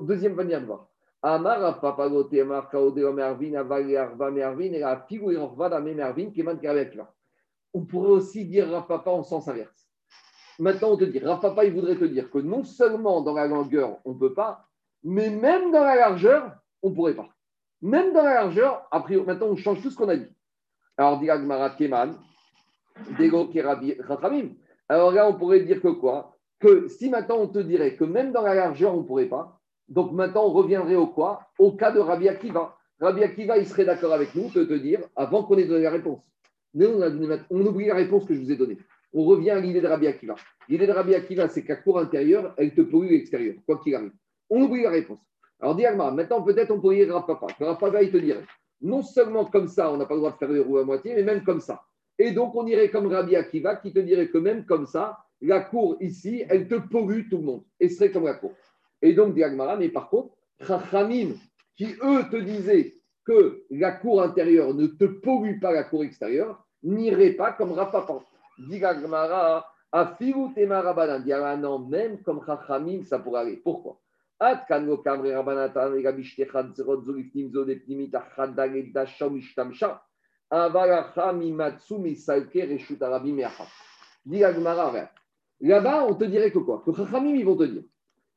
Deuxième 0.01 0.35
manière 0.35 0.61
de 0.61 0.65
voir. 0.65 0.87
Amar 1.23 1.79
mervin 3.13 3.53
et 3.53 3.61
la 3.61 4.31
mervin. 4.31 4.71
On 7.73 7.85
pourrait 7.85 8.09
aussi 8.09 8.45
dire 8.45 8.69
Rapapa 8.69 9.11
en 9.11 9.23
sens 9.23 9.47
inverse. 9.47 9.87
Maintenant, 10.59 10.91
on 10.91 10.97
te 10.97 11.05
dit, 11.05 11.19
Rapapa, 11.19 11.65
il 11.65 11.73
voudrait 11.73 11.95
te 11.95 12.05
dire 12.05 12.29
que 12.29 12.39
non 12.39 12.63
seulement 12.63 13.21
dans 13.21 13.33
la 13.33 13.47
longueur, 13.47 13.97
on 14.05 14.13
ne 14.13 14.19
peut 14.19 14.33
pas, 14.33 14.67
mais 15.03 15.29
même 15.29 15.71
dans 15.71 15.83
la 15.83 15.95
largeur, 15.95 16.51
on 16.83 16.89
ne 16.89 16.95
pourrait 16.95 17.15
pas. 17.15 17.29
Même 17.81 18.13
dans 18.13 18.23
la 18.23 18.33
largeur, 18.33 18.87
maintenant, 18.91 19.47
on 19.47 19.55
change 19.55 19.81
tout 19.81 19.89
ce 19.89 19.95
qu'on 19.95 20.09
a 20.09 20.17
dit. 20.17 20.35
Alors, 20.97 21.19
dit 21.19 21.29
Keman, 21.77 22.15
Dego 23.17 23.49
Alors 24.89 25.11
là, 25.11 25.27
on 25.27 25.33
pourrait 25.33 25.61
dire 25.61 25.81
que 25.81 25.87
quoi? 25.87 26.37
Que 26.59 26.87
si 26.87 27.09
maintenant 27.09 27.39
on 27.39 27.47
te 27.47 27.57
dirait 27.57 27.95
que 27.95 28.03
même 28.03 28.31
dans 28.31 28.43
la 28.43 28.53
largeur, 28.53 28.93
on 28.93 29.01
ne 29.01 29.07
pourrait 29.07 29.25
pas, 29.25 29.60
donc 29.91 30.13
maintenant, 30.13 30.45
on 30.45 30.53
reviendrait 30.53 30.95
au 30.95 31.07
quoi? 31.07 31.41
Au 31.59 31.73
cas 31.73 31.91
de 31.91 31.99
Rabbi 31.99 32.29
Akiva. 32.29 32.77
Rabbi 33.01 33.23
Akiva, 33.23 33.57
il 33.57 33.67
serait 33.67 33.83
d'accord 33.83 34.13
avec 34.13 34.33
nous 34.35 34.49
de 34.49 34.63
te 34.63 34.73
dire, 34.73 35.01
avant 35.17 35.43
qu'on 35.43 35.57
ait 35.57 35.65
donné 35.65 35.83
la 35.83 35.91
réponse. 35.91 36.23
Mais 36.73 36.85
on, 36.87 37.59
oublie 37.59 37.87
la 37.87 37.95
réponse 37.95 38.23
que 38.23 38.33
je 38.33 38.39
vous 38.39 38.51
ai 38.53 38.55
donnée. 38.55 38.77
On 39.11 39.25
revient 39.25 39.49
à 39.49 39.59
l'idée 39.59 39.81
de 39.81 39.87
Rabbi 39.87 40.07
Akiva. 40.07 40.35
L'idée 40.69 40.87
de 40.87 40.93
Rabbi 40.93 41.13
Akiva, 41.13 41.49
c'est 41.49 41.65
qu'à 41.65 41.75
cour 41.75 41.99
intérieure, 41.99 42.53
elle 42.55 42.73
te 42.73 42.79
pollue 42.79 43.09
l'extérieur, 43.09 43.55
quoi 43.65 43.81
qu'il 43.83 43.93
arrive. 43.93 44.13
On 44.49 44.61
oublie 44.61 44.83
la 44.83 44.91
réponse. 44.91 45.19
Alors, 45.59 45.75
dis 45.75 45.83
maintenant 45.83 46.41
peut-être 46.41 46.71
on 46.71 46.79
pourrait 46.79 46.95
dire 46.95 47.13
Rav 47.13 47.25
Papa. 47.25 47.47
Papa, 47.59 48.01
il 48.01 48.11
te 48.11 48.17
dirait, 48.17 48.45
non 48.81 49.03
seulement 49.03 49.43
comme 49.43 49.67
ça, 49.67 49.91
on 49.91 49.97
n'a 49.97 50.05
pas 50.05 50.13
le 50.13 50.21
droit 50.21 50.31
de 50.31 50.37
faire 50.37 50.49
les 50.49 50.61
roues 50.61 50.77
à 50.77 50.85
moitié, 50.85 51.13
mais 51.15 51.23
même 51.23 51.43
comme 51.43 51.59
ça. 51.59 51.81
Et 52.17 52.31
donc, 52.31 52.55
on 52.55 52.65
irait 52.65 52.89
comme 52.89 53.07
Rabbi 53.07 53.35
Akiva 53.35 53.75
qui 53.75 53.91
te 53.91 53.99
dirait 53.99 54.29
que 54.29 54.37
même 54.37 54.63
comme 54.63 54.85
ça, 54.85 55.17
la 55.41 55.59
cour 55.59 55.97
ici, 55.99 56.45
elle 56.47 56.69
te 56.69 56.75
pollue 56.75 57.27
tout 57.29 57.39
le 57.39 57.43
monde. 57.43 57.63
Et 57.81 57.89
serait 57.89 58.11
comme 58.11 58.23
la 58.23 58.35
cour. 58.35 58.53
Et 59.01 59.13
donc, 59.13 59.33
Diagmara, 59.33 59.77
mais 59.77 59.89
par 59.89 60.09
contre, 60.09 60.35
Chachamim, 60.65 61.33
qui 61.75 61.95
eux 62.03 62.23
te 62.29 62.37
disaient 62.37 62.95
que 63.25 63.63
la 63.69 63.91
cour 63.93 64.21
intérieure 64.21 64.73
ne 64.73 64.87
te 64.87 65.05
pollue 65.05 65.59
pas 65.59 65.71
la 65.71 65.83
cour 65.83 66.03
extérieure, 66.03 66.63
n'irait 66.83 67.33
pas 67.33 67.53
comme 67.53 67.71
Rapapa. 67.71 68.19
Diagmara, 68.57 69.65
Afiru 69.91 70.53
Temarabanan. 70.53 71.23
Diagmara, 71.23 71.57
non, 71.57 71.79
même 71.79 72.21
comme 72.21 72.41
Chachamim, 72.45 73.03
ça 73.03 73.19
pourrait 73.19 73.41
aller. 73.41 73.57
Pourquoi? 73.57 73.99
Là-bas, 85.63 86.05
on 86.05 86.15
te 86.15 86.23
dirait 86.25 86.51
que 86.51 86.59
quoi? 86.59 86.81
Que 86.83 86.93
Chachamim, 86.93 87.35
ils 87.35 87.45
vont 87.45 87.55
te 87.55 87.63
dire 87.63 87.83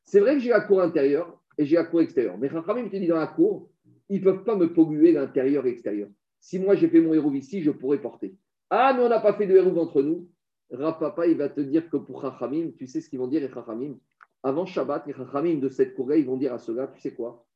c'est 0.05 0.21
vrai 0.21 0.35
que 0.35 0.41
j'ai 0.41 0.51
la 0.51 0.61
cour 0.61 0.81
intérieure 0.81 1.41
et 1.59 1.65
j'ai 1.65 1.77
la 1.77 1.85
cour 1.85 2.01
extérieure. 2.01 2.39
Mais 2.39 2.49
Rachamim 2.49 2.89
te 2.89 2.97
dit 2.97 3.07
dans 3.07 3.17
la 3.17 3.27
cour, 3.27 3.71
ils 4.09 4.21
ne 4.21 4.25
peuvent 4.25 4.45
pas 4.45 4.57
me 4.57 4.73
polluer 4.73 5.13
l'intérieur 5.13 5.67
et 5.67 5.71
l'extérieur. 5.71 6.09
Si 6.41 6.59
moi 6.59 6.75
j'ai 6.75 6.89
fait 6.89 7.01
mon 7.01 7.15
héros 7.15 7.33
ici, 7.33 7.63
je 7.63 7.71
pourrais 7.71 8.01
porter. 8.01 8.37
Ah, 8.71 8.93
mais 8.95 9.03
on 9.03 9.09
n'a 9.09 9.21
pas 9.21 9.35
fait 9.35 9.47
de 9.47 9.57
héros 9.57 9.77
entre 9.79 10.03
nous. 10.03 10.29
Rapapa, 10.71 11.27
il 11.27 11.37
va 11.37 11.49
te 11.49 11.61
dire 11.61 11.89
que 11.89 11.97
pour 11.97 12.23
Rachamim, 12.23 12.73
tu 12.77 12.87
sais 12.87 13.01
ce 13.01 13.09
qu'ils 13.09 13.19
vont 13.19 13.29
dire, 13.29 13.41
les 13.41 13.47
Rachamim 13.47 13.97
Avant 14.43 14.67
Shabbat, 14.67 15.07
les 15.07 15.13
Rachamim 15.13 15.59
de 15.59 15.69
cette 15.69 15.95
cour 15.95 16.13
ils 16.15 16.27
vont 16.27 16.37
dire 16.37 16.53
à 16.53 16.59
ceux-là, 16.59 16.89
tu 16.89 17.01
sais 17.01 17.15
quoi? 17.15 17.47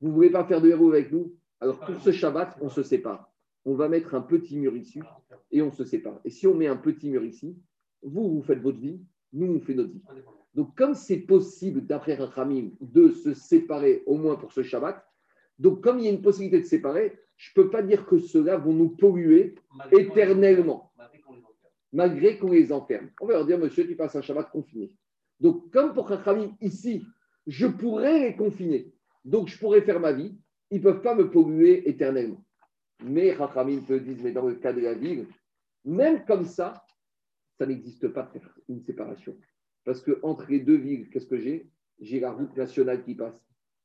Vous 0.00 0.08
ne 0.08 0.14
voulez 0.14 0.30
pas 0.30 0.44
faire 0.44 0.60
de 0.60 0.68
héros 0.68 0.90
avec 0.90 1.10
nous? 1.10 1.34
Alors 1.60 1.80
pour 1.80 2.00
ce 2.00 2.12
Shabbat, 2.12 2.56
on 2.60 2.68
se 2.68 2.82
sépare. 2.82 3.32
On 3.64 3.74
va 3.74 3.88
mettre 3.88 4.14
un 4.14 4.20
petit 4.20 4.56
mur 4.56 4.76
ici 4.76 5.00
et 5.50 5.62
on 5.62 5.72
se 5.72 5.84
sépare. 5.84 6.20
Et 6.24 6.30
si 6.30 6.46
on 6.46 6.54
met 6.54 6.66
un 6.66 6.76
petit 6.76 7.10
mur 7.10 7.24
ici, 7.24 7.58
vous, 8.02 8.30
vous 8.30 8.42
faites 8.42 8.60
votre 8.60 8.78
vie, 8.78 9.00
nous, 9.32 9.54
on 9.54 9.60
fait 9.60 9.74
notre 9.74 9.90
vie. 9.90 10.02
Donc, 10.56 10.74
comme 10.74 10.94
c'est 10.94 11.18
possible, 11.18 11.84
d'après 11.84 12.14
Rachamim, 12.14 12.70
de 12.80 13.10
se 13.10 13.34
séparer 13.34 14.02
au 14.06 14.16
moins 14.16 14.36
pour 14.36 14.52
ce 14.52 14.62
Shabbat, 14.62 15.06
donc 15.58 15.82
comme 15.82 15.98
il 15.98 16.06
y 16.06 16.08
a 16.08 16.12
une 16.12 16.22
possibilité 16.22 16.60
de 16.60 16.64
séparer, 16.64 17.18
je 17.36 17.50
ne 17.50 17.62
peux 17.62 17.68
pas 17.68 17.82
dire 17.82 18.06
que 18.06 18.18
ceux-là 18.18 18.56
vont 18.56 18.72
nous 18.72 18.88
polluer 18.88 19.56
éternellement, 19.92 20.90
malgré 21.92 22.38
qu'on 22.38 22.50
les 22.50 22.72
enferme. 22.72 23.10
On 23.20 23.26
va 23.26 23.34
leur 23.34 23.44
dire, 23.44 23.58
monsieur, 23.58 23.86
tu 23.86 23.96
passes 23.96 24.16
un 24.16 24.22
Shabbat 24.22 24.50
confiné. 24.50 24.90
Donc, 25.40 25.70
comme 25.70 25.92
pour 25.92 26.08
Rachamim 26.08 26.56
ici, 26.62 27.04
je 27.46 27.66
pourrais 27.66 28.20
les 28.20 28.34
confiner, 28.34 28.94
donc 29.26 29.48
je 29.48 29.58
pourrais 29.58 29.82
faire 29.82 30.00
ma 30.00 30.12
vie, 30.12 30.38
ils 30.70 30.78
ne 30.78 30.84
peuvent 30.84 31.02
pas 31.02 31.14
me 31.14 31.30
polluer 31.30 31.86
éternellement. 31.86 32.42
Mais 33.04 33.34
Rachamim 33.34 33.82
peut 33.82 34.00
dire, 34.00 34.16
mais 34.22 34.32
dans 34.32 34.46
le 34.46 34.54
cas 34.54 34.72
de 34.72 34.80
la 34.80 34.94
ville, 34.94 35.26
même 35.84 36.24
comme 36.24 36.46
ça, 36.46 36.82
ça 37.58 37.66
n'existe 37.66 38.08
pas 38.08 38.22
de 38.22 38.38
faire 38.38 38.58
une 38.70 38.80
séparation. 38.80 39.36
Parce 39.86 40.02
que 40.02 40.18
entre 40.22 40.50
les 40.50 40.60
deux 40.60 40.76
villes, 40.76 41.08
qu'est-ce 41.08 41.26
que 41.26 41.38
j'ai? 41.38 41.70
J'ai 42.00 42.20
la 42.20 42.32
route 42.32 42.54
nationale 42.56 43.02
qui 43.04 43.14
passe. 43.14 43.40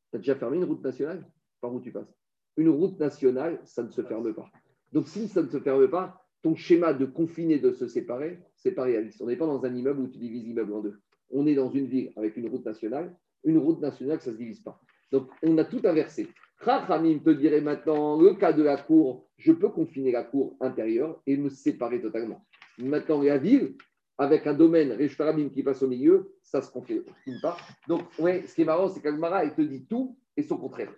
Tu 0.10 0.18
as 0.18 0.20
déjà 0.20 0.36
fermé 0.36 0.58
une 0.58 0.66
route 0.66 0.84
nationale? 0.84 1.26
Par 1.62 1.74
où 1.74 1.80
tu 1.80 1.92
passes? 1.92 2.14
Une 2.58 2.70
route 2.70 3.00
nationale, 3.00 3.62
ça 3.64 3.84
ne 3.84 3.90
se 3.92 4.02
ferme 4.02 4.34
pas. 4.34 4.52
Donc 4.92 5.08
si 5.08 5.28
ça 5.28 5.44
ne 5.44 5.48
se 5.48 5.60
ferme 5.60 5.88
pas, 5.90 6.26
ton 6.42 6.56
schéma 6.56 6.94
de 6.94 7.06
confiner, 7.06 7.60
de 7.60 7.72
se 7.72 7.88
séparer, 7.88 8.40
c'est 8.56 8.72
pas 8.72 8.84
réaliste. 8.84 9.22
On 9.22 9.28
n'est 9.28 9.38
pas 9.38 9.46
dans 9.46 9.64
un 9.64 9.74
immeuble 9.74 10.02
où 10.02 10.08
tu 10.08 10.18
divises 10.18 10.44
l'immeuble 10.44 10.74
en 10.74 10.82
deux. 10.82 11.00
On 11.30 11.46
est 11.46 11.56
dans 11.56 11.70
une 11.70 11.86
ville 11.86 12.12
avec 12.18 12.36
une 12.36 12.50
route 12.50 12.66
nationale. 12.66 13.16
Une 13.44 13.60
route 13.60 13.80
nationale, 13.80 14.20
ça 14.20 14.32
ne 14.32 14.36
se 14.36 14.40
divise 14.40 14.60
pas. 14.60 14.82
Donc 15.12 15.30
on 15.44 15.56
a 15.60 15.66
tout 15.66 15.82
inversé. 15.84 16.28
Rachamim 16.58 17.20
te 17.20 17.30
dirait 17.30 17.62
maintenant, 17.62 18.20
le 18.20 18.34
cas 18.34 18.54
de 18.54 18.64
la 18.64 18.78
cour, 18.78 19.30
je 19.38 19.52
peux 19.52 19.70
confiner 19.70 20.12
la 20.12 20.24
cour 20.24 20.58
intérieure 20.62 21.22
et 21.28 21.38
me 21.38 21.50
séparer 21.50 22.02
totalement. 22.02 22.44
Maintenant, 22.80 23.22
la 23.22 23.38
ville, 23.38 23.76
avec 24.18 24.46
un 24.48 24.54
domaine 24.54 24.92
Réchutarabim 24.92 25.50
qui 25.50 25.64
passe 25.64 25.82
au 25.82 25.88
milieu, 25.88 26.36
ça 26.44 26.60
ne 26.60 26.64
se 26.64 26.72
confine 26.72 27.04
pas. 27.42 27.58
Donc, 27.88 28.04
ouais, 28.20 28.44
ce 28.46 28.56
qui 28.56 28.62
est 28.62 28.66
marrant, 28.66 28.88
c'est 28.88 29.02
qu'Agmara, 29.02 29.44
elle 29.44 29.54
te 29.54 29.62
dit 29.62 29.86
tout 29.86 30.18
et 30.38 30.44
son 30.44 30.58
contraire. 30.58 30.92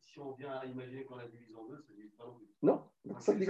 Si 0.00 0.18
on 0.18 0.32
vient 0.32 0.50
à 0.52 0.66
imaginer 0.66 1.04
qu'on 1.04 1.16
la 1.16 1.28
divise 1.28 1.54
en 1.56 1.68
deux, 1.68 1.76
ça 1.76 1.92
ne 1.92 1.96
divise 1.96 2.14
pas 2.14 2.24
non 2.24 2.34
plus. 2.34 2.46
Non, 2.62 2.82
ça 3.20 3.32
ne 3.32 3.38
se 3.38 3.44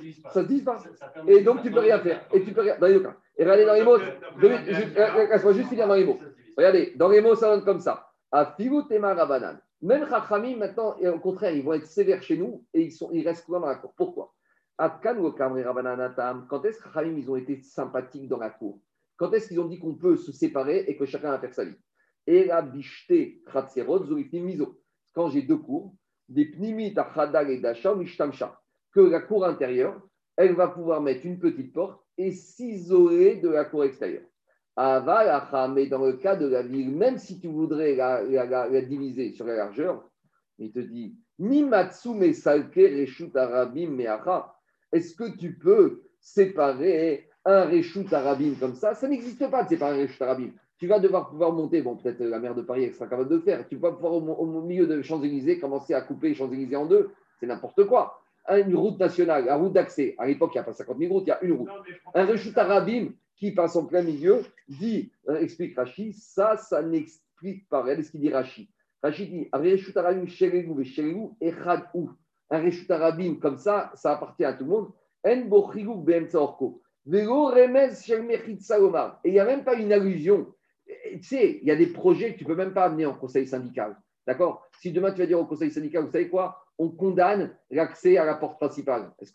divise 0.00 0.20
pas. 0.20 0.30
Ça 0.30 0.42
se 0.42 0.48
divise 0.48 0.64
pas. 0.64 0.82
Et 1.28 1.42
donc, 1.42 1.62
tu 1.62 1.68
ne 1.68 1.74
peux 1.74 1.80
rien 1.80 2.00
faire. 2.00 2.26
Et 2.32 2.42
tu 2.42 2.52
peux 2.52 2.62
rien. 2.62 2.76
Dans 2.78 2.86
les 2.88 2.94
deux 2.94 3.02
cas. 3.02 3.16
Et 3.36 3.44
regardez 3.44 3.64
dans 3.64 3.74
les 3.74 3.84
mots. 3.84 3.98
Laisse-moi 3.98 5.52
juste 5.52 5.68
finir 5.68 5.86
dans 5.86 5.94
les 5.94 6.04
mots. 6.04 6.18
Regardez, 6.56 6.92
dans 6.96 7.08
les 7.08 7.20
mots, 7.20 7.34
ça 7.34 7.54
donne 7.54 7.64
comme 7.64 7.80
ça. 7.80 8.10
À 8.30 8.54
Figutema 8.56 9.14
Rabanan. 9.14 9.60
Même 9.80 10.04
Rachamim, 10.04 10.56
maintenant, 10.56 10.96
au 10.98 11.18
contraire, 11.18 11.52
ils 11.52 11.62
vont 11.62 11.72
être 11.72 11.86
sévères 11.86 12.22
chez 12.22 12.36
nous 12.36 12.64
et 12.74 12.82
ils, 12.82 12.92
sont, 12.92 13.10
ils 13.12 13.26
restent 13.26 13.50
dans 13.50 13.60
la 13.60 13.74
cour. 13.76 13.92
Pourquoi? 13.96 14.32
Quand 16.48 16.64
est-ce 16.64 16.80
que 16.80 17.06
ils 17.06 17.30
ont 17.30 17.36
été 17.36 17.60
sympathiques 17.62 18.28
dans 18.28 18.38
la 18.38 18.50
cour? 18.50 18.80
Quand 19.16 19.32
est-ce 19.32 19.48
qu'ils 19.48 19.60
ont 19.60 19.68
dit 19.68 19.78
qu'on 19.78 19.94
peut 19.94 20.16
se 20.16 20.32
séparer 20.32 20.84
et 20.88 20.96
que 20.96 21.04
chacun 21.06 21.30
va 21.30 21.38
faire 21.38 21.54
sa 21.54 21.64
vie? 21.64 21.76
Et 22.26 22.46
la. 22.46 22.66
Quand 25.14 25.28
j'ai 25.28 25.42
deux 25.42 25.58
cours, 25.58 25.94
des 26.28 26.46
pnimit 26.46 26.94
et 27.48 27.58
dasha 27.60 27.94
que 28.92 29.00
la 29.00 29.20
cour 29.20 29.44
intérieure, 29.44 30.00
elle 30.36 30.54
va 30.54 30.68
pouvoir 30.68 31.00
mettre 31.00 31.26
une 31.26 31.38
petite 31.38 31.72
porte 31.72 32.02
et 32.16 32.32
s'isoler 32.32 33.36
de 33.36 33.48
la 33.48 33.64
cour 33.64 33.84
extérieure. 33.84 34.26
Mais 34.76 35.86
dans 35.86 36.04
le 36.04 36.14
cas 36.14 36.36
de 36.36 36.46
la 36.46 36.62
ville, 36.62 36.90
même 36.90 37.18
si 37.18 37.38
tu 37.38 37.48
voudrais 37.48 37.94
la, 37.94 38.22
la 38.22 38.82
diviser 38.82 39.32
sur 39.32 39.46
la 39.46 39.56
largeur, 39.56 40.08
il 40.58 40.72
te 40.72 40.80
dit 40.80 41.16
Nimatsume 41.38 42.32
salke 42.32 42.76
reshut 42.76 43.36
arabim 43.36 43.90
meacha 43.90 44.54
est-ce 44.92 45.14
que 45.14 45.36
tu 45.36 45.54
peux 45.54 46.02
séparer 46.20 47.28
un 47.44 47.64
Réchout 47.64 48.06
Arabim 48.12 48.54
comme 48.60 48.74
ça? 48.74 48.94
Ça 48.94 49.08
n'existe 49.08 49.50
pas 49.50 49.64
de 49.64 49.70
séparer 49.70 49.94
un 49.94 50.06
Réchout 50.06 50.22
Arabim. 50.22 50.50
Tu 50.78 50.86
vas 50.86 50.98
devoir 50.98 51.30
pouvoir 51.30 51.52
monter, 51.52 51.80
bon, 51.80 51.96
peut-être 51.96 52.20
la 52.20 52.38
maire 52.38 52.54
de 52.54 52.62
Paris 52.62 52.92
sera 52.92 53.06
capable 53.06 53.28
de 53.28 53.36
le 53.36 53.40
faire. 53.42 53.66
Tu 53.68 53.76
vas 53.76 53.92
pouvoir 53.92 54.14
au, 54.14 54.62
milieu 54.62 54.86
de 54.86 55.00
Champs-Élysées 55.00 55.58
commencer 55.58 55.94
à 55.94 56.02
couper 56.02 56.30
les 56.30 56.34
Champs-Élysées 56.34 56.76
en 56.76 56.86
deux. 56.86 57.10
C'est 57.38 57.46
n'importe 57.46 57.84
quoi. 57.86 58.20
Une 58.48 58.74
route 58.74 58.98
nationale, 58.98 59.44
la 59.44 59.56
route 59.56 59.72
d'accès. 59.72 60.16
À 60.18 60.26
l'époque, 60.26 60.50
il 60.54 60.56
n'y 60.58 60.60
a 60.60 60.64
pas 60.64 60.72
50 60.72 60.98
000 60.98 61.12
routes, 61.12 61.24
il 61.26 61.28
y 61.28 61.32
a 61.32 61.42
une 61.42 61.52
route. 61.52 61.68
Un 62.14 62.24
Réchout 62.24 62.52
Arabim 62.56 63.12
qui 63.36 63.52
passe 63.52 63.76
en 63.76 63.86
plein 63.86 64.02
milieu 64.02 64.42
dit, 64.68 65.12
euh, 65.28 65.40
explique 65.40 65.76
Rachid, 65.76 66.14
ça, 66.14 66.56
ça 66.56 66.82
n'explique 66.82 67.68
pas. 67.68 67.82
Regardez 67.82 68.02
ce 68.02 68.10
qu'il 68.10 68.20
dit 68.20 68.32
Rachid. 68.32 68.68
Rachid 69.02 69.30
dit, 69.30 69.48
Réchout 69.52 69.96
Arabim, 69.96 70.26
et 71.40 71.50
un 72.52 72.58
Réchut 72.58 72.90
Arabim 72.92 73.36
comme 73.40 73.56
ça, 73.56 73.90
ça 73.94 74.12
appartient 74.12 74.44
à 74.44 74.52
tout 74.52 74.64
le 74.64 74.70
monde. 74.70 74.92
Et 75.24 75.32
il 79.24 79.32
n'y 79.32 79.40
a 79.40 79.44
même 79.44 79.64
pas 79.64 79.74
une 79.74 79.92
allusion. 79.92 80.46
Tu 80.86 81.22
sais, 81.22 81.58
il 81.62 81.66
y 81.66 81.70
a 81.70 81.76
des 81.76 81.86
projets 81.86 82.34
que 82.34 82.38
tu 82.38 82.44
ne 82.44 82.48
peux 82.48 82.54
même 82.54 82.74
pas 82.74 82.84
amener 82.84 83.06
en 83.06 83.14
conseil 83.14 83.46
syndical. 83.46 83.96
D'accord? 84.26 84.66
Si 84.80 84.92
demain 84.92 85.12
tu 85.12 85.20
vas 85.20 85.26
dire 85.26 85.40
au 85.40 85.46
conseil 85.46 85.70
syndical, 85.70 86.04
vous 86.04 86.12
savez 86.12 86.28
quoi? 86.28 86.58
On 86.78 86.90
condamne 86.90 87.56
l'accès 87.70 88.18
à 88.18 88.24
la 88.24 88.34
porte 88.34 88.58
principale. 88.58 89.12
Est-ce 89.18 89.32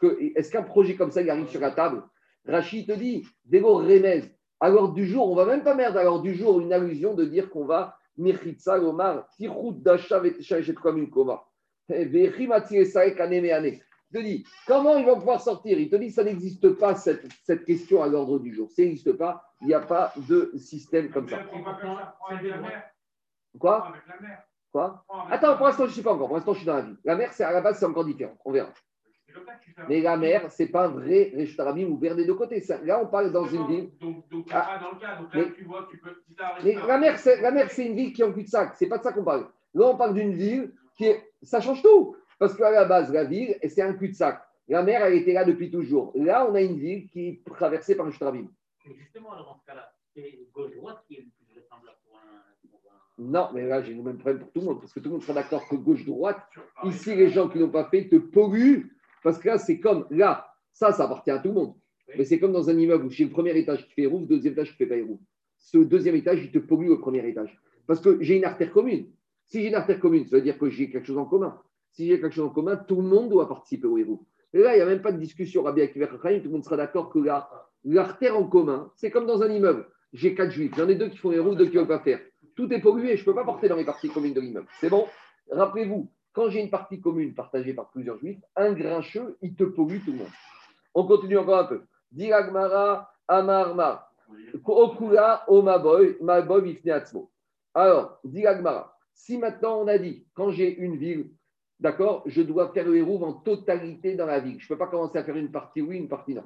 qu'un 0.52 0.62
est 0.62 0.66
projet 0.66 0.96
comme 0.96 1.12
ça, 1.12 1.22
il 1.22 1.30
arrive 1.30 1.50
sur 1.50 1.60
la 1.60 1.72
table? 1.72 2.04
Rachid 2.46 2.88
te 2.88 2.94
dit, 2.94 3.26
Vélo 3.50 3.78
Remez, 3.78 4.24
alors 4.60 4.94
du 4.94 5.08
jour, 5.08 5.30
on 5.30 5.36
va 5.36 5.46
même 5.46 5.64
pas 5.64 5.74
merde, 5.76 5.98
alors 5.98 6.22
du 6.22 6.36
jour, 6.36 6.60
une 6.62 6.72
allusion 6.72 7.16
de 7.16 7.26
dire 7.26 7.50
qu'on 7.50 7.66
va 7.66 7.98
Mechitsa 8.18 8.80
Omar, 8.82 9.28
Tirout 9.32 9.74
Dacha 9.74 10.22
comme 10.82 10.98
une 10.98 11.10
Il 11.90 12.12
te 14.14 14.20
dit, 14.20 14.46
comment 14.66 14.98
ils 14.98 15.06
vont 15.06 15.18
pouvoir 15.18 15.42
sortir? 15.42 15.78
Il 15.80 15.90
te 15.90 15.96
dit, 15.98 16.12
ça 16.12 16.24
n'existe 16.24 16.70
pas, 16.78 16.96
cette, 16.96 17.26
cette 17.44 17.66
question 17.66 18.02
à 18.02 18.08
l'ordre 18.08 18.40
du 18.40 18.54
jour. 18.54 18.70
Ça 18.72 18.82
n'existe 18.82 19.14
pas, 19.14 19.44
il 19.62 19.68
n'y 19.68 19.74
a 19.74 19.82
pas 19.82 20.14
de 20.28 20.54
système 20.58 21.10
comme 21.10 21.28
ça. 21.28 21.40
Quoi? 23.60 23.94
Quoi? 24.72 25.06
Attends, 25.30 25.58
pour 25.58 25.66
l'instant, 25.66 25.86
je 25.86 25.90
ne 25.92 25.96
sais 25.96 26.04
pas 26.04 26.14
encore. 26.14 26.28
Pour 26.28 26.38
l'instant, 26.38 26.54
je 26.54 26.60
suis 26.60 26.68
dans 26.68 26.76
la 26.76 26.82
vie. 26.82 26.96
La 27.04 27.16
mer, 27.16 27.34
c'est 27.34 27.44
à 27.44 27.52
la 27.52 27.62
base, 27.62 27.80
c'est 27.80 27.86
encore 27.86 28.06
différent. 28.06 28.38
On 28.46 28.52
verra. 28.52 28.72
Mais 29.88 30.02
la 30.02 30.18
mer, 30.18 30.52
ce 30.52 30.64
n'est 30.64 30.70
pas 30.70 30.86
un 30.86 30.90
vrai 30.90 31.32
Reshtarabim 31.36 31.86
ouvert 31.86 32.16
des 32.16 32.26
deux 32.26 32.34
côtés. 32.34 32.64
Là, 32.84 33.02
on 33.02 33.08
parle 33.08 33.32
dans 33.32 33.46
une 33.46 33.68
ville. 33.68 33.92
Donc, 34.00 34.28
donc 34.30 34.48
ah, 34.52 34.62
pas 34.62 34.84
dans 34.84 34.92
le 34.92 35.00
cas. 35.00 35.16
Donc 35.16 35.34
là, 35.34 35.42
mais, 35.42 35.54
tu 35.54 35.64
vois, 35.64 35.88
tu 35.90 35.98
peux. 35.98 36.16
Mais 36.64 36.74
la 36.74 36.98
mer, 36.98 37.70
c'est 37.70 37.86
une 37.86 37.96
ville 37.96 38.14
qui 38.14 38.22
est 38.22 38.26
en 38.26 38.34
cul-de-sac. 38.34 38.76
Ce 38.76 38.84
n'est 38.84 38.90
pas 38.90 38.98
de 38.98 39.04
ça 39.04 39.14
qu'on 39.14 39.24
parle. 39.24 39.48
Là, 39.74 39.88
on 39.88 39.98
parle 39.98 40.14
d'une 40.16 40.34
ville 40.34 40.74
ça 41.44 41.62
change 41.62 41.82
tout. 41.82 42.16
Parce 42.40 42.56
qu'à 42.56 42.72
la 42.72 42.86
base, 42.86 43.12
la 43.12 43.24
ville, 43.24 43.58
c'est 43.68 43.82
un 43.82 43.94
cul-de-sac. 43.94 44.40
La 44.68 44.84
mer, 44.84 45.04
elle 45.04 45.16
était 45.16 45.34
là 45.34 45.46
depuis 45.46 45.72
toujours. 45.72 46.12
Là, 46.16 46.48
on 46.50 46.56
a 46.56 46.62
une 46.62 46.78
ville 46.78 47.08
qui 47.08 47.28
est 47.28 47.42
traversée 47.46 47.96
par 47.96 48.06
un 48.06 48.12
Shtrabim. 48.12 48.48
Justement, 48.86 49.30
dans 49.36 49.56
ce 49.56 49.66
cas-là, 49.66 49.92
c'est 50.14 50.40
gauche-droite 50.54 51.04
qui 51.08 51.16
est 51.16 51.22
le 51.22 51.30
plus 51.54 51.62
pour 52.04 52.18
un. 52.18 52.48
Non, 53.18 53.50
mais 53.54 53.66
là, 53.66 53.82
j'ai 53.82 53.94
le 53.94 54.04
même 54.04 54.18
problème 54.18 54.40
pour 54.40 54.52
tout 54.52 54.60
le 54.60 54.66
monde, 54.66 54.80
parce 54.80 54.94
que 54.94 55.00
tout 55.00 55.10
le 55.10 55.14
monde 55.14 55.24
sera 55.24 55.34
d'accord 55.34 55.68
que 55.68 55.76
gauche-droite, 55.76 56.42
ici, 56.84 57.16
les 57.16 57.30
gens 57.30 57.50
qui 57.50 57.60
n'ont 57.60 57.70
pas 57.70 57.86
fait 57.86 58.08
te 58.08 58.18
polluent, 58.18 58.96
parce 59.24 59.40
que 59.40 59.48
là, 59.48 59.58
c'est 59.58 59.80
comme, 59.80 60.06
là, 60.12 60.54
ça, 60.74 60.92
ça 60.92 61.06
appartient 61.06 61.32
à 61.32 61.40
tout 61.40 61.50
le 61.50 61.56
monde. 61.56 61.76
Mais 62.18 62.24
c'est 62.24 62.40
comme 62.40 62.54
dans 62.54 62.70
un 62.70 62.78
immeuble 62.78 63.06
où 63.06 63.10
j'ai 63.10 63.26
le 63.26 63.32
premier 63.32 63.58
étage 63.58 63.86
qui 63.88 63.94
fait 63.94 64.06
rouf, 64.06 64.22
le 64.22 64.28
deuxième 64.28 64.54
étage 64.54 64.78
qui 64.78 64.84
ne 64.84 64.88
fait 64.88 64.96
pas 64.96 65.06
rouf. 65.06 65.20
Ce 65.58 65.78
deuxième 65.78 66.16
étage, 66.16 66.44
il 66.44 66.52
te 66.52 66.60
pollue 66.60 66.90
au 66.90 67.00
premier 67.00 67.28
étage. 67.28 67.60
Parce 67.86 68.00
que 68.00 68.22
j'ai 68.22 68.38
une 68.38 68.46
artère 68.46 68.72
commune. 68.72 69.12
Si 69.48 69.62
j'ai 69.62 69.70
une 69.70 69.76
artère 69.76 70.00
commune, 70.00 70.26
ça 70.28 70.36
veut 70.36 70.42
dire 70.42 70.58
que 70.58 70.70
j'ai 70.70 70.90
quelque 70.90 71.06
chose 71.06 71.18
en 71.18 71.26
commun. 71.26 71.60
Si 71.92 72.08
j'ai 72.08 72.20
quelque 72.20 72.34
chose 72.34 72.46
en 72.46 72.50
commun, 72.50 72.76
tout 72.76 72.98
le 73.02 73.08
monde 73.08 73.30
doit 73.30 73.48
participer 73.48 73.88
au 73.88 73.98
héros. 73.98 74.26
Et 74.54 74.60
là, 74.60 74.74
il 74.74 74.78
n'y 74.78 74.82
a 74.82 74.86
même 74.86 75.02
pas 75.02 75.12
de 75.12 75.18
discussion. 75.18 75.64
Rabbi 75.64 75.82
Akiva 75.82 76.08
tout 76.08 76.18
le 76.24 76.50
monde 76.50 76.64
sera 76.64 76.78
d'accord 76.78 77.10
que 77.10 77.20
l'artère 77.84 78.38
en 78.38 78.44
commun, 78.46 78.92
c'est 78.96 79.10
comme 79.10 79.26
dans 79.26 79.42
un 79.42 79.50
immeuble. 79.50 79.88
J'ai 80.14 80.36
quatre 80.36 80.52
juifs, 80.52 80.74
j'en 80.76 80.88
ai 80.88 80.96
deux 80.96 81.10
qui 81.10 81.18
font 81.18 81.32
héros, 81.32 81.56
deux 81.56 81.66
qui 81.66 81.76
ne 81.76 81.80
veulent 81.80 81.88
pas 81.88 82.00
faire. 82.00 82.20
Tout 82.56 82.72
est 82.74 82.82
pollué, 82.82 83.16
je 83.16 83.22
ne 83.22 83.26
peux 83.26 83.36
pas 83.36 83.44
porter 83.44 83.68
dans 83.68 83.76
les 83.76 83.86
parties 83.86 84.10
communes 84.10 84.34
de 84.34 84.42
l'immeuble. 84.42 84.68
C'est 84.80 84.90
bon? 84.90 85.06
Rappelez-vous, 85.52 86.10
quand 86.34 86.50
j'ai 86.50 86.62
une 86.62 86.70
partie 86.70 87.00
commune 87.00 87.34
partagée 87.34 87.74
par 87.74 87.90
plusieurs 87.90 88.18
juifs, 88.18 88.40
un 88.56 88.74
grincheux, 88.74 89.38
il 89.42 89.56
te 89.56 89.64
pollue 89.64 90.00
tout 90.04 90.12
le 90.12 90.20
monde. 90.20 90.28
On 90.94 91.06
continue 91.06 91.38
encore 91.38 91.60
un 91.60 91.66
peu. 91.66 91.82
Diragmara, 92.12 93.12
Amarma, 93.28 94.10
Okula, 94.66 95.44
Omaboy, 95.48 96.18
Maboy, 96.22 96.72
Ifneatzmo. 96.72 97.30
Alors, 97.74 98.20
Diragmara, 98.24 98.97
si 99.18 99.38
maintenant 99.40 99.82
on 99.82 99.88
a 99.88 99.98
dit, 99.98 100.26
quand 100.36 100.52
j'ai 100.52 100.78
une 100.78 100.96
ville, 100.96 101.32
d'accord, 101.80 102.22
je 102.28 102.42
dois 102.44 102.72
faire 102.72 102.86
le 102.86 102.96
hérouve 102.96 103.24
en 103.24 103.34
totalité 103.34 104.14
dans 104.14 104.28
la 104.28 104.40
ville. 104.40 104.60
Je 104.60 104.66
ne 104.66 104.68
peux 104.70 104.78
pas 104.78 104.88
commencer 104.88 105.18
à 105.18 105.24
faire 105.24 105.36
une 105.36 105.52
partie 105.52 105.82
oui, 105.82 105.98
une 105.98 106.08
partie 106.08 106.36
non. 106.36 106.44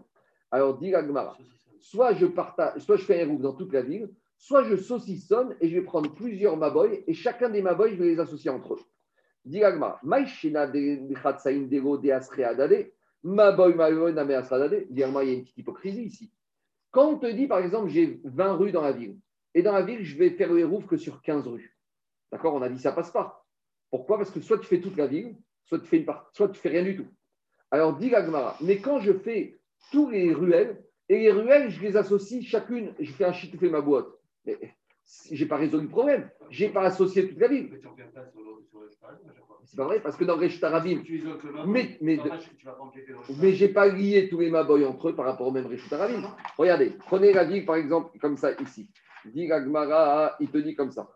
Alors, 0.49 0.77
dit 0.77 0.89
Gmara, 0.89 1.37
soit 1.79 2.13
je 2.13 2.25
partage, 2.25 2.81
soit 2.81 2.95
je 2.95 3.03
fais 3.03 3.19
un 3.19 3.25
hérouve 3.25 3.41
dans 3.41 3.53
toute 3.53 3.73
la 3.73 3.81
ville, 3.81 4.09
soit 4.37 4.63
je 4.63 4.77
saucissonne 4.77 5.53
et 5.59 5.67
je 5.67 5.75
vais 5.75 5.83
prendre 5.83 6.13
plusieurs 6.15 6.55
maboy 6.55 7.03
et 7.05 7.13
chacun 7.13 7.49
des 7.49 7.61
maboy, 7.61 7.91
je 7.91 8.01
vais 8.01 8.07
les 8.07 8.19
associer 8.19 8.49
entre 8.49 8.75
eux. 8.75 8.79
Dit 9.43 9.59
Gmara, 9.59 9.99
Maïshina 10.01 10.65
de 10.65 11.13
Khatsaïn 11.13 11.67
Dego 11.67 11.97
de 11.97 12.09
Maboy 13.23 13.75
Maboy 13.75 14.13
Name 14.13 14.31
Asreadade. 14.31 14.87
il 14.89 14.97
y 14.97 15.03
a 15.03 15.07
une 15.07 15.41
petite 15.41 15.57
hypocrisie 15.57 16.03
ici. 16.03 16.31
Quand 16.89 17.09
on 17.09 17.17
te 17.17 17.27
dit, 17.27 17.47
par 17.47 17.59
exemple, 17.59 17.89
j'ai 17.89 18.21
20 18.23 18.53
rues 18.53 18.71
dans 18.71 18.81
la 18.81 18.93
ville, 18.93 19.17
et 19.53 19.61
dans 19.61 19.73
la 19.73 19.81
ville, 19.81 20.03
je 20.03 20.17
vais 20.17 20.29
faire 20.31 20.51
le 20.51 20.59
hérouve 20.59 20.85
que 20.85 20.95
sur 20.95 21.21
15 21.21 21.47
rues. 21.47 21.77
D'accord 22.31 22.53
On 22.55 22.61
a 22.61 22.69
dit 22.69 22.79
ça 22.79 22.91
passe 22.91 23.11
pas. 23.11 23.45
Pourquoi? 23.89 24.17
Parce 24.17 24.31
que 24.31 24.39
soit 24.39 24.57
tu 24.59 24.65
fais 24.65 24.79
toute 24.79 24.97
la 24.97 25.07
ville, 25.07 25.35
soit 25.65 25.79
tu 25.79 25.85
fais 25.87 25.97
une 25.97 26.05
part, 26.05 26.29
soit 26.33 26.49
tu 26.49 26.59
fais 26.59 26.69
rien 26.69 26.83
du 26.83 26.95
tout. 26.95 27.07
Alors 27.71 27.95
dit 27.97 28.09
Gagmara, 28.09 28.57
mais 28.61 28.77
quand 28.79 28.99
je 28.99 29.13
fais 29.13 29.59
tous 29.91 30.09
les 30.09 30.33
ruelles 30.33 30.83
Et 31.09 31.19
les 31.19 31.31
ruelles, 31.31 31.69
je 31.69 31.81
les 31.81 31.97
associe 31.97 32.41
chacune, 32.45 32.93
je 32.99 33.11
fais 33.11 33.25
un 33.25 33.33
chitoufé 33.33 33.69
ma 33.69 33.81
boîte. 33.81 34.07
Mais 34.45 34.57
j'ai 35.31 35.45
pas 35.45 35.57
résolu 35.57 35.83
le 35.83 35.89
problème. 35.89 36.29
J'ai 36.49 36.69
pas 36.69 36.83
associé 36.83 37.27
toute 37.27 37.37
la 37.39 37.49
ville. 37.49 37.67
Mais 37.69 37.79
tu 37.79 37.87
pas 37.87 38.23
sur 38.31 38.41
sur. 38.69 38.81
C'est 39.65 39.75
pas 39.77 39.85
vrai, 39.85 39.99
parce 40.01 40.15
que 40.15 40.23
dans 40.23 40.37
Réchut 40.37 40.63
Arabim, 40.63 41.01
Tu 41.03 41.17
isoles 41.17 41.37
que 41.37 41.47
le 41.47 41.65
Mais- 41.65 41.97
mais- 42.01 42.17
mais 43.39 43.53
j'ai 43.53 43.69
pas 43.69 43.87
lié 43.87 44.27
tous 44.29 44.39
les 44.39 44.49
maboy 44.49 44.85
entre 44.85 45.09
eux 45.09 45.15
par 45.15 45.25
rapport 45.25 45.47
au 45.47 45.51
même 45.51 45.65
Réchut 45.67 45.93
Arabim. 45.93 46.23
Regardez, 46.57 46.91
prenez 47.07 47.33
la 47.33 47.43
ville 47.43 47.65
par 47.65 47.75
exemple 47.75 48.17
comme 48.19 48.37
ça 48.37 48.53
ici. 48.61 48.89
Dit 49.25 49.47
la 49.47 49.63
Gemara, 49.63 50.35
il 50.39 50.49
te 50.49 50.57
dit 50.57 50.75
comme 50.75 50.91
ça. 50.91 51.09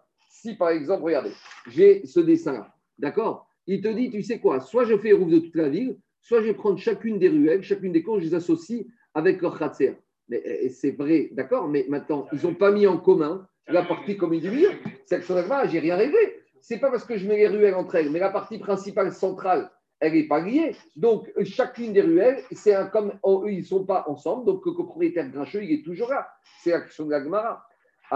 Par 0.53 0.69
exemple, 0.69 1.03
regardez, 1.03 1.31
j'ai 1.67 2.05
ce 2.05 2.19
dessin-là, 2.19 2.73
d'accord? 2.99 3.47
Il 3.67 3.81
te 3.81 3.87
dit, 3.87 4.11
tu 4.11 4.21
sais 4.21 4.39
quoi, 4.39 4.59
soit 4.59 4.85
je 4.85 4.95
fais 4.97 5.11
les 5.11 5.25
de 5.25 5.39
toute 5.39 5.55
la 5.55 5.69
ville, 5.69 5.97
soit 6.21 6.41
je 6.41 6.47
vais 6.47 6.53
prendre 6.53 6.77
chacune 6.77 7.17
des 7.17 7.29
ruelles, 7.29 7.63
chacune 7.63 7.91
des 7.91 8.03
cours, 8.03 8.19
je 8.19 8.25
les 8.25 8.35
associe 8.35 8.85
avec 9.13 9.41
leur 9.41 9.57
khatser. 9.57 9.97
Mais 10.29 10.69
c'est 10.69 10.91
vrai, 10.91 11.29
d'accord, 11.31 11.67
mais 11.67 11.85
maintenant, 11.89 12.27
ils 12.33 12.43
n'ont 12.43 12.55
pas 12.55 12.71
mis 12.71 12.87
en 12.87 12.97
commun 12.97 13.47
la 13.67 13.83
partie 13.83 14.17
commune 14.17 14.41
du 14.41 14.49
milieu. 14.49 14.69
C'est 15.05 15.19
que 15.19 15.25
Gemara, 15.25 15.67
j'ai 15.67 15.79
rien 15.79 15.95
réglé. 15.95 16.17
C'est 16.61 16.79
pas 16.79 16.89
parce 16.89 17.05
que 17.05 17.17
je 17.17 17.27
mets 17.27 17.37
les 17.37 17.47
ruelles 17.47 17.75
entre 17.75 17.95
elles, 17.95 18.09
mais 18.09 18.19
la 18.19 18.29
partie 18.29 18.57
principale 18.57 19.11
centrale, 19.11 19.69
elle 19.99 20.13
n'est 20.13 20.27
pas 20.27 20.39
liée. 20.39 20.75
Donc, 20.95 21.31
chacune 21.43 21.93
des 21.93 22.01
ruelles, 22.01 22.43
c'est 22.51 22.73
un 22.73 22.87
comme 22.87 23.13
oh, 23.23 23.43
eux, 23.45 23.51
ils 23.51 23.59
ne 23.59 23.65
sont 23.65 23.85
pas 23.85 24.03
ensemble. 24.07 24.45
Donc, 24.45 24.65
le 24.65 24.71
copropriétaire 24.71 25.29
grincheux, 25.29 25.63
il 25.63 25.71
est 25.71 25.83
toujours 25.83 26.09
là. 26.09 26.27
C'est 26.61 26.71
l'action 26.71 27.05
de 27.05 27.11
la 27.11 27.23
Gemara. 27.23 27.65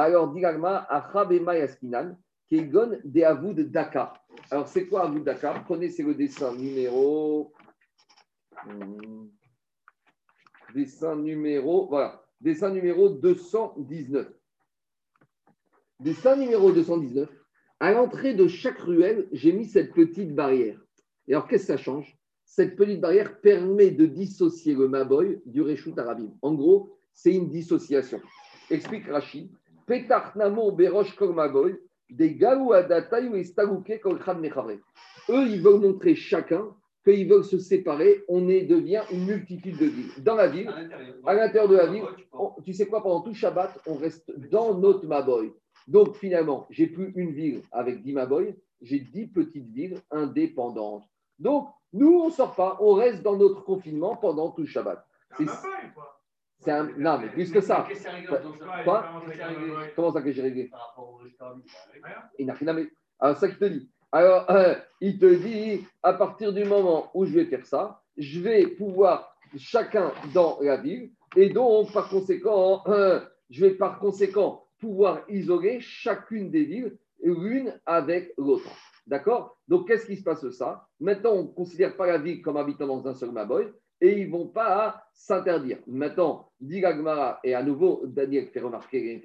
Alors, 0.02 0.32
dit 0.32 0.40
la 0.40 0.54
Gemara, 0.54 0.86
Achabema 0.90 1.58
Yaskinan, 1.58 2.18
Kegon 2.50 3.00
de 3.04 3.22
Avoud 3.22 3.60
Daka. 3.70 4.14
Alors, 4.50 4.68
c'est 4.70 4.88
quoi 4.88 5.04
Avoud 5.04 5.26
Daka 5.26 5.62
Prenez, 5.66 5.90
c'est 5.90 6.04
le 6.04 6.16
dessin 6.16 6.56
numéro. 6.56 7.52
Hmm. 8.66 9.28
Dessin 10.74 11.18
numéro. 11.18 11.88
Voilà. 11.90 12.24
Dessin 12.40 12.70
numéro 12.70 13.10
219. 13.10 14.32
Dessin 16.00 16.38
numéro 16.38 16.72
219. 16.72 17.30
À 17.82 17.92
l'entrée 17.92 18.34
de 18.34 18.48
chaque 18.48 18.80
ruelle, 18.80 19.28
j'ai 19.34 19.52
mis 19.52 19.66
cette 19.66 19.94
petite 19.94 20.34
barrière. 20.34 20.80
Et 21.28 21.34
alors, 21.34 21.46
qu'est-ce 21.46 21.68
que 21.68 21.74
ça 21.74 21.78
change? 21.78 22.18
Cette 22.46 22.78
petite 22.78 23.02
barrière 23.02 23.42
permet 23.42 23.92
de 23.92 24.06
dissocier 24.06 24.76
le 24.76 24.88
Maboy 24.88 25.42
du 25.46 25.62
Réchout 25.62 25.94
Arabim. 25.98 26.32
En 26.42 26.54
gros, 26.54 26.98
c'est 27.14 27.34
une 27.34 27.50
dissociation. 27.50 28.22
Explique 28.70 29.06
Rachid. 29.08 29.50
Namo 30.36 30.72
berosh 30.72 31.16
des 32.10 32.38
ou 32.56 32.74
mechavre. 34.40 34.72
Eux, 35.30 35.48
ils 35.48 35.62
veulent 35.62 35.80
montrer 35.80 36.16
chacun 36.16 36.76
qu'ils 37.04 37.28
veulent 37.30 37.44
se 37.44 37.60
séparer. 37.60 38.24
On 38.28 38.48
est, 38.50 38.64
devient 38.64 39.04
une 39.12 39.26
multitude 39.26 39.78
de 39.78 39.86
villes. 39.86 40.24
Dans 40.24 40.36
la 40.36 40.48
ville, 40.48 40.68
À 41.26 41.34
l'intérieur. 41.34 41.70
de 41.70 41.76
la 41.76 41.86
ville, 41.86 42.04
on- 42.34 42.52
tu 42.64 42.74
sais 42.74 42.88
quoi, 42.88 43.02
pendant 43.04 43.22
tout 43.22 43.34
Shabbat, 43.34 43.80
on 43.88 43.96
reste 43.96 44.32
dans 44.50 44.74
notre 44.78 45.06
Maboy. 45.06 45.52
Donc 45.88 46.16
finalement, 46.18 46.68
j'ai 46.70 46.88
plus 46.88 47.12
une 47.16 47.32
ville 47.32 47.62
avec 47.72 48.02
10 48.04 48.14
Maboy, 48.14 48.56
j'ai 48.82 49.00
10 49.00 49.28
petites 49.28 49.70
villes 49.72 50.00
indépendantes. 50.12 51.04
Donc, 51.40 51.70
nous, 51.94 52.20
on 52.20 52.28
ne 52.28 52.32
sort 52.32 52.54
pas, 52.56 52.78
on 52.82 52.94
reste 52.94 53.24
dans 53.24 53.38
notre 53.38 53.64
confinement 53.64 54.16
pendant 54.16 54.52
tout 54.52 54.66
Shabbat. 54.66 55.04
C'est 55.38 55.46
c'est 56.60 56.72
un... 56.72 56.90
Non, 56.98 57.20
mais 57.20 57.30
plus 57.30 57.52
que 57.52 57.62
ça. 57.62 57.88
Quoi 58.84 59.06
Comment 59.96 60.12
ça 60.12 60.22
que 60.22 60.32
j'ai 60.32 60.42
réglé 60.42 60.66
par 60.66 60.88
rapport 60.88 61.14
au 61.14 61.18
Réchut 61.18 61.38
Arabim 61.40 61.62
Il 62.38 62.46
n'a 62.46 62.54
rien 62.54 62.68
à 62.68 62.74
mettre. 62.74 62.92
Alors, 63.20 63.38
ça 63.38 63.48
qu'il 63.48 63.58
te 63.58 63.66
dit. 63.66 63.90
Alors, 64.12 64.50
euh, 64.50 64.76
il 65.02 65.20
te 65.20 65.34
dit, 65.36 65.86
à 66.04 66.14
partir 66.14 66.52
du 66.52 66.66
moment 66.66 67.12
où 67.14 67.26
je 67.26 67.34
vais 67.34 67.46
faire 67.46 67.66
ça, 67.66 68.02
je 68.18 68.40
vais 68.42 68.68
pouvoir 68.68 69.36
chacun 69.58 70.12
dans 70.34 70.58
la 70.62 70.78
ville, 70.78 71.12
et 71.36 71.50
donc, 71.50 71.94
par 71.94 72.10
conséquent, 72.10 72.84
euh, 72.88 73.22
je 73.50 73.66
vais 73.66 73.72
par 73.72 74.00
conséquent 74.00 74.66
pouvoir 74.80 75.22
isoler 75.30 75.80
chacune 75.80 76.50
des 76.50 76.64
villes, 76.64 76.98
l'une 77.22 77.80
avec 77.86 78.34
l'autre. 78.38 78.70
D'accord? 79.06 79.58
Donc, 79.68 79.88
qu'est-ce 79.88 80.06
qui 80.06 80.18
se 80.18 80.24
passe 80.24 80.48
ça? 80.52 80.88
Maintenant, 81.00 81.34
on 81.34 81.44
ne 81.44 81.48
considère 81.48 81.96
pas 81.96 82.08
la 82.08 82.18
ville 82.18 82.42
comme 82.42 82.58
habitant 82.58 82.88
dans 82.88 83.08
un 83.08 83.14
seul 83.14 83.32
Maboy, 83.32 83.72
et 84.02 84.20
ils 84.20 84.28
ne 84.28 84.32
vont 84.32 84.48
pas 84.48 85.04
s'interdire. 85.14 85.80
Maintenant, 85.88 86.52
dit 86.60 86.82
la 86.82 86.96
Gemara, 86.96 87.40
et 87.44 87.54
à 87.54 87.64
nouveau, 87.64 88.02
Daniel 88.06 88.48
fait 88.48 88.62
remarquer 88.62 89.02
les 89.02 89.22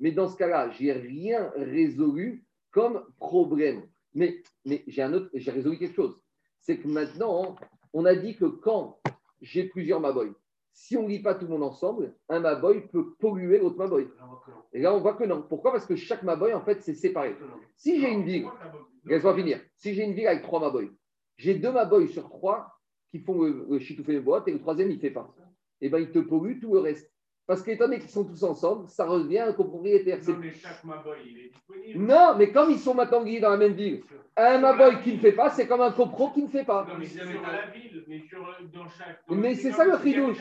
mais 0.00 0.12
dans 0.12 0.28
ce 0.28 0.36
cas-là, 0.36 0.70
j'ai 0.70 0.92
rien 0.92 1.50
résolu 1.56 2.44
comme 2.70 3.04
problème. 3.18 3.82
Mais, 4.14 4.42
mais 4.66 4.82
j'ai 4.86 5.02
un 5.02 5.12
autre, 5.14 5.30
j'ai 5.32 5.50
résolu 5.50 5.78
quelque 5.78 5.94
chose. 5.94 6.20
C'est 6.60 6.78
que 6.78 6.88
maintenant, 6.88 7.56
on 7.92 8.04
a 8.04 8.14
dit 8.14 8.36
que 8.36 8.44
quand 8.44 8.98
j'ai 9.40 9.64
plusieurs 9.64 10.00
Maboy, 10.00 10.32
si 10.74 10.96
on 10.96 11.02
ne 11.02 11.08
lit 11.08 11.22
pas 11.22 11.34
tout 11.34 11.44
le 11.44 11.50
monde 11.50 11.64
ensemble, 11.64 12.14
un 12.28 12.40
Maboy 12.40 12.88
peut 12.88 13.14
polluer 13.18 13.58
l'autre 13.58 13.76
Maboy. 13.76 14.08
Et 14.72 14.80
là, 14.80 14.94
on 14.94 15.00
voit 15.00 15.14
que 15.14 15.24
non. 15.24 15.42
Pourquoi? 15.42 15.72
Parce 15.72 15.86
que 15.86 15.96
chaque 15.96 16.22
Maboy, 16.22 16.54
en 16.54 16.62
fait, 16.62 16.82
c'est 16.82 16.94
séparé. 16.94 17.36
Si 17.76 18.00
j'ai 18.00 18.10
une 18.10 18.24
ville, 18.24 18.46
laisse-moi 19.04 19.34
finir. 19.34 19.60
Si 19.76 19.94
j'ai 19.94 20.04
une 20.04 20.14
ville 20.14 20.26
avec 20.26 20.42
trois 20.42 20.60
Maboy, 20.60 20.90
j'ai 21.36 21.54
deux 21.54 21.72
Maboy 21.72 22.08
sur 22.08 22.28
trois 22.28 22.78
qui 23.12 23.20
font 23.20 23.40
le, 23.40 23.66
le 23.70 23.78
chitoufé 23.78 24.14
de 24.14 24.20
boîte 24.20 24.48
et 24.48 24.52
le 24.52 24.58
troisième, 24.58 24.90
il 24.90 24.96
ne 24.96 25.00
fait 25.00 25.10
pas. 25.10 25.32
Et 25.80 25.88
bien, 25.88 25.98
il 25.98 26.10
te 26.10 26.18
pollue 26.18 26.58
tout 26.60 26.72
le 26.72 26.80
reste. 26.80 27.12
Parce 27.46 27.62
qu'étant 27.62 27.84
donné 27.84 27.98
qu'ils 27.98 28.08
sont 28.08 28.24
tous 28.24 28.42
ensemble, 28.44 28.88
ça 28.88 29.04
revient 29.04 29.38
à 29.38 29.48
un 29.48 29.52
copropriétaire. 29.52 30.18
Non, 30.26 30.36
mais 30.40 30.52
chaque 30.52 30.82
Maboy, 30.84 31.16
il 31.26 31.38
est 31.38 31.48
disponible. 31.48 31.98
Non, 31.98 32.34
mais 32.38 32.52
comme 32.52 32.70
ils 32.70 32.78
sont 32.78 32.94
maintenant 32.94 33.22
dans 33.22 33.50
la 33.50 33.56
même 33.56 33.72
ville, 33.72 34.02
un 34.36 34.58
Maboy 34.58 35.02
qui 35.02 35.14
ne 35.14 35.18
fait 35.18 35.32
pas, 35.32 35.50
c'est 35.50 35.66
comme 35.66 35.80
un 35.82 35.90
copro 35.90 36.30
qui 36.30 36.42
ne 36.42 36.48
fait 36.48 36.64
pas. 36.64 36.86
Non, 36.88 36.94
mais 36.98 37.04
sur 37.04 37.24
la 37.24 37.66
ville, 37.70 38.04
mais 38.06 38.20
sur, 38.20 38.46
dans 38.72 38.88
chaque. 38.88 39.20
Mais 39.28 39.54
c'est 39.56 39.72
ça, 39.72 39.84
le 39.84 39.98
fridouche. 39.98 40.38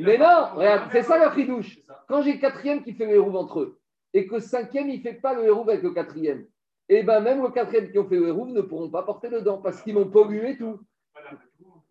Mais 0.00 0.16
non, 0.16 0.54
regarde, 0.54 0.90
c'est 0.92 1.02
ça 1.02 1.22
le 1.22 1.30
fridouche. 1.30 1.80
Quand 2.08 2.22
j'ai 2.22 2.34
le 2.34 2.38
quatrième 2.38 2.82
qui 2.82 2.94
fait 2.94 3.06
le 3.06 3.16
hérouve 3.16 3.36
entre 3.36 3.60
eux, 3.60 3.78
et 4.14 4.26
que 4.26 4.36
le 4.36 4.40
cinquième, 4.40 4.88
il 4.88 4.98
ne 4.98 5.02
fait 5.02 5.14
pas 5.14 5.34
le 5.34 5.44
hérouve 5.44 5.68
avec 5.68 5.82
le 5.82 5.90
quatrième, 5.90 6.46
et 6.88 7.02
bien 7.02 7.18
même 7.18 7.42
le 7.42 7.50
quatrième 7.50 7.90
qui 7.90 7.98
ont 7.98 8.08
fait 8.08 8.16
le 8.16 8.28
hérouve 8.28 8.50
ne 8.50 8.62
pourront 8.62 8.90
pas 8.90 9.02
porter 9.02 9.28
dedans 9.28 9.58
parce 9.58 9.82
qu'ils 9.82 9.94
m'ont 9.94 10.08
pollué 10.08 10.56
tout. 10.56 10.78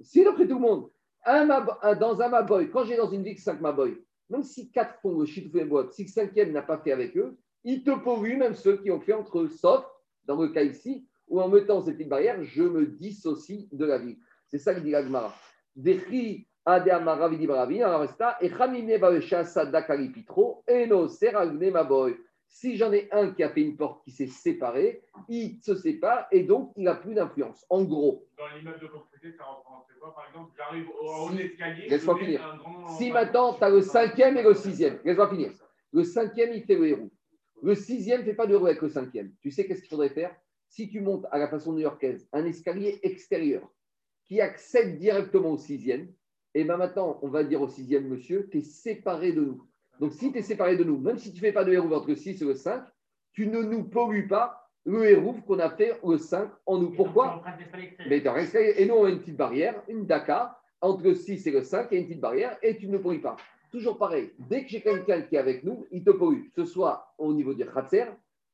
Si 0.03 0.23
d'après 0.23 0.47
tout 0.47 0.55
le 0.55 0.61
monde, 0.61 0.89
un 1.25 1.49
un- 1.49 1.95
dans 1.95 2.21
un 2.21 2.29
Maboy, 2.29 2.69
quand 2.69 2.83
j'ai 2.85 2.97
dans 2.97 3.09
une 3.09 3.23
ville 3.23 3.39
5 3.39 3.61
Maboy, 3.61 3.97
même 4.29 4.43
si 4.43 4.69
4 4.71 4.99
font 5.01 5.19
le 5.19 5.65
boîte, 5.65 5.93
si 5.93 6.03
le 6.03 6.09
cinquième 6.09 6.51
n'a 6.51 6.61
pas 6.61 6.77
fait 6.77 6.91
avec 6.91 7.15
eux, 7.17 7.37
ils 7.63 7.83
te 7.83 7.91
polluent 7.91 8.37
même 8.37 8.55
ceux 8.55 8.77
qui 8.77 8.91
ont 8.91 8.99
fait 8.99 9.13
entre 9.13 9.39
eux, 9.39 9.49
sauf 9.49 9.85
dans 10.25 10.41
le 10.41 10.49
cas 10.49 10.63
ici, 10.63 11.07
où 11.27 11.41
en 11.41 11.47
mettant 11.47 11.81
cette 11.81 11.95
petite 11.95 12.09
barrière, 12.09 12.43
je 12.43 12.63
me 12.63 12.85
dissocie 12.85 13.67
de 13.71 13.85
la 13.85 13.97
ville. 13.97 14.17
C'est 14.47 14.57
ça 14.57 14.73
que 14.73 14.79
dit 14.81 14.91
l'Agmara. 14.91 15.33
Dechi 15.75 16.47
ade 16.65 16.89
amara 16.89 17.27
vidi 17.29 17.47
baravi, 17.47 17.81
alors 17.81 18.01
resta, 18.01 18.37
et 18.41 18.49
chamine 18.49 18.97
baesha 18.97 19.43
sadakari 19.45 20.09
pitro, 20.09 20.63
et 20.67 20.85
no 20.87 21.07
seragne 21.07 21.71
maboy. 21.71 22.15
Si 22.55 22.77
j'en 22.77 22.93
ai 22.93 23.09
un 23.11 23.31
qui 23.31 23.41
a 23.41 23.49
fait 23.49 23.61
une 23.61 23.75
porte 23.75 24.03
qui 24.05 24.11
s'est 24.11 24.27
séparée, 24.27 25.01
il 25.27 25.59
se 25.63 25.73
sépare 25.73 26.27
et 26.31 26.43
donc 26.43 26.71
il 26.77 26.83
n'a 26.83 26.93
plus 26.93 27.15
d'influence. 27.15 27.65
En 27.67 27.83
gros, 27.83 28.27
Dans 28.37 28.47
l'immeuble 28.55 28.79
de 28.79 28.85
propriété, 28.87 29.35
ça 29.35 29.43
représente 29.45 29.87
quoi 29.99 30.13
Par 30.13 30.27
exemple, 30.27 30.51
j'arrive 30.55 30.87
au 31.01 31.03
haut 31.25 31.31
Si- 31.31 31.41
escalier. 31.41 31.89
laisse-moi 31.89 32.17
finir. 32.19 32.59
grand- 32.59 32.87
Si 32.89 33.11
maintenant, 33.11 33.55
tu 33.55 33.63
as 33.63 33.69
le 33.71 33.81
cinquième 33.81 34.37
et 34.37 34.43
le 34.43 34.53
sixième, 34.53 34.99
laisse-moi 35.03 35.29
finir. 35.29 35.51
Le 35.93 36.03
cinquième, 36.03 36.53
il 36.53 36.63
fait 36.63 36.75
le 36.75 36.87
héros. 36.89 37.09
Le 37.63 37.73
sixième 37.73 38.19
ne 38.21 38.25
fait 38.25 38.35
pas 38.35 38.45
de 38.45 38.53
héros 38.53 38.67
avec 38.67 38.81
le 38.83 38.89
cinquième. 38.89 39.31
Tu 39.41 39.49
sais 39.49 39.65
qu'est-ce 39.65 39.81
qu'il 39.81 39.89
faudrait 39.89 40.09
faire? 40.09 40.35
Si 40.69 40.89
tu 40.89 41.01
montes 41.01 41.25
à 41.31 41.39
la 41.39 41.47
façon 41.47 41.73
new-yorkaise 41.73 42.29
un 42.33 42.45
escalier 42.45 42.99
extérieur 43.01 43.67
qui 44.25 44.41
accède 44.41 44.99
directement 44.99 45.51
au 45.53 45.57
sixième, 45.57 46.13
et 46.53 46.63
bien 46.63 46.77
maintenant, 46.77 47.17
on 47.23 47.29
va 47.29 47.43
dire 47.43 47.61
au 47.63 47.67
sixième 47.67 48.07
monsieur, 48.07 48.47
tu 48.51 48.59
es 48.59 48.61
séparé 48.61 49.31
de 49.33 49.41
nous. 49.41 49.67
Donc 49.99 50.13
si 50.13 50.31
tu 50.31 50.39
es 50.39 50.41
séparé 50.41 50.75
de 50.75 50.83
nous, 50.83 50.97
même 50.97 51.17
si 51.17 51.31
tu 51.31 51.37
ne 51.37 51.41
fais 51.41 51.53
pas 51.53 51.63
de 51.63 51.71
héros 51.71 51.93
entre 51.93 52.09
le 52.09 52.15
6 52.15 52.41
et 52.41 52.45
le 52.45 52.55
5, 52.55 52.83
tu 53.31 53.47
ne 53.47 53.61
nous 53.61 53.83
pollues 53.83 54.27
pas 54.27 54.69
le 54.85 55.05
héros 55.05 55.35
qu'on 55.47 55.59
a 55.59 55.69
fait 55.69 55.99
le 56.05 56.17
5 56.17 56.49
en 56.65 56.77
nous. 56.77 56.91
Pourquoi? 56.91 57.43
Mais 58.07 58.17
et 58.17 58.85
nous, 58.85 58.95
on 58.95 59.05
a 59.05 59.09
une 59.09 59.19
petite 59.19 59.37
barrière, 59.37 59.81
une 59.87 60.05
DACA, 60.05 60.59
entre 60.81 61.03
le 61.03 61.15
6 61.15 61.47
et 61.47 61.51
le 61.51 61.63
5, 61.63 61.87
il 61.91 61.93
y 61.93 61.97
a 61.97 62.01
une 62.01 62.07
petite 62.07 62.21
barrière, 62.21 62.57
et 62.61 62.77
tu 62.77 62.89
ne 62.89 62.97
pourris 62.97 63.19
pas. 63.19 63.37
Toujours 63.71 63.97
pareil, 63.97 64.33
dès 64.49 64.63
que 64.63 64.69
j'ai 64.69 64.81
quelqu'un 64.81 65.21
qui 65.21 65.35
est 65.35 65.39
avec 65.39 65.63
nous, 65.63 65.85
il 65.91 66.03
te 66.03 66.11
pollue, 66.11 66.49
que 66.53 66.65
ce 66.65 66.71
soit 66.73 67.13
au 67.17 67.33
niveau 67.33 67.53
du 67.53 67.65
Khatser, 67.65 68.05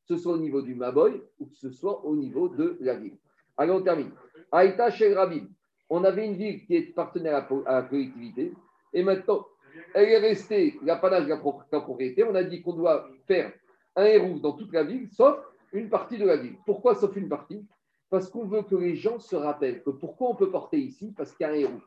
que 0.08 0.16
ce 0.16 0.18
soit 0.18 0.34
au 0.34 0.38
niveau 0.38 0.62
du 0.62 0.76
Maboy, 0.76 1.22
ou 1.40 1.48
que 1.48 1.56
ce 1.56 1.72
soit 1.72 2.06
au 2.06 2.16
niveau 2.16 2.48
de 2.48 2.78
la 2.80 2.96
ville. 2.96 3.18
Allez, 3.58 3.72
on 3.72 3.82
termine. 3.82 4.12
Aïta 4.52 4.92
chez 4.92 5.14
Rabim, 5.14 5.48
on 5.90 6.04
avait 6.04 6.26
une 6.26 6.36
ville 6.36 6.66
qui 6.66 6.76
est 6.76 6.94
partenaire 6.94 7.48
à 7.66 7.74
la 7.74 7.82
collectivité, 7.82 8.54
et 8.94 9.04
maintenant, 9.04 9.46
elle 9.94 10.10
est 10.10 10.18
restée 10.18 10.80
l'apanage 10.84 11.26
de 11.26 11.30
la 11.30 11.38
propriété. 11.82 12.24
On 12.24 12.36
a 12.36 12.44
dit 12.44 12.62
qu'on 12.62 12.74
doit 12.74 13.08
faire 13.26 13.52
un 13.96 14.06
héros 14.06 14.40
dans 14.40 14.54
toute 14.54 14.74
la 14.74 14.84
ville, 14.84 15.10
sauf 15.12 15.38
une 15.74 15.90
partie 15.90 16.18
de 16.18 16.26
la 16.26 16.38
ville. 16.38 16.56
Pourquoi 16.66 16.96
sauf 16.96 17.16
une 17.16 17.30
partie? 17.30 17.66
Parce 18.10 18.30
qu'on 18.30 18.46
veut 18.46 18.64
que 18.64 18.76
les 18.76 18.96
gens 18.96 19.20
se 19.20 19.36
rappellent 19.36 19.84
que 19.84 19.92
pourquoi 19.92 20.30
on 20.30 20.36
peut 20.36 20.50
porter 20.50 20.80
ici? 20.80 21.14
Parce 21.16 21.32
qu'il 21.32 21.46
y 21.46 21.50
a 21.50 21.54
un 21.54 21.56
héros. 21.56 21.82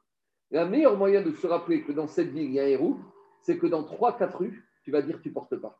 La 0.50 0.66
meilleure 0.66 0.96
moyen 0.96 1.22
de 1.22 1.32
se 1.32 1.46
rappeler 1.46 1.82
que 1.82 1.92
dans 1.92 2.06
cette 2.06 2.28
ville, 2.28 2.44
il 2.44 2.52
y 2.52 2.60
a 2.60 2.64
un 2.64 2.66
héros, 2.66 2.96
c'est 3.40 3.58
que 3.58 3.66
dans 3.66 3.82
3-4 3.82 4.36
rues, 4.36 4.64
tu 4.84 4.90
vas 4.90 5.02
dire 5.02 5.20
tu 5.20 5.30
ne 5.30 5.34
portes 5.34 5.56
pas. 5.56 5.78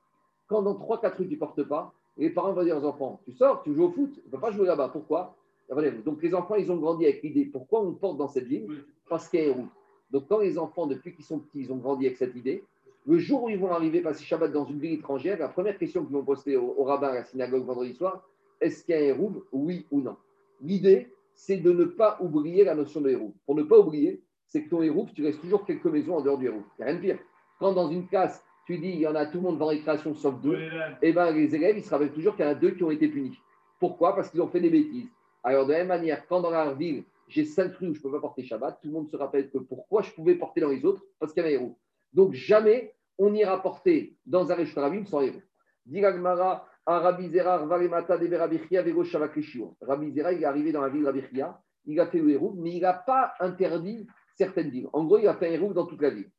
Quand 0.48 0.62
dans 0.62 0.74
3-4 0.74 1.16
rues, 1.16 1.28
tu 1.28 1.34
ne 1.34 1.38
portes 1.38 1.62
pas, 1.62 1.94
les 2.16 2.30
parents 2.30 2.52
vont 2.52 2.64
dire 2.64 2.76
aux 2.76 2.84
enfants, 2.84 3.20
tu 3.24 3.32
sors, 3.32 3.62
tu 3.62 3.74
joues 3.74 3.84
au 3.84 3.90
foot, 3.90 4.12
tu 4.14 4.20
ne 4.26 4.30
peux 4.30 4.40
pas 4.40 4.50
jouer 4.50 4.66
là-bas. 4.66 4.88
Pourquoi? 4.88 5.36
Il 5.66 5.70
y 5.70 5.72
a 5.72 5.74
pas 5.76 5.82
d'héros. 5.82 6.02
Donc 6.04 6.22
les 6.22 6.34
enfants, 6.34 6.56
ils 6.56 6.70
ont 6.72 6.76
grandi 6.76 7.04
avec 7.04 7.22
l'idée, 7.22 7.44
pourquoi 7.44 7.82
on 7.82 7.94
porte 7.94 8.16
dans 8.16 8.28
cette 8.28 8.46
ville? 8.46 8.84
Parce 9.08 9.28
qu'il 9.28 9.40
y 9.40 9.42
a 9.44 9.46
un 9.46 9.50
héros. 9.50 9.66
Donc, 10.12 10.28
quand 10.28 10.38
les 10.38 10.58
enfants, 10.58 10.86
depuis 10.86 11.14
qu'ils 11.14 11.24
sont 11.24 11.38
petits, 11.38 11.60
ils 11.60 11.72
ont 11.72 11.76
grandi 11.76 12.06
avec 12.06 12.18
cette 12.18 12.36
idée, 12.36 12.64
le 13.06 13.18
jour 13.18 13.44
où 13.44 13.48
ils 13.48 13.58
vont 13.58 13.72
arriver 13.72 14.00
passer 14.00 14.24
Shabbat 14.24 14.52
dans 14.52 14.64
une 14.64 14.78
ville 14.78 14.92
étrangère, 14.92 15.38
la 15.38 15.48
première 15.48 15.76
question 15.76 16.04
qu'ils 16.04 16.14
vont 16.14 16.24
poser 16.24 16.56
au, 16.56 16.74
au 16.76 16.84
rabbin 16.84 17.08
à 17.08 17.14
la 17.14 17.24
synagogue 17.24 17.64
vendredi 17.64 17.94
soir, 17.94 18.22
est-ce 18.60 18.84
qu'il 18.84 18.94
y 18.94 18.98
a 18.98 19.00
un 19.00 19.04
hérouve 19.04 19.42
Oui 19.52 19.86
ou 19.90 20.00
non? 20.00 20.16
L'idée, 20.60 21.08
c'est 21.34 21.56
de 21.56 21.72
ne 21.72 21.84
pas 21.84 22.18
oublier 22.20 22.62
la 22.62 22.74
notion 22.74 23.00
de 23.00 23.10
hérouve. 23.10 23.32
Pour 23.46 23.56
ne 23.56 23.62
pas 23.62 23.78
oublier, 23.78 24.22
c'est 24.46 24.62
que 24.62 24.68
ton 24.68 24.82
hérouve, 24.82 25.12
tu 25.14 25.24
restes 25.24 25.40
toujours 25.40 25.64
quelques 25.64 25.86
maisons 25.86 26.16
en 26.16 26.20
dehors 26.20 26.38
du 26.38 26.46
hérouve. 26.46 26.62
Il 26.78 26.82
n'y 26.82 26.84
a 26.84 26.86
rien 26.92 26.96
de 26.96 27.00
pire. 27.00 27.18
Quand 27.58 27.72
dans 27.72 27.88
une 27.88 28.06
classe, 28.06 28.44
tu 28.66 28.78
dis 28.78 28.90
il 28.90 29.00
y 29.00 29.06
en 29.06 29.14
a 29.14 29.26
tout 29.26 29.38
le 29.38 29.44
monde 29.44 29.58
dans 29.58 29.66
récréation 29.66 30.14
sauf 30.14 30.40
deux, 30.40 30.58
eh 31.00 31.12
ben, 31.12 31.32
les 31.32 31.54
élèves, 31.54 31.78
ils 31.78 31.84
se 31.84 31.90
rappellent 31.90 32.12
toujours 32.12 32.36
qu'il 32.36 32.44
y 32.44 32.48
en 32.48 32.52
a 32.52 32.54
deux 32.54 32.72
qui 32.72 32.84
ont 32.84 32.90
été 32.90 33.08
punis. 33.08 33.38
Pourquoi? 33.80 34.14
Parce 34.14 34.30
qu'ils 34.30 34.40
ont 34.42 34.48
fait 34.48 34.60
des 34.60 34.70
bêtises. 34.70 35.08
Alors, 35.42 35.66
de 35.66 35.72
la 35.72 35.78
même 35.78 35.88
manière, 35.88 36.26
quand 36.28 36.40
dans 36.40 36.50
la 36.50 36.72
ville, 36.72 37.02
j'ai 37.28 37.44
cinq 37.44 37.74
rues 37.76 37.88
où 37.88 37.94
je 37.94 37.98
ne 37.98 38.02
peux 38.02 38.12
pas 38.12 38.20
porter 38.20 38.44
Shabbat, 38.44 38.78
tout 38.80 38.88
le 38.88 38.94
monde 38.94 39.08
se 39.08 39.16
rappelle 39.16 39.50
que 39.50 39.58
pourquoi 39.58 40.02
je 40.02 40.10
pouvais 40.12 40.34
porter 40.34 40.60
dans 40.60 40.68
les 40.68 40.84
autres 40.84 41.02
Parce 41.18 41.32
qu'il 41.32 41.42
y 41.42 41.46
avait 41.46 41.54
héros. 41.54 41.78
Donc, 42.12 42.34
jamais 42.34 42.94
on 43.18 43.30
n'ira 43.30 43.62
porter 43.62 44.16
dans 44.26 44.50
un 44.50 44.54
Réchkarabim 44.54 45.04
sans 45.06 45.20
héros. 45.22 45.42
Diragmara, 45.86 46.66
Rabbi 46.86 47.30
Zera, 47.30 47.64
Varemata, 47.64 48.18
de 48.18 48.26
Berabichia, 48.26 48.82
Vego 48.82 49.04
Shavakishio. 49.04 49.76
Rabbi 49.80 50.12
Zera, 50.12 50.32
il 50.32 50.42
est 50.42 50.46
arrivé 50.46 50.72
dans 50.72 50.82
la 50.82 50.88
ville 50.88 51.04
Rabichia, 51.04 51.60
il 51.86 51.98
a 52.00 52.06
fait 52.06 52.18
le 52.18 52.38
mais 52.56 52.72
il 52.72 52.82
n'a 52.82 52.92
pas 52.92 53.34
interdit 53.40 54.06
certaines 54.36 54.70
villes. 54.70 54.88
En 54.92 55.04
gros, 55.04 55.18
il 55.18 55.28
a 55.28 55.34
fait 55.34 55.56
un 55.56 55.68
dans 55.72 55.86
toute 55.86 56.02
la 56.02 56.10
ville. 56.10 56.30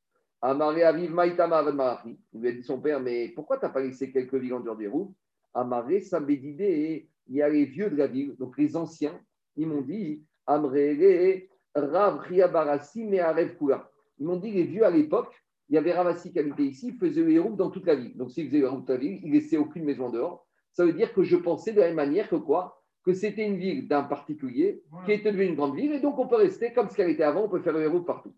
Amaré 0.42 0.84
Aviv 0.84 1.12
Maïtama 1.12 1.64
Marachi. 1.72 2.20
Il 2.34 2.42
lui 2.42 2.50
a 2.50 2.52
dit 2.52 2.64
son 2.64 2.82
père, 2.82 3.00
mais 3.00 3.30
pourquoi 3.30 3.58
tu 3.58 3.66
n'as 3.66 3.72
pas 3.72 3.80
laissé 3.80 4.12
quelques 4.12 4.36
villes 4.36 4.54
en 4.54 4.60
dehors 4.60 4.76
du 4.76 4.86
héros 4.86 5.14
Amaré 5.54 6.02
Sabedide, 6.02 7.06
il 7.28 7.36
y 7.36 7.42
a 7.42 7.48
les 7.48 7.66
vieux 7.66 7.90
de 7.90 7.96
la 7.96 8.08
ville, 8.08 8.36
donc 8.38 8.58
les 8.58 8.76
anciens, 8.76 9.18
ils 9.56 9.68
m'ont 9.68 9.82
dit 9.82 10.22
Amrele, 10.48 11.48
Rav 11.76 12.22
Barassi, 12.52 13.06
mais 13.06 13.20
Arev 13.20 13.56
Kula. 13.58 13.90
Ils 14.20 14.28
m'ont 14.28 14.38
dit 14.38 14.52
les 14.52 14.64
vieux 14.64 14.86
à 14.86 14.90
l'époque, 14.90 15.34
il 15.70 15.76
y 15.76 15.78
avait 15.78 15.94
Ravassi 15.94 16.32
qui 16.32 16.40
habitait 16.40 16.64
ici, 16.64 16.90
il 16.90 16.98
faisait 16.98 17.22
le 17.22 17.32
héros 17.32 17.56
dans 17.56 17.72
toute 17.72 17.88
la 17.88 17.96
ville. 17.96 18.16
Donc 18.18 18.32
s'il 18.32 18.48
faisait 18.48 18.60
le 18.60 18.66
héros 18.66 18.76
dans 18.76 18.82
toute 18.82 18.90
la 18.90 18.98
ville, 18.98 19.20
il 19.24 19.32
laissait 19.32 19.58
aucune 19.58 19.86
maison 19.86 20.10
dehors. 20.10 20.46
Ça 20.74 20.86
veut 20.86 20.94
dire 20.94 21.14
que 21.14 21.24
je 21.24 21.36
pensais 21.36 21.72
de 21.72 21.80
la 21.80 21.88
même 21.88 21.96
manière 21.96 22.30
que 22.30 22.36
quoi? 22.36 22.84
Que 23.04 23.14
c'était 23.14 23.46
une 23.46 23.58
ville 23.58 23.88
d'un 23.88 24.04
particulier 24.04 24.84
qui 25.06 25.14
était 25.14 25.32
devenue 25.32 25.50
une 25.50 25.56
grande 25.56 25.76
ville, 25.76 25.94
et 25.94 26.00
donc 26.00 26.20
on 26.20 26.28
peut 26.28 26.36
rester 26.36 26.74
comme 26.74 26.90
ce 26.90 26.96
qu'elle 26.96 27.10
était 27.10 27.24
avant, 27.24 27.44
on 27.44 27.50
peut 27.50 27.62
faire 27.62 27.74
le 27.74 27.82
héros 27.82 28.02
partout. 28.02 28.34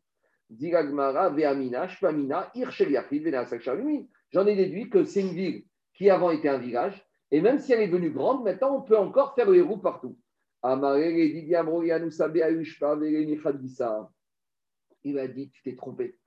J'en 4.32 4.48
ai 4.48 4.56
déduit 4.56 4.90
que 4.90 5.04
c'est 5.04 5.22
une 5.22 5.34
ville 5.34 5.64
qui 5.94 6.10
avant 6.10 6.32
était 6.32 6.50
un 6.50 6.58
village, 6.58 7.06
et 7.32 7.42
même 7.42 7.60
si 7.60 7.74
elle 7.74 7.82
est 7.82 7.88
devenue 7.88 8.12
grande, 8.12 8.44
maintenant 8.44 8.78
on 8.78 8.82
peut 8.82 8.98
encore 8.98 9.34
faire 9.36 9.50
le 9.50 9.58
héros 9.58 9.78
partout. 9.78 10.18
Il 15.04 15.20
a 15.20 15.28
dit, 15.28 15.50
tu 15.52 15.62
t'es 15.62 15.76
trompé. 15.76 16.18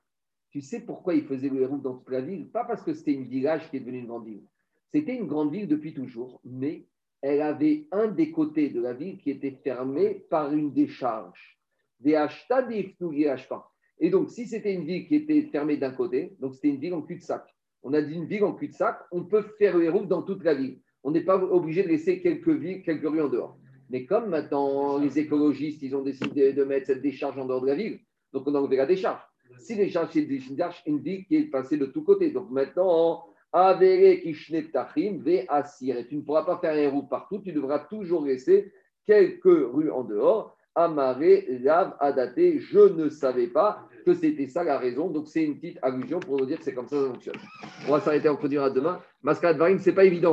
Tu 0.51 0.61
sais 0.61 0.81
pourquoi 0.81 1.15
il 1.15 1.25
faisait 1.25 1.49
le 1.49 1.61
héros 1.63 1.79
dans 1.79 1.97
toute 1.97 2.11
la 2.11 2.21
ville? 2.21 2.49
Pas 2.49 2.65
parce 2.65 2.85
que 2.85 2.95
c'était 2.95 3.15
une 3.15 3.27
village 3.27 3.69
qui 3.69 3.79
est 3.79 3.81
devenue 3.81 3.99
une 3.99 4.07
grande 4.07 4.27
ville. 4.27 4.45
C'était 4.93 5.17
une 5.17 5.27
grande 5.27 5.51
ville 5.51 5.67
depuis 5.67 5.93
toujours, 5.93 6.41
mais 6.45 6.87
elle 7.21 7.43
avait 7.43 7.89
un 7.91 8.07
des 8.07 8.31
côtés 8.31 8.69
de 8.69 8.81
la 8.81 8.93
ville 8.95 9.19
qui 9.19 9.31
était 9.31 9.59
fermé 9.65 10.25
par 10.31 10.53
une 10.53 10.73
décharge. 10.73 11.59
Des 11.99 12.15
pas. 13.49 13.73
Et 13.99 14.11
donc, 14.11 14.31
si 14.31 14.47
c'était 14.47 14.73
une 14.73 14.85
ville 14.85 15.09
qui 15.09 15.17
était 15.17 15.43
fermée 15.51 15.79
d'un 15.79 15.91
côté, 15.91 16.37
donc 16.39 16.55
c'était 16.55 16.69
une 16.69 16.79
ville 16.79 16.95
en 16.95 17.03
cul-de-sac. 17.03 17.43
On 17.83 17.93
a 17.93 18.01
dit 18.01 18.15
une 18.15 18.27
ville 18.27 18.45
en 18.45 18.55
cul-de-sac, 18.55 19.01
on 19.11 19.25
peut 19.25 19.43
faire 19.59 19.77
le 19.77 19.87
héros 19.87 20.07
dans 20.07 20.23
toute 20.23 20.45
la 20.45 20.55
ville. 20.55 20.79
On 21.03 21.11
n'est 21.11 21.25
pas 21.25 21.43
obligé 21.43 21.83
de 21.83 21.89
laisser 21.89 22.23
quelques 22.23 22.45
rues 22.47 23.21
en 23.21 23.29
dehors. 23.29 23.59
Mais 23.91 24.05
comme 24.05 24.29
maintenant 24.29 24.99
les 24.99 25.19
écologistes, 25.19 25.83
ils 25.83 25.97
ont 25.97 26.03
décidé 26.03 26.53
de 26.53 26.65
mettre 26.65 26.89
cette 26.89 27.03
décharge 27.03 27.39
en 27.39 27.47
dehors 27.47 27.63
de 27.63 27.67
la 27.67 27.75
ville, 27.75 28.01
donc 28.33 28.45
on 28.47 28.55
a 28.55 28.59
enlevé 28.59 28.77
la 28.77 28.87
décharge. 28.87 29.21
Si 29.59 29.75
les 29.75 29.87
décharge, 29.87 30.11
c'est 30.13 30.21
une 30.87 30.99
ville 30.99 31.25
qui 31.27 31.37
est 31.37 31.51
passée 31.51 31.79
de 31.79 31.87
tous 31.87 32.03
côtés. 32.03 32.31
Donc 32.31 32.51
maintenant, 32.51 33.25
Avere 33.53 34.21
Kishnetachim, 34.21 35.23
Ve 35.25 35.45
Asir. 35.49 35.97
Et 35.97 36.07
tu 36.07 36.17
ne 36.17 36.23
pourras 36.23 36.45
pas 36.45 36.59
faire 36.59 36.75
un 36.75 36.79
héros 36.79 37.03
partout, 37.03 37.39
tu 37.39 37.53
devras 37.53 37.79
toujours 37.81 38.25
laisser 38.25 38.73
quelques 39.07 39.45
rues 39.45 39.91
en 39.91 40.05
dehors. 40.05 40.55
Amaré, 40.75 41.59
Lav, 41.63 41.97
Adate, 41.99 42.59
je 42.59 42.95
ne 42.95 43.09
savais 43.09 43.49
pas 43.49 43.89
que 44.07 44.15
c'était 44.15 44.47
ça 44.47 44.63
la 44.63 44.79
raison. 44.79 45.09
Donc 45.09 45.27
c'est 45.27 45.43
une 45.43 45.59
petite 45.59 45.79
allusion 45.83 46.21
pour 46.21 46.39
nous 46.39 46.47
dire 46.47 46.59
que 46.59 46.65
c'est 46.65 46.75
comme 46.75 46.87
ça 46.87 46.97
que 46.97 47.03
ça 47.03 47.13
fonctionne. 47.13 47.37
On 47.89 47.93
va 47.93 48.01
s'arrêter, 48.01 48.29
on 48.29 48.37
continuera 48.37 48.71
demain. 48.71 49.01
Mascade 49.23 49.57
Varim, 49.57 49.79
ce 49.79 49.91
n'est 49.91 49.97
pas 49.97 50.05
évident. 50.05 50.27